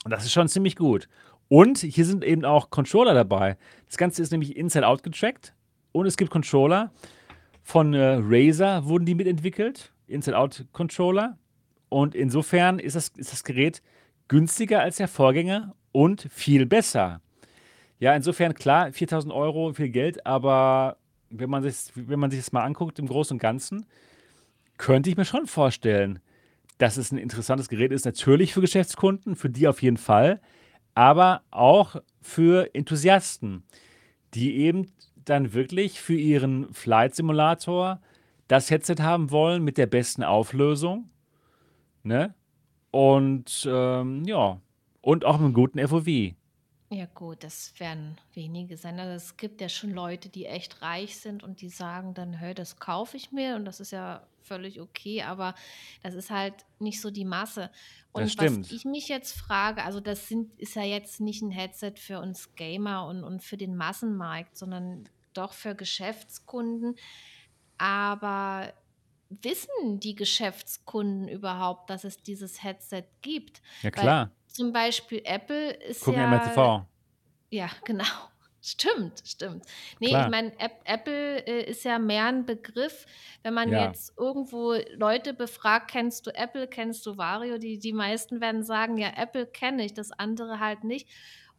Und 0.04 0.12
das 0.12 0.26
ist 0.26 0.32
schon 0.32 0.48
ziemlich 0.48 0.76
gut. 0.76 1.08
Und 1.50 1.80
hier 1.80 2.06
sind 2.06 2.24
eben 2.24 2.46
auch 2.46 2.70
Controller 2.70 3.14
dabei. 3.14 3.58
Das 3.88 3.98
Ganze 3.98 4.22
ist 4.22 4.32
nämlich 4.32 4.56
Inside-Out 4.56 5.04
getrackt 5.04 5.54
und 5.92 6.06
es 6.06 6.18
gibt 6.18 6.32
Controller. 6.32 6.92
Von 7.62 7.94
äh, 7.94 8.20
Razer 8.22 8.86
wurden 8.86 9.06
die 9.06 9.16
mitentwickelt, 9.16 9.94
Inside-Out-Controller. 10.08 11.38
Und 11.94 12.16
insofern 12.16 12.80
ist 12.80 12.96
das, 12.96 13.10
ist 13.10 13.32
das 13.32 13.44
Gerät 13.44 13.84
günstiger 14.28 14.82
als 14.82 14.98
der 14.98 15.08
Vorgänger 15.08 15.76
und 15.92 16.28
viel 16.32 16.66
besser. 16.66 17.22
Ja, 18.00 18.16
insofern 18.16 18.56
klar, 18.56 18.92
4000 18.92 19.32
Euro, 19.32 19.74
viel 19.74 19.90
Geld, 19.90 20.26
aber 20.26 20.98
wenn 21.30 21.52
man, 21.52 21.62
sich, 21.62 21.92
wenn 21.94 22.20
man 22.20 22.32
sich 22.32 22.40
das 22.40 22.52
mal 22.52 22.64
anguckt 22.64 22.98
im 22.98 23.06
Großen 23.06 23.36
und 23.36 23.40
Ganzen, 23.40 23.86
könnte 24.80 25.12
ich 25.12 25.18
mir 25.18 25.26
schon 25.26 25.46
vorstellen, 25.46 26.18
dass 26.80 26.98
es 26.98 27.12
ein 27.12 27.20
interessantes 27.20 27.70
Gerät 27.70 27.92
ist. 27.92 28.06
Natürlich 28.06 28.56
für 28.56 28.62
Geschäftskunden, 28.62 29.36
für 29.36 29.52
die 29.52 29.68
auf 29.68 29.84
jeden 29.84 29.98
Fall, 29.98 30.42
aber 30.96 31.44
auch 31.52 31.98
für 32.24 32.74
Enthusiasten, 32.74 33.66
die 34.34 34.58
eben 34.58 34.92
dann 35.26 35.54
wirklich 35.54 36.02
für 36.02 36.16
ihren 36.16 36.74
Flight 36.74 37.14
Simulator 37.14 38.02
das 38.48 38.72
Headset 38.72 38.96
haben 39.00 39.30
wollen 39.30 39.64
mit 39.64 39.78
der 39.78 39.86
besten 39.86 40.24
Auflösung. 40.24 41.12
Ne? 42.04 42.34
Und 42.92 43.68
ähm, 43.70 44.24
ja, 44.26 44.60
und 45.02 45.26
auch 45.26 45.34
mit 45.34 45.46
einem 45.46 45.54
guten 45.54 45.88
FOV. 45.88 46.36
Ja, 46.90 47.08
gut, 47.16 47.44
das 47.44 47.74
werden 47.80 48.20
wenige 48.34 48.78
sein. 48.78 49.00
Also 49.00 49.14
es 49.16 49.36
gibt 49.36 49.62
ja 49.62 49.70
schon 49.70 49.90
Leute, 49.90 50.30
die 50.30 50.46
echt 50.46 50.84
reich 50.84 51.18
sind 51.18 51.42
und 51.42 51.62
die 51.62 51.70
sagen 51.70 52.14
dann, 52.14 52.34
hey, 52.34 52.54
das 52.54 52.78
kaufe 52.78 53.18
ich 53.18 53.32
mir 53.32 53.56
und 53.56 53.66
das 53.66 53.80
ist 53.80 53.92
ja 53.92 54.28
völlig 54.44 54.80
okay, 54.80 55.24
aber 55.24 55.56
das 56.04 56.14
ist 56.14 56.30
halt 56.30 56.54
nicht 56.78 57.02
so 57.02 57.10
die 57.10 57.26
Masse. 57.26 57.72
Und 58.12 58.38
was 58.38 58.72
ich 58.72 58.86
mich 58.86 59.08
jetzt 59.08 59.36
frage, 59.36 59.84
also 59.84 60.02
das 60.02 60.28
sind, 60.28 60.54
ist 60.60 60.76
ja 60.76 60.84
jetzt 60.84 61.20
nicht 61.20 61.42
ein 61.42 61.50
Headset 61.50 61.94
für 61.98 62.20
uns 62.20 62.54
Gamer 62.56 63.08
und, 63.08 63.24
und 63.24 63.42
für 63.42 63.58
den 63.58 63.76
Massenmarkt, 63.76 64.56
sondern 64.56 65.10
doch 65.34 65.54
für 65.54 65.74
Geschäftskunden. 65.74 66.96
Aber 67.80 68.72
wissen 69.42 70.00
die 70.00 70.16
Geschäftskunden 70.16 71.28
überhaupt, 71.28 71.90
dass 71.90 72.04
es 72.04 72.22
dieses 72.22 72.64
Headset 72.64 73.04
gibt? 73.22 73.62
Ja, 73.82 73.92
Weil 73.96 74.04
klar. 74.04 74.32
zum 74.48 74.72
Beispiel 74.74 75.22
Apple 75.26 75.72
ist 75.74 76.02
Gucken 76.02 76.22
ja, 76.22 76.28
MRTV. 76.28 76.86
ja, 77.50 77.70
genau. 77.86 78.06
Stimmt, 78.66 79.22
stimmt. 79.26 79.66
Nee, 80.00 80.08
ich 80.08 80.12
Klar. 80.12 80.30
meine, 80.30 80.58
App, 80.58 80.80
Apple 80.86 81.46
äh, 81.46 81.70
ist 81.70 81.84
ja 81.84 82.00
mehr 82.00 82.28
ein 82.28 82.46
Begriff. 82.46 83.06
Wenn 83.42 83.54
man 83.54 83.70
Ja. 83.70 83.88
jetzt 83.88 84.14
irgendwo 84.18 84.76
Leute 84.96 85.34
befragt, 85.34 85.92
kennst 85.92 86.26
du 86.28 86.32
Apple, 86.34 86.68
kennst 86.70 87.06
du 87.06 87.18
Vario? 87.18 87.58
Die, 87.58 87.78
die 87.78 87.92
meisten 87.92 88.40
werden 88.40 88.64
sagen, 88.64 88.98
ja, 88.98 89.12
Apple 89.18 89.48
kenne 89.48 89.84
ich, 89.84 89.94
das 89.94 90.14
andere 90.14 90.62
halt 90.62 90.86
nicht. 90.86 91.10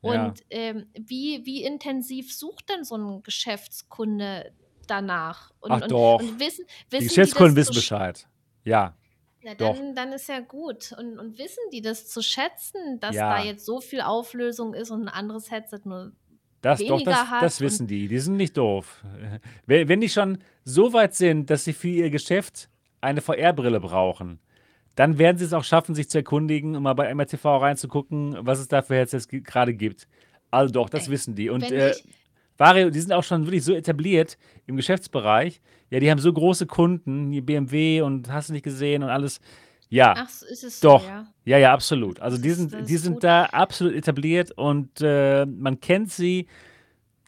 Ja. 0.01 0.33
Und 0.33 0.41
ähm, 0.49 0.87
wie, 0.99 1.45
wie 1.45 1.63
intensiv 1.63 2.35
sucht 2.35 2.71
denn 2.71 2.85
so 2.85 2.97
ein 2.97 3.23
Geschäftskunde 3.23 4.55
danach? 4.87 5.51
Und, 5.61 5.73
Ach 5.73 5.83
und, 5.83 5.91
doch. 5.91 6.21
und 6.21 6.39
wissen, 6.41 6.65
Die 6.89 6.93
wissen 6.97 7.09
Geschäftskunden 7.09 7.55
das 7.57 7.69
wissen 7.69 7.75
Bescheid. 7.81 8.27
Ja. 8.65 8.97
Na, 9.43 9.55
Doch. 9.55 9.75
dann 9.77 9.95
dann 9.95 10.13
ist 10.13 10.29
ja 10.29 10.41
gut. 10.41 10.93
Und 10.99 11.19
und 11.19 11.37
wissen 11.39 11.61
die 11.73 11.83
das 11.83 12.09
zu 12.09 12.23
schätzen, 12.23 12.99
dass 13.01 13.15
da 13.15 13.39
Ja. 13.39 13.45
jetzt 13.45 13.67
so 13.67 13.81
viel 13.81 14.01
Auflösung 14.01 14.73
ist 14.75 14.91
und 14.91 15.03
'n 15.03 15.09
anderes 15.09 15.51
Headset 15.51 15.81
nur 15.85 16.13
Das 16.63 16.79
doch, 16.81 16.93
weniger 16.97 17.11
das 17.11 17.21
das 17.21 17.31
hat 17.31 17.43
und 17.43 17.61
wissen 17.61 17.87
die. 17.87 18.09
Die 18.09 18.19
sind 18.19 18.37
nicht 18.37 18.57
doof. 18.57 19.05
We 19.67 19.87
wenn 19.89 20.01
die 20.01 20.09
schon 20.09 20.39
so 20.65 20.93
weit 20.95 21.15
sind, 21.15 21.51
dass 21.51 21.65
sie 21.65 21.75
für 21.75 21.89
ihr 21.89 22.09
Geschäft 22.11 22.71
eine 23.03 23.21
VR-Brille 23.21 23.81
brauchen, 23.81 24.39
dann 24.95 25.19
werden 25.19 25.37
sie's 25.37 25.53
auch 25.53 25.65
schaffen, 25.65 25.95
sich 25.95 26.09
zu 26.09 26.19
erkundigen 26.19 26.75
und 26.77 26.83
mal 26.85 26.95
bei 26.95 27.13
MRTV 27.15 27.45
reinzugucken, 27.61 28.39
was 28.47 28.61
es 28.61 28.69
da 28.69 28.81
für 28.81 28.95
Headsets 28.95 29.29
g 29.29 29.41
grade 29.41 29.75
gibt. 29.75 30.09
Also 30.51 30.73
doch, 30.73 30.89
das 30.89 31.07
Ey, 31.09 31.11
wissen 31.13 31.35
die. 31.35 31.51
Und, 31.51 31.63
wenn 31.63 31.73
äh, 31.75 31.91
ich 31.91 32.05
Vario, 32.57 32.91
die 32.91 33.01
sind 33.01 33.13
auch 33.13 33.25
schon 33.25 33.47
wirklich 33.47 33.65
so 33.65 33.75
etabliert 33.75 34.39
im 34.67 34.77
Geschäftsbereich. 34.77 35.61
Ja, 35.91 36.01
die 36.01 36.11
haben 36.11 36.19
so 36.19 36.33
große 36.33 36.67
Kunden, 36.67 37.31
wie 37.31 37.41
BMW 37.41 38.01
und 38.03 38.31
hast 38.33 38.49
du 38.49 38.53
nicht 38.53 38.63
gesehen 38.65 39.03
und 39.03 39.11
alles. 39.11 39.41
Ja, 39.91 40.15
Ach 40.17 40.29
so, 40.29 40.47
ist 40.47 40.65
es 40.65 40.81
so, 40.81 40.89
doch. 40.89 41.07
ja? 41.07 41.27
Ja, 41.45 41.59
ja, 41.59 41.73
absolut. 41.73 42.19
Also, 42.21 42.39
die 42.39 42.51
sind 42.51 42.75
die 42.89 42.97
sind 42.97 43.15
gut. 43.15 43.25
da 43.25 43.45
absolut 43.47 43.95
etabliert 43.95 44.51
und, 44.53 45.01
äh, 45.01 45.47
man 45.47 45.79
kennt 45.81 46.11
sie. 46.11 46.47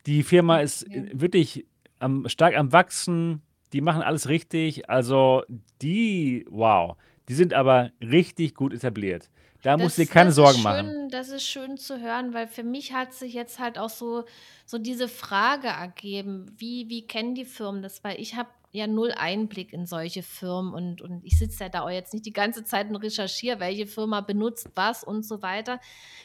Die 0.07 0.23
Firma 0.23 0.61
ist, 0.61 0.87
Okay. 0.87 1.11
äh, 1.13 1.21
wirklich 1.21 1.67
am 1.99 2.29
stark 2.29 2.57
am 2.57 2.73
Wachsen. 2.73 3.43
Die 3.73 3.81
machen 3.81 4.03
alles 4.03 4.29
richtig. 4.29 4.89
Also, 4.89 5.43
die 5.83 6.45
wow, 6.51 6.97
die 7.29 7.35
sind 7.35 7.53
aber 7.53 7.91
richtig 8.01 8.55
gut 8.55 8.73
etabliert. 8.73 9.29
Da 9.67 9.77
musst 9.77 9.99
du 9.99 10.03
dir 10.03 10.09
keine 10.09 10.31
Sorgen 10.33 10.63
machen. 10.63 10.87
schön 10.87 11.09
das 11.11 11.29
ist 11.29 11.45
schön 11.47 11.77
zu 11.77 12.01
hören, 12.01 12.35
weil 12.35 12.47
für 12.47 12.63
mich 12.63 12.93
hat 12.93 13.13
sich 13.13 13.35
jetzt 13.35 13.59
halt 13.59 13.79
auch 13.79 13.91
so 13.91 14.25
so 14.65 14.79
diese 14.79 15.09
Frage 15.09 15.69
ergeben: 15.69 16.47
Wie 16.57 16.89
wie 16.89 17.07
kennen 17.07 17.35
die 17.35 17.45
Firmen 17.45 17.83
das? 17.83 18.03
Weil 18.05 18.21
ich 18.21 18.37
habe 18.37 18.49
ja 18.73 18.87
null 18.87 19.13
Einblick 19.17 19.73
in 19.73 19.87
solche 19.87 20.23
Firmen 20.23 20.73
und 20.75 21.01
und 21.03 21.25
ich 21.25 21.39
sitze 21.39 21.65
ja 21.65 21.69
da 21.69 21.83
auch 21.83 21.91
jetzt 21.91 22.13
nicht 22.13 22.27
die 22.27 22.33
ganze 22.33 22.65
Zeit 22.65 22.89
und 22.89 22.97
recherchiere, 22.97 23.59
welche 23.59 23.87
Firma 23.87 24.21
benutzt 24.21 24.69
was 24.75 25.03
und 25.03 25.25
so 25.25 25.43
weiter. 25.43 25.81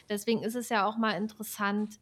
Deswegen 0.08 0.42
ist 0.42 0.54
es 0.54 0.68
ja 0.68 0.86
auch 0.86 0.96
mal 0.96 1.12
interessant, 1.12 1.98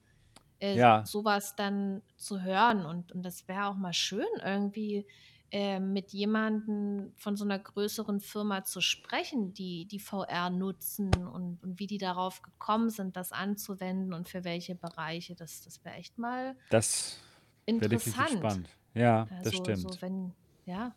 äh, 0.61 0.77
Ja. 0.77 1.05
so 1.07 1.25
was 1.25 1.57
dann 1.57 2.03
zu 2.17 2.43
hören 2.43 2.85
und 2.85 3.13
und 3.13 3.23
das 3.23 3.47
wäre 3.49 3.67
auch 3.67 3.77
mal 3.77 3.93
schön, 3.95 4.27
irgendwie, 4.45 5.07
äh, 5.53 5.81
mit 5.81 6.13
jemandem 6.13 7.13
von 7.17 7.37
so 7.37 7.45
'ner 7.45 7.59
größeren 7.59 8.21
Firma 8.21 8.65
zu 8.65 8.81
sprechen, 8.81 9.53
die 9.55 9.87
die 9.89 9.99
VR 10.01 10.51
nutzen 10.51 11.27
und 11.27 11.63
und 11.65 11.79
wie 11.81 11.87
die 11.89 11.99
darauf 11.99 12.43
gekommen 12.43 12.91
sind, 12.91 13.17
das 13.17 13.33
anzuwenden 13.33 14.15
und 14.15 14.29
für 14.29 14.45
welche 14.45 14.75
Bereiche. 14.77 15.35
Das 15.37 15.63
das 15.63 15.85
wäre 15.85 15.97
echt 15.97 16.19
mal 16.19 16.57
Das 16.71 17.21
interessant. 17.67 18.29
spannend. 18.29 18.79
Ja, 18.95 19.31
das 19.43 19.57
Also, 19.57 19.75
so 19.75 19.97
stimmt. 19.97 20.03
wenn 20.03 20.35
ja. 20.65 20.97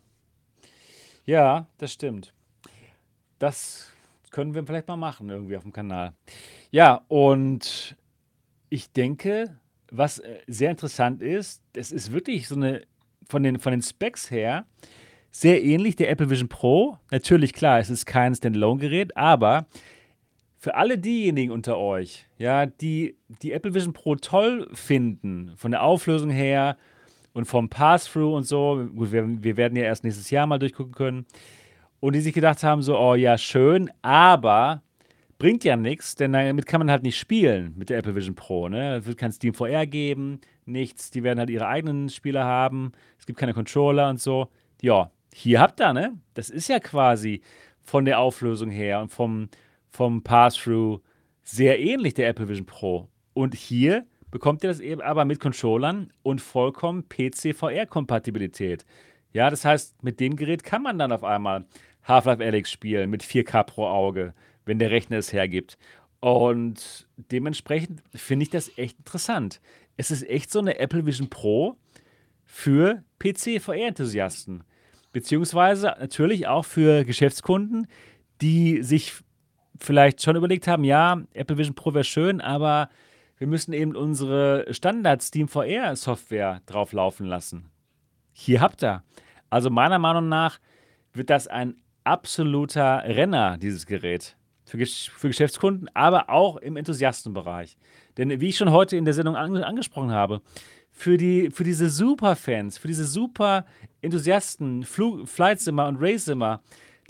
Ja, 1.26 1.68
das 1.78 1.92
stimmt. 1.92 2.34
Das 3.40 3.90
können 4.30 4.54
wir 4.54 4.64
vielleicht 4.66 4.88
mal 4.88 4.96
machen 4.96 5.28
irgendwie 5.30 5.56
aufm 5.56 5.72
Kanal. 5.72 6.14
Ja, 6.72 7.04
und 7.08 7.96
ich 8.70 8.92
denke, 8.92 9.60
was, 9.90 10.20
äh, 10.20 10.40
sehr 10.48 10.70
interessant 10.72 11.22
ist, 11.22 11.62
das 11.74 11.92
ist 11.92 12.12
wirklich 12.12 12.48
so 12.48 12.56
'ne 12.56 12.86
von 13.28 13.42
den 13.42 13.58
von 13.58 13.72
den 13.72 13.82
Specs 13.82 14.30
her 14.30 14.66
sehr 15.30 15.64
ähnlich 15.64 15.96
der 15.96 16.10
Apple 16.10 16.30
Vision 16.30 16.48
Pro. 16.48 16.96
Natürlich, 17.10 17.52
klar, 17.52 17.80
es 17.80 17.90
ist 17.90 18.06
kein 18.06 18.34
Standalone-Gerät, 18.34 19.16
aber 19.16 19.66
für 20.58 20.76
alle 20.76 20.96
diejenigen 20.96 21.50
unter 21.52 21.76
euch, 21.76 22.26
ja, 22.38 22.66
die 22.66 23.16
die 23.42 23.52
Apple 23.52 23.74
Vision 23.74 23.92
Pro 23.92 24.14
toll 24.14 24.68
finden, 24.72 25.52
von 25.56 25.72
der 25.72 25.82
Auflösung 25.82 26.30
her 26.30 26.76
und 27.32 27.46
vom 27.46 27.68
Pass-Through 27.68 28.36
und 28.36 28.44
so 28.44 28.88
gut, 28.94 29.12
wir 29.12 29.42
wir 29.42 29.56
werden 29.56 29.76
ja 29.76 29.84
erst 29.84 30.04
nächstes 30.04 30.30
Jahr 30.30 30.46
mal 30.46 30.58
durchgucken 30.58 30.94
können 30.94 31.26
und 32.00 32.14
die 32.14 32.20
sich 32.20 32.32
gedacht 32.34 32.62
haben 32.62 32.82
so: 32.82 32.98
„Oh 32.98 33.14
ja, 33.14 33.36
schön, 33.36 33.90
aber 34.02 34.82
bringt 35.38 35.64
ja 35.64 35.76
nix, 35.76 36.14
denn 36.14 36.32
damit 36.32 36.66
kann 36.66 36.78
man 36.78 36.90
halt 36.90 37.02
nicht 37.02 37.18
spielen 37.18 37.74
mit 37.76 37.90
der 37.90 37.98
Apple 37.98 38.14
Vision 38.14 38.36
Pro, 38.36 38.68
ne? 38.68 38.96
Es 38.96 39.06
wird 39.06 39.18
kein 39.18 39.32
Steam 39.32 39.52
VR 39.52 39.86
geben, 39.86 40.40
nichts. 40.66 41.10
Die 41.10 41.22
werden 41.22 41.38
halt 41.38 41.50
ihre 41.50 41.66
eigenen 41.66 42.08
Spiele 42.08 42.44
haben. 42.44 42.92
Es 43.18 43.26
gibt 43.26 43.38
keine 43.38 43.54
Controller 43.54 44.08
und 44.10 44.20
so.“ 44.20 44.48
Ja, 44.82 45.10
hier 45.32 45.60
habt 45.60 45.80
ihr, 45.80 45.92
ne? 45.92 46.18
Das 46.34 46.50
ist 46.50 46.68
ja 46.68 46.80
quasi 46.80 47.42
von 47.82 48.04
der 48.04 48.18
Auflösung 48.20 48.70
her 48.70 49.00
und 49.00 49.08
vom 49.08 49.48
vom 49.94 50.22
Pass-Through 50.22 51.00
sehr 51.42 51.78
ähnlich 51.78 52.14
der 52.14 52.28
Apple 52.28 52.48
Vision 52.48 52.66
Pro. 52.66 53.08
Und 53.32 53.54
hier 53.54 54.06
bekommt 54.30 54.64
ihr 54.64 54.68
das 54.68 54.80
eben 54.80 55.00
aber 55.00 55.24
mit 55.24 55.38
Controllern 55.38 56.12
und 56.22 56.40
vollkommen 56.40 57.08
PC-VR-Kompatibilität. 57.08 58.84
Ja, 59.32 59.50
das 59.50 59.64
heißt, 59.64 60.02
mit 60.02 60.18
dem 60.18 60.36
Gerät 60.36 60.64
kann 60.64 60.82
man 60.82 60.98
dann 60.98 61.12
auf 61.12 61.22
einmal 61.22 61.64
Half-Life 62.02 62.44
Alyx 62.44 62.70
spielen 62.70 63.10
mit 63.10 63.22
4K 63.22 63.62
pro 63.64 63.86
Auge, 63.86 64.34
wenn 64.64 64.78
der 64.78 64.90
Rechner 64.90 65.18
es 65.18 65.32
hergibt. 65.32 65.78
Und 66.20 67.06
dementsprechend 67.16 68.02
finde 68.14 68.44
ich 68.44 68.50
das 68.50 68.76
echt 68.78 68.98
interessant. 68.98 69.60
Es 69.98 70.10
ist 70.10 70.28
echt 70.28 70.50
so 70.50 70.60
'ne 70.60 70.78
Apple 70.78 71.06
Vision 71.06 71.28
Pro 71.30 71.76
für 72.44 73.02
PC-VR-Enthusiasten, 73.20 74.64
beziehungsweise 75.12 75.94
natürlich 76.00 76.46
auch 76.48 76.64
für 76.64 77.04
Geschäftskunden, 77.04 77.86
die 78.40 78.82
sich 78.82 79.12
vielleicht 79.80 80.22
schon 80.22 80.36
überlegt 80.36 80.66
haben: 80.68 80.84
„Ja, 80.84 81.22
Apple 81.34 81.58
Vision 81.58 81.74
Pro 81.74 81.94
wäre 81.94 82.04
schön, 82.04 82.40
aber 82.40 82.88
wir 83.38 83.46
müssen 83.46 83.72
eben 83.72 83.96
unsere 83.96 84.66
Standard-Steam 84.72 85.48
VR-Software 85.48 86.60
drauf 86.66 86.92
laufen 86.92 87.26
lassen.“ 87.26 87.70
Hier 88.32 88.60
habt 88.60 88.82
ihr. 88.84 89.02
Also, 89.50 89.70
meiner 89.70 89.98
Meinung 90.00 90.28
nach 90.28 90.58
wird 91.12 91.30
das 91.30 91.48
ein 91.48 91.76
absoluter 92.04 93.02
Renner, 93.04 93.58
dieses 93.58 93.86
Gerät 93.86 94.36
für 94.66 94.78
Gesch 94.78 95.10
für 95.10 95.28
Geschäftskunden, 95.28 95.88
aber 95.94 96.30
auch 96.30 96.56
im 96.58 96.76
Enthusiastenbereich. 96.76 97.76
Denn 98.16 98.40
wie 98.40 98.48
ich 98.48 98.56
schon 98.56 98.70
heute 98.70 98.96
in 98.96 99.04
der 99.04 99.14
Sendung 99.14 99.36
ange 99.36 99.66
angesprochen 99.66 100.12
habe, 100.12 100.40
für 100.92 101.16
die 101.16 101.50
für 101.50 101.64
diese 101.64 101.90
Superfans, 101.90 102.78
für 102.78 102.88
diese 102.88 103.04
Super-Enthusiasten, 103.04 104.84
Flu 104.84 105.26
Flight-Simmer 105.26 105.88
und 105.88 105.96
Race-Simmer, 106.00 106.60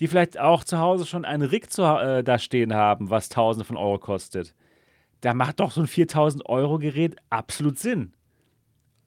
die 0.00 0.08
vielleicht 0.08 0.38
auch 0.38 0.64
zu 0.64 0.78
Hause 0.78 1.06
schon 1.06 1.24
ein 1.24 1.42
Rig 1.42 1.70
zu 1.70 1.82
äh, 1.82 2.24
da 2.24 2.38
stehen 2.38 2.74
haben, 2.74 3.10
was 3.10 3.28
Tausende 3.28 3.64
von 3.64 3.76
Euro 3.76 3.98
kostet. 3.98 4.54
Da 5.20 5.34
macht 5.34 5.60
doch 5.60 5.70
so 5.70 5.80
'n 5.80 5.86
4.000 5.86 6.42
€ 6.46 6.78
Gerät 6.78 7.16
absolut 7.30 7.78
Sinn, 7.78 8.12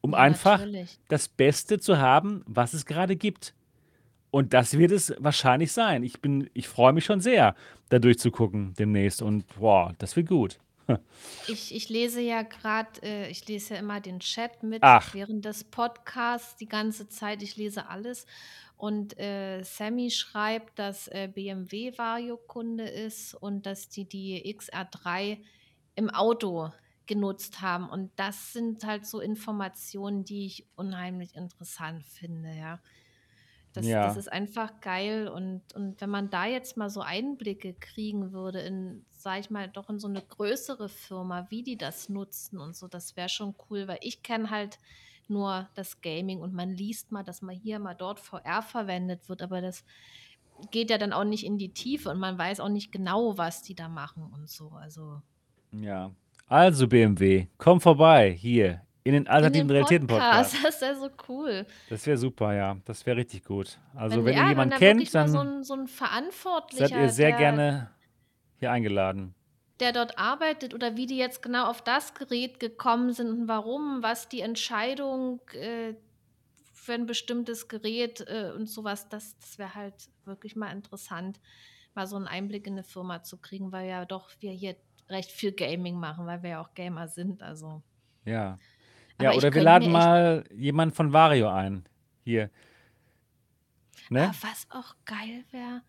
um 0.02 0.11
Ja, 0.14 0.19
einfach 0.19 0.60
natürlich. 0.60 0.99
das 1.10 1.28
Beste 1.28 1.80
zu 1.80 1.98
haben, 1.99 2.44
was 2.48 2.74
es 2.74 2.86
grade 2.86 3.15
gibt. 3.15 3.53
Und 4.32 4.53
das 4.53 4.78
wird 4.78 4.91
es 4.91 5.14
wahrscheinlich 5.19 5.72
sein. 5.72 6.03
Ich 6.03 6.22
bin 6.22 6.49
ich 6.53 6.68
freue 6.68 6.94
mich 6.94 7.06
schon 7.06 7.22
sehr, 7.22 7.56
da 7.90 7.99
durchzugucken 7.99 8.74
demnächst 8.78 9.22
und 9.22 9.45
boah, 9.60 9.94
das 9.99 10.15
wird 10.15 10.28
gut. 10.28 10.60
Ich 11.49 11.73
ich 11.73 11.88
lese 11.89 12.19
ja 12.22 12.41
grad 12.43 13.01
äh, 13.03 13.30
ich 13.30 13.47
lese 13.47 13.76
ja 13.76 13.80
immer 13.80 14.01
den 14.01 14.19
Chat 14.19 14.64
mit 14.64 14.81
Ach. 14.81 15.14
während 15.14 15.45
des 15.45 15.64
Podcasts 15.72 16.57
die 16.57 16.68
ganze 16.68 17.07
Zeit. 17.07 17.41
Ich 17.41 17.55
lese 17.55 17.88
alles 17.88 18.26
und, 18.76 19.18
äh, 19.19 19.64
Sammy 19.64 20.11
schreibt, 20.11 20.77
dass, 20.77 21.07
äh, 21.07 21.30
BMW 21.34 21.97
Vario-Kunde 21.97 22.84
ist 22.89 23.34
und 23.34 23.65
dass 23.65 23.89
die 23.89 24.07
die 24.09 24.45
XR3 24.45 25.41
im 25.95 26.09
Auto 26.09 26.72
genutzt 27.07 27.61
haben. 27.61 27.89
Und 27.89 28.11
das 28.19 28.51
sind 28.53 28.84
halt 28.85 29.05
so 29.07 29.19
Informationen, 29.22 30.26
die 30.26 30.45
ich 30.47 30.69
unheimlich 30.76 31.34
interessant 31.35 32.05
finde, 32.05 32.53
ja. 32.55 32.81
Das 33.73 33.99
das 33.99 34.15
Ja. 34.15 34.18
ist 34.18 34.31
einfach 34.31 34.81
geil 34.81 35.27
und 35.27 35.73
und 35.76 36.01
wenn 36.01 36.09
man 36.09 36.30
da 36.30 36.45
jetzt 36.47 36.77
mal 36.77 36.89
so 36.89 37.01
Einblicke 37.01 37.76
kriegen 37.76 38.31
würde 38.34 38.61
in, 38.61 39.06
sage 39.22 39.41
ich 39.41 39.49
mal, 39.49 39.68
doch 39.69 39.89
in 39.89 39.99
so 39.99 40.07
'ne 40.07 40.22
größere 40.22 40.89
Firma, 40.89 41.48
wie 41.49 41.64
die 41.64 41.77
das 41.77 42.10
nutzen 42.10 42.60
und 42.60 42.76
so, 42.76 42.88
das 42.88 43.15
wäre 43.18 43.30
schon 43.30 43.56
cool, 43.69 43.88
weil 43.88 43.99
ich 44.02 44.23
kenne 44.23 44.49
halt 44.49 44.80
nur 45.27 45.69
das 45.76 46.02
Gaming 46.02 46.41
und 46.41 46.53
man 46.53 46.72
liest 46.73 47.11
mal, 47.11 47.23
dass 47.23 47.41
mal 47.41 47.56
hier, 47.56 47.80
mal 47.80 47.95
dort 47.95 48.19
VR 48.19 48.61
verwendet 48.64 49.30
wird, 49.30 49.41
aber 49.41 49.61
das 49.61 49.84
geht 50.72 50.89
ja 50.91 50.98
dann 50.98 51.14
auch 51.14 51.23
nicht 51.26 51.45
in 51.45 51.57
die 51.60 51.73
Tiefe 51.73 52.10
und 52.11 52.19
man 52.19 52.38
weiß 52.38 52.60
auch 52.61 52.69
nicht 52.69 52.91
genau, 52.91 53.38
was 53.38 53.61
die 53.64 53.76
da 53.76 53.89
machen 53.89 54.23
und 54.34 54.49
so, 54.49 54.69
also 54.72 55.22
Ja. 55.73 56.11
Also, 56.48 56.88
BMW, 56.88 57.48
komm 57.57 57.81
vorbei 57.81 58.31
hier 58.31 58.81
in 59.03 59.14
den 59.14 59.27
Alternativen 59.27 59.69
Realitäten-Podcast. 59.72 60.07
Podcast, 60.07 60.56
das 60.64 60.81
wäre 60.81 60.95
so 60.95 61.10
cool. 61.27 61.68
Das 61.89 62.06
wäre 62.06 62.18
super, 62.18 62.53
ja. 62.53 62.77
Das 62.85 63.06
wäre 63.06 63.15
richtig 63.18 63.45
gut. 63.45 63.80
Also, 63.94 64.26
Wenn 64.26 64.26
wenn 64.26 64.35
ihr 64.35 64.44
ja, 64.44 64.56
wenn 64.57 64.69
jemanden 64.69 64.69
da 64.69 64.80
kennt, 64.80 65.14
mal 65.15 65.27
so 65.27 65.39
dann 65.39 65.41
'n 65.41 65.64
so 65.64 65.73
'n 65.73 65.88
seid 66.69 66.95
ihr 66.95 67.10
Verantwortlicher, 67.10 67.10
sehr 67.10 67.34
gerne 67.34 67.89
hier 68.59 68.71
eingeladen. 68.71 69.35
der 69.79 69.91
dort 69.91 70.17
arbeitet 70.17 70.73
oder 70.73 70.97
wie 70.97 71.05
die 71.05 71.17
jetzt 71.17 71.41
genau 71.43 71.65
auf 71.69 71.84
das 71.84 72.13
Gerät 72.15 72.59
gekommen 72.59 73.13
sind 73.13 73.29
und 73.29 73.47
warum, 73.47 74.01
was 74.01 74.27
die 74.29 74.41
Entscheidung, 74.41 75.41
äh, 75.53 75.93
für 76.73 76.93
'n 76.93 77.05
bestimmtes 77.05 77.67
Gerät, 77.67 78.21
äh, 78.21 78.51
und 78.55 78.67
so 78.67 78.84
was, 78.84 79.09
das 79.09 79.38
das 79.39 79.57
wäre 79.59 79.75
halt 79.75 80.09
wirklich 80.25 80.55
mal 80.55 80.71
interessant, 80.71 81.39
mal 81.95 82.07
so 82.07 82.17
'n 82.17 82.27
Einblick 82.27 82.65
in 82.67 82.75
'ne 82.75 82.84
Firma 82.84 83.23
zu 83.23 83.39
kriegen, 83.39 83.71
weil 83.71 83.88
ja 83.89 84.05
doch 84.05 84.31
wir 84.39 84.51
hier 84.51 84.77
recht 85.09 85.31
viel 85.31 85.51
Gaming 85.53 85.99
machen, 85.99 86.25
weil 86.27 86.43
wir 86.43 86.49
ja 86.51 86.61
auch 86.61 86.73
Gamer 86.73 87.07
sind, 87.07 87.43
also 87.43 87.84
Ja. 88.25 88.59
Ja, 89.19 89.34
Aber 89.34 89.35
oder 89.35 89.53
wir 89.53 89.61
laden 89.61 89.89
mal 89.89 90.43
jemanden 90.55 90.95
von 90.95 91.13
Vario 91.13 91.49
ein, 91.49 91.85
hier. 92.25 92.51
Ne? 94.11 94.38
was 94.41 94.67
auch 94.71 94.95
geil 95.05 95.45
wäre 95.51 95.84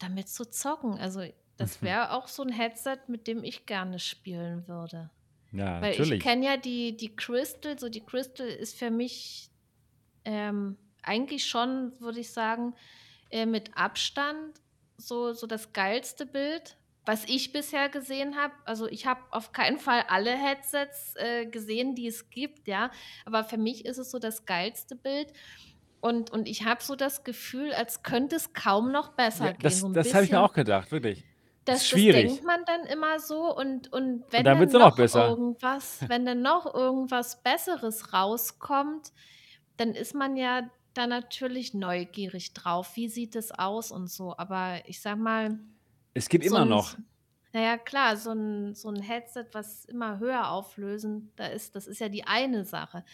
damit 0.00 0.28
zu 0.28 0.44
zocken. 0.50 0.98
Also, 0.98 1.22
das 1.56 1.82
wäre 1.82 2.12
auch 2.12 2.28
so 2.28 2.42
ein 2.42 2.52
Headset, 2.52 2.98
mit 3.08 3.26
dem 3.26 3.44
ich 3.44 3.66
gerne 3.66 3.98
spielen 3.98 4.68
würde. 4.68 5.10
Ja, 5.50 5.80
Weil 5.80 6.00
ich 6.00 6.18
natürlich. 6.18 6.18
kenne 6.18 6.46
ja 6.46 6.56
die 6.56 6.96
die 6.96 7.16
Crystal, 7.16 7.78
so 7.78 7.88
die 7.88 8.04
Crystal 8.06 8.48
ist 8.48 8.78
für 8.78 8.90
mich, 8.90 9.50
ähm, 10.24 10.78
eigentlich 11.02 11.46
schon, 11.46 12.00
würde 12.00 12.20
ich 12.20 12.32
sagen, 12.32 12.74
äh, 13.30 13.46
mit 13.46 13.76
Abstand 13.76 14.60
so 14.98 15.32
so 15.34 15.46
das 15.46 15.72
geilste 15.72 16.26
Bild, 16.26 16.78
was 17.06 17.24
ich 17.26 17.52
bisher 17.52 17.88
gesehen 17.90 18.36
habe. 18.36 18.54
Also, 18.66 18.88
ich 18.88 19.06
habe 19.06 19.22
auf 19.32 19.52
keinen 19.52 19.78
Fall 19.80 20.04
alle 20.08 20.32
Headsets, 20.36 21.14
äh, 21.16 21.46
gesehen, 21.46 21.94
die 21.96 22.08
es 22.08 22.30
gibt, 22.30 22.68
ja, 22.68 22.90
aber 23.26 23.44
für 23.44 23.58
mich 23.58 23.84
ist 23.86 23.98
es 23.98 24.10
so 24.10 24.18
das 24.20 24.46
geilste 24.46 24.96
Bild 24.96 25.32
und 26.00 26.30
und 26.30 26.48
ich 26.48 26.64
habe 26.66 26.82
so 26.84 26.96
das 26.96 27.24
Gefühl, 27.24 27.72
als 27.74 28.02
könnte 28.02 28.36
es 28.36 28.52
kaum 28.54 28.92
noch 28.92 29.14
Ja, 29.34 29.50
besser 29.50 29.54
gehen, 29.54 29.94
so 30.02 30.12
das 30.12 30.14
habe 30.14 30.24
ich 30.24 30.30
mir 30.32 30.40
auch 30.40 30.52
gedacht, 30.52 30.90
wirklich. 30.92 31.24
Ist 31.72 31.82
das 31.82 31.86
das 31.92 32.08
denkt 32.10 32.42
schwierig. 32.42 32.44
man 32.44 32.64
dann 32.66 32.82
immer 32.86 33.18
so 33.20 33.54
und 33.56 33.92
und 33.92 34.24
Und 34.38 34.44
wenn 34.44 34.46
dann 34.46 34.58
wird's 34.58 34.72
dann 34.72 34.80
nur 34.80 34.80
noch 34.80 34.98
noch 34.98 35.14
irgendwas 35.14 36.02
wenn 36.08 36.24
dann 36.26 36.42
noch 36.42 36.72
irgendwas 36.74 37.42
Besseres 37.42 38.12
rauskommt, 38.12 39.12
dann 39.76 39.90
ist 39.94 40.14
man 40.14 40.36
ja 40.36 40.70
da 40.94 41.06
natürlich 41.06 41.74
neugierig 41.74 42.54
drauf. 42.54 42.96
Wie 42.96 43.08
sieht 43.08 43.36
es 43.36 43.52
aus 43.52 43.92
und 43.92 44.08
so? 44.10 44.36
Aber 44.38 44.82
ich 44.88 45.00
sage 45.02 45.20
mal, 45.20 45.58
Es 46.16 46.30
geht 46.30 46.42
so 46.42 46.56
immer 46.56 46.64
noch. 46.64 46.96
s 46.96 46.98
na 47.54 47.60
ja 47.62 47.78
klar, 47.78 48.16
so 48.18 48.30
'n 48.32 48.74
so 48.74 48.90
'n 48.90 49.02
Headset, 49.02 49.46
was 49.54 49.84
immer 49.86 50.18
höher 50.20 50.50
auflösen 50.50 51.32
da 51.36 51.46
ist 51.48 51.76
das 51.76 51.86
ist 51.88 52.00
ja 52.00 52.08
die 52.10 52.24
eine 52.26 52.64
Sache. 52.66 53.04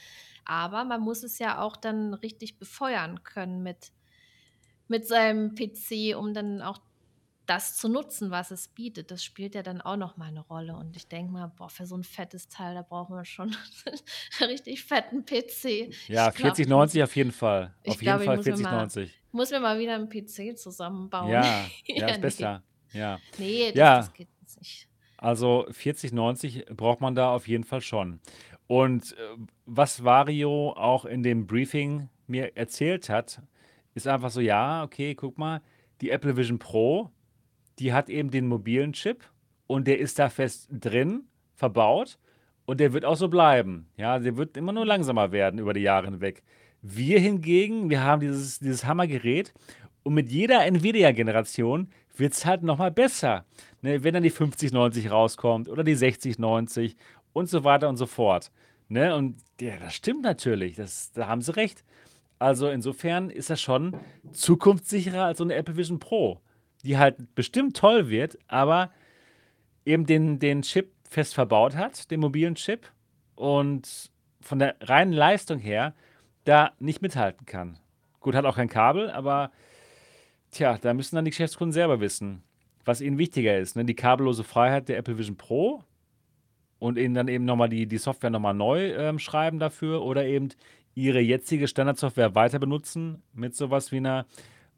Aber 0.46 0.84
man 0.84 1.02
muss 1.02 1.22
es 1.24 1.38
ja 1.40 1.60
auch 1.62 1.76
dann 1.78 2.14
richtig 2.14 2.58
befeuern 2.58 3.24
können 3.24 3.62
mit 3.64 3.92
mit 4.88 5.06
seinem 5.06 5.54
PC, 5.54 6.14
um 6.16 6.34
dann 6.34 6.62
auch 6.62 6.78
das 7.47 7.77
zu 7.77 7.89
nutzen, 7.89 8.31
was 8.31 8.51
es 8.51 8.69
bietet. 8.69 9.10
Das 9.10 9.24
spielt 9.24 9.55
ja 9.55 9.62
dann 9.62 9.81
auch 9.81 9.97
noch 9.97 10.16
mal 10.16 10.31
'ne 10.32 10.40
Rolle 10.40 10.77
und 10.77 10.97
ich 10.97 11.09
denke 11.09 11.32
mal, 11.32 11.48
boah, 11.48 11.69
für 11.70 11.86
so 11.86 11.97
'n 11.97 12.05
fettes 12.05 12.48
Teil, 12.48 12.74
da 12.74 12.82
brauchen 12.82 13.14
wir 13.16 13.24
schon 13.24 13.51
'n 13.51 13.56
richtig 14.48 14.85
fetten 14.85 15.24
PC. 15.24 15.90
Ja, 16.09 16.31
Ich 16.31 16.35
glaube, 16.35 16.62
ich 16.62 16.73
muss 16.73 16.89
4090 16.90 17.02
auf 17.02 17.16
jeden 17.16 17.32
Fall. 17.32 17.77
ich 17.85 18.01
Auf 18.01 18.02
jeden 18.02 18.19
glaube, 18.19 18.24
ich 18.27 18.31
Fall 18.31 18.39
muss 18.39 18.48
mir 18.48 18.59
mal 18.59 18.86
4090. 18.86 19.20
muss 19.32 19.51
mir 19.52 19.60
mal 19.60 19.78
wieder 19.81 19.97
'n 19.97 20.09
PC 20.10 20.55
zusammenbauen. 20.56 21.43
Ja, 21.48 21.73
ja, 21.94 22.09
ist 22.09 22.20
besser. 22.20 22.64
Ja. 22.93 23.20
Ne, 23.39 23.73
das 23.74 23.93
Ja, 23.94 23.94
das 23.94 24.12
geht 24.14 24.31
nicht. 24.60 24.89
also 25.19 25.66
4090 25.70 26.66
braucht 26.77 27.01
man 27.01 27.14
da 27.14 27.35
auf 27.35 27.48
jeden 27.48 27.64
Fall 27.64 27.81
schon. 27.81 28.20
Und, 28.66 29.12
äh, 29.19 29.36
was 29.66 30.05
Vario 30.05 30.73
auch 30.73 31.05
in 31.05 31.23
dem 31.23 31.47
Briefing 31.47 32.09
mir 32.27 32.56
erzählt 32.56 33.09
hat, 33.09 33.43
ist 33.94 34.09
einfach 34.09 34.31
so: 34.31 34.40
„Ja, 34.40 34.82
okay, 34.85 35.14
guck 35.14 35.39
mal, 35.39 35.62
die 36.01 36.10
Apple 36.10 36.36
Vision 36.36 36.59
Pro, 36.59 37.10
die 37.82 37.92
hat 37.92 38.09
eben 38.09 38.30
den 38.30 38.46
mobilen 38.46 38.92
Chip 38.92 39.24
und 39.66 39.88
der 39.88 39.98
ist 39.98 40.18
da 40.18 40.28
fest 40.28 40.68
drin, 40.70 41.24
verbaut 41.56 42.18
und 42.64 42.78
der 42.78 42.92
wird 42.92 43.04
auch 43.04 43.16
so 43.16 43.28
bleiben. 43.28 43.88
Ja, 43.96 44.20
der 44.20 44.36
wird 44.36 44.56
immer 44.56 44.72
nur 44.72 44.86
langsamer 44.86 45.32
werden 45.32 45.59
über 45.59 45.72
die 45.74 45.80
Jahre 45.80 46.06
hinweg. 46.06 46.42
Wir 46.80 47.18
hingegen, 47.18 47.90
wir 47.90 48.04
haben 48.04 48.20
dieses 48.20 48.60
dieses 48.60 48.84
Hammergerät 48.84 49.52
und 50.04 50.14
mit 50.14 50.30
jeder 50.30 50.64
Nvidia-Generation 50.64 51.88
wird's 52.16 52.46
halt 52.46 52.62
noch 52.62 52.78
mal 52.78 52.92
besser, 52.92 53.44
ne? 53.80 54.04
Wenn 54.04 54.14
dann 54.14 54.22
die 54.22 54.30
5090 54.30 55.10
rauskommt 55.10 55.68
oder 55.68 55.82
die 55.82 55.94
6090 55.96 56.96
und 57.32 57.48
so 57.48 57.64
weiter 57.64 57.88
und 57.88 57.96
so 57.96 58.06
fort, 58.06 58.52
ne? 58.88 59.14
Und 59.16 59.36
ja, 59.60 59.76
das 59.78 59.94
stimmt 59.94 60.22
natürlich, 60.22 60.76
das 60.76 61.10
da 61.12 61.26
haben 61.26 61.42
sie 61.42 61.56
recht. 61.56 61.84
Also, 62.38 62.68
insofern 62.68 63.30
ist 63.30 63.50
das 63.50 63.60
schon 63.60 63.96
zukunftssicherer 64.32 65.24
als 65.24 65.38
so 65.38 65.44
'ne 65.44 65.54
Apple 65.54 65.76
Vision 65.76 65.98
Pro, 65.98 66.40
die 66.82 66.98
halt 66.98 67.34
bestimmt 67.34 67.76
toll 67.76 68.09
wird, 68.09 68.38
aber 68.48 68.90
eben 69.84 70.06
den 70.06 70.38
den 70.38 70.62
Chip 70.62 70.92
fest 71.09 71.34
verbaut 71.34 71.76
hat, 71.76 72.10
den 72.10 72.20
mobilen 72.20 72.54
Chip 72.54 72.90
und 73.34 74.10
von 74.40 74.59
der 74.59 74.76
reinen 74.80 75.12
Leistung 75.12 75.59
her 75.59 75.94
da 76.44 76.72
nicht 76.80 77.02
mithalten 77.02 77.46
kann. 77.46 77.78
Gut, 78.20 78.34
hat 78.34 78.44
auch 78.44 78.56
kein 78.56 78.68
Kabel, 78.68 79.10
aber 79.10 79.50
tja, 80.50 80.78
da 80.80 80.94
müssen 80.94 81.16
dann 81.16 81.24
die 81.24 81.30
Geschäftskunden 81.30 81.72
selber 81.72 82.00
wissen, 82.00 82.42
was 82.84 83.00
ihnen 83.00 83.18
wichtiger 83.18 83.59
ist, 83.59 83.76
ne? 83.76 83.84
Die 83.84 83.94
kabellose 83.94 84.44
Freiheit 84.44 84.88
der 84.88 84.98
Apple 84.98 85.18
Vision 85.18 85.36
Pro 85.36 85.84
und 86.78 86.98
ihnen 86.98 87.14
dann 87.14 87.28
eben 87.28 87.44
noch 87.44 87.56
mal 87.56 87.68
die 87.68 87.86
die 87.86 87.98
Software 87.98 88.30
noch 88.30 88.40
mal 88.40 88.54
neu, 88.54 88.92
ähm, 88.94 89.18
schreiben 89.18 89.59
dafür 89.59 90.02
oder 90.02 90.24
eben 90.26 90.48
ihre 90.94 91.20
jetzige 91.20 91.68
Standardsoftware 91.68 92.34
weiter 92.34 92.59
benutzen 92.59 93.22
mit 93.32 93.54
so 93.56 93.70
was 93.70 93.92
wie 93.92 94.00
'ner 94.00 94.26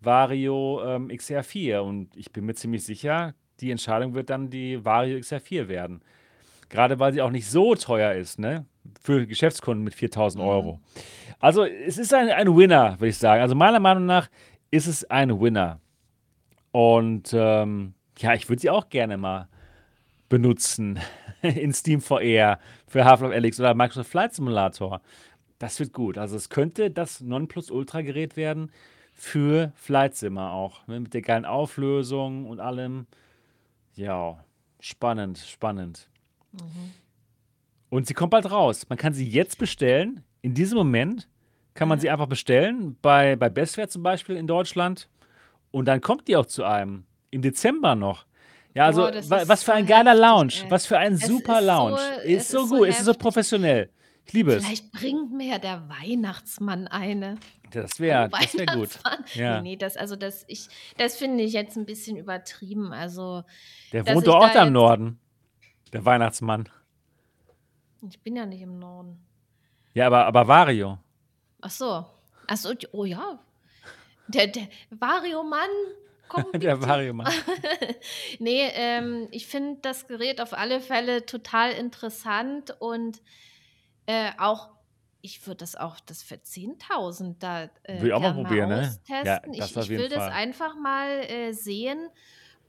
Vario, 0.04 0.82
ähm, 0.84 1.08
XR4 1.08 1.80
und 1.80 2.16
ich 2.16 2.32
bin 2.32 2.44
mir 2.44 2.54
ziemlich 2.54 2.84
sicher, 2.84 3.34
die 3.60 3.70
Entscheidung 3.70 4.14
wird 4.14 4.30
dann 4.30 4.50
die 4.50 4.84
Vario 4.84 5.16
XR4 5.18 5.68
werden. 5.68 6.02
Grade 6.70 6.98
weil 6.98 7.12
sie 7.12 7.22
auch 7.22 7.30
nicht 7.30 7.48
so 7.48 7.74
teuer 7.74 8.14
ist, 8.14 8.38
ne, 8.38 8.66
für 9.00 9.26
Geschäftskunden 9.26 9.84
mit 9.84 9.94
4.000 9.94 10.42
Mhm. 10.42 10.48
€. 10.48 10.78
Also, 11.38 11.64
es 11.64 11.98
ist 11.98 12.12
ein 12.14 12.28
ein 12.30 12.56
Winner, 12.56 12.98
würde 12.98 13.08
ich 13.08 13.18
sagen. 13.18 13.42
Also, 13.42 13.54
meiner 13.54 13.80
Meinung 13.80 14.06
nach 14.06 14.28
ist 14.70 14.86
es 14.86 15.04
ein 15.10 15.40
Winner. 15.40 15.80
Und, 16.72 17.30
ähm, 17.32 17.94
ja, 18.18 18.34
ich 18.34 18.48
würde 18.48 18.60
sie 18.60 18.70
auch 18.70 18.88
gerne 18.88 19.16
mal 19.16 19.48
benutzen 20.28 20.98
in 21.42 21.72
Steam 21.72 22.00
VR 22.00 22.58
für 22.88 23.04
Half-Life 23.04 23.34
Alyx 23.34 23.60
oder 23.60 23.74
Microsoft 23.74 24.10
Flight 24.10 24.34
Simulator. 24.34 25.00
Das 25.58 25.78
wird 25.78 25.92
gut. 25.92 26.18
Also, 26.18 26.34
es 26.36 26.48
könnte 26.48 26.90
das 26.90 27.20
Nonplusultra-Gerät 27.20 28.36
werden 28.36 28.72
für 29.14 29.72
Flight 29.76 30.16
Simmer 30.16 30.52
auch, 30.52 30.86
ne, 30.86 31.00
mit 31.00 31.14
der 31.14 31.22
geilen 31.22 31.44
Auflösung 31.44 32.46
und 32.46 32.60
allem. 32.60 33.06
Ja, 33.94 34.44
spannend, 34.80 35.38
spannend. 35.38 36.08
Mhm. 36.52 36.92
Und 37.90 38.06
sie 38.06 38.14
kommt 38.14 38.32
bald 38.32 38.50
raus. 38.50 38.86
Man 38.88 38.98
kann 38.98 39.14
sie 39.14 39.28
jetzt 39.28 39.56
bestellen. 39.58 40.24
In 40.42 40.52
diesem 40.54 40.76
Moment 40.76 41.28
kann 41.74 41.88
man 41.88 42.00
sie 42.00 42.10
einfach 42.10 42.26
bestellen 42.26 42.96
bei 43.00 43.36
bei 43.36 43.48
Bestwert 43.48 43.90
zum 43.90 44.02
Beispiel 44.02 44.36
in 44.36 44.46
Deutschland 44.46 45.08
und 45.70 45.86
dann 45.86 46.00
kommt 46.00 46.28
die 46.28 46.36
auch 46.36 46.46
zu 46.46 46.64
einem 46.64 47.04
im 47.30 47.42
Dezember 47.42 47.94
noch. 47.94 48.26
Ja, 48.74 48.86
also, 48.86 49.02
Boah, 49.02 49.12
ist 49.12 49.30
was 49.30 49.60
so 49.60 49.66
für 49.66 49.74
ein 49.74 49.86
geiler 49.86 50.10
heftig, 50.12 50.26
Lounge. 50.26 50.52
ey. 50.64 50.70
Was 50.70 50.86
für 50.86 50.98
ein 50.98 51.12
Es 51.14 51.26
super 51.26 51.60
ist 51.60 51.60
so 51.60 51.66
Lounge. 51.66 52.00
Ist 52.24 52.42
es 52.42 52.48
so 52.50 52.62
ist 52.62 52.68
so 52.68 52.76
gut, 52.76 52.88
es 52.88 52.98
ist 52.98 53.04
so 53.04 53.14
professionell. 53.14 53.90
Ich 54.26 54.32
liebe 54.32 54.54
es. 54.54 54.64
Vielleicht 54.64 54.90
bringt 54.92 55.32
mir 55.32 55.46
ja 55.46 55.58
der 55.58 55.88
Weihnachtsmann 55.88 56.88
eine. 56.88 57.36
Das 57.70 58.00
wäre 58.00 58.28
das 58.28 58.54
wäre 58.54 58.76
gut. 58.76 58.90
Ja. 59.34 59.60
ne, 59.60 59.76
das 59.76 59.96
also, 59.96 60.16
das 60.16 60.44
ich 60.48 60.68
das 60.96 61.16
finde 61.16 61.44
ich 61.44 61.52
jetzt 61.52 61.76
'n 61.76 61.84
bisschen 61.86 62.16
übertrieben. 62.16 62.92
Also, 62.92 63.42
Der 63.92 64.06
wohnt 64.06 64.26
doch 64.26 64.36
auch 64.36 64.50
da 64.52 64.64
im 64.64 64.72
Norden, 64.72 65.18
der 65.92 66.04
Weihnachtsmann. 66.04 66.68
Ich 68.08 68.20
bin 68.20 68.36
ja 68.36 68.46
nicht 68.46 68.62
im 68.62 68.78
Norden. 68.78 69.18
Ja, 69.94 70.06
aber 70.06 70.26
aber 70.26 70.46
Vario. 70.48 70.98
Ach 71.60 71.70
so. 71.70 72.04
Ach 72.46 72.56
so, 72.56 72.72
oh 72.92 73.04
ja. 73.04 73.38
Der 74.28 74.46
der 74.48 74.68
Vario-Mann, 74.90 75.70
Der. 76.54 76.80
Vario-Mann. 76.80 77.32
Ne, 78.38 78.70
ähm, 78.74 79.28
ich 79.30 79.46
finde 79.46 79.78
das 79.82 80.06
Gerät 80.08 80.40
auf 80.40 80.52
alle 80.52 80.80
Fälle 80.80 81.24
total 81.26 81.72
interessant 81.72 82.74
und, 82.80 83.22
äh, 84.06 84.32
auch 84.38 84.70
ich 85.22 85.46
würde 85.46 85.58
das 85.58 85.74
auch 85.76 86.00
das 86.00 86.22
für 86.22 86.42
10.000 86.42 87.42
da, 87.42 87.70
äh, 87.84 88.00
Will 88.00 88.08
ich 88.08 88.14
auch 88.14 88.20
mal 88.20 88.32
gern 88.32 88.42
mal 88.42 88.42
probieren, 88.48 88.68
ne? 88.68 88.98
Ja, 89.22 89.40
das 89.40 89.70
Ich 89.70 89.76
ich 89.76 89.88
will 89.96 90.08
das 90.10 90.18
Fall. 90.24 90.32
einfach 90.32 90.76
mal, 90.76 91.08
äh, 91.30 91.52
sehen 91.52 92.10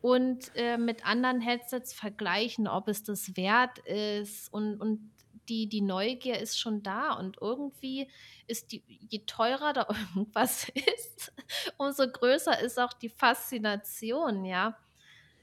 und, 0.01 0.51
äh, 0.55 0.77
mit 0.77 1.05
anderen 1.05 1.41
Headsets 1.41 1.93
vergleichen, 1.93 2.67
ob 2.67 2.87
es 2.87 3.03
das 3.03 3.35
wert 3.37 3.79
ist 3.79 4.53
und 4.53 4.79
und 4.81 5.11
die 5.49 5.67
die 5.69 5.81
Neugier 5.81 6.39
ist 6.39 6.59
schon 6.59 6.81
da 6.83 7.13
und 7.13 7.37
irgendwie 7.41 8.09
ist 8.47 8.71
die 8.71 8.83
je 8.87 9.25
teurer 9.27 9.73
da 9.73 9.87
irgendwas 10.15 10.69
ist, 10.69 11.33
umso 11.77 12.07
größer 12.07 12.59
ist 12.61 12.79
auch 12.79 12.93
die 12.93 13.09
Faszination, 13.09 14.45
ja. 14.45 14.77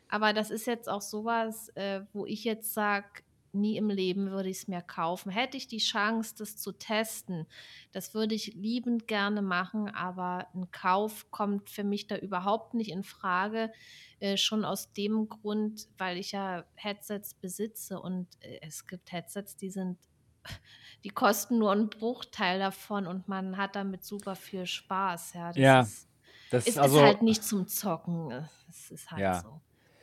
Aber 0.08 0.32
das 0.34 0.50
ist 0.50 0.66
jetzt 0.66 0.88
auch 0.88 1.02
so 1.02 1.24
was, 1.24 1.68
äh, 1.70 2.02
wo 2.12 2.26
ich 2.26 2.44
jetzt 2.44 2.74
sage: 2.74 3.22
„Nie 3.54 3.76
im 3.76 3.90
Leben 3.90 4.30
würde 4.30 4.48
ich's 4.50 4.68
mir 4.68 4.82
kaufen.“ 4.82 5.30
Hätte 5.32 5.56
ich 5.56 5.68
die 5.68 5.78
Chance, 5.78 6.34
das 6.38 6.56
zu 6.58 6.72
testen, 6.72 7.46
das 7.92 8.14
würde 8.14 8.34
ich 8.34 8.54
liebend 8.54 9.08
gerne 9.08 9.42
machen, 9.42 9.88
aber 9.90 10.48
'n 10.54 10.70
Kauf 10.72 11.30
kommt 11.30 11.70
für 11.70 11.84
mich 11.84 12.06
da 12.06 12.16
überhaupt 12.16 12.74
nicht 12.74 12.90
infrage, 12.90 13.72
äh, 14.20 14.36
schon 14.36 14.64
aus 14.64 14.92
dem 14.94 15.28
Grund, 15.28 15.88
weil 15.98 16.18
ich 16.18 16.32
ja 16.32 16.64
Headsets 16.76 17.34
besitze 17.34 18.00
und, 18.00 18.28
äh, 18.40 18.58
es 18.62 18.86
gibt 18.86 19.12
Headsets, 19.12 19.56
die 19.56 19.70
sind 19.70 19.98
die 21.04 21.10
kosten 21.10 21.58
nur 21.58 21.72
'n 21.72 21.90
Bruchteil 21.90 22.58
davon 22.60 23.06
und 23.08 23.28
man 23.28 23.56
hat 23.58 23.76
damit 23.76 24.04
super 24.04 24.36
viel 24.36 24.66
Spaß, 24.66 25.34
ja. 25.34 25.52
Das 25.54 25.66
Ja, 25.66 25.90
ist 25.90 26.08
das 26.50 26.76
es 26.76 26.78
ist 26.78 27.00
also 27.00 27.00
halt 27.00 27.22
nicht 27.22 27.44
zum 27.44 27.68
Zocken. 27.68 28.30
Äh, 28.32 28.48
es 28.70 28.90
ist 28.90 29.10
halt 29.12 29.34
Ja. 29.34 29.34
so. 29.34 29.62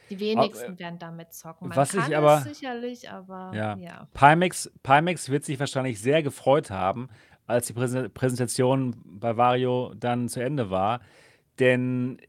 Die 0.09 0.15
A 0.15 0.17
äh, 0.17 0.19
wenigsten 0.19 0.79
werden 0.79 0.99
damit 0.99 1.33
zocken. 1.33 1.69
Man 1.69 1.77
was 1.77 1.91
kann 1.91 2.01
ich 2.01 2.07
es 2.09 2.13
aber 2.13 2.41
sicherlich, 2.41 3.09
aber 3.09 3.51
ja, 3.53 3.77
ja. 3.77 4.07
Pimax 4.13 4.71
Pimax 4.83 5.29
wird 5.29 5.45
sich 5.45 5.59
wahrscheinlich 5.59 6.01
sehr 6.01 6.23
gefreut 6.23 6.69
haben, 6.71 7.09
als 7.47 7.67
die 7.67 7.73
Präse 7.73 8.09
Präsentation 8.09 8.95
bei 9.05 9.37
Vario 9.37 9.93
dann 9.95 10.29
zu 10.29 10.41
Ende 10.41 10.69
war, 10.69 11.01
denn 11.59 12.19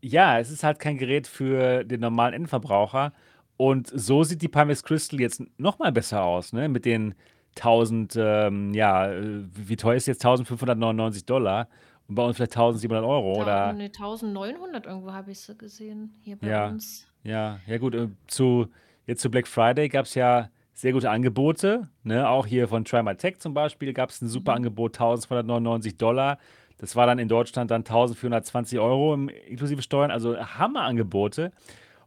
ja, 0.00 0.38
es 0.38 0.50
ist 0.50 0.62
halt 0.62 0.78
kein 0.78 0.96
Gerät 0.98 1.26
für 1.26 1.84
den 1.84 2.00
normalen 2.00 2.34
Endverbraucher. 2.34 3.12
Und 3.56 3.88
so 3.92 4.22
sieht 4.22 4.40
die 4.42 4.48
Pimax 4.48 4.84
Crystal 4.84 5.18
jetzt 5.20 5.42
noch 5.58 5.80
mal 5.80 5.90
besser 5.90 6.22
aus, 6.22 6.52
ne? 6.52 6.68
Mit 6.68 6.84
den 6.84 7.16
1000, 7.56 8.14
ähm, 8.16 8.72
ja, 8.72 9.10
äh, 9.10 9.44
wie 9.52 9.76
teuer 9.76 9.96
ist 9.96 10.06
jetzt 10.06 10.24
1599 10.24 11.26
Dollar 11.26 11.68
und 12.06 12.14
bei 12.14 12.24
uns 12.24 12.36
vielleicht 12.36 12.52
1700 12.52 13.04
Euro 13.04 13.34
Tau 13.34 13.42
oder 13.42 13.72
ne, 13.72 13.88
1.900 13.88 14.86
irgendwo 14.86 15.12
habe 15.12 15.32
ich 15.32 15.40
sie 15.40 15.56
gesehen, 15.56 16.14
hier 16.22 16.36
bei 16.36 16.46
ja, 16.46 16.68
uns. 16.68 17.07
Ja, 17.22 17.60
ja 17.66 17.78
gut, 17.78 17.94
äh, 17.94 18.08
zu, 18.26 18.68
jetzt 19.06 19.20
zu 19.22 19.30
Black 19.30 19.46
Friday 19.46 19.88
gab 19.88 20.06
es 20.06 20.14
ja 20.14 20.48
sehr 20.74 20.92
gute 20.92 21.10
Angebote, 21.10 21.88
ne? 22.04 22.28
Auch 22.28 22.46
hier 22.46 22.68
von 22.68 22.84
Try 22.84 23.02
My 23.02 23.16
Tech 23.16 23.38
zum 23.38 23.52
Beispiel 23.52 23.92
gab 23.92 24.10
es 24.10 24.22
ein 24.22 24.28
super 24.28 24.52
Mhm. 24.52 24.56
Angebot, 24.58 24.94
1299 24.94 25.96
Dollar. 25.96 26.38
Das 26.78 26.94
war 26.94 27.06
dann 27.06 27.18
in 27.18 27.26
Deutschland 27.28 27.70
dann 27.72 27.80
1420 27.80 28.78
Euro 28.78 29.14
inklusive 29.14 29.82
Steuern, 29.82 30.12
also 30.12 30.36
Hammerangebote. 30.38 31.50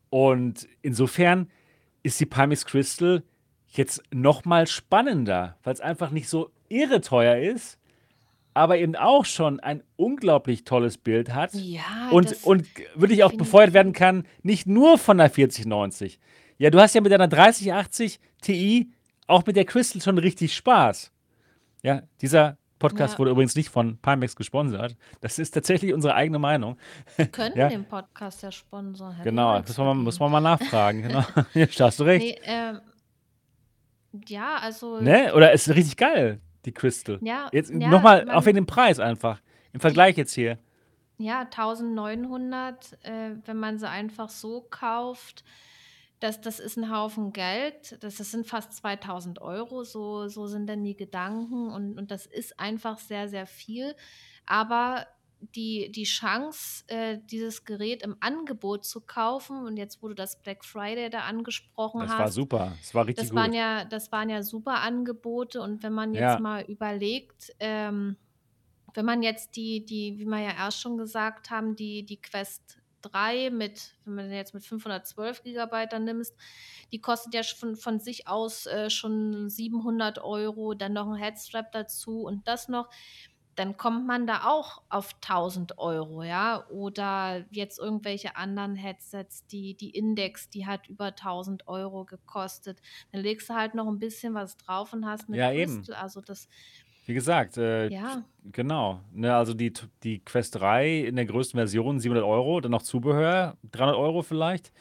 Und 0.09 0.67
insofern 0.81 1.49
ist 2.03 2.19
die 2.19 2.25
Pimax 2.25 2.65
Crystal 2.65 3.23
jetzt 3.67 4.01
noch 4.13 4.45
mal 4.45 4.67
spannender, 4.67 5.57
weil 5.63 5.73
es 5.73 5.81
einfach 5.81 6.09
nicht 6.11 6.29
so 6.29 6.49
irre 6.69 7.01
teuer 7.01 7.37
ist, 7.37 7.77
aber 8.53 8.77
eben 8.77 8.95
auch 8.95 9.25
schon 9.25 9.59
ein 9.59 9.83
unglaublich 9.95 10.63
tolles 10.63 10.97
Bild 10.97 11.33
hat 11.33 11.53
Ja, 11.53 12.09
und, 12.11 12.31
das 12.31 12.43
und 12.43 12.67
wirklich 12.95 13.23
auch 13.23 13.33
befeuert 13.33 13.73
werden 13.73 13.93
kann, 13.93 14.25
nicht 14.43 14.67
nur 14.67 14.97
von 14.97 15.17
der 15.17 15.29
4090. 15.29 16.19
Ja, 16.57 16.69
du 16.69 16.79
hast 16.79 16.93
ja 16.95 17.01
mit 17.01 17.11
deiner 17.11 17.27
3080 17.27 18.19
Ti 18.41 18.91
auch 19.27 19.45
mit 19.45 19.55
der 19.55 19.65
Crystal 19.65 20.01
schon 20.01 20.17
richtig 20.17 20.53
Spaß. 20.53 21.11
Ja, 21.83 22.01
dieser 22.21 22.57
Podcast 22.79 23.13
Ja, 23.13 23.19
wurde 23.19 23.31
übrigens 23.31 23.55
nicht 23.55 23.69
von 23.69 23.97
Pimax 23.99 24.35
gesponsert. 24.35 24.95
Das 25.21 25.37
ist 25.39 25.51
tatsächlich 25.51 25.93
unsere 25.93 26.15
eigene 26.15 26.39
Meinung. 26.39 26.77
die 27.17 27.27
könnten 27.27 27.57
Ja, 27.59 27.69
den 27.69 27.85
Podcast 27.85 28.41
ja 28.43 28.51
sponsern, 28.51 29.15
wir 29.17 29.23
genau. 29.23 29.55
nichts 29.57 29.69
Muss 29.69 29.77
man, 29.77 29.87
mal- 29.97 30.03
muss 30.03 30.19
man 30.19 30.31
mal 30.31 30.41
nachfragen. 30.41 31.03
Genau. 31.03 31.23
Da 31.77 31.85
hast 31.85 31.99
du 31.99 32.03
recht. 32.03 32.25
Ne, 32.25 32.35
ähm, 32.45 32.79
ja, 34.27 34.57
also 34.57 34.99
Ne? 34.99 35.33
Oder 35.33 35.51
ist 35.53 35.69
richtig 35.69 35.95
geil, 35.97 36.39
die 36.65 36.71
Crystal. 36.71 37.19
ja, 37.21 37.49
Jetzt 37.51 37.71
ja, 37.71 37.89
nochmal, 37.89 38.25
wegen 38.45 38.55
dem 38.55 38.65
Preis 38.65 38.99
einfach. 38.99 39.41
Im 39.73 39.79
Vergleich 39.79 40.17
jetzt 40.17 40.33
hier. 40.33 40.57
ja, 41.17 41.43
1.900, 41.43 43.03
äh, 43.03 43.35
wenn 43.45 43.57
man 43.57 43.79
sie 43.79 43.89
einfach 43.89 44.29
so 44.29 44.61
kauft, 44.69 45.43
das 46.19 46.39
das 46.39 46.59
ist 46.59 46.77
ein 46.77 46.91
Haufen 46.95 47.33
Geld. 47.33 47.97
Das 48.03 48.17
das 48.17 48.31
sind 48.31 48.45
fast 48.45 48.71
2.000 48.85 49.41
Euro. 49.41 49.83
so 49.83 50.27
so 50.27 50.47
sind 50.47 50.67
dann 50.67 50.83
die 50.83 50.95
Gedanken 50.95 51.71
und 51.71 51.97
und 51.97 52.11
das 52.11 52.25
ist 52.27 52.59
einfach 52.59 52.99
sehr, 52.99 53.27
sehr 53.27 53.47
viel. 53.47 53.95
Aber 54.45 55.07
die 55.41 55.91
die 55.91 56.03
Chance, 56.03 56.83
äh, 56.87 57.19
dieses 57.23 57.65
Gerät 57.65 58.03
im 58.03 58.17
Angebot 58.21 58.85
zu 58.85 59.01
kaufen 59.01 59.65
und 59.65 59.77
jetzt, 59.77 60.01
du 60.09 60.13
das 60.15 60.41
Black 60.41 60.65
Friday 60.65 61.09
da 61.09 61.21
angesprochen 61.21 62.07
Das 62.07 62.17
war 62.17 62.29
hast, 62.29 62.31
super. 62.31 62.75
Das 62.79 62.93
war 62.93 63.05
richtig 63.07 63.29
das 63.29 63.35
waren 63.35 63.53
gut. 63.53 63.53
ja 63.53 63.85
das 63.85 64.11
waren 64.11 64.29
ja 64.29 64.43
super 64.43 64.81
Angebote 64.81 65.61
und 65.61 65.83
wenn 65.83 65.93
man 65.93 66.13
jetzt 66.15 66.37
Ja, 66.37 66.39
mal 66.39 66.63
überlegt, 66.63 67.53
ähm, 67.59 68.17
wenn 68.93 69.05
man 69.05 69.23
jetzt 69.23 69.55
die 69.55 69.85
die 69.85 70.17
wie 70.19 70.25
wir 70.25 70.39
ja 70.39 70.51
erst 70.53 70.81
schon 70.81 70.97
gesagt 70.97 71.49
haben, 71.49 71.75
die 71.75 72.05
die 72.05 72.21
Quest 72.21 72.77
3 73.01 73.49
mit 73.49 73.95
wenn 74.05 74.15
man 74.15 74.31
jetzt 74.31 74.53
mit 74.53 74.65
512 74.65 75.43
Gigabyte 75.43 75.93
dann 75.93 76.03
nimmst, 76.05 76.35
die 76.91 77.01
kostet 77.01 77.33
ja 77.33 77.43
von 77.43 77.75
von 77.75 77.99
sich 77.99 78.27
aus, 78.27 78.65
äh, 78.67 78.89
schon 78.89 79.49
700 79.49 80.19
Euro, 80.19 80.73
dann 80.73 80.93
noch 80.93 81.07
ein 81.09 81.15
Headstrap 81.15 81.71
dazu 81.71 82.21
und 82.23 82.47
das 82.47 82.67
noch. 82.67 82.89
Dann 83.55 83.75
kommt 83.77 84.07
man 84.07 84.25
da 84.27 84.45
auch 84.45 84.81
auf 84.89 85.13
1.000 85.21 85.77
Euro, 85.77 86.23
ja? 86.23 86.65
Oder 86.69 87.45
jetzt 87.51 87.79
irgendwelche 87.79 88.35
anderen 88.35 88.75
Headsets, 88.75 89.45
die 89.47 89.75
die 89.75 89.89
Index, 89.91 90.49
die 90.49 90.65
hat 90.65 90.87
über 90.87 91.11
1.000 91.11 91.67
Euro 91.67 92.05
gekostet. 92.05 92.81
Dann 93.11 93.21
legst 93.21 93.49
du 93.49 93.53
halt 93.55 93.75
noch 93.75 93.87
ein 93.87 93.99
bisschen 93.99 94.33
was 94.33 94.57
drauf 94.57 94.93
und 94.93 95.05
hast 95.05 95.29
'ne 95.29 95.37
ja, 95.37 95.51
eben. 95.51 95.75
Crystal. 95.77 95.95
Also, 95.95 96.21
das 96.21 96.47
Wie 97.05 97.13
gesagt, 97.13 97.57
äh, 97.57 97.89
ja. 97.89 98.23
genau. 98.51 99.01
Ne, 99.11 99.35
also 99.35 99.53
die, 99.53 99.73
die 100.03 100.19
Quest 100.19 100.55
3 100.55 100.99
in 100.99 101.15
der 101.15 101.25
größten 101.25 101.57
Version 101.57 101.99
700 101.99 102.23
Euro, 102.25 102.61
dann 102.61 102.71
noch 102.71 102.83
Zubehör 102.83 103.57
300 103.71 103.97
Euro 103.97 104.21
vielleicht, 104.21 104.71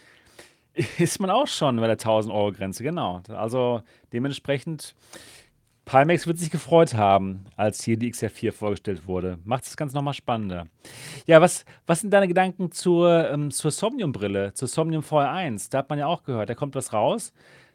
ist 0.99 1.19
man 1.21 1.31
auch 1.31 1.49
schon 1.49 1.77
bei 1.77 1.87
der 1.87 1.99
1000 1.99 2.33
Euro 2.35 2.53
Grenze, 2.53 2.83
genau. 2.83 3.23
Also 3.29 3.83
dementsprechend, 4.13 4.95
Pimax 5.91 6.27
wird 6.29 6.39
sich 6.39 6.51
gefreut 6.51 6.95
haben, 6.95 7.47
als 7.57 7.83
hier 7.83 7.97
die 7.97 8.13
XR4 8.13 8.53
vorgestellt 8.53 9.09
wurde. 9.09 9.39
Macht 9.45 9.67
das 9.67 9.77
Ganze 9.77 9.97
nochmal 9.97 10.15
spannender. 10.15 10.67
Ja, 11.27 11.41
was, 11.41 11.65
was 11.87 12.01
sind 12.01 12.11
deine 12.13 12.29
Gedanken 12.29 12.71
zur, 12.71 13.29
ähm, 13.29 13.51
zur 13.51 13.73
Somnium-Brille, 13.73 14.55
zur 14.55 14.69
Somnium 14.69 15.03
VR1? 15.03 15.69
Da 15.71 15.79
hat 15.79 15.91
man 15.91 15.99
ja 15.99 16.07
auch 16.07 16.23
gehört, 16.23 16.49
da 16.49 16.55
kommt 16.55 16.77
was 16.77 16.93
raus, 16.93 17.33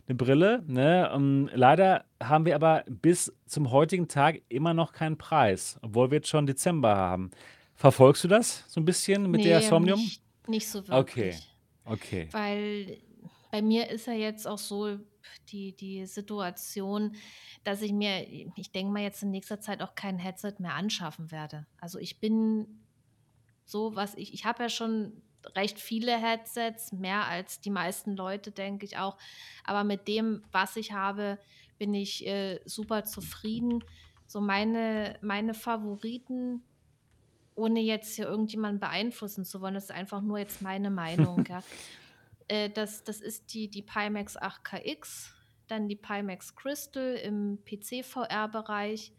eine 0.08 0.16
Brille. 0.16 0.64
Ne? 0.66 1.12
Ähm, 1.14 1.50
leider 1.54 2.06
haben 2.24 2.46
wir 2.46 2.56
aber 2.56 2.86
bis 2.88 3.34
zum 3.48 3.72
heutigen 3.72 4.08
Tag 4.08 4.42
immer 4.48 4.74
noch 4.74 4.94
keinen 4.94 5.18
Preis, 5.18 5.78
obwohl 5.82 6.10
wir 6.10 6.18
jetzt 6.20 6.30
schon 6.30 6.46
Dezember 6.48 6.96
haben. 6.96 7.32
Verfolgst 7.76 8.24
du 8.24 8.30
das 8.30 8.64
so 8.70 8.80
ein 8.80 8.86
bisschen 8.86 9.30
mit 9.30 9.44
der 9.44 9.60
Ne, 9.60 9.66
Somnium? 9.66 10.00
nicht 10.00 10.22
nicht 10.48 10.70
so 10.70 10.80
Okay, 10.90 11.34
wirklich. 11.34 11.56
okay. 11.84 12.28
Weil 12.32 12.98
bei 13.52 13.62
mir 13.62 13.90
ist 13.90 14.08
ja 14.08 14.14
jetzt 14.14 14.48
auch 14.48 14.58
so 14.60 15.00
die 15.50 15.76
die 15.76 16.06
Situation, 16.06 17.16
dass 17.64 17.82
ich 17.82 17.94
mir 17.94 18.28
ich 18.56 18.72
denke 18.72 18.92
mal 18.92 19.04
jetzt 19.04 19.24
in 19.24 19.32
nächster 19.32 19.60
Zeit 19.60 19.82
auch 19.82 19.96
kein 19.96 20.18
Headset 20.18 20.56
mehr 20.60 20.76
anschaffen 20.76 21.32
werde. 21.32 21.66
Also, 21.80 22.00
ich 22.00 22.20
bin 22.20 22.84
so, 23.66 23.96
was 23.96 24.16
ich 24.16 24.34
ich 24.34 24.46
habe 24.46 24.64
ja 24.64 24.70
schon 24.70 25.22
recht 25.56 25.80
viele 25.80 26.18
Headsets, 26.18 26.92
mehr 26.92 27.26
als 27.28 27.62
die 27.62 27.70
meisten 27.70 28.16
Leute, 28.16 28.52
denke 28.52 28.86
ich 28.86 28.98
auch. 28.98 29.18
Aber 29.64 29.84
mit 29.84 30.08
dem, 30.08 30.44
was 30.52 30.76
ich 30.76 30.92
habe, 30.94 31.38
bin 31.78 31.94
ich, 31.94 32.26
äh, 32.26 32.60
super 32.66 33.04
zufrieden. 33.04 33.84
So 34.28 34.42
meine 34.42 35.18
meine 35.22 35.54
Favoriten, 35.54 36.64
ohne 37.54 37.80
jetzt 37.80 38.16
hier 38.16 38.26
irgendjemanden 38.26 38.80
beeinflussen 38.80 39.46
zu 39.46 39.62
wollen, 39.62 39.76
das 39.76 39.86
ist 39.86 39.92
einfach 39.92 40.22
nur 40.22 40.40
jetzt 40.40 40.62
meine 40.62 40.90
Meinung, 40.90 41.46
ja. 41.50 41.62
Äh, 42.48 42.70
das 42.70 43.04
das 43.04 43.22
ist 43.22 43.54
die 43.54 43.70
die 43.70 43.82
Pimax 43.82 44.38
8KX, 44.38 45.30
dann 45.68 45.88
die 45.88 45.96
Pimax 45.96 46.56
Crystal 46.56 47.16
im 47.16 47.60
PC-VR-Bereich 47.66 49.14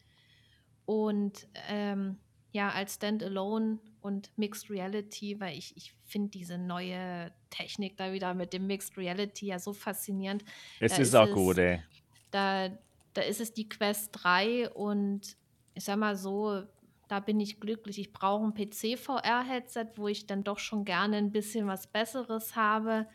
und, 0.84 1.48
ähm, 1.68 2.18
ja, 2.52 2.70
als 2.70 2.94
Standalone 2.94 3.80
und 4.00 4.30
Mixed 4.38 4.70
Reality, 4.70 5.40
weil 5.40 5.58
ich 5.58 5.76
ich 5.76 5.94
finde 6.04 6.30
diese 6.30 6.56
neue 6.58 7.32
Technik 7.50 7.96
da 7.96 8.12
wieder 8.12 8.34
mit 8.34 8.52
dem 8.52 8.66
Mixed 8.66 8.96
Reality 8.96 9.46
ja 9.46 9.58
so 9.58 9.72
faszinierend. 9.72 10.44
Es 10.80 10.92
Da 10.94 11.02
ist 11.02 11.14
auch 11.14 11.30
gut, 11.32 11.58
ey. 11.58 11.82
da 12.30 12.70
da 13.12 13.22
ist 13.22 13.40
es 13.40 13.52
die 13.52 13.68
Quest 13.68 14.10
3 14.12 14.70
und 14.70 15.36
ich 15.74 15.84
sage 15.84 15.98
mal 15.98 16.16
so, 16.16 16.62
da 17.08 17.20
bin 17.20 17.40
ich 17.40 17.60
glücklich. 17.60 17.98
Ich 17.98 18.12
brauche 18.12 18.44
ein 18.44 18.54
PC-VR-Headset, 18.54 19.92
wo 19.96 20.08
ich 20.08 20.26
dann 20.26 20.44
doch 20.44 20.58
schon 20.58 20.84
gerne 20.84 21.16
ein 21.16 21.32
bisschen 21.32 21.66
was 21.66 21.86
Besseres 21.86 22.56
habe. 22.56 23.06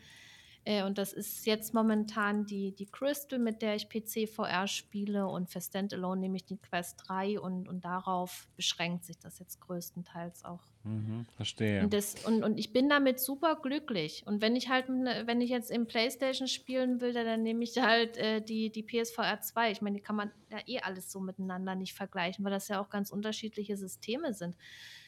Äh, 0.64 0.84
und 0.84 0.98
das 0.98 1.12
ist 1.12 1.46
jetzt 1.46 1.74
momentan 1.74 2.46
die 2.46 2.74
die 2.74 2.86
Crystal, 2.86 3.38
mit 3.38 3.62
der 3.62 3.74
ich 3.76 3.88
PC-VR 3.88 4.66
spiele 4.68 5.26
und 5.28 5.50
für 5.50 5.60
Standalone 5.60 6.20
nehme 6.20 6.36
ich 6.36 6.44
die 6.46 6.58
Quest 6.58 7.02
3 7.06 7.40
und 7.40 7.68
und 7.68 7.84
darauf 7.84 8.48
beschränkt 8.56 9.04
sich 9.04 9.18
das 9.18 9.38
jetzt 9.38 9.60
größtenteils 9.60 10.44
auch. 10.44 10.68
Mhm, 10.84 11.26
verstehe. 11.34 11.80
Und 11.80 11.92
das 11.94 12.14
und 12.24 12.44
und 12.44 12.58
ich 12.58 12.72
bin 12.72 12.88
damit 12.88 13.18
super 13.18 13.56
glücklich. 13.60 14.22
Und 14.26 14.40
wenn 14.40 14.54
ich 14.56 14.68
halt 14.68 14.88
'ne 14.88 15.22
wenn 15.26 15.40
ich 15.40 15.50
jetzt 15.50 15.70
im 15.70 15.86
Playstation 15.86 16.46
spielen 16.46 17.00
will, 17.00 17.12
da 17.12 17.24
dann 17.24 17.42
nehme 17.42 17.64
ich 17.64 17.76
halt, 17.78 18.16
äh, 18.18 18.40
die 18.40 18.70
die 18.70 18.82
PSVR 18.84 19.40
2. 19.40 19.70
Ich 19.72 19.80
meine, 19.82 19.96
die 19.96 20.02
kann 20.02 20.14
man 20.16 20.32
ja 20.50 20.60
eh 20.66 20.78
alles 20.80 21.10
so 21.10 21.18
miteinander 21.20 21.74
nicht 21.74 21.94
vergleichen, 21.94 22.44
weil 22.44 22.52
das 22.52 22.68
ja 22.68 22.80
auch 22.80 22.88
ganz 22.90 23.10
unterschiedliche 23.10 23.76
Systeme 23.76 24.32
sind. 24.34 24.56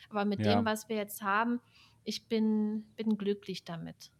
Aber 0.09 0.25
mit 0.25 0.45
dem, 0.47 0.65
Ja. 0.65 0.67
was 0.67 0.89
wir 0.89 0.97
jetzt 0.97 1.23
haben, 1.23 1.61
ich 2.03 2.29
bin 2.29 2.93
bin 2.97 3.17
glücklich 3.19 3.65
damit. 3.65 4.11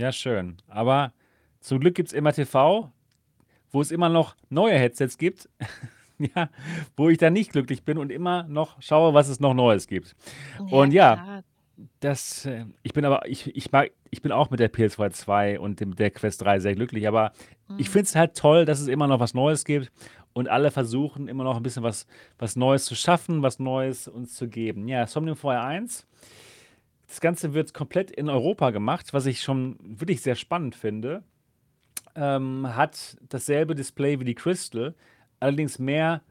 Ja, 0.00 0.12
schön. 0.12 0.56
Aber 0.66 1.12
zum 1.60 1.78
Glück 1.78 1.94
gibt 1.94 2.08
es 2.08 2.12
immer 2.14 2.32
TV, 2.32 2.90
wo 3.70 3.80
es 3.82 3.90
immer 3.90 4.08
noch 4.08 4.34
neue 4.48 4.78
Headsets 4.78 5.18
gibt, 5.18 5.46
ja, 6.18 6.48
wo 6.96 7.10
ich 7.10 7.18
dann 7.18 7.34
nicht 7.34 7.52
glücklich 7.52 7.82
bin 7.84 7.98
und 7.98 8.10
immer 8.10 8.44
noch 8.44 8.80
schaue, 8.80 9.12
was 9.12 9.28
es 9.28 9.40
noch 9.40 9.52
Neues 9.52 9.86
gibt. 9.86 10.16
Ja, 10.58 10.64
Und 10.78 10.92
ja, 10.92 11.16
klar. 11.16 11.44
das, 12.00 12.46
äh, 12.46 12.64
ich 12.82 12.94
bin 12.94 13.04
aber, 13.04 13.28
ich, 13.28 13.54
ich 13.54 13.70
mag, 13.72 13.90
ich 14.10 14.22
bin 14.22 14.32
auch 14.32 14.48
mit 14.50 14.58
der 14.58 14.72
PS2 14.72 15.10
2 15.10 15.60
und 15.60 15.80
dem, 15.80 15.94
der 15.94 16.10
Quest 16.10 16.40
3 16.40 16.60
sehr 16.60 16.74
glücklich, 16.74 17.06
aber 17.06 17.32
ich 17.76 17.88
Mhm. 17.88 17.92
finde 17.92 18.04
es 18.04 18.16
halt 18.16 18.36
toll, 18.36 18.64
dass 18.64 18.80
es 18.80 18.88
immer 18.88 19.06
noch 19.06 19.20
was 19.20 19.34
Neues 19.34 19.66
gibt 19.66 19.92
und 20.32 20.48
alle 20.48 20.70
versuchen 20.70 21.28
immer 21.28 21.44
noch 21.44 21.56
ein 21.58 21.62
bisschen 21.62 21.82
was, 21.82 22.06
was 22.38 22.56
Neues 22.56 22.86
zu 22.86 22.94
schaffen, 22.94 23.42
was 23.42 23.58
Neues 23.58 24.08
uns 24.08 24.34
zu 24.34 24.48
geben. 24.48 24.88
Ja, 24.88 25.06
Somnium 25.06 25.36
VR 25.36 25.62
1 25.64 26.06
das 27.10 27.20
Ganze 27.20 27.54
wird 27.54 27.74
komplett 27.74 28.12
in 28.12 28.28
Europa 28.28 28.70
gemacht, 28.70 29.12
was 29.12 29.26
ich 29.26 29.42
schon 29.42 29.76
wirklich 29.82 30.22
sehr 30.22 30.36
spannend 30.36 30.76
finde. 30.76 31.24
Ähm, 32.14 32.76
hat 32.76 33.18
dasselbe 33.28 33.74
Display 33.74 34.20
wie 34.20 34.24
die 34.24 34.36
Crystal, 34.36 34.94
allerdings 35.40 35.80
mehr 35.80 36.22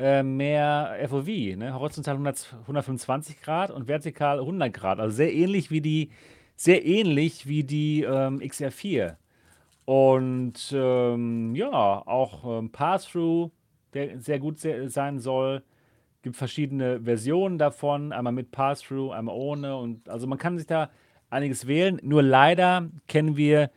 äh, 0.00 0.22
mehr 0.24 0.96
FOV, 1.08 1.56
ne? 1.56 1.72
Horizontal 1.74 2.14
100, 2.14 2.56
125 2.62 3.40
Grad 3.40 3.70
und 3.70 3.88
vertikal 3.88 4.40
100 4.40 4.72
Grad. 4.72 5.00
Also 5.00 5.16
sehr 5.16 5.32
ähnlich 5.32 5.70
wie 5.70 5.80
die, 5.80 6.10
sehr 6.56 6.84
ähnlich 6.84 7.46
wie 7.46 7.64
die 7.64 8.02
ähm, 8.02 8.40
XR4. 8.40 9.16
Und 9.84 10.72
ähm, 10.72 11.54
ja, 11.54 11.70
auch 11.72 12.58
ähm, 12.58 12.70
Pass-Through, 12.70 13.50
der 13.94 14.20
sehr 14.20 14.38
gut 14.40 14.58
se 14.58 14.88
sein 14.88 15.18
soll. 15.20 15.62
Gibt 16.22 16.36
verschiedene 16.36 17.00
Versionen 17.02 17.58
davon, 17.58 18.12
einmal 18.12 18.32
mit 18.32 18.50
Pass-Through, 18.50 19.12
einmal 19.12 19.34
ohne. 19.36 19.76
Und 19.76 20.08
also 20.08 20.26
man 20.26 20.38
kann 20.38 20.58
sich 20.58 20.66
da 20.66 20.90
einiges 21.30 21.66
wählen. 21.66 22.00
Nur 22.02 22.22
leider 22.22 22.88
kennen 23.06 23.36
wir 23.36 23.70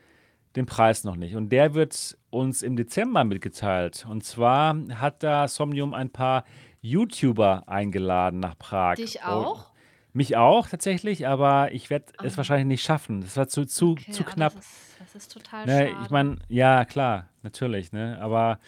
den 0.55 0.65
Preis 0.65 1.03
noch 1.03 1.15
nicht. 1.15 1.35
Und 1.35 1.49
der 1.49 1.73
wird 1.75 2.17
uns 2.29 2.61
im 2.61 2.75
Dezember 2.75 3.23
mitgeteilt. 3.23 4.05
Und 4.09 4.23
zwar 4.23 4.75
hat 4.95 5.23
da 5.23 5.47
Somnium 5.47 5.93
ein 5.93 6.09
paar 6.09 6.43
YouTuber 6.81 7.63
eingeladen 7.67 8.39
nach 8.39 8.57
Prag. 8.57 8.95
Dich 8.95 9.17
Und 9.23 9.29
auch? 9.29 9.71
mich 10.13 10.35
auch 10.35 10.67
tatsächlich, 10.67 11.27
aber 11.27 11.71
ich 11.71 11.89
werde 11.89 12.05
es 12.23 12.33
Ah, 12.33 12.37
wahrscheinlich 12.37 12.67
nicht 12.67 12.83
schaffen. 12.83 13.21
Das 13.21 13.37
war 13.37 13.47
zu, 13.47 13.65
zu, 13.65 13.91
okay, 13.91 14.11
zu 14.11 14.23
ah, 14.23 14.25
das 14.25 14.33
knapp. 14.33 14.53
ist, 14.59 14.95
das 14.99 15.15
ist 15.15 15.31
total 15.31 15.65
Ne, 15.67 15.89
ich 15.89 15.93
schade. 15.95 16.07
meine, 16.13 16.35
ja, 16.49 16.83
klar, 16.85 17.29
natürlich, 17.43 17.91
ne? 17.93 18.17
Aber 18.19 18.59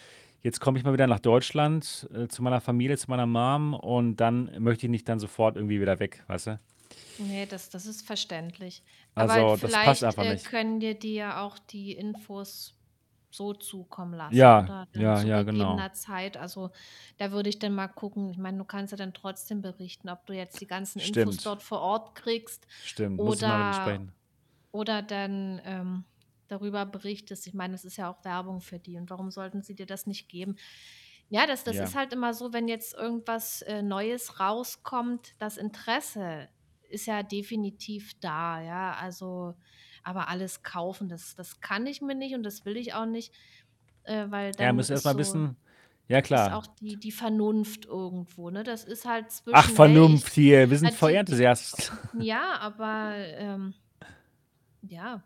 jetzt 0.44 0.60
komme 0.60 0.78
ich 0.78 0.84
mal 0.84 0.92
wieder 0.92 1.08
nach 1.08 1.18
Deutschland, 1.18 2.08
äh, 2.14 2.28
zu 2.28 2.42
meiner 2.42 2.60
Familie, 2.60 2.96
zu 2.96 3.10
meiner 3.10 3.26
Mom 3.26 3.74
und 3.74 4.16
dann 4.16 4.50
möchte 4.62 4.86
ich 4.86 4.90
nicht 4.90 5.08
dann 5.08 5.18
sofort 5.18 5.56
irgendwie 5.56 5.80
wieder 5.80 5.98
weg, 5.98 6.22
weißt 6.28 6.46
du? 6.46 6.60
Nee, 7.18 7.46
das, 7.46 7.70
das 7.70 7.86
ist 7.86 8.06
verständlich. 8.06 8.82
Aber 9.14 9.32
Also, 9.32 9.56
das 9.56 9.72
passt 9.72 9.72
vielleicht 9.72 10.04
einfach 10.04 10.24
äh, 10.24 10.34
nicht. 10.34 10.44
können 10.46 10.78
dir 10.80 10.94
die 10.94 11.14
ja 11.14 11.42
auch 11.42 11.58
die 11.58 11.92
Infos 11.92 12.74
so 13.30 13.52
zukommen 13.52 14.14
lassen 14.14 14.36
Ja, 14.36 14.62
oder 14.62 14.88
ja, 14.94 15.16
zu 15.16 15.26
ja, 15.26 15.42
genau. 15.42 15.88
Zeit. 15.92 16.36
Also 16.36 16.70
da 17.18 17.32
würde 17.32 17.48
ich 17.48 17.58
dann 17.58 17.74
mal 17.74 17.88
gucken. 17.88 18.30
Ich 18.30 18.38
meine, 18.38 18.58
du 18.58 18.64
kannst 18.64 18.92
ja 18.92 18.96
dann 18.96 19.12
trotzdem 19.12 19.60
berichten, 19.60 20.08
ob 20.08 20.24
du 20.26 20.34
jetzt 20.34 20.60
die 20.60 20.66
ganzen 20.66 21.00
Infos 21.00 21.34
Stimmt, 21.34 21.46
dort 21.46 21.62
vor 21.62 21.80
Ort 21.80 22.14
kriegst 22.14 22.66
stimmt. 22.84 23.16
Muss 23.20 23.36
ich 23.40 23.46
mal 23.46 23.58
mit 23.58 23.66
ihm 23.66 23.70
oder, 23.70 23.72
sprechen. 23.72 24.12
oder 24.70 25.02
dann 25.02 25.60
ähm, 25.64 26.04
darüber 26.54 26.86
berichtest. 26.86 27.46
Ich 27.46 27.54
meine, 27.54 27.74
es 27.74 27.84
ist 27.84 27.96
ja 27.96 28.10
auch 28.10 28.24
Werbung 28.24 28.60
für 28.60 28.78
die. 28.78 28.96
Und 28.96 29.10
warum 29.10 29.30
sollten 29.30 29.62
sie 29.62 29.74
dir 29.74 29.86
das 29.86 30.06
nicht 30.06 30.28
geben? 30.28 30.56
Ja, 31.28 31.46
das, 31.46 31.64
das 31.64 31.76
Ja. 31.76 31.84
ist 31.84 31.94
halt 31.94 32.12
immer 32.12 32.34
so, 32.34 32.52
wenn 32.52 32.68
jetzt 32.68 32.94
irgendwas 32.94 33.62
äh, 33.62 33.82
Neues 33.82 34.40
rauskommt, 34.40 35.34
das 35.38 35.56
Interesse 35.56 36.48
ist 36.88 37.06
ja 37.06 37.22
definitiv 37.22 38.12
da, 38.20 38.60
ja. 38.60 38.92
Also, 38.94 39.54
aber 40.02 40.28
alles 40.28 40.62
kaufen, 40.62 41.08
das, 41.08 41.34
das 41.34 41.60
kann 41.60 41.86
ich 41.86 42.00
mir 42.02 42.14
nicht 42.14 42.34
und 42.34 42.42
das 42.42 42.64
will 42.64 42.76
ich 42.76 42.94
auch 42.94 43.06
nicht, 43.06 43.32
äh, 44.04 44.26
weil 44.28 44.52
Ja, 44.58 44.66
dann 44.66 44.76
müsst 44.76 44.90
ist 44.90 45.04
erstmal 45.04 45.14
so, 45.14 45.18
wissen. 45.20 45.56
Ja, 46.08 46.18
ist 46.18 46.26
klar. 46.26 46.56
auch 46.56 46.66
die, 46.66 46.96
die 46.96 47.12
Vernunft 47.12 47.86
irgendwo, 47.86 48.50
ne? 48.50 48.62
Das 48.62 48.84
ist 48.84 49.06
halt 49.06 49.26
Ach, 49.28 49.30
zwischen, 49.30 49.70
ich, 49.70 49.74
Vernunft 49.74 50.32
hier. 50.34 50.68
Wir 50.68 50.76
sind 50.78 50.88
die, 50.88 50.92
die, 50.92 50.98
VR-Enthusiast. 50.98 51.92
ja, 52.20 52.58
aber 52.60 53.14
ähm, 53.16 53.74
ja, 54.82 55.22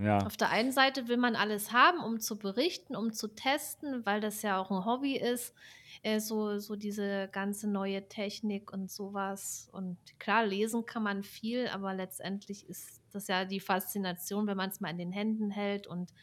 Ja, 0.00 0.18
auf 0.24 0.36
der 0.36 0.48
einen 0.48 0.72
Seite 0.72 1.08
will 1.08 1.18
man 1.18 1.36
alles 1.36 1.72
haben, 1.72 2.02
um 2.02 2.20
zu 2.20 2.38
berichten, 2.38 2.96
um 2.96 3.12
zu 3.12 3.28
testen, 3.28 4.06
weil 4.06 4.20
das 4.20 4.40
ja 4.40 4.58
auch 4.58 4.70
ein 4.70 4.86
Hobby 4.86 5.16
ist, 5.16 5.54
äh, 6.02 6.20
so, 6.20 6.58
so 6.58 6.74
diese 6.74 7.28
ganze 7.32 7.68
neue 7.68 8.08
Technik 8.08 8.72
und 8.72 8.90
sowas. 8.90 9.68
Und 9.72 9.98
klar, 10.18 10.46
lesen 10.46 10.86
kann 10.86 11.02
man 11.02 11.22
viel, 11.22 11.68
aber 11.68 11.92
letztendlich 11.92 12.66
ist 12.68 13.02
das 13.12 13.28
ja 13.28 13.44
die 13.44 13.60
Faszination, 13.60 14.46
wenn 14.46 14.56
man 14.56 14.70
es 14.70 14.80
mal 14.80 14.88
in 14.90 14.98
den 14.98 15.12
Händen 15.12 15.50
hält 15.50 15.86
und 15.86 16.14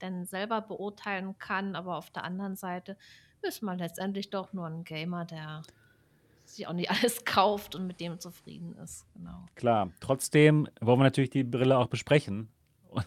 dann 0.00 0.26
selber 0.26 0.60
beurteilen 0.60 1.38
kann. 1.38 1.76
Aber 1.76 1.96
auf 1.96 2.10
der 2.10 2.24
anderen 2.24 2.56
Seite 2.56 2.98
ist 3.40 3.62
man 3.62 3.78
letztendlich 3.78 4.28
doch 4.28 4.52
nur 4.52 4.66
ein 4.66 4.84
Gamer, 4.84 5.24
der 5.24 5.62
sich 6.44 6.66
auch 6.66 6.72
nicht 6.74 6.90
alles 7.02 7.24
kauft 7.24 7.74
und 7.74 7.86
mit 7.86 8.00
dem 8.00 8.18
zufrieden 8.20 8.76
ist. 8.76 9.06
Genau. 9.14 9.46
klar. 9.54 9.90
Trotzdem 10.00 10.68
wollen 10.80 10.98
wir 10.98 11.04
natürlich 11.04 11.30
die 11.30 11.44
Brille 11.44 11.78
auch 11.78 11.86
besprechen. 11.86 12.48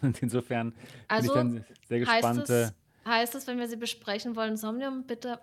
Und 0.02 0.22
insofern 0.22 0.72
bin 0.72 0.80
ich 0.98 1.08
Also 1.08 1.34
dann 1.34 1.64
sehr 1.88 2.06
heißt 2.06 2.10
gespannt. 2.10 2.50
Äh, 2.50 2.62
es, 2.62 2.74
heißt 3.06 3.34
es, 3.34 3.46
wenn 3.46 3.58
wir 3.58 3.68
sie 3.68 3.76
besprechen 3.76 4.36
wollen, 4.36 4.56
Somnium, 4.56 5.04
bitte 5.06 5.38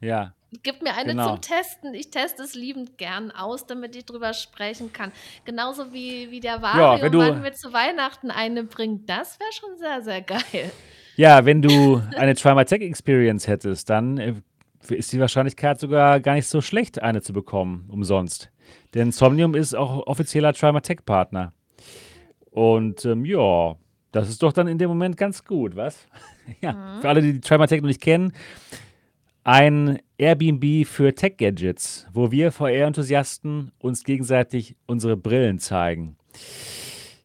ja, 0.00 0.32
gib 0.62 0.82
mir 0.82 0.94
eine 0.94 1.10
genau. 1.10 1.28
zum 1.28 1.40
Testen. 1.42 1.94
Ich 1.94 2.10
teste 2.10 2.42
es 2.42 2.54
liebend 2.54 2.98
gern 2.98 3.30
aus, 3.30 3.66
damit 3.66 3.94
ich 3.94 4.04
drüber 4.06 4.32
sprechen 4.32 4.92
kann. 4.92 5.12
Genauso 5.44 5.92
wie, 5.92 6.30
wie 6.30 6.40
der 6.40 6.54
Ja, 6.54 7.00
wenn 7.00 7.12
Vario-Mann 7.12 7.36
du, 7.36 7.40
mir 7.42 7.52
zu 7.52 7.72
Weihnachten 7.72 8.30
eine 8.30 8.64
bringt. 8.64 9.08
Das 9.08 9.38
wäre 9.38 9.52
schon 9.52 9.78
sehr, 9.78 10.02
sehr 10.02 10.22
geil. 10.22 10.72
ja, 11.16 11.44
wenn 11.44 11.62
du 11.62 12.02
eine 12.16 12.34
Try 12.34 12.54
My 12.54 12.64
Tech 12.64 12.80
Experience 12.80 13.46
hättest, 13.46 13.90
dann 13.90 14.18
äh, 14.18 14.34
ist 14.88 15.12
die 15.12 15.20
Wahrscheinlichkeit 15.20 15.78
sogar 15.78 16.18
gar 16.20 16.34
nicht 16.34 16.48
so 16.48 16.60
schlecht, 16.60 17.02
eine 17.02 17.20
zu 17.20 17.32
bekommen, 17.32 17.86
umsonst. 17.88 18.50
Denn 18.94 19.12
Somnium 19.12 19.54
ist 19.54 19.74
auch 19.74 20.06
offizieller 20.06 20.54
Try 20.54 20.72
My 20.72 20.80
Tech 20.80 21.04
Partner. 21.04 21.52
Und 22.50 23.04
ähm, 23.04 23.24
ja, 23.24 23.76
das 24.12 24.28
ist 24.28 24.42
doch 24.42 24.52
dann 24.52 24.66
in 24.68 24.78
dem 24.78 24.88
Moment 24.88 25.16
ganz 25.16 25.44
gut, 25.44 25.76
was? 25.76 26.06
ja, 26.60 26.72
Mhm. 26.72 27.00
für 27.00 27.08
alle, 27.08 27.22
die 27.22 27.32
die 27.34 27.40
Try 27.40 27.58
My 27.58 27.66
Tech 27.66 27.80
noch 27.80 27.88
nicht 27.88 28.00
kennen, 28.02 28.32
ein 29.44 29.98
Airbnb 30.18 30.86
für 30.86 31.14
Tech-Gadgets, 31.14 32.06
wo 32.12 32.30
wir 32.30 32.52
VR-Enthusiasten 32.52 33.72
uns 33.78 34.04
gegenseitig 34.04 34.76
unsere 34.86 35.16
Brillen 35.16 35.58
zeigen. 35.58 36.16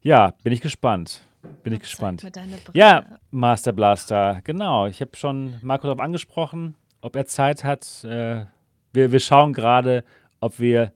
Ja, 0.02 0.34
bin 0.44 0.54
ich 0.54 0.62
gespannt. 0.62 1.22
Bin 1.64 1.74
ich 1.74 1.82
gespannt. 1.82 2.26
Ja. 2.74 3.06
Master 3.32 3.74
Blaster, 3.74 4.42
genau. 4.44 4.88
Ich 4.88 5.02
habe 5.02 5.16
schon 5.16 5.56
Marco 5.62 5.88
darauf 5.88 6.00
angesprochen, 6.00 6.76
ob 7.02 7.16
er 7.16 7.26
Zeit 7.26 7.64
hat. 7.64 8.04
Äh, 8.04 8.46
wir, 8.94 9.12
wir 9.12 9.20
schauen 9.20 9.54
gerade, 9.54 10.04
ob 10.40 10.60
wir 10.60 10.94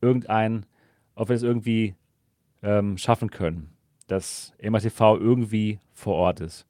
irgendein, 0.00 0.66
ob 1.14 1.28
wir 1.28 1.36
es 1.36 1.42
irgendwie 1.42 1.94
ähm, 2.62 2.98
schaffen 2.98 3.30
können, 3.30 3.76
dass 4.06 4.52
MATV 4.62 5.16
irgendwie 5.18 5.80
vor 5.94 6.14
Ort 6.14 6.40
ist. 6.40 6.66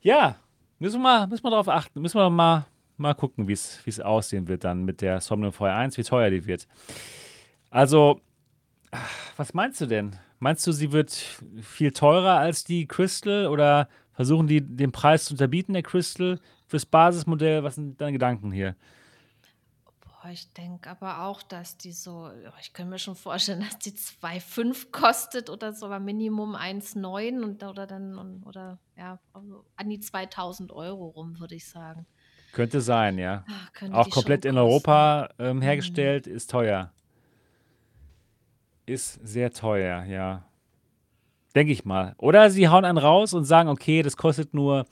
Ja, 0.00 0.36
müssen 0.78 1.00
wir 1.00 1.02
mal, 1.02 1.26
müssen 1.26 1.44
wir 1.44 1.50
darauf 1.50 1.68
achten. 1.68 2.00
Müssen 2.00 2.18
wir 2.18 2.30
mal, 2.30 2.66
mal 2.96 3.14
gucken, 3.14 3.48
wie 3.48 3.52
es 3.52 4.00
aussehen 4.00 4.48
wird 4.48 4.64
dann 4.64 4.84
mit 4.84 5.00
der 5.00 5.20
Somnium 5.20 5.52
VR1, 5.52 5.96
wie 5.96 6.02
teuer 6.02 6.30
die 6.30 6.46
wird. 6.46 6.66
Also, 7.70 8.20
was 9.36 9.54
meinst 9.54 9.80
du 9.80 9.86
denn? 9.86 10.16
Meinst 10.38 10.66
du, 10.66 10.72
sie 10.72 10.92
wird 10.92 11.10
viel 11.62 11.92
teurer 11.92 12.38
als 12.38 12.64
die 12.64 12.86
Crystal 12.86 13.46
oder 13.48 13.88
versuchen 14.12 14.46
die 14.46 14.60
den 14.60 14.92
Preis 14.92 15.24
zu 15.26 15.34
unterbieten, 15.34 15.72
der 15.72 15.82
Crystal, 15.82 16.38
fürs 16.66 16.86
Basismodell? 16.86 17.64
Was 17.64 17.74
sind 17.74 18.00
deine 18.00 18.12
Gedanken 18.12 18.52
hier? 18.52 18.76
Ich 20.30 20.52
denke 20.52 20.90
aber 20.90 21.24
auch, 21.24 21.42
dass 21.42 21.78
die 21.78 21.92
so, 21.92 22.30
ich 22.60 22.72
kann 22.72 22.88
mir 22.88 22.98
schon 22.98 23.16
vorstellen, 23.16 23.60
dass 23.68 23.78
die 23.78 23.92
2,5 23.92 24.90
kostet 24.90 25.50
oder 25.50 25.72
so, 25.72 25.86
aber 25.86 26.00
Minimum 26.00 26.54
1,9 26.54 27.42
und 27.42 27.62
oder 27.62 27.86
dann 27.86 28.18
und, 28.18 28.46
oder 28.46 28.78
ja, 28.96 29.18
also 29.32 29.64
an 29.76 29.88
die 29.88 30.00
2000 30.00 30.72
Euro 30.72 31.08
rum, 31.08 31.38
würde 31.38 31.54
ich 31.54 31.68
sagen. 31.68 32.06
Könnte 32.52 32.80
sein, 32.80 33.18
ja. 33.18 33.44
Könnte 33.74 33.96
Auch 33.96 34.08
komplett 34.10 34.44
in. 34.44 34.56
Europa 34.56 35.28
ähm, 35.38 35.58
Hm. 35.58 35.62
hergestellt, 35.62 36.26
ist 36.26 36.50
teuer. 36.50 36.92
Ist 38.86 39.20
sehr 39.26 39.52
teuer, 39.52 40.04
ja. 40.04 40.44
Denke 41.54 41.72
ich 41.72 41.84
mal. 41.84 42.14
Oder 42.18 42.50
sie 42.50 42.68
hauen 42.68 42.84
einen 42.84 42.98
raus 42.98 43.34
und 43.34 43.44
sagen, 43.44 43.68
okay, 43.68 44.02
das 44.02 44.16
kostet 44.16 44.54
nur 44.54 44.86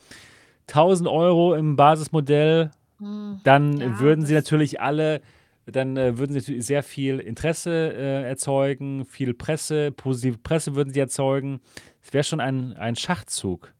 1000 0.68 1.08
Euro 1.08 1.54
im 1.54 1.76
Basismodell. 1.76 2.70
Hm, 2.98 3.40
Dann 3.42 3.80
Ja, 3.80 3.98
würden 3.98 4.26
sie 4.26 4.34
das, 4.34 4.34
natürlich 4.34 4.80
alle, 4.80 5.20
dann 5.66 5.96
äh, 5.96 6.18
würden 6.18 6.32
sie 6.32 6.40
natürlich 6.40 6.66
sehr 6.66 6.82
viel 6.82 7.18
Interesse 7.20 7.70
äh, 7.94 8.22
erzeugen, 8.28 9.04
viel 9.04 9.34
Presse, 9.34 9.92
positive 9.92 10.38
Presse 10.38 10.74
würden 10.74 10.92
sie 10.92 11.00
erzeugen. 11.00 11.60
Es 12.02 12.12
wäre 12.12 12.24
schon 12.24 12.40
ein, 12.40 12.74
ein 12.76 12.96
Schachzug, 12.96 13.72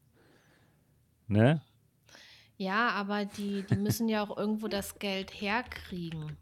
ne? 1.29 1.61
ja, 2.57 2.89
aber 2.89 3.25
die, 3.25 3.65
die 3.65 3.77
müssen 3.77 4.07
ja 4.09 4.23
auch 4.23 4.35
irgendwo 4.37 4.67
das 4.67 4.99
Geld 4.99 5.31
herkriegen. 5.41 6.37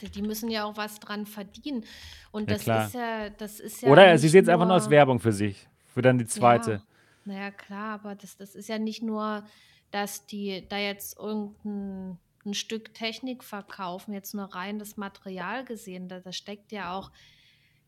Die, 0.00 0.10
die 0.10 0.22
müssen 0.22 0.50
ja 0.50 0.64
auch 0.64 0.76
was 0.76 0.98
dran 1.00 1.26
verdienen. 1.26 1.84
Und 2.30 2.50
Ja, 2.50 2.54
das 2.54 2.66
klar. 2.66 2.92
ist 2.92 2.94
ja, 2.94 3.30
das 3.30 3.60
ist 3.60 3.82
ja 3.82 3.94
Oder 3.94 4.18
sie 4.18 4.28
nicht 4.28 4.30
sehen 4.30 4.44
es 4.44 4.48
einfach 4.48 4.66
nur 4.66 4.74
als 4.76 4.88
nur. 4.88 4.90
Werbung 4.90 5.20
für 5.20 5.32
sich, 5.32 5.68
für 5.86 6.02
dann 6.02 6.18
die 6.18 6.26
Ja, 6.34 6.76
zweite. 6.76 6.82
naja, 7.24 7.50
klar, 7.50 7.94
aber 7.94 8.14
das, 8.14 8.36
das 8.36 8.54
ist 8.54 8.68
ja 8.68 8.78
nicht 8.78 9.02
nur, 9.02 9.44
dass 9.92 10.26
die 10.26 10.66
da 10.68 10.78
jetzt 10.78 11.18
irgendein 11.18 12.18
ein 12.44 12.54
Stück 12.54 12.92
Technik 12.94 13.44
verkaufen, 13.44 14.12
jetzt 14.12 14.34
nur 14.34 14.46
rein 14.46 14.78
das 14.78 14.96
Material 14.96 15.64
gesehen. 15.64 16.08
Da, 16.08 16.20
da 16.20 16.32
steckt 16.32 16.72
ja 16.72 16.92
auch 16.96 17.12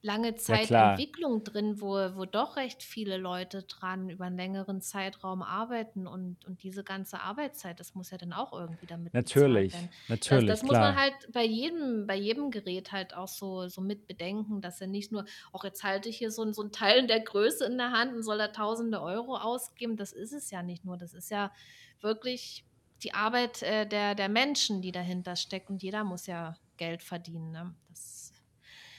lange 0.04 0.36
Ja, 0.46 0.58
Zeit 0.58 0.60
klar. 0.60 0.92
Entwicklung 0.98 1.44
drin, 1.44 1.80
wo, 1.80 1.94
wo 2.16 2.24
doch 2.26 2.56
recht 2.56 2.82
viele 2.82 3.16
Leute 3.16 3.62
dran 3.64 4.10
über 4.10 4.26
einen 4.26 4.36
längeren 4.36 4.80
Zeitraum 4.80 5.42
arbeiten 5.42 6.06
und, 6.06 6.44
und 6.44 6.62
diese 6.62 6.84
ganze 6.84 7.20
Arbeitszeit, 7.20 7.80
das 7.80 7.94
muss 7.94 8.10
ja 8.10 8.18
dann 8.18 8.32
auch 8.32 8.52
irgendwie 8.52 8.86
damit 8.86 9.16
bezahlt 9.18 9.24
Natürlich, 9.24 9.72
werden. 9.72 9.90
Das, 10.28 10.42
natürlich, 10.42 10.46
das 10.46 10.62
muss 10.62 10.78
man 10.78 10.94
klar. 10.94 10.96
halt 10.96 11.14
bei 11.32 11.44
jedem, 11.44 12.06
bei 12.06 12.16
jedem 12.16 12.50
Gerät 12.50 12.92
halt 12.92 13.14
auch 13.14 13.28
so, 13.28 13.68
so 13.68 13.80
mit 13.80 14.06
bedenken, 14.06 14.60
dass 14.60 14.80
er 14.80 14.86
nicht 14.88 15.10
nur, 15.12 15.24
auch 15.52 15.64
jetzt 15.64 15.82
halte 15.84 16.08
ich 16.08 16.18
hier 16.18 16.30
so, 16.30 16.42
ein- 16.42 16.52
so 16.54 16.62
ein 16.62 16.72
Teil 16.72 16.98
in 16.98 17.08
der 17.08 17.20
Größe 17.20 17.64
in 17.64 17.78
der 17.78 17.92
Hand 17.92 18.12
und 18.14 18.22
soll 18.22 18.38
da 18.38 18.48
tausende 18.48 19.00
Euro 19.02 19.36
ausgeben. 19.36 19.96
Das 19.96 20.12
ist 20.12 20.32
es 20.32 20.50
ja 20.50 20.62
nicht 20.62 20.84
nur. 20.84 20.96
Das 20.98 21.14
ist 21.14 21.30
ja 21.30 21.52
wirklich 22.00 22.66
die 23.02 23.14
Arbeit 23.14 23.62
äh, 23.62 23.86
der, 23.86 24.14
der 24.14 24.28
Menschen, 24.28 24.82
die 24.82 24.92
dahinter 24.92 25.36
steckt. 25.36 25.70
Und 25.70 25.82
jeder 25.82 26.04
muss 26.04 26.26
ja 26.26 26.56
Geld 26.76 27.02
verdienen. 27.02 27.50
Ne? 27.52 27.74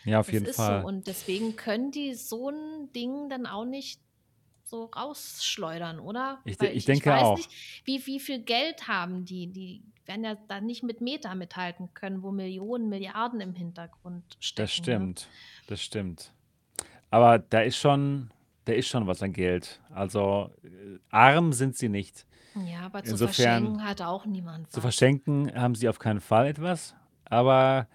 Das, 0.06 0.12
Ja, 0.12 0.20
auf 0.20 0.28
das 0.28 0.34
jeden 0.34 0.46
ist 0.46 0.58
so. 0.58 0.64
Fall. 0.64 0.84
Und 0.86 1.08
deswegen 1.08 1.56
können 1.56 1.92
die 1.92 2.14
so 2.14 2.50
ein 2.50 2.92
Ding 2.94 3.30
dann 3.30 3.46
auch 3.46 3.66
nicht 3.66 4.00
so 4.64 4.86
rausschleudern, 4.86 6.00
oder? 6.00 6.40
Ich, 6.46 6.58
de 6.58 6.70
ich 6.70 6.72
ich, 6.72 6.78
ich 6.80 6.86
denke 6.86 7.10
weiß 7.12 7.22
auch. 7.24 7.38
nicht, 7.38 7.52
wie, 7.86 8.06
wie 8.06 8.20
viel 8.20 8.40
Geld 8.40 8.88
haben 8.88 9.26
die. 9.26 9.48
Die 9.48 9.84
werden 10.06 10.24
ja 10.24 10.36
da 10.48 10.62
nicht 10.62 10.84
mit 10.84 11.02
Meta 11.02 11.34
mithalten 11.36 11.94
können, 11.94 12.22
wo 12.24 12.32
Millionen, 12.32 12.90
Milliarden 12.90 13.42
im 13.42 13.54
Hintergrund 13.54 14.24
Das 14.38 14.46
stecken. 14.46 14.64
Ne? 14.66 14.68
stimmt. 14.70 15.30
Das 15.68 15.82
stimmt. 15.82 16.32
Aber 17.12 17.40
da 17.40 17.62
ist 17.62 17.78
schon, 17.78 18.32
da 18.66 18.74
ist 18.74 18.88
schon 18.88 19.08
was 19.08 19.22
an 19.24 19.34
Geld. 19.34 19.82
Also 19.92 20.52
äh, 20.64 21.00
arm 21.10 21.54
sind 21.54 21.76
sie 21.78 21.90
nicht. 21.90 22.26
Ja, 22.56 22.82
aber 22.82 23.04
zu 23.04 23.12
Insofern, 23.12 23.34
verschenken 23.34 23.84
hat 23.84 24.02
auch 24.02 24.26
niemand 24.26 24.72
zu 24.72 24.78
was. 24.78 24.82
verschenken 24.82 25.54
haben 25.56 25.76
sie 25.76 25.90
auf 25.90 26.00
keinen 26.00 26.22
Fall 26.22 26.48
etwas. 26.48 26.96
Aber 27.26 27.88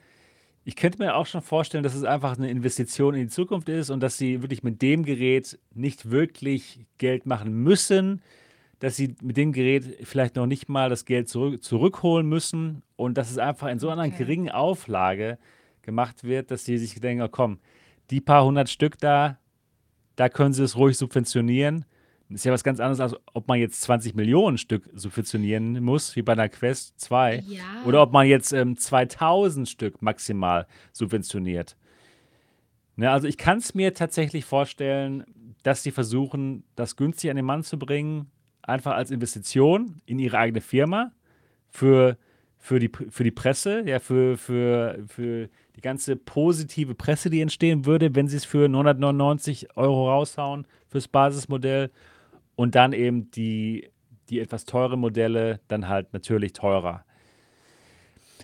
ich 0.64 0.76
könnte 0.76 0.98
mir 0.98 1.16
auch 1.16 1.26
schon 1.26 1.42
vorstellen, 1.42 1.82
dass 1.82 1.94
es 1.94 2.04
einfach 2.04 2.36
eine 2.36 2.50
Investition 2.50 3.14
in 3.14 3.22
die 3.22 3.28
Zukunft 3.28 3.68
ist 3.68 3.90
und 3.90 4.00
dass 4.00 4.18
sie 4.18 4.42
wirklich 4.42 4.62
mit 4.62 4.82
dem 4.82 5.04
Gerät 5.04 5.58
nicht 5.74 6.10
wirklich 6.10 6.86
Geld 6.98 7.26
machen 7.26 7.52
müssen, 7.62 8.22
dass 8.78 8.96
sie 8.96 9.14
mit 9.22 9.36
dem 9.36 9.52
Gerät 9.52 10.06
vielleicht 10.06 10.36
noch 10.36 10.46
nicht 10.46 10.68
mal 10.68 10.88
das 10.90 11.04
Geld 11.04 11.28
zurück, 11.28 11.62
zurückholen 11.62 12.28
müssen 12.28 12.82
und 12.96 13.16
dass 13.16 13.30
es 13.30 13.38
einfach 13.38 13.68
in 13.68 13.78
so 13.78 13.88
einer 13.90 14.04
Okay. 14.04 14.18
geringen 14.18 14.50
Auflage 14.50 15.38
gemacht 15.82 16.24
wird, 16.24 16.50
dass 16.50 16.64
sie 16.64 16.78
sich 16.78 16.98
denken, 17.00 17.22
oh, 17.22 17.28
komm, 17.28 17.58
die 18.10 18.20
paar 18.20 18.44
hundert 18.44 18.68
Stück 18.68 18.98
da, 18.98 19.38
da 20.16 20.28
können 20.28 20.52
sie 20.52 20.64
es 20.64 20.76
ruhig 20.76 20.96
subventionieren. 20.98 21.84
Das 22.30 22.42
ist 22.42 22.44
ja 22.44 22.52
was 22.52 22.62
ganz 22.62 22.78
anderes, 22.78 23.00
als 23.00 23.16
ob 23.34 23.48
man 23.48 23.58
jetzt 23.58 23.80
20 23.82 24.14
Millionen 24.14 24.56
Stück 24.56 24.88
subventionieren 24.94 25.82
muss, 25.82 26.14
wie 26.14 26.22
bei 26.22 26.32
einer 26.32 26.48
Quest 26.48 27.00
2. 27.00 27.42
Oder 27.84 27.98
Ja, 27.98 28.02
ob 28.02 28.12
man 28.12 28.26
jetzt 28.26 28.52
ähm, 28.52 28.76
2000 28.76 29.68
Stück 29.68 30.00
maximal 30.00 30.68
subventioniert. 30.92 31.76
Ne, 32.94 33.10
also 33.10 33.26
ich 33.26 33.36
kann 33.36 33.58
es 33.58 33.74
mir 33.74 33.94
tatsächlich 33.94 34.44
vorstellen, 34.44 35.24
dass 35.64 35.82
sie 35.82 35.90
versuchen, 35.90 36.62
das 36.76 36.96
günstig 36.96 37.30
an 37.30 37.36
den 37.36 37.46
Mann 37.46 37.64
zu 37.64 37.78
bringen, 37.78 38.30
einfach 38.62 38.92
als 38.92 39.10
Investition 39.10 40.00
in 40.06 40.20
ihre 40.20 40.38
eigene 40.38 40.60
Firma, 40.60 41.12
für, 41.68 42.16
für, 42.58 42.78
die, 42.78 42.90
für 43.08 43.24
die 43.24 43.30
Presse, 43.32 43.82
ja, 43.86 43.98
für, 43.98 44.36
für, 44.36 44.98
für 45.08 45.48
die 45.76 45.80
ganze 45.80 46.14
positive 46.14 46.94
Presse, 46.94 47.28
die 47.28 47.40
entstehen 47.40 47.86
würde, 47.86 48.14
wenn 48.14 48.28
sie 48.28 48.36
es 48.36 48.44
für 48.44 48.68
999 48.68 49.76
Euro 49.76 50.10
raushauen 50.10 50.66
fürs 50.88 51.08
Basismodell 51.08 51.90
und 52.60 52.74
dann 52.74 52.92
eben 52.92 53.30
die, 53.30 53.90
die 54.28 54.38
etwas 54.38 54.66
teuren 54.66 55.00
Modelle 55.00 55.60
dann 55.68 55.88
halt 55.88 56.12
natürlich 56.12 56.52
teurer. 56.52 57.06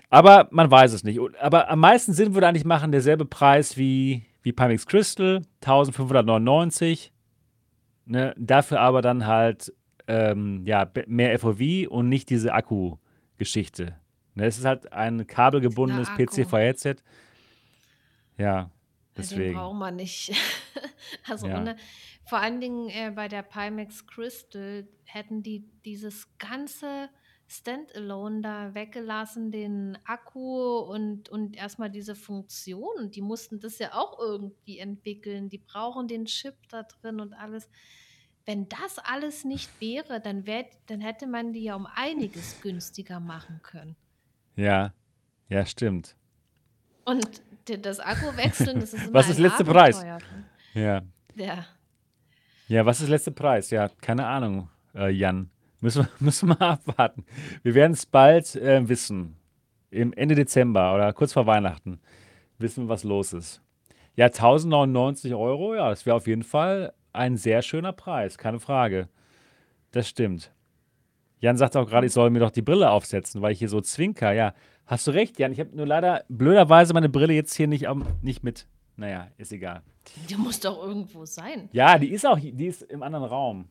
Aber 0.09 0.49
man 0.53 0.71
weiß 0.71 0.95
es 0.95 1.05
nicht. 1.05 1.21
Aber 1.39 1.69
am 1.69 1.81
meisten 1.81 2.15
Sinn 2.15 2.33
würde 2.33 2.49
eigentlich 2.49 2.65
machen 2.65 2.93
derselbe 2.93 3.27
Preis 3.27 3.77
wie, 3.77 4.25
wie 4.43 4.53
Pimax 4.53 4.87
Crystal, 4.87 5.43
1599. 5.61 7.13
Ne? 8.07 8.35
Dafür 8.39 8.81
aber 8.81 9.03
dann 9.03 9.27
halt 9.27 9.71
ähm, 10.09 10.63
ja, 10.65 10.91
mehr 11.07 11.39
FOV 11.39 11.61
und 11.91 12.09
nicht 12.09 12.31
diese 12.31 12.55
Akku-Geschichte. 12.55 13.97
Ne? 14.35 14.47
Es 14.47 14.57
ist 14.57 14.65
halt 14.65 14.93
ein 14.95 15.27
kabelgebundenes. 15.27 16.09
PC-VR-Headset. 16.17 16.97
Ja, 18.39 18.45
Ja, 18.45 18.63
den 18.63 18.71
deswegen. 19.19 19.55
braucht 19.59 19.77
man 19.77 19.97
nicht. 19.97 20.33
Also 21.29 21.47
Ja. 21.47 21.59
ohne, 21.61 21.77
vor 22.27 22.39
allen 22.39 22.61
Dingen 22.61 22.89
äh, 22.89 23.13
bei 23.15 23.29
der 23.29 23.43
Pimax 23.43 24.07
Crystal 24.07 24.87
hätten 25.05 25.43
die 25.43 25.65
dieses 25.85 26.27
ganze 26.39 27.09
Standalone 27.47 28.41
da 28.41 28.75
weggelassen, 28.75 29.53
den 29.53 29.97
Akku 30.05 30.79
und, 30.79 31.29
und 31.29 31.57
erstmal 31.57 31.89
diese 31.89 32.17
Funktion. 32.17 32.99
Und 32.99 33.15
die 33.15 33.23
mussten 33.23 33.61
das 33.61 33.79
ja 33.79 33.95
auch 33.95 34.19
irgendwie 34.19 34.81
entwickeln. 34.81 35.49
Die 35.49 35.59
brauchen 35.59 36.09
den 36.09 36.25
Chip 36.25 36.57
da 36.69 36.83
drin 36.83 37.21
und 37.21 37.33
alles. 37.33 37.69
Wenn 38.45 38.69
das 38.69 38.99
alles 38.99 39.45
nicht 39.45 39.81
wäre, 39.81 40.21
dann, 40.21 40.47
wär, 40.47 40.67
dann 40.87 41.01
hätte 41.01 41.29
man 41.29 41.53
die 41.53 41.63
ja 41.63 41.77
um 41.77 41.87
einiges 41.87 42.61
günstiger 42.61 43.21
machen 43.21 43.61
können. 43.63 43.95
Ja, 44.57 44.93
ja, 45.49 45.65
stimmt. 45.65 46.17
Und 47.05 47.41
das 47.65 48.01
Akku 48.01 48.37
wechseln, 48.37 48.81
das 48.81 48.95
ist 48.95 49.05
immer 49.05 49.15
Was 49.15 49.29
ist 49.29 49.37
ein 49.37 49.43
der 49.43 49.51
letzte 49.51 49.65
Preis? 49.65 50.03
Ja. 50.75 51.03
Ja. 51.37 51.67
Ja, 52.69 52.85
was 52.85 52.99
ist 52.99 53.09
der 53.09 53.17
letzte 53.17 53.31
Preis? 53.31 53.71
Ja, 53.71 53.89
keine 54.01 54.27
Ahnung, 54.27 54.69
äh, 54.95 55.11
Jan. 55.11 55.51
Müssen 55.81 56.05
wir, 56.05 56.11
müssen 56.19 56.49
wir 56.49 56.61
abwarten. 56.61 57.25
Wir 57.63 57.75
werden 57.75 57.93
es 57.93 58.07
bald 58.07 58.57
äh, 58.57 58.89
wissen. 58.89 59.37
Im 59.91 60.13
Ende 60.13 60.35
Dezember 60.35 60.95
oder 60.95 61.13
kurz 61.13 61.33
vor 61.33 61.47
Weihnachten 61.47 62.01
wissen 62.59 62.85
wir, 62.85 62.89
was 62.89 63.05
los 63.05 63.33
ist. 63.33 63.63
Ja, 64.17 64.27
1099 64.27 65.35
Euro, 65.35 65.75
ja, 65.75 65.91
das 65.91 66.07
wäre 66.07 66.17
auf 66.17 66.27
jeden 66.27 66.43
Fall 66.43 66.93
ein 67.13 67.37
sehr 67.37 67.63
schöner 67.63 67.93
Preis, 67.93 68.39
keine 68.39 68.59
Frage. 68.59 69.09
Das 69.93 70.09
stimmt. 70.09 70.53
Jan 71.39 71.57
sagt 71.57 71.77
auch 71.77 71.87
gerade, 71.87 72.07
ich 72.07 72.13
soll 72.13 72.31
mir 72.31 72.41
doch 72.41 72.51
die 72.51 72.63
Brille 72.63 72.91
aufsetzen, 72.91 73.43
weil 73.43 73.53
ich 73.53 73.59
hier 73.59 73.69
so 73.69 73.81
zwinker. 73.81 74.33
Ja, 74.33 74.55
hast 74.87 75.07
du 75.07 75.13
recht, 75.13 75.39
Jan. 75.39 75.53
Ich 75.53 75.61
habe 75.61 75.77
nur 75.77 75.87
leider 75.87 76.25
blöderweise 76.29 76.95
meine 76.95 77.11
Brille 77.11 77.35
jetzt 77.35 77.55
hier 77.55 77.69
nicht, 77.69 77.87
nicht 78.23 78.43
mit. 78.43 78.67
Naja, 78.97 79.29
ist 79.37 79.53
egal. 79.53 79.83
Die 80.29 80.37
muss 80.37 80.61
doch 80.61 80.83
irgendwo 80.83 81.25
sein. 81.27 81.69
Ja, 81.73 81.99
die 81.99 82.11
ist 82.13 82.27
auch, 82.27 82.39
hier- 82.39 82.53
die 82.53 82.67
ist 82.67 82.83
im 82.83 83.03
anderen 83.03 83.25
Raum. 83.27 83.69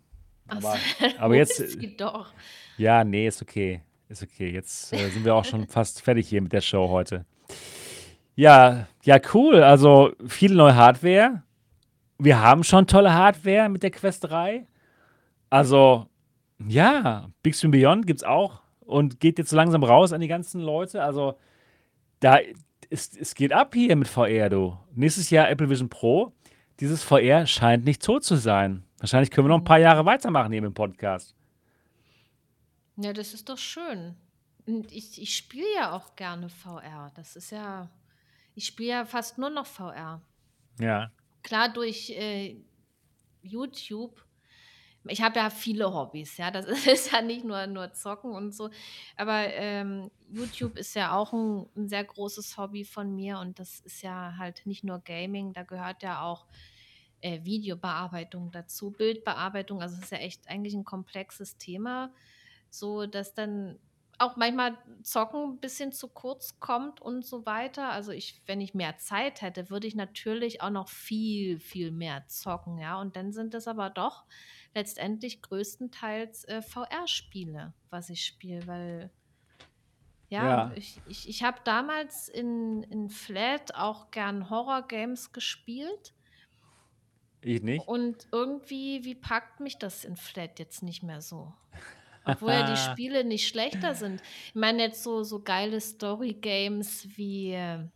Aber, 0.47 0.75
so, 0.99 1.05
aber 1.17 1.35
jetzt, 1.35 1.55
sie 1.79 1.97
doch? 1.97 2.31
ja, 2.77 3.03
nee, 3.03 3.27
ist 3.27 3.41
okay. 3.41 3.81
Ist 4.09 4.21
okay. 4.21 4.51
Jetzt 4.51 4.93
äh, 4.93 5.09
sind 5.09 5.25
wir 5.25 5.33
auch 5.35 5.45
schon 5.45 5.67
fast 5.69 6.01
fertig 6.01 6.27
hier 6.29 6.41
mit 6.41 6.53
der 6.53 6.61
Show 6.61 6.89
heute. 6.89 7.25
Ja, 8.35 8.87
ja, 9.03 9.17
cool. 9.33 9.63
Also 9.63 10.11
viel 10.27 10.53
neue 10.53 10.75
Hardware. 10.75 11.41
Wir 12.19 12.39
haben 12.41 12.63
schon 12.63 12.85
tolle 12.87 13.13
Hardware 13.13 13.69
mit 13.69 13.81
der 13.83 13.91
Quest 13.91 14.25
3. 14.25 14.67
Also, 15.49 16.07
ja, 16.65 17.29
Big 17.43 17.55
Swing 17.55 17.71
Beyond 17.71 18.05
gibt's 18.07 18.23
auch 18.23 18.61
und 18.81 19.19
geht 19.19 19.37
jetzt 19.39 19.49
so 19.49 19.55
langsam 19.55 19.83
raus 19.83 20.13
an 20.13 20.21
die 20.21 20.27
ganzen 20.27 20.61
Leute. 20.61 21.01
Also, 21.03 21.37
da 22.19 22.39
ist, 22.95 23.17
es 23.17 23.35
geht 23.35 23.51
ab 23.51 23.73
hier 23.73 23.95
mit 23.97 24.07
VR, 24.07 24.49
du. 24.49 24.77
Nächstes 24.93 25.29
Jahr 25.29 25.49
Apple 25.49 25.69
Vision 25.69 25.89
Pro. 25.89 26.31
Dieses 26.79 27.03
VR 27.03 27.45
scheint 27.45 27.83
nicht 27.83 28.01
tot 28.01 28.23
zu 28.23 28.37
sein. 28.37 28.85
Wahrscheinlich 28.99 29.31
können 29.31 29.47
wir 29.47 29.49
noch 29.49 29.59
ein 29.59 29.65
paar 29.65 29.79
Jahre 29.79 30.05
weitermachen 30.05 30.53
hier 30.53 30.63
im 30.63 30.73
Podcast. 30.73 31.35
Ja, 32.95 33.11
das 33.11 33.33
ist 33.33 33.49
doch 33.49 33.57
schön. 33.57 34.15
Und 34.65 34.91
ich, 34.93 35.21
ich 35.21 35.35
spiele 35.35 35.67
ja 35.75 35.91
auch 35.91 36.15
gerne 36.15 36.47
VR. 36.47 37.11
Das 37.15 37.35
ist 37.35 37.51
ja, 37.51 37.89
ich 38.55 38.65
spiele 38.65 38.89
ja 38.89 39.05
fast 39.05 39.37
nur 39.37 39.49
noch 39.49 39.65
VR. 39.65 40.21
Ja. 40.79 41.11
Klar, 41.43 41.67
durch 41.73 42.11
äh, 42.11 42.55
YouTube. 43.41 44.24
Ich 45.07 45.21
habe 45.21 45.37
ja 45.39 45.49
viele 45.49 45.93
Hobbys, 45.93 46.37
ja. 46.37 46.51
Das 46.51 46.65
ist 46.87 47.11
ja 47.11 47.21
nicht 47.21 47.45
nur, 47.45 47.67
nur 47.67 47.93
Zocken 47.93 48.31
und 48.31 48.53
so. 48.53 48.69
Aber 49.15 49.47
ähm, 49.53 50.09
YouTube 50.29 50.77
ist 50.77 50.95
ja 50.95 51.15
auch 51.15 51.33
ein, 51.33 51.67
ein 51.75 51.87
sehr 51.87 52.03
großes 52.03 52.57
Hobby 52.57 52.85
von 52.85 53.15
mir 53.15 53.39
und 53.39 53.59
das 53.59 53.79
ist 53.81 54.01
ja 54.01 54.35
halt 54.37 54.65
nicht 54.65 54.83
nur 54.83 54.99
Gaming, 54.99 55.53
da 55.53 55.63
gehört 55.63 56.03
ja 56.03 56.21
auch 56.23 56.47
äh, 57.21 57.43
Videobearbeitung 57.43 58.51
dazu, 58.51 58.91
Bildbearbeitung. 58.91 59.81
Also 59.81 59.95
es 59.97 60.03
ist 60.03 60.11
ja 60.11 60.19
echt 60.19 60.47
eigentlich 60.49 60.73
ein 60.73 60.85
komplexes 60.85 61.57
Thema, 61.57 62.11
so 62.69 63.05
dass 63.05 63.33
dann 63.33 63.79
auch 64.17 64.37
manchmal 64.37 64.77
Zocken 65.03 65.53
ein 65.53 65.59
bisschen 65.59 65.91
zu 65.91 66.07
kurz 66.07 66.59
kommt 66.59 67.01
und 67.01 67.25
so 67.25 67.45
weiter. 67.45 67.89
Also 67.89 68.11
ich, 68.11 68.41
wenn 68.45 68.61
ich 68.61 68.73
mehr 68.73 68.97
Zeit 68.97 69.41
hätte, 69.41 69.69
würde 69.69 69.87
ich 69.87 69.95
natürlich 69.95 70.61
auch 70.61 70.69
noch 70.69 70.87
viel, 70.87 71.59
viel 71.59 71.91
mehr 71.91 72.25
zocken, 72.27 72.77
ja. 72.77 72.99
Und 72.99 73.15
dann 73.15 73.33
sind 73.33 73.53
es 73.53 73.67
aber 73.67 73.89
doch 73.89 74.25
letztendlich 74.75 75.41
größtenteils 75.41 76.43
äh, 76.45 76.61
VR-Spiele, 76.61 77.73
was 77.89 78.09
ich 78.09 78.25
spiele, 78.25 78.67
weil 78.67 79.11
ja, 80.29 80.43
Ja. 80.43 80.71
ich, 80.75 80.99
ich, 81.07 81.29
ich 81.29 81.43
habe 81.43 81.59
damals 81.63 82.27
in, 82.27 82.83
in 82.83 83.09
Flat 83.09 83.73
auch 83.75 84.11
gern 84.11 84.49
Horror-Games 84.49 85.31
gespielt. 85.31 86.13
Ich 87.41 87.61
nicht. 87.61 87.87
Und 87.87 88.27
irgendwie, 88.31 89.03
wie 89.05 89.15
packt 89.15 89.59
mich 89.59 89.77
das 89.77 90.03
in 90.03 90.15
Flat 90.15 90.59
jetzt 90.59 90.81
nicht 90.81 91.03
mehr 91.03 91.21
so? 91.21 91.53
Obwohl 92.25 92.53
ja 92.53 92.63
die 92.63 92.77
Spiele 92.91 93.23
nicht 93.23 93.47
schlechter 93.47 93.93
sind. 93.93 94.21
Ich 94.47 94.55
meine 94.55 94.81
jetzt 94.81 95.03
so, 95.03 95.23
so 95.23 95.43
geile 95.43 95.79
Story-Games 95.79 97.07
wie, 97.15 97.51
äh, 97.53 97.87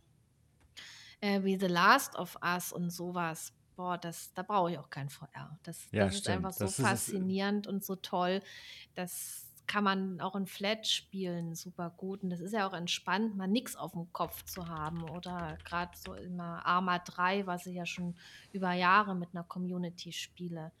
wie 1.20 1.58
The 1.58 1.66
Last 1.66 2.14
of 2.14 2.38
Us 2.42 2.72
und 2.72 2.90
sowas. 2.90 3.52
Boah, 3.80 3.96
das, 3.96 4.34
da 4.34 4.42
brauche 4.42 4.72
ich 4.72 4.78
auch 4.78 4.90
kein 4.90 5.08
VR. 5.08 5.58
Das, 5.62 5.88
Ja, 5.90 6.04
das 6.04 6.16
ist 6.16 6.28
einfach 6.28 6.52
so 6.52 6.64
Das 6.64 6.78
äh 6.78 6.82
faszinierend 6.82 7.66
und 7.66 7.82
so 7.82 7.96
toll. 7.96 8.42
Das 8.94 9.46
kann 9.66 9.84
man 9.84 10.20
auch 10.20 10.36
in 10.36 10.46
Flat 10.46 10.86
spielen, 10.86 11.54
super 11.54 11.88
gut. 11.96 12.22
Und 12.22 12.28
das 12.28 12.40
ist 12.40 12.52
ja 12.52 12.68
auch 12.68 12.74
entspannt, 12.74 13.38
mal 13.38 13.48
nichts 13.48 13.76
auf 13.76 13.92
dem 13.92 14.12
Kopf 14.12 14.44
zu 14.44 14.68
haben. 14.68 15.08
Oder 15.08 15.56
gerade 15.64 15.96
so 15.96 16.12
immer 16.12 16.66
Arma 16.66 16.98
3, 16.98 17.46
was 17.46 17.64
ich 17.64 17.76
ja 17.76 17.86
schon 17.86 18.16
über 18.52 18.72
Jahre 18.74 19.14
mit 19.14 19.30
einer 19.32 19.44
Community 19.44 20.12
spiele. 20.12 20.72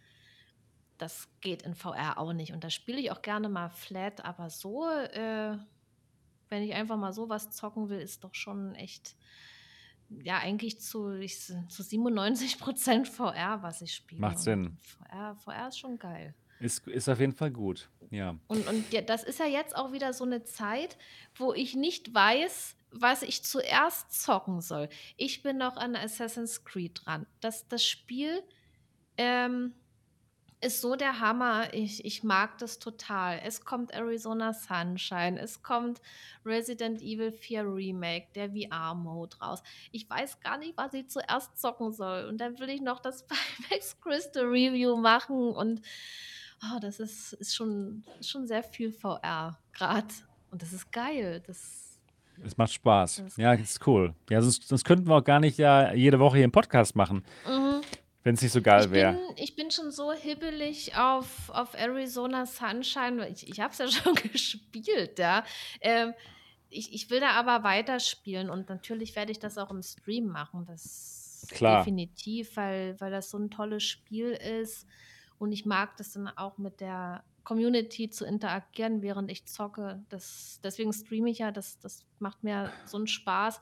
das 0.98 1.28
geht 1.40 1.62
in 1.62 1.74
VR 1.74 2.18
auch 2.18 2.34
nicht. 2.34 2.52
Und 2.52 2.62
da 2.64 2.68
spiele 2.68 3.00
ich 3.00 3.10
auch 3.10 3.22
gerne 3.22 3.48
mal 3.48 3.70
flat, 3.70 4.22
aber 4.26 4.50
so, 4.50 4.86
äh, 4.90 5.56
wenn 6.50 6.62
ich 6.62 6.74
einfach 6.74 6.98
mal 6.98 7.14
sowas 7.14 7.50
zocken 7.50 7.88
will, 7.88 8.00
ist 8.00 8.24
doch 8.24 8.34
schon 8.34 8.74
echt, 8.74 9.16
ja, 10.22 10.38
eigentlich 10.38 10.80
zu, 10.80 11.10
ich, 11.12 11.38
zu 11.38 11.82
97 11.82 12.58
Prozent 12.58 13.08
VR, 13.08 13.62
was 13.62 13.80
ich 13.82 13.94
spiele. 13.94 14.20
Macht 14.20 14.38
Sinn. 14.38 14.76
VR, 14.80 15.36
VR 15.36 15.68
ist 15.68 15.78
schon 15.78 15.98
geil. 15.98 16.34
Ist, 16.58 16.86
ist 16.88 17.08
auf 17.08 17.20
jeden 17.20 17.32
Fall 17.32 17.50
gut, 17.50 17.88
ja. 18.10 18.36
Und, 18.46 18.68
und 18.68 18.92
ja, 18.92 19.00
das 19.00 19.24
ist 19.24 19.38
ja 19.38 19.46
jetzt 19.46 19.74
auch 19.74 19.92
wieder 19.92 20.12
so 20.12 20.24
eine 20.24 20.44
Zeit, 20.44 20.98
wo 21.34 21.54
ich 21.54 21.74
nicht 21.74 22.12
weiß, 22.12 22.76
was 22.92 23.22
ich 23.22 23.42
zuerst 23.44 24.12
zocken 24.12 24.60
soll. 24.60 24.88
Ich 25.16 25.42
bin 25.42 25.56
noch 25.56 25.76
an 25.76 25.96
Assassin's 25.96 26.64
Creed 26.64 27.00
dran. 27.04 27.26
Das, 27.40 27.66
das 27.68 27.84
Spiel 27.84 28.42
ähm, 29.16 29.74
ist 30.60 30.80
so 30.80 30.94
der 30.94 31.20
Hammer. 31.20 31.72
Ich, 31.72 32.04
ich 32.04 32.22
mag 32.22 32.58
das 32.58 32.78
total. 32.78 33.40
Es 33.44 33.64
kommt 33.64 33.92
Arizona 33.92 34.52
Sunshine, 34.52 35.40
es 35.40 35.62
kommt 35.62 36.00
Resident 36.44 37.00
Evil 37.00 37.32
4 37.32 37.64
Remake, 37.64 38.26
der 38.34 38.50
VR-Mode 38.50 39.38
raus. 39.38 39.62
Ich 39.90 40.08
weiß 40.08 40.40
gar 40.40 40.58
nicht, 40.58 40.76
was 40.76 40.92
ich 40.92 41.08
zuerst 41.08 41.58
zocken 41.58 41.92
soll. 41.92 42.26
Und 42.26 42.38
dann 42.38 42.58
will 42.58 42.68
ich 42.68 42.82
noch 42.82 43.00
das 43.00 43.24
Max 43.70 43.98
Crystal 44.00 44.44
Review 44.44 44.96
machen. 44.96 45.52
Und 45.52 45.80
oh, 46.62 46.78
das 46.80 47.00
ist, 47.00 47.32
ist, 47.34 47.54
schon, 47.54 48.04
schon 48.20 48.46
sehr 48.46 48.62
viel 48.62 48.92
VR 48.92 49.58
gerade. 49.72 50.08
Und 50.50 50.60
das 50.62 50.72
ist 50.72 50.92
geil. 50.92 51.42
Das 51.46 51.90
es 52.42 52.56
macht 52.56 52.72
Spaß. 52.72 53.22
Das 53.24 53.36
ja, 53.36 53.54
das 53.54 53.72
ist 53.72 53.86
cool. 53.86 54.14
Ja, 54.30 54.40
sonst, 54.40 54.66
sonst, 54.66 54.84
könnten 54.84 55.06
wir 55.06 55.16
auch 55.16 55.24
gar 55.24 55.40
nicht 55.40 55.58
ja 55.58 55.92
jede 55.92 56.18
Woche 56.18 56.36
hier 56.36 56.44
einen 56.44 56.52
Podcast 56.52 56.96
machen. 56.96 57.22
Mhm. 57.46 57.82
Wenn 58.22 58.34
es 58.34 58.42
nicht 58.42 58.52
so 58.52 58.60
geil 58.60 58.90
wäre. 58.90 59.18
Ich 59.36 59.56
bin 59.56 59.70
schon 59.70 59.90
so 59.90 60.12
hibbelig 60.12 60.94
auf, 60.94 61.48
auf 61.50 61.74
Arizona 61.74 62.44
Sunshine. 62.44 63.26
Ich, 63.28 63.48
ich 63.48 63.60
habe 63.60 63.72
es 63.72 63.78
ja 63.78 63.88
schon 63.90 64.14
gespielt, 64.14 65.18
ja. 65.18 65.44
Ähm, 65.80 66.12
ich, 66.68 66.92
ich 66.92 67.10
will 67.10 67.20
da 67.20 67.30
aber 67.30 67.64
weiterspielen 67.64 68.50
und 68.50 68.68
natürlich 68.68 69.16
werde 69.16 69.32
ich 69.32 69.38
das 69.38 69.58
auch 69.58 69.70
im 69.70 69.82
Stream 69.82 70.26
machen. 70.26 70.66
Das 70.66 71.46
Klar. 71.50 71.78
definitiv, 71.78 72.56
weil, 72.56 73.00
weil 73.00 73.10
das 73.10 73.30
so 73.30 73.38
ein 73.38 73.50
tolles 73.50 73.82
Spiel 73.82 74.30
ist. 74.30 74.86
Und 75.38 75.52
ich 75.52 75.64
mag 75.64 75.96
das 75.96 76.12
dann 76.12 76.28
auch 76.28 76.58
mit 76.58 76.80
der 76.80 77.24
Community 77.44 78.10
zu 78.10 78.26
interagieren, 78.26 79.02
während 79.02 79.30
ich 79.30 79.46
zocke. 79.46 80.04
Das, 80.10 80.60
deswegen 80.62 80.92
streame 80.92 81.30
ich 81.30 81.38
ja, 81.38 81.50
das, 81.50 81.78
das 81.78 82.04
macht 82.18 82.44
mir 82.44 82.70
so 82.84 82.98
einen 82.98 83.06
Spaß. 83.06 83.60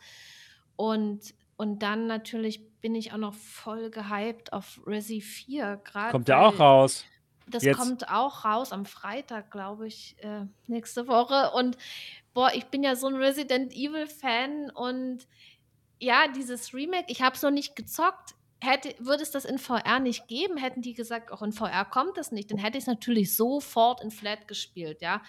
Und 0.77 1.35
und 1.59 1.81
dann 1.83 2.07
natürlich 2.07 2.65
bin 2.81 2.95
ich 2.95 3.13
auch 3.13 3.19
noch 3.19 3.35
voll 3.35 3.91
gehypt 3.91 4.53
auf 4.53 4.81
Resi 4.87 5.21
4. 5.21 5.81
Grad, 5.85 6.13
kommt 6.13 6.29
ja 6.29 6.47
auch 6.47 6.61
raus. 6.61 7.05
Das 7.49 7.65
Jetzt. 7.65 7.77
kommt 7.77 8.09
auch 8.09 8.45
raus 8.45 8.71
am 8.71 8.87
Freitag, 8.87 9.51
glaube 9.51 9.89
ich, 9.89 10.15
äh, 10.21 10.43
nächste 10.69 11.09
Woche. 11.09 11.51
Und 11.55 11.77
boah, 12.33 12.53
ich 12.55 12.67
bin 12.67 12.85
ja 12.85 12.95
so 12.95 13.09
ein 13.09 13.17
Resident 13.17 13.73
Evil-Fan 13.75 14.71
und 14.71 15.27
ja, 15.99 16.29
dieses 16.29 16.73
Remake, 16.73 17.07
ich 17.09 17.23
habe 17.23 17.35
es 17.35 17.43
noch 17.43 17.51
nicht 17.51 17.75
gezockt. 17.75 18.37
Hätte, 18.61 18.95
würde 19.01 19.25
es 19.25 19.33
das 19.33 19.45
in 19.45 19.59
VR 19.59 19.99
nicht 19.99 20.29
geben, 20.29 20.59
hätten 20.59 20.81
die 20.81 20.95
gesagt, 20.95 21.33
auch 21.33 21.43
in 21.43 21.53
VR 21.53 21.85
kommt 21.85 22.17
das 22.17 22.31
nicht, 22.31 22.53
dann 22.53 22.59
hätte 22.59 22.79
ich 22.79 22.85
es 22.85 22.89
natürlich 22.89 23.35
sofort 23.35 24.01
in 24.01 24.13
Flat 24.13 24.47
gespielt, 24.47 25.03
ja. 25.03 25.23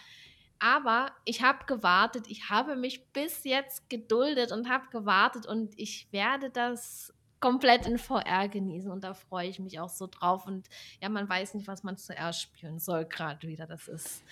Aber 0.60 1.12
ich 1.24 1.42
habe 1.42 1.66
gewartet, 1.66 2.26
ich 2.28 2.50
habe 2.50 2.76
mich 2.76 3.08
bis 3.14 3.44
jetzt 3.46 3.90
geduldet 3.90 4.52
und 4.52 4.70
habe 4.70 4.88
gewartet 4.92 5.46
und 5.46 5.74
ich 5.78 6.08
werde 6.12 6.50
das 6.50 7.14
komplett 7.40 7.86
in 7.86 7.98
VR 7.98 8.50
genießen 8.50 8.92
und 8.92 9.04
da 9.04 9.14
freue 9.14 9.48
ich 9.48 9.60
mich 9.60 9.80
auch 9.80 9.90
so 9.90 10.08
drauf. 10.08 10.46
Und 10.46 10.68
ja, 11.02 11.10
man 11.10 11.28
weiß 11.30 11.54
nicht, 11.54 11.68
was 11.68 11.84
man 11.84 11.98
zuerst 11.98 12.42
spielen 12.42 12.80
soll, 12.80 13.06
gerade 13.06 13.48
wieder. 13.48 13.68
Das 13.68 13.88
ist. 13.88 14.24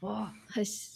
Boah, 0.00 0.32
ich, 0.54 0.88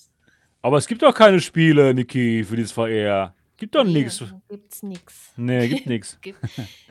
Aber 0.62 0.78
es 0.78 0.86
gibt 0.86 1.02
doch 1.02 1.14
keine 1.14 1.40
Spiele, 1.40 1.94
Niki, 1.94 2.44
für 2.44 2.56
dieses 2.56 2.72
VR. 2.72 3.34
Gibt 3.64 3.76
doch 3.76 3.84
nee, 3.84 4.02
nichts. 4.02 4.22
Gibt's 4.46 4.82
nichts. 4.82 5.32
Nee, 5.38 5.68
gibt 5.68 5.86
nichts. 5.86 6.18
gibt, 6.20 6.38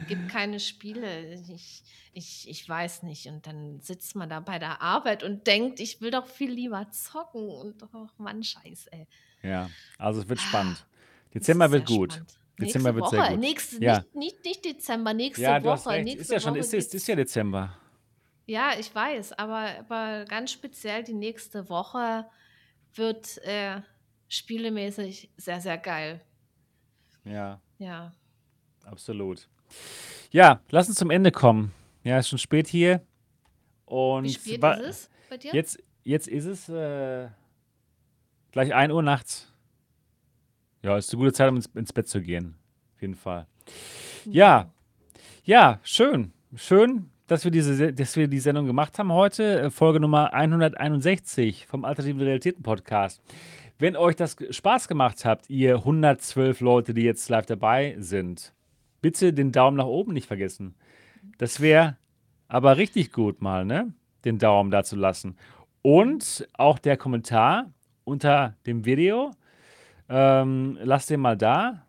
gibt 0.08 0.28
keine 0.28 0.60
Spiele. 0.60 1.36
Ich, 1.48 1.84
ich, 2.14 2.50
ich 2.50 2.68
weiß 2.68 3.04
nicht. 3.04 3.28
Und 3.28 3.46
dann 3.46 3.80
sitzt 3.80 4.16
man 4.16 4.28
da 4.28 4.40
bei 4.40 4.58
der 4.58 4.82
Arbeit 4.82 5.22
und 5.22 5.46
denkt, 5.46 5.80
ich 5.80 6.02
will 6.02 6.10
doch 6.10 6.26
viel 6.26 6.50
lieber 6.50 6.90
zocken. 6.90 7.48
Und 7.48 7.84
oh 7.94 8.08
Mann, 8.18 8.42
scheiße, 8.42 8.92
ey. 8.92 9.08
Ja, 9.44 9.70
also 10.00 10.22
es 10.22 10.28
wird 10.28 10.40
ah, 10.40 10.48
spannend. 10.48 10.88
Dezember 11.32 11.70
wird 11.70 11.86
gut. 11.86 12.14
Spannend. 12.14 12.40
Dezember 12.60 12.92
nächste 12.92 12.96
wird 12.96 13.06
Woche. 13.06 13.16
sehr 13.18 13.30
gut. 13.30 13.40
Nächste, 13.40 13.84
ja. 13.84 13.98
nicht, 14.00 14.16
nicht, 14.16 14.46
nicht 14.46 14.66
Dezember, 14.66 15.14
nächste 15.14 15.44
ja, 15.44 15.60
du 15.60 15.66
Woche. 15.66 15.74
Hast 15.74 15.88
recht. 15.90 16.06
Nächste 16.06 16.22
ist 16.24 16.32
ja 16.32 16.40
schon, 16.40 16.56
ist, 16.56 16.74
ist, 16.74 16.96
ist 16.96 17.08
ja 17.08 17.16
Dezember. 17.16 17.78
Ja, 18.48 18.72
ich 18.80 18.96
weiß, 18.96 19.34
aber, 19.34 19.78
aber 19.78 20.26
ganz 20.26 20.52
speziell 20.52 21.04
die 21.04 21.14
nächste 21.14 21.70
Woche 21.70 22.26
wird 22.96 23.38
äh, 23.44 23.80
spielemäßig 24.28 25.30
sehr, 25.38 25.62
sehr 25.62 25.78
geil. 25.78 26.20
Ja. 27.26 27.60
Ja. 27.78 28.14
Absolut. 28.86 29.48
Ja, 30.32 30.62
lass 30.70 30.88
uns 30.88 30.98
zum 30.98 31.10
Ende 31.10 31.32
kommen. 31.32 31.74
Ja, 32.04 32.20
ist 32.20 32.30
schon 32.30 32.40
spät 32.40 32.68
hier. 32.68 33.02
Und 33.86 34.26
Wie 34.26 34.34
spät 34.34 34.64
ist 34.80 34.88
es 34.88 35.10
bei 35.30 35.38
dir? 35.38 35.54
Jetzt, 35.54 35.82
jetzt 36.04 36.28
ist 36.28 36.46
es 36.46 36.70
äh, 36.70 37.30
gleich 38.52 38.74
1 38.74 38.92
Uhr 38.92 39.02
nachts. 39.04 39.54
Ja, 40.82 40.98
ist 40.98 41.14
eine 41.14 41.20
gute 41.20 41.34
Zeit, 41.34 41.50
um 41.50 41.56
ins, 41.56 41.68
ins 41.68 41.94
Bett 41.94 42.08
zu 42.08 42.22
gehen. 42.22 42.56
Auf 42.96 43.02
jeden 43.02 43.16
Fall. 43.16 43.48
Ja, 44.26 44.72
ja, 45.46 45.80
schön. 45.84 46.34
Schön, 46.56 47.10
dass 47.28 47.44
wir, 47.44 47.52
diese, 47.52 47.94
dass 47.94 48.16
wir 48.16 48.28
die 48.28 48.40
Sendung 48.40 48.66
gemacht 48.66 48.98
haben 49.00 49.12
heute. 49.12 49.62
Äh, 49.62 49.70
Folge 49.70 50.00
Nummer 50.00 50.34
161 50.34 51.68
vom 51.68 51.86
Alternativen 51.86 52.22
Realitäten 52.22 52.64
Podcast. 52.64 53.22
Wenn 53.80 53.96
euch 53.96 54.16
das 54.16 54.36
Spaß 54.50 54.88
gemacht 54.88 55.26
habt, 55.26 55.50
ihr 55.50 55.78
112 55.78 56.62
Leute, 56.62 56.94
die 56.94 57.02
jetzt 57.02 57.30
live 57.30 57.46
dabei 57.46 57.96
sind, 58.00 58.54
bitte 59.02 59.34
den 59.34 59.52
Daumen 59.52 59.78
nach 59.78 59.86
oben 59.86 60.14
nicht 60.14 60.28
vergessen. 60.28 60.76
Das 61.38 61.60
wäre 61.60 61.98
aber 62.48 62.78
richtig 62.78 63.12
gut 63.12 63.42
mal, 63.42 63.66
ne? 63.66 63.94
Den 64.26 64.38
Daumen 64.38 64.72
da 64.72 64.84
zu 64.84 64.96
lassen. 64.96 65.38
Und 65.82 66.48
auch 66.54 66.80
der 66.80 66.98
Kommentar 66.98 67.72
unter 68.04 68.56
dem 68.66 68.86
Video. 68.86 69.32
Ähm, 70.08 70.78
lasst 70.82 71.10
den 71.10 71.20
mal 71.20 71.36
da. 71.36 71.86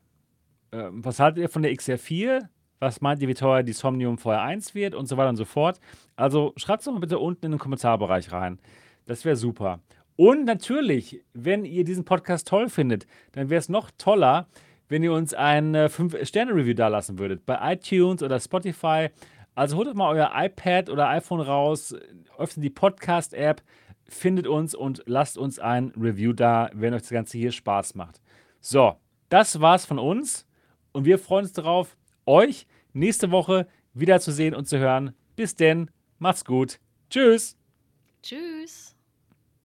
Ähm, 0.72 1.04
was 1.04 1.20
haltet 1.20 1.42
ihr 1.42 1.48
von 1.48 1.62
der 1.62 1.72
XR4? 1.72 2.48
Was 2.80 3.00
meint 3.00 3.22
ihr, 3.22 3.28
wie 3.28 3.34
teuer 3.34 3.62
die 3.62 3.72
Somnium 3.72 4.16
VR1 4.16 4.74
wird 4.74 4.94
und 4.94 5.06
so 5.06 5.16
weiter 5.16 5.28
und 5.28 5.36
so 5.36 5.44
fort? 5.44 5.80
Also 6.16 6.52
schreibt 6.56 6.80
es 6.80 6.86
doch 6.86 6.92
mal 6.92 7.00
bitte 7.00 7.18
unten 7.18 7.46
in 7.46 7.52
den 7.52 7.58
Kommentarbereich 7.58 8.32
rein. 8.32 8.58
Das 9.04 9.24
wäre 9.24 9.36
super. 9.36 9.80
Und 10.16 10.44
natürlich, 10.44 11.24
wenn 11.32 11.64
ihr 11.64 11.84
diesen 11.84 12.04
Podcast 12.04 12.48
toll 12.48 12.68
findet, 12.68 13.06
dann 13.32 13.50
wäre 13.50 13.58
es 13.58 13.68
noch 13.68 13.90
toller, 13.98 14.46
wenn 14.88 15.02
ihr 15.02 15.12
uns 15.12 15.34
ein 15.34 15.74
5-Sterne-Review 15.74 16.72
äh, 16.72 16.74
da 16.74 16.88
lassen 16.88 17.18
würdet. 17.18 17.46
Bei 17.46 17.72
iTunes 17.72 18.22
oder 18.22 18.38
Spotify. 18.38 19.08
Also 19.54 19.76
holt 19.76 19.94
mal 19.94 20.14
euer 20.14 20.32
iPad 20.34 20.90
oder 20.90 21.08
iPhone 21.08 21.40
raus, 21.40 21.94
öffnet 22.38 22.64
die 22.64 22.70
Podcast-App, 22.70 23.62
findet 24.08 24.46
uns 24.46 24.74
und 24.74 25.02
lasst 25.06 25.38
uns 25.38 25.58
ein 25.58 25.92
Review 25.96 26.32
da, 26.32 26.70
wenn 26.74 26.92
euch 26.92 27.02
das 27.02 27.10
Ganze 27.10 27.38
hier 27.38 27.52
Spaß 27.52 27.94
macht. 27.94 28.20
So, 28.60 28.96
das 29.28 29.60
war's 29.60 29.86
von 29.86 29.98
uns 29.98 30.46
und 30.92 31.04
wir 31.04 31.18
freuen 31.18 31.44
uns 31.44 31.52
darauf, 31.52 31.96
euch 32.26 32.66
nächste 32.92 33.30
Woche 33.30 33.68
wiederzusehen 33.92 34.54
und 34.54 34.66
zu 34.66 34.78
hören. 34.78 35.14
Bis 35.36 35.54
denn, 35.54 35.90
macht's 36.18 36.44
gut. 36.44 36.80
Tschüss. 37.08 37.56
Tschüss. 38.22 38.93